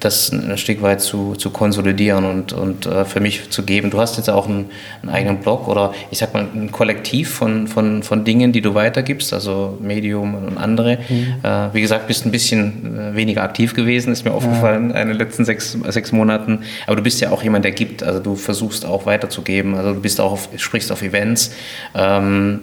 das 0.00 0.30
ein 0.32 0.56
Stück 0.58 0.82
weit 0.82 1.00
zu, 1.00 1.34
zu 1.34 1.50
konsolidieren 1.50 2.24
und, 2.24 2.52
und 2.52 2.86
äh, 2.86 3.04
für 3.04 3.20
mich 3.20 3.50
zu 3.50 3.62
geben. 3.62 3.90
Du 3.90 3.98
hast 4.00 4.16
jetzt 4.16 4.28
auch 4.28 4.46
einen, 4.46 4.70
einen, 5.02 5.10
eigenen 5.10 5.38
Blog 5.38 5.68
oder 5.68 5.92
ich 6.10 6.18
sag 6.18 6.34
mal 6.34 6.46
ein 6.54 6.70
Kollektiv 6.70 7.30
von, 7.30 7.66
von, 7.66 8.02
von 8.02 8.24
Dingen, 8.24 8.52
die 8.52 8.60
du 8.60 8.74
weitergibst, 8.74 9.32
also 9.32 9.78
Medium 9.80 10.34
und 10.34 10.58
andere. 10.58 10.98
Mhm. 11.08 11.34
Äh, 11.42 11.74
wie 11.74 11.80
gesagt, 11.80 12.06
bist 12.06 12.26
ein 12.26 12.30
bisschen 12.30 12.98
äh, 12.98 13.14
weniger 13.14 13.42
aktiv 13.42 13.74
gewesen, 13.74 14.12
ist 14.12 14.24
mir 14.24 14.32
aufgefallen 14.32 14.90
ja. 14.90 15.00
in 15.00 15.08
den 15.08 15.16
letzten 15.16 15.44
sechs, 15.44 15.76
sechs 15.88 16.12
Monaten. 16.12 16.60
Aber 16.86 16.96
du 16.96 17.02
bist 17.02 17.20
ja 17.20 17.30
auch 17.30 17.42
jemand, 17.42 17.64
der 17.64 17.72
gibt, 17.72 18.02
also 18.02 18.20
du 18.20 18.36
versuchst 18.36 18.84
auch 18.84 19.06
weiterzugeben, 19.06 19.74
also 19.74 19.94
du 19.94 20.00
bist 20.00 20.20
auch 20.20 20.32
auf, 20.32 20.48
sprichst 20.56 20.92
auf 20.92 21.02
Events. 21.02 21.52
Ähm, 21.94 22.60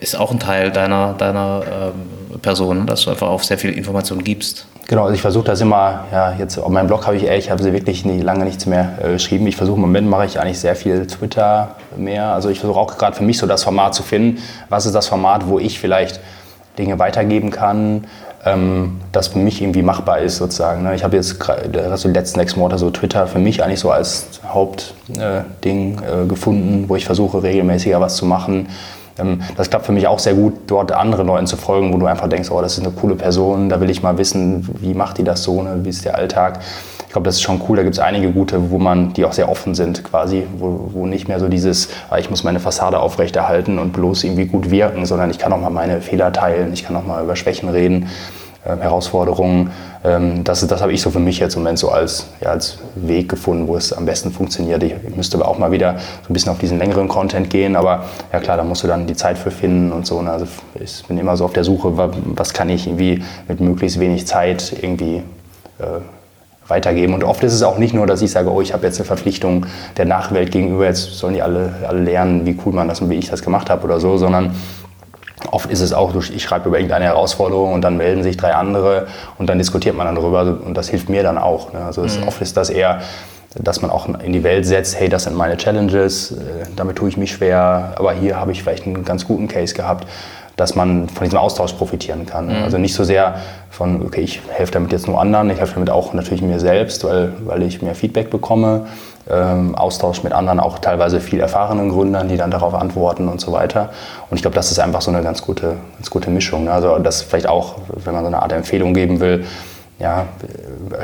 ist 0.00 0.16
auch 0.16 0.30
ein 0.30 0.40
Teil 0.40 0.70
deiner, 0.70 1.14
deiner 1.14 1.92
ähm, 2.32 2.40
Person, 2.40 2.86
dass 2.86 3.02
du 3.02 3.10
einfach 3.10 3.28
auch 3.28 3.42
sehr 3.42 3.58
viel 3.58 3.70
Information 3.70 4.24
gibst. 4.24 4.66
Genau, 4.86 5.02
also 5.02 5.14
ich 5.14 5.22
versuche 5.22 5.44
das 5.44 5.60
immer, 5.62 6.04
ja, 6.12 6.34
jetzt 6.38 6.58
auf 6.58 6.68
meinem 6.68 6.88
Blog 6.88 7.06
habe 7.06 7.16
ich 7.16 7.24
ehrlich, 7.24 7.46
ich 7.46 7.50
habe 7.50 7.62
sie 7.62 7.72
wirklich 7.72 8.04
nie, 8.04 8.20
lange 8.20 8.44
nichts 8.44 8.66
mehr 8.66 8.98
äh, 9.02 9.12
geschrieben. 9.12 9.46
Ich 9.46 9.56
versuche 9.56 9.76
im 9.76 9.80
Moment 9.80 10.08
mache 10.08 10.26
ich 10.26 10.38
eigentlich 10.38 10.58
sehr 10.58 10.76
viel 10.76 11.06
Twitter 11.06 11.76
mehr. 11.96 12.26
Also 12.34 12.50
ich 12.50 12.60
versuche 12.60 12.78
auch 12.78 12.98
gerade 12.98 13.16
für 13.16 13.24
mich 13.24 13.38
so 13.38 13.46
das 13.46 13.64
Format 13.64 13.94
zu 13.94 14.02
finden. 14.02 14.42
Was 14.68 14.84
ist 14.84 14.94
das 14.94 15.06
Format, 15.06 15.48
wo 15.48 15.58
ich 15.58 15.78
vielleicht 15.78 16.20
Dinge 16.76 16.98
weitergeben 16.98 17.50
kann, 17.50 18.06
ähm, 18.44 19.00
das 19.12 19.28
für 19.28 19.38
mich 19.38 19.62
irgendwie 19.62 19.82
machbar 19.82 20.18
ist 20.18 20.36
sozusagen. 20.36 20.82
Ne? 20.82 20.94
Ich 20.94 21.02
habe 21.02 21.16
jetzt 21.16 21.40
also 21.48 22.08
die 22.08 22.14
letzten 22.14 22.40
sechs 22.40 22.56
Monate 22.56 22.78
so 22.78 22.90
Twitter 22.90 23.26
für 23.26 23.38
mich 23.38 23.62
eigentlich 23.62 23.80
so 23.80 23.90
als 23.90 24.40
Hauptding 24.46 25.98
äh, 25.98 26.22
äh, 26.22 26.26
gefunden, 26.26 26.84
wo 26.88 26.96
ich 26.96 27.06
versuche 27.06 27.42
regelmäßiger 27.42 28.00
was 28.00 28.16
zu 28.16 28.26
machen 28.26 28.68
das 29.56 29.70
klappt 29.70 29.86
für 29.86 29.92
mich 29.92 30.06
auch 30.08 30.18
sehr 30.18 30.34
gut, 30.34 30.54
dort 30.66 30.90
anderen 30.90 31.28
Leuten 31.28 31.46
zu 31.46 31.56
folgen, 31.56 31.92
wo 31.92 31.98
du 31.98 32.06
einfach 32.06 32.28
denkst, 32.28 32.50
oh, 32.50 32.60
das 32.60 32.78
ist 32.78 32.84
eine 32.84 32.92
coole 32.92 33.14
Person, 33.14 33.68
da 33.68 33.80
will 33.80 33.88
ich 33.88 34.02
mal 34.02 34.18
wissen, 34.18 34.68
wie 34.80 34.94
macht 34.94 35.18
die 35.18 35.24
das 35.24 35.44
so, 35.44 35.62
ne? 35.62 35.80
wie 35.82 35.90
ist 35.90 36.04
der 36.04 36.16
Alltag. 36.16 36.58
Ich 37.06 37.12
glaube, 37.12 37.26
das 37.26 37.36
ist 37.36 37.42
schon 37.42 37.60
cool, 37.68 37.76
da 37.76 37.84
gibt 37.84 37.94
es 37.94 38.00
einige 38.00 38.32
gute, 38.32 38.72
wo 38.72 38.78
man, 38.78 39.12
die 39.12 39.24
auch 39.24 39.32
sehr 39.32 39.48
offen 39.48 39.76
sind 39.76 40.02
quasi, 40.02 40.44
wo, 40.58 40.90
wo 40.92 41.06
nicht 41.06 41.28
mehr 41.28 41.38
so 41.38 41.48
dieses, 41.48 41.90
ah, 42.10 42.18
ich 42.18 42.28
muss 42.28 42.42
meine 42.42 42.58
Fassade 42.58 42.98
aufrechterhalten 42.98 43.78
und 43.78 43.92
bloß 43.92 44.24
irgendwie 44.24 44.46
gut 44.46 44.70
wirken, 44.70 45.06
sondern 45.06 45.30
ich 45.30 45.38
kann 45.38 45.52
auch 45.52 45.60
mal 45.60 45.70
meine 45.70 46.00
Fehler 46.00 46.32
teilen, 46.32 46.72
ich 46.72 46.84
kann 46.84 46.96
auch 46.96 47.06
mal 47.06 47.22
über 47.22 47.36
Schwächen 47.36 47.68
reden. 47.68 48.08
Ähm, 48.66 48.80
Herausforderungen. 48.80 49.72
Ähm, 50.04 50.42
das, 50.42 50.66
das 50.66 50.80
habe 50.80 50.90
ich 50.92 51.02
so 51.02 51.10
für 51.10 51.18
mich 51.18 51.38
jetzt 51.38 51.54
im 51.54 51.62
Moment 51.62 51.78
so 51.78 51.90
als, 51.90 52.28
ja, 52.40 52.48
als 52.48 52.78
Weg 52.94 53.28
gefunden, 53.28 53.68
wo 53.68 53.76
es 53.76 53.92
am 53.92 54.06
besten 54.06 54.32
funktioniert. 54.32 54.82
Ich, 54.82 54.94
ich 55.06 55.16
müsste 55.16 55.36
aber 55.36 55.48
auch 55.48 55.58
mal 55.58 55.70
wieder 55.70 55.98
so 56.22 56.30
ein 56.30 56.32
bisschen 56.32 56.50
auf 56.50 56.58
diesen 56.58 56.78
längeren 56.78 57.06
Content 57.06 57.50
gehen, 57.50 57.76
aber 57.76 58.04
ja 58.32 58.40
klar, 58.40 58.56
da 58.56 58.64
musst 58.64 58.82
du 58.82 58.86
dann 58.86 59.06
die 59.06 59.16
Zeit 59.16 59.36
für 59.36 59.50
finden 59.50 59.92
und 59.92 60.06
so. 60.06 60.22
Ne? 60.22 60.30
Also 60.30 60.46
ich 60.82 61.04
bin 61.06 61.18
immer 61.18 61.36
so 61.36 61.44
auf 61.44 61.52
der 61.52 61.62
Suche, 61.64 61.92
was 62.24 62.54
kann 62.54 62.70
ich 62.70 62.86
irgendwie 62.86 63.22
mit 63.48 63.60
möglichst 63.60 64.00
wenig 64.00 64.26
Zeit 64.26 64.74
irgendwie 64.80 65.16
äh, 65.78 66.00
weitergeben. 66.66 67.12
Und 67.12 67.22
oft 67.22 67.44
ist 67.44 67.52
es 67.52 67.62
auch 67.62 67.76
nicht 67.76 67.92
nur, 67.92 68.06
dass 68.06 68.22
ich 68.22 68.30
sage, 68.30 68.50
oh, 68.50 68.62
ich 68.62 68.72
habe 68.72 68.86
jetzt 68.86 68.98
eine 68.98 69.04
Verpflichtung 69.04 69.66
der 69.98 70.06
Nachwelt 70.06 70.50
gegenüber, 70.50 70.86
jetzt 70.86 71.18
sollen 71.18 71.34
die 71.34 71.42
alle, 71.42 71.74
alle 71.86 72.00
lernen, 72.00 72.46
wie 72.46 72.58
cool 72.64 72.72
man 72.72 72.88
das 72.88 73.02
und 73.02 73.10
wie 73.10 73.16
ich 73.16 73.28
das 73.28 73.42
gemacht 73.42 73.68
habe 73.68 73.84
oder 73.84 74.00
so, 74.00 74.16
sondern 74.16 74.54
Oft 75.54 75.70
ist 75.70 75.80
es 75.80 75.92
auch, 75.92 76.12
ich 76.16 76.42
schreibe 76.42 76.68
über 76.68 76.78
irgendeine 76.78 77.04
Herausforderung 77.04 77.74
und 77.74 77.82
dann 77.82 77.96
melden 77.96 78.24
sich 78.24 78.36
drei 78.36 78.56
andere 78.56 79.06
und 79.38 79.48
dann 79.48 79.56
diskutiert 79.58 79.94
man 79.94 80.04
dann 80.04 80.16
darüber 80.16 80.58
und 80.66 80.74
das 80.74 80.88
hilft 80.88 81.08
mir 81.08 81.22
dann 81.22 81.38
auch. 81.38 81.72
Ne? 81.72 81.78
Also 81.78 82.02
mhm. 82.02 82.26
oft 82.26 82.42
ist 82.42 82.56
das 82.56 82.70
eher, 82.70 83.02
dass 83.54 83.80
man 83.80 83.92
auch 83.92 84.08
in 84.08 84.32
die 84.32 84.42
Welt 84.42 84.66
setzt, 84.66 84.98
hey, 84.98 85.08
das 85.08 85.22
sind 85.24 85.36
meine 85.36 85.56
Challenges, 85.56 86.32
äh, 86.32 86.34
damit 86.74 86.96
tue 86.96 87.08
ich 87.08 87.16
mich 87.16 87.30
schwer, 87.30 87.92
aber 87.94 88.12
hier 88.14 88.40
habe 88.40 88.50
ich 88.50 88.64
vielleicht 88.64 88.84
einen 88.84 89.04
ganz 89.04 89.28
guten 89.28 89.46
Case 89.46 89.74
gehabt, 89.74 90.08
dass 90.56 90.74
man 90.74 91.08
von 91.08 91.22
diesem 91.22 91.38
Austausch 91.38 91.74
profitieren 91.74 92.26
kann. 92.26 92.46
Mhm. 92.46 92.64
Also 92.64 92.78
nicht 92.78 92.94
so 92.94 93.04
sehr 93.04 93.36
von, 93.70 94.04
okay, 94.04 94.22
ich 94.22 94.40
helfe 94.50 94.72
damit 94.72 94.90
jetzt 94.90 95.06
nur 95.06 95.20
anderen, 95.20 95.50
ich 95.50 95.60
helfe 95.60 95.74
damit 95.74 95.90
auch 95.90 96.14
natürlich 96.14 96.42
mir 96.42 96.58
selbst, 96.58 97.04
weil, 97.04 97.32
weil 97.44 97.62
ich 97.62 97.80
mehr 97.80 97.94
Feedback 97.94 98.28
bekomme, 98.28 98.86
ähm, 99.30 99.74
Austausch 99.74 100.22
mit 100.22 100.32
anderen, 100.32 100.60
auch 100.60 100.78
teilweise 100.78 101.20
viel 101.20 101.40
erfahrenen 101.40 101.88
Gründern, 101.88 102.28
die 102.28 102.36
dann 102.36 102.50
darauf 102.50 102.74
antworten 102.74 103.28
und 103.28 103.40
so 103.40 103.52
weiter. 103.52 103.90
Und 104.30 104.36
ich 104.36 104.42
glaube, 104.42 104.54
das 104.54 104.70
ist 104.70 104.78
einfach 104.78 105.00
so 105.00 105.10
eine 105.10 105.22
ganz 105.22 105.42
gute, 105.42 105.76
ganz 105.94 106.10
gute 106.10 106.30
Mischung. 106.30 106.64
Ne? 106.64 106.72
Also 106.72 106.98
das 106.98 107.22
vielleicht 107.22 107.48
auch, 107.48 107.76
wenn 107.88 108.14
man 108.14 108.22
so 108.22 108.28
eine 108.28 108.42
Art 108.42 108.52
Empfehlung 108.52 108.92
geben 108.92 109.20
will, 109.20 109.44
ja, 109.98 110.26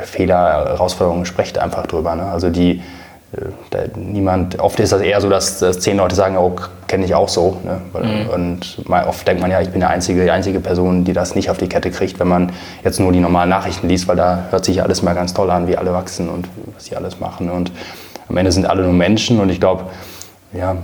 Fehler, 0.03 0.67
Herausforderungen, 0.67 1.25
sprecht 1.25 1.59
einfach 1.59 1.87
drüber. 1.87 2.15
Ne? 2.15 2.25
Also 2.25 2.51
die, 2.51 2.83
äh, 3.33 3.89
niemand, 3.97 4.59
oft 4.59 4.81
ist 4.81 4.93
das 4.93 5.01
eher 5.01 5.21
so, 5.21 5.31
dass, 5.31 5.61
dass 5.61 5.79
zehn 5.79 5.97
Leute 5.97 6.17
sagen, 6.17 6.37
oh, 6.37 6.57
kenne 6.89 7.05
ich 7.05 7.15
auch 7.15 7.29
so. 7.29 7.59
Ne? 7.65 7.81
Mhm. 7.95 8.29
Und 8.29 8.89
mal, 8.89 9.07
oft 9.07 9.27
denkt 9.27 9.41
man 9.41 9.51
ja, 9.51 9.61
ich 9.61 9.71
bin 9.71 9.81
der 9.81 9.91
einzige, 9.91 10.25
die 10.25 10.31
einzige 10.31 10.61
Person, 10.61 11.05
die 11.05 11.13
das 11.13 11.35
nicht 11.35 11.49
auf 11.49 11.57
die 11.57 11.69
Kette 11.69 11.91
kriegt, 11.91 12.19
wenn 12.19 12.29
man 12.29 12.53
jetzt 12.83 12.99
nur 12.99 13.13
die 13.13 13.21
normalen 13.21 13.49
Nachrichten 13.49 13.89
liest, 13.89 14.09
weil 14.09 14.17
da 14.17 14.47
hört 14.51 14.65
sich 14.65 14.83
alles 14.83 15.03
mal 15.03 15.15
ganz 15.15 15.33
toll 15.33 15.51
an, 15.51 15.69
wie 15.69 15.77
alle 15.77 15.93
wachsen 15.93 16.29
und 16.29 16.49
was 16.75 16.87
sie 16.87 16.97
alles 16.97 17.21
machen. 17.21 17.49
Und 17.51 17.71
am 18.31 18.37
Ende 18.37 18.53
sind 18.53 18.65
alle 18.65 18.83
nur 18.85 18.93
Menschen 18.93 19.41
und 19.41 19.51
ich 19.51 19.61
glaube, 19.61 19.85
ja, 20.53 20.77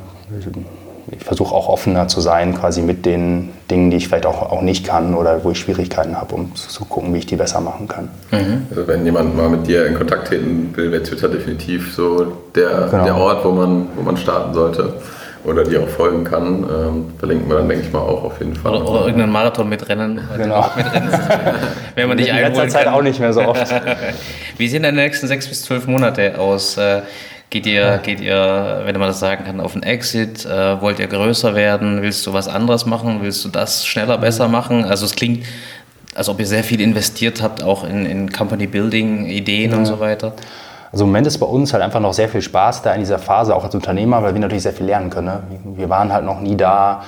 ich 1.10 1.22
versuche 1.22 1.54
auch 1.54 1.68
offener 1.68 2.08
zu 2.08 2.20
sein, 2.20 2.54
quasi 2.54 2.82
mit 2.82 3.06
den 3.06 3.50
Dingen, 3.70 3.90
die 3.90 3.98
ich 3.98 4.08
vielleicht 4.08 4.26
auch, 4.26 4.50
auch 4.50 4.62
nicht 4.62 4.84
kann 4.84 5.14
oder 5.14 5.44
wo 5.44 5.52
ich 5.52 5.60
Schwierigkeiten 5.60 6.16
habe, 6.16 6.34
um 6.34 6.54
zu 6.56 6.84
gucken, 6.84 7.14
wie 7.14 7.18
ich 7.18 7.26
die 7.26 7.36
besser 7.36 7.60
machen 7.60 7.86
kann. 7.86 8.08
Mhm. 8.32 8.66
Also 8.70 8.88
wenn 8.88 9.04
jemand 9.04 9.36
mal 9.36 9.48
mit 9.48 9.68
dir 9.68 9.86
in 9.86 9.94
Kontakt 9.94 10.28
treten 10.28 10.72
will, 10.74 10.90
wäre 10.90 11.04
Twitter 11.04 11.28
definitiv 11.28 11.94
so 11.94 12.32
der, 12.56 12.88
genau. 12.90 13.04
der 13.04 13.16
Ort, 13.16 13.44
wo 13.44 13.52
man, 13.52 13.88
wo 13.94 14.02
man 14.02 14.16
starten 14.16 14.52
sollte 14.52 14.94
oder 15.46 15.62
die 15.62 15.78
auch 15.78 15.88
folgen 15.88 16.24
kann. 16.24 16.64
Ähm, 16.64 17.04
verlinken 17.18 17.48
wir 17.48 17.58
dann, 17.58 17.68
denke 17.68 17.86
ich 17.86 17.92
mal, 17.92 18.00
auch 18.00 18.24
auf 18.24 18.38
jeden 18.40 18.56
Fall. 18.56 18.74
Oder, 18.74 18.90
oder 18.90 19.00
irgendeinen 19.02 19.32
Marathon 19.32 19.68
mitrennen. 19.68 20.20
Genau. 20.36 20.68
Mitrennen, 20.76 21.10
wenn 21.94 22.08
man 22.08 22.16
dich 22.16 22.28
In 22.28 22.36
letzter 22.36 22.68
Zeit 22.68 22.88
auch 22.88 23.02
nicht 23.02 23.20
mehr 23.20 23.32
so 23.32 23.42
oft. 23.42 23.72
Wie 24.58 24.68
sehen 24.68 24.82
deine 24.82 25.00
nächsten 25.00 25.28
sechs 25.28 25.46
bis 25.46 25.62
zwölf 25.62 25.86
Monate 25.86 26.38
aus? 26.38 26.78
Geht 27.48 27.66
ihr, 27.66 27.98
geht 28.02 28.20
ihr, 28.20 28.82
wenn 28.84 28.98
man 28.98 29.08
das 29.08 29.20
sagen 29.20 29.44
kann, 29.44 29.60
auf 29.60 29.74
einen 29.74 29.84
Exit? 29.84 30.44
Äh, 30.44 30.80
wollt 30.80 30.98
ihr 30.98 31.06
größer 31.06 31.54
werden? 31.54 32.02
Willst 32.02 32.26
du 32.26 32.32
was 32.32 32.48
anderes 32.48 32.86
machen? 32.86 33.18
Willst 33.22 33.44
du 33.44 33.48
das 33.48 33.86
schneller, 33.86 34.18
besser 34.18 34.48
machen? 34.48 34.84
Also 34.84 35.06
es 35.06 35.14
klingt, 35.14 35.46
als 36.16 36.28
ob 36.28 36.40
ihr 36.40 36.46
sehr 36.46 36.64
viel 36.64 36.80
investiert 36.80 37.42
habt, 37.42 37.62
auch 37.62 37.84
in, 37.84 38.04
in 38.04 38.32
Company 38.32 38.66
Building, 38.66 39.26
Ideen 39.26 39.70
ja. 39.70 39.76
und 39.76 39.86
so 39.86 40.00
weiter. 40.00 40.32
Also 40.90 41.04
im 41.04 41.10
Moment 41.10 41.26
ist 41.28 41.38
bei 41.38 41.46
uns 41.46 41.72
halt 41.72 41.82
einfach 41.82 42.00
noch 42.00 42.14
sehr 42.14 42.28
viel 42.28 42.42
Spaß 42.42 42.82
da 42.82 42.94
in 42.94 43.00
dieser 43.00 43.18
Phase, 43.18 43.54
auch 43.54 43.64
als 43.64 43.74
Unternehmer, 43.74 44.22
weil 44.22 44.34
wir 44.34 44.40
natürlich 44.40 44.62
sehr 44.62 44.72
viel 44.72 44.86
lernen 44.86 45.10
können. 45.10 45.26
Ne? 45.26 45.42
Wir 45.76 45.88
waren 45.88 46.12
halt 46.12 46.24
noch 46.24 46.40
nie 46.40 46.56
da, 46.56 47.04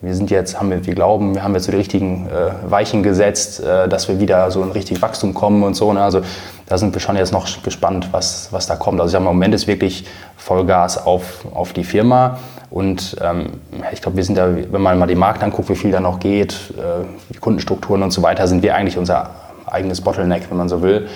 wir 0.00 0.14
sind 0.14 0.30
jetzt, 0.30 0.58
haben 0.58 0.70
wir, 0.70 0.86
wir 0.86 0.94
glauben, 0.94 1.34
wir 1.34 1.42
haben 1.42 1.54
jetzt 1.54 1.64
so 1.64 1.72
die 1.72 1.78
richtigen 1.78 2.28
äh, 2.28 2.70
Weichen 2.70 3.02
gesetzt, 3.02 3.60
äh, 3.60 3.88
dass 3.88 4.08
wir 4.08 4.20
wieder 4.20 4.50
so 4.50 4.62
in 4.62 4.70
richtig 4.70 5.02
Wachstum 5.02 5.34
kommen 5.34 5.64
und 5.64 5.74
so. 5.74 5.92
Ne? 5.92 6.00
Also 6.00 6.20
da 6.66 6.78
sind 6.78 6.94
wir 6.94 7.00
schon 7.00 7.16
jetzt 7.16 7.32
noch 7.32 7.62
gespannt, 7.62 8.08
was, 8.12 8.48
was 8.52 8.68
da 8.68 8.76
kommt. 8.76 9.00
Also 9.00 9.08
ich 9.08 9.12
sag 9.12 9.22
mal, 9.22 9.30
im 9.30 9.36
Moment 9.36 9.54
ist 9.54 9.66
wirklich 9.66 10.06
Vollgas 10.36 11.04
auf, 11.04 11.44
auf 11.52 11.72
die 11.72 11.82
Firma. 11.82 12.38
Und 12.70 13.16
ähm, 13.20 13.54
ich 13.92 14.00
glaube, 14.00 14.18
wir 14.18 14.24
sind 14.24 14.38
da, 14.38 14.54
wenn 14.54 14.80
man 14.80 14.98
mal 14.98 15.06
den 15.06 15.18
Markt 15.18 15.42
anguckt, 15.42 15.68
wie 15.68 15.74
viel 15.74 15.90
da 15.90 15.98
noch 15.98 16.20
geht, 16.20 16.52
äh, 16.76 17.04
die 17.34 17.38
Kundenstrukturen 17.38 18.02
und 18.02 18.12
so 18.12 18.22
weiter, 18.22 18.46
sind 18.46 18.62
wir 18.62 18.76
eigentlich 18.76 18.98
unser 18.98 19.30
eigenes 19.66 20.00
Bottleneck, 20.00 20.48
wenn 20.48 20.58
man 20.58 20.68
so 20.68 20.80
will. 20.80 21.08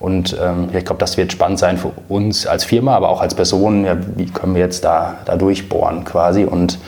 Und 0.00 0.36
ähm, 0.42 0.70
ich 0.76 0.84
glaube, 0.84 0.98
das 0.98 1.16
wird 1.16 1.30
spannend 1.30 1.60
sein 1.60 1.78
für 1.78 1.92
uns 2.08 2.46
als 2.46 2.64
Firma, 2.64 2.96
aber 2.96 3.10
auch 3.10 3.20
als 3.20 3.34
Person. 3.34 3.84
Ja, 3.84 3.96
wie 4.16 4.26
können 4.26 4.54
wir 4.54 4.62
jetzt 4.62 4.84
da, 4.84 5.18
da 5.24 5.36
durchbohren 5.36 6.04
quasi 6.04 6.44
und 6.44 6.78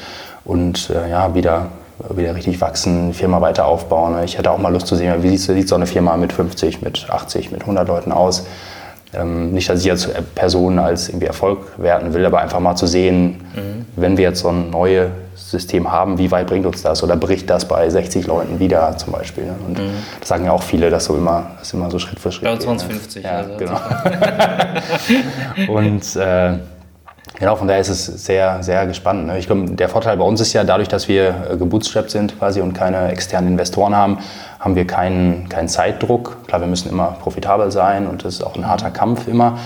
und 0.47 0.91
äh, 0.91 1.11
ja, 1.11 1.35
wieder, 1.35 1.67
wieder 2.11 2.35
richtig 2.35 2.61
wachsen, 2.61 3.13
Firma 3.13 3.41
weiter 3.41 3.67
aufbauen. 3.67 4.17
Ich 4.25 4.39
hätte 4.39 4.51
auch 4.51 4.59
mal 4.59 4.73
Lust 4.73 4.87
zu 4.87 4.97
sehen, 4.97 5.23
wie 5.23 5.37
sieht, 5.37 5.57
sieht 5.57 5.69
so 5.69 5.75
eine 5.75 5.87
Firma 5.87 6.17
mit 6.17 6.33
50, 6.33 6.83
mit 6.83 7.09
80, 7.11 7.51
mit 7.51 7.63
100 7.63 7.87
Leuten 7.89 8.13
aus. 8.13 8.47
ähm, 9.15 9.53
nicht, 9.53 9.69
dass 9.69 9.81
ich 9.81 9.87
jetzt 9.87 10.09
Personen 10.35 10.79
als 10.79 11.09
irgendwie 11.09 11.27
Erfolg 11.27 11.59
werten 11.79 12.13
will, 12.15 12.25
aber 12.25 12.41
einfach 12.41 12.61
mal 12.61 12.77
zu 12.77 12.87
sehen, 12.87 13.41
mhm. 13.55 13.87
wenn 13.97 14.17
wir 14.17 14.25
jetzt 14.25 14.41
so 14.41 14.49
ein 14.49 14.71
neues 14.71 15.11
System 15.35 15.91
haben, 15.91 16.19
wie 16.19 16.31
weit 16.31 16.47
bringt 16.47 16.67
uns 16.67 16.83
das 16.83 17.03
oder 17.03 17.17
bricht 17.17 17.49
das 17.49 17.67
bei 17.67 17.89
60 17.89 18.27
Leuten 18.27 18.59
wieder 18.59 18.97
zum 18.97 19.13
Beispiel. 19.13 19.45
Ne? 19.45 19.55
Und 19.67 19.79
mhm. 19.79 19.93
das 20.19 20.29
sagen 20.29 20.45
ja 20.45 20.53
auch 20.53 20.63
viele, 20.63 20.91
dass 20.91 21.05
so 21.05 21.17
immer, 21.17 21.51
dass 21.59 21.73
immer 21.73 21.91
so 21.91 21.99
Schritt 21.99 22.19
für 22.19 22.33
Schritt. 22.33 22.45
Bei 22.45 22.53
uns 22.53 22.67
waren 22.67 22.77
es 22.77 22.83
50. 22.83 23.25
Ja, 23.25 23.31
also 23.39 23.57
genau. 23.57 23.79
und 25.73 26.17
äh, 26.17 26.55
Genau, 27.39 27.55
von 27.57 27.69
daher 27.69 27.83
ist 27.83 27.91
es 27.91 28.07
sehr, 28.07 28.63
sehr 28.63 28.87
gespannt. 28.87 29.27
Ne? 29.27 29.39
Ich 29.39 29.47
glaube, 29.47 29.71
der 29.71 29.89
Vorteil 29.89 30.17
bei 30.17 30.25
uns 30.25 30.41
ist 30.41 30.55
ja, 30.55 30.65
dadurch, 30.65 30.89
dass 30.89 31.07
wir 31.07 31.49
äh, 31.51 31.57
gebootstrapped 31.57 32.11
sind 32.11 32.39
quasi 32.39 32.63
und 32.63 32.73
keine 32.73 33.09
externen 33.09 33.51
Investoren 33.51 33.95
haben, 33.95 34.19
haben 34.59 34.75
wir 34.75 34.87
keinen, 34.87 35.49
keinen 35.49 35.69
Zeitdruck. 35.69 36.39
Klar, 36.47 36.63
wir 36.63 36.69
müssen 36.69 36.89
immer 36.89 37.17
profitabel 37.21 37.71
sein 37.71 38.07
und 38.07 38.25
das 38.25 38.35
ist 38.35 38.43
auch 38.43 38.57
ein 38.57 38.67
harter 38.67 38.91
Kampf 38.91 39.29
immer. 39.29 39.59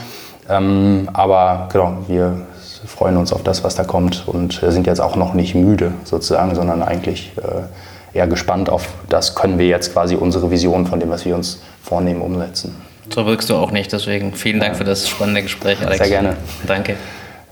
Ähm, 0.48 1.08
aber 1.12 1.68
genau, 1.72 1.98
wir 2.08 2.40
freuen 2.86 3.16
uns 3.16 3.32
auf 3.32 3.44
das, 3.44 3.62
was 3.62 3.76
da 3.76 3.84
kommt 3.84 4.26
und 4.26 4.60
sind 4.66 4.86
jetzt 4.86 5.00
auch 5.00 5.14
noch 5.14 5.34
nicht 5.34 5.54
müde 5.54 5.92
sozusagen, 6.02 6.56
sondern 6.56 6.82
eigentlich 6.82 7.32
äh, 7.36 8.18
eher 8.18 8.26
gespannt 8.26 8.68
auf 8.68 8.88
das, 9.08 9.36
können 9.36 9.58
wir 9.58 9.68
jetzt 9.68 9.92
quasi 9.92 10.16
unsere 10.16 10.50
Vision 10.50 10.86
von 10.86 10.98
dem, 10.98 11.10
was 11.10 11.24
wir 11.24 11.36
uns 11.36 11.62
vornehmen, 11.82 12.20
umsetzen. 12.20 12.74
So 13.14 13.26
wirkst 13.26 13.48
du 13.50 13.56
auch 13.56 13.70
nicht, 13.70 13.92
deswegen 13.92 14.34
vielen 14.34 14.58
Dank 14.58 14.76
für 14.76 14.84
das 14.84 15.08
spannende 15.08 15.42
Gespräch, 15.42 15.78
Alex. 15.84 15.98
Sehr 15.98 16.08
gerne. 16.08 16.36
Danke. 16.66 16.96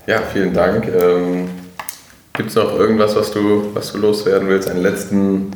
Ja, 0.09 0.21
vielen 0.33 0.55
Dank. 0.55 0.87
Ähm, 0.87 1.51
Gibt 2.33 2.49
es 2.49 2.55
noch 2.55 2.73
irgendwas, 2.73 3.15
was 3.15 3.29
du, 3.29 3.75
was 3.75 3.91
du 3.91 3.99
loswerden 3.99 4.47
willst? 4.47 4.67
Einen 4.67 4.81
letzten 4.81 5.51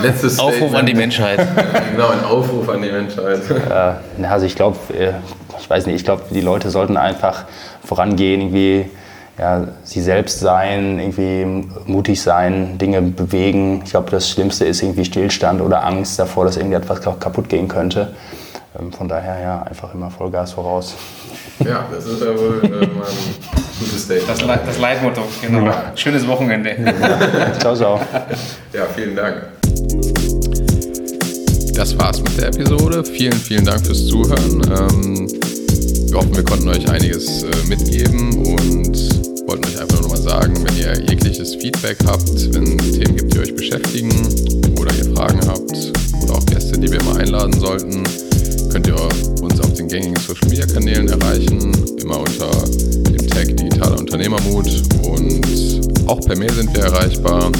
letztes 0.00 0.38
Aufruf 0.38 0.54
Statement? 0.54 0.76
an 0.76 0.86
die 0.86 0.94
Menschheit. 0.94 1.38
genau, 1.90 2.10
ein 2.10 2.22
Aufruf 2.22 2.68
an 2.68 2.80
die 2.80 2.92
Menschheit. 2.92 3.40
Äh, 3.50 4.24
also 4.24 4.46
ich 4.46 4.54
glaube, 4.54 4.76
äh, 4.96 5.14
ich 5.58 5.68
weiß 5.68 5.86
nicht, 5.86 5.96
ich 5.96 6.04
glaube, 6.04 6.22
die 6.30 6.40
Leute 6.40 6.70
sollten 6.70 6.96
einfach 6.96 7.46
vorangehen, 7.84 8.42
irgendwie 8.42 8.88
ja, 9.36 9.66
sie 9.82 10.00
selbst 10.00 10.38
sein, 10.38 11.00
irgendwie 11.00 11.68
mutig 11.86 12.22
sein, 12.22 12.78
Dinge 12.78 13.02
bewegen. 13.02 13.82
Ich 13.84 13.90
glaube, 13.90 14.12
das 14.12 14.30
Schlimmste 14.30 14.64
ist 14.64 14.80
irgendwie 14.80 15.04
Stillstand 15.04 15.60
oder 15.60 15.84
Angst 15.84 16.20
davor, 16.20 16.44
dass 16.44 16.56
irgendetwas 16.56 17.00
kaputt 17.00 17.48
gehen 17.48 17.66
könnte. 17.66 18.14
Ähm, 18.78 18.92
von 18.92 19.08
daher 19.08 19.40
ja, 19.40 19.62
einfach 19.62 19.92
immer 19.92 20.08
Vollgas 20.08 20.52
voraus. 20.52 20.94
Ja, 21.64 21.86
das 21.92 22.06
ist 22.06 22.20
ja 22.20 22.38
wohl 22.38 22.60
äh, 22.62 22.68
mal 22.68 23.06
ein 23.06 23.52
gutes 23.78 24.02
Statement. 24.04 24.28
Das, 24.28 24.42
Le 24.42 24.60
das 24.66 24.78
Leitmotto, 24.78 25.22
genau. 25.40 25.66
Ja. 25.66 25.92
Schönes 25.94 26.26
Wochenende. 26.26 26.76
Ja. 26.84 27.58
ciao, 27.58 27.74
ciao. 27.74 28.00
Ja, 28.72 28.86
vielen 28.94 29.14
Dank. 29.14 29.42
Das 31.74 31.98
war's 31.98 32.22
mit 32.22 32.38
der 32.38 32.48
Episode. 32.48 33.04
Vielen, 33.04 33.32
vielen 33.32 33.64
Dank 33.64 33.84
fürs 33.84 34.06
Zuhören. 34.06 34.62
Ähm, 34.70 35.28
wir 36.08 36.18
hoffen, 36.18 36.36
wir 36.36 36.44
konnten 36.44 36.68
euch 36.68 36.88
einiges 36.88 37.42
äh, 37.42 37.48
mitgeben 37.68 38.34
und 38.44 39.48
wollten 39.48 39.64
euch 39.66 39.80
einfach 39.80 40.00
nur 40.00 40.02
noch 40.02 40.10
mal 40.10 40.22
sagen, 40.22 40.54
wenn 40.64 40.76
ihr 40.76 41.00
jegliches 41.08 41.54
Feedback 41.54 41.96
habt, 42.06 42.54
wenn 42.54 42.78
es 42.78 42.92
Themen 42.92 43.16
gibt, 43.16 43.34
die 43.34 43.38
euch 43.38 43.54
beschäftigen 43.54 44.10
oder 44.78 44.92
ihr 44.94 45.14
Fragen 45.14 45.40
habt 45.46 45.92
oder 46.22 46.34
auch 46.34 46.46
Gäste, 46.46 46.78
die 46.78 46.90
wir 46.90 47.02
mal 47.04 47.18
einladen 47.20 47.58
sollten, 47.58 48.04
könnt 48.72 48.86
ihr 48.86 49.42
uns 49.42 49.60
auf 49.60 49.74
den 49.74 49.86
gängigen 49.86 50.16
Social 50.16 50.48
Media 50.48 50.64
Kanälen 50.64 51.06
erreichen, 51.08 51.72
immer 51.98 52.18
unter 52.20 52.48
dem 53.10 53.28
Tag 53.28 53.54
Digitaler 53.54 53.98
Unternehmermut 53.98 54.66
und 55.02 56.08
auch 56.08 56.20
per 56.20 56.38
Mail 56.38 56.52
sind 56.52 56.74
wir 56.74 56.84
erreichbar. 56.84 57.52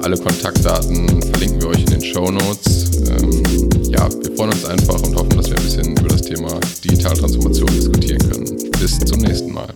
Alle 0.00 0.16
Kontaktdaten 0.16 1.22
verlinken 1.22 1.62
wir 1.62 1.68
euch 1.68 1.78
in 1.78 1.86
den 1.86 2.02
Show 2.02 2.28
Notes. 2.28 2.90
Ähm, 3.08 3.42
ja, 3.88 4.08
wir 4.10 4.36
freuen 4.36 4.50
uns 4.50 4.64
einfach 4.64 5.00
und 5.02 5.14
hoffen, 5.14 5.36
dass 5.36 5.48
wir 5.48 5.56
ein 5.58 5.64
bisschen 5.64 5.96
über 5.96 6.08
das 6.08 6.22
Thema 6.22 6.58
Digitaltransformation 6.84 7.68
diskutieren 7.68 8.30
können. 8.30 8.70
Bis 8.80 8.98
zum 8.98 9.20
nächsten 9.20 9.52
Mal. 9.52 9.72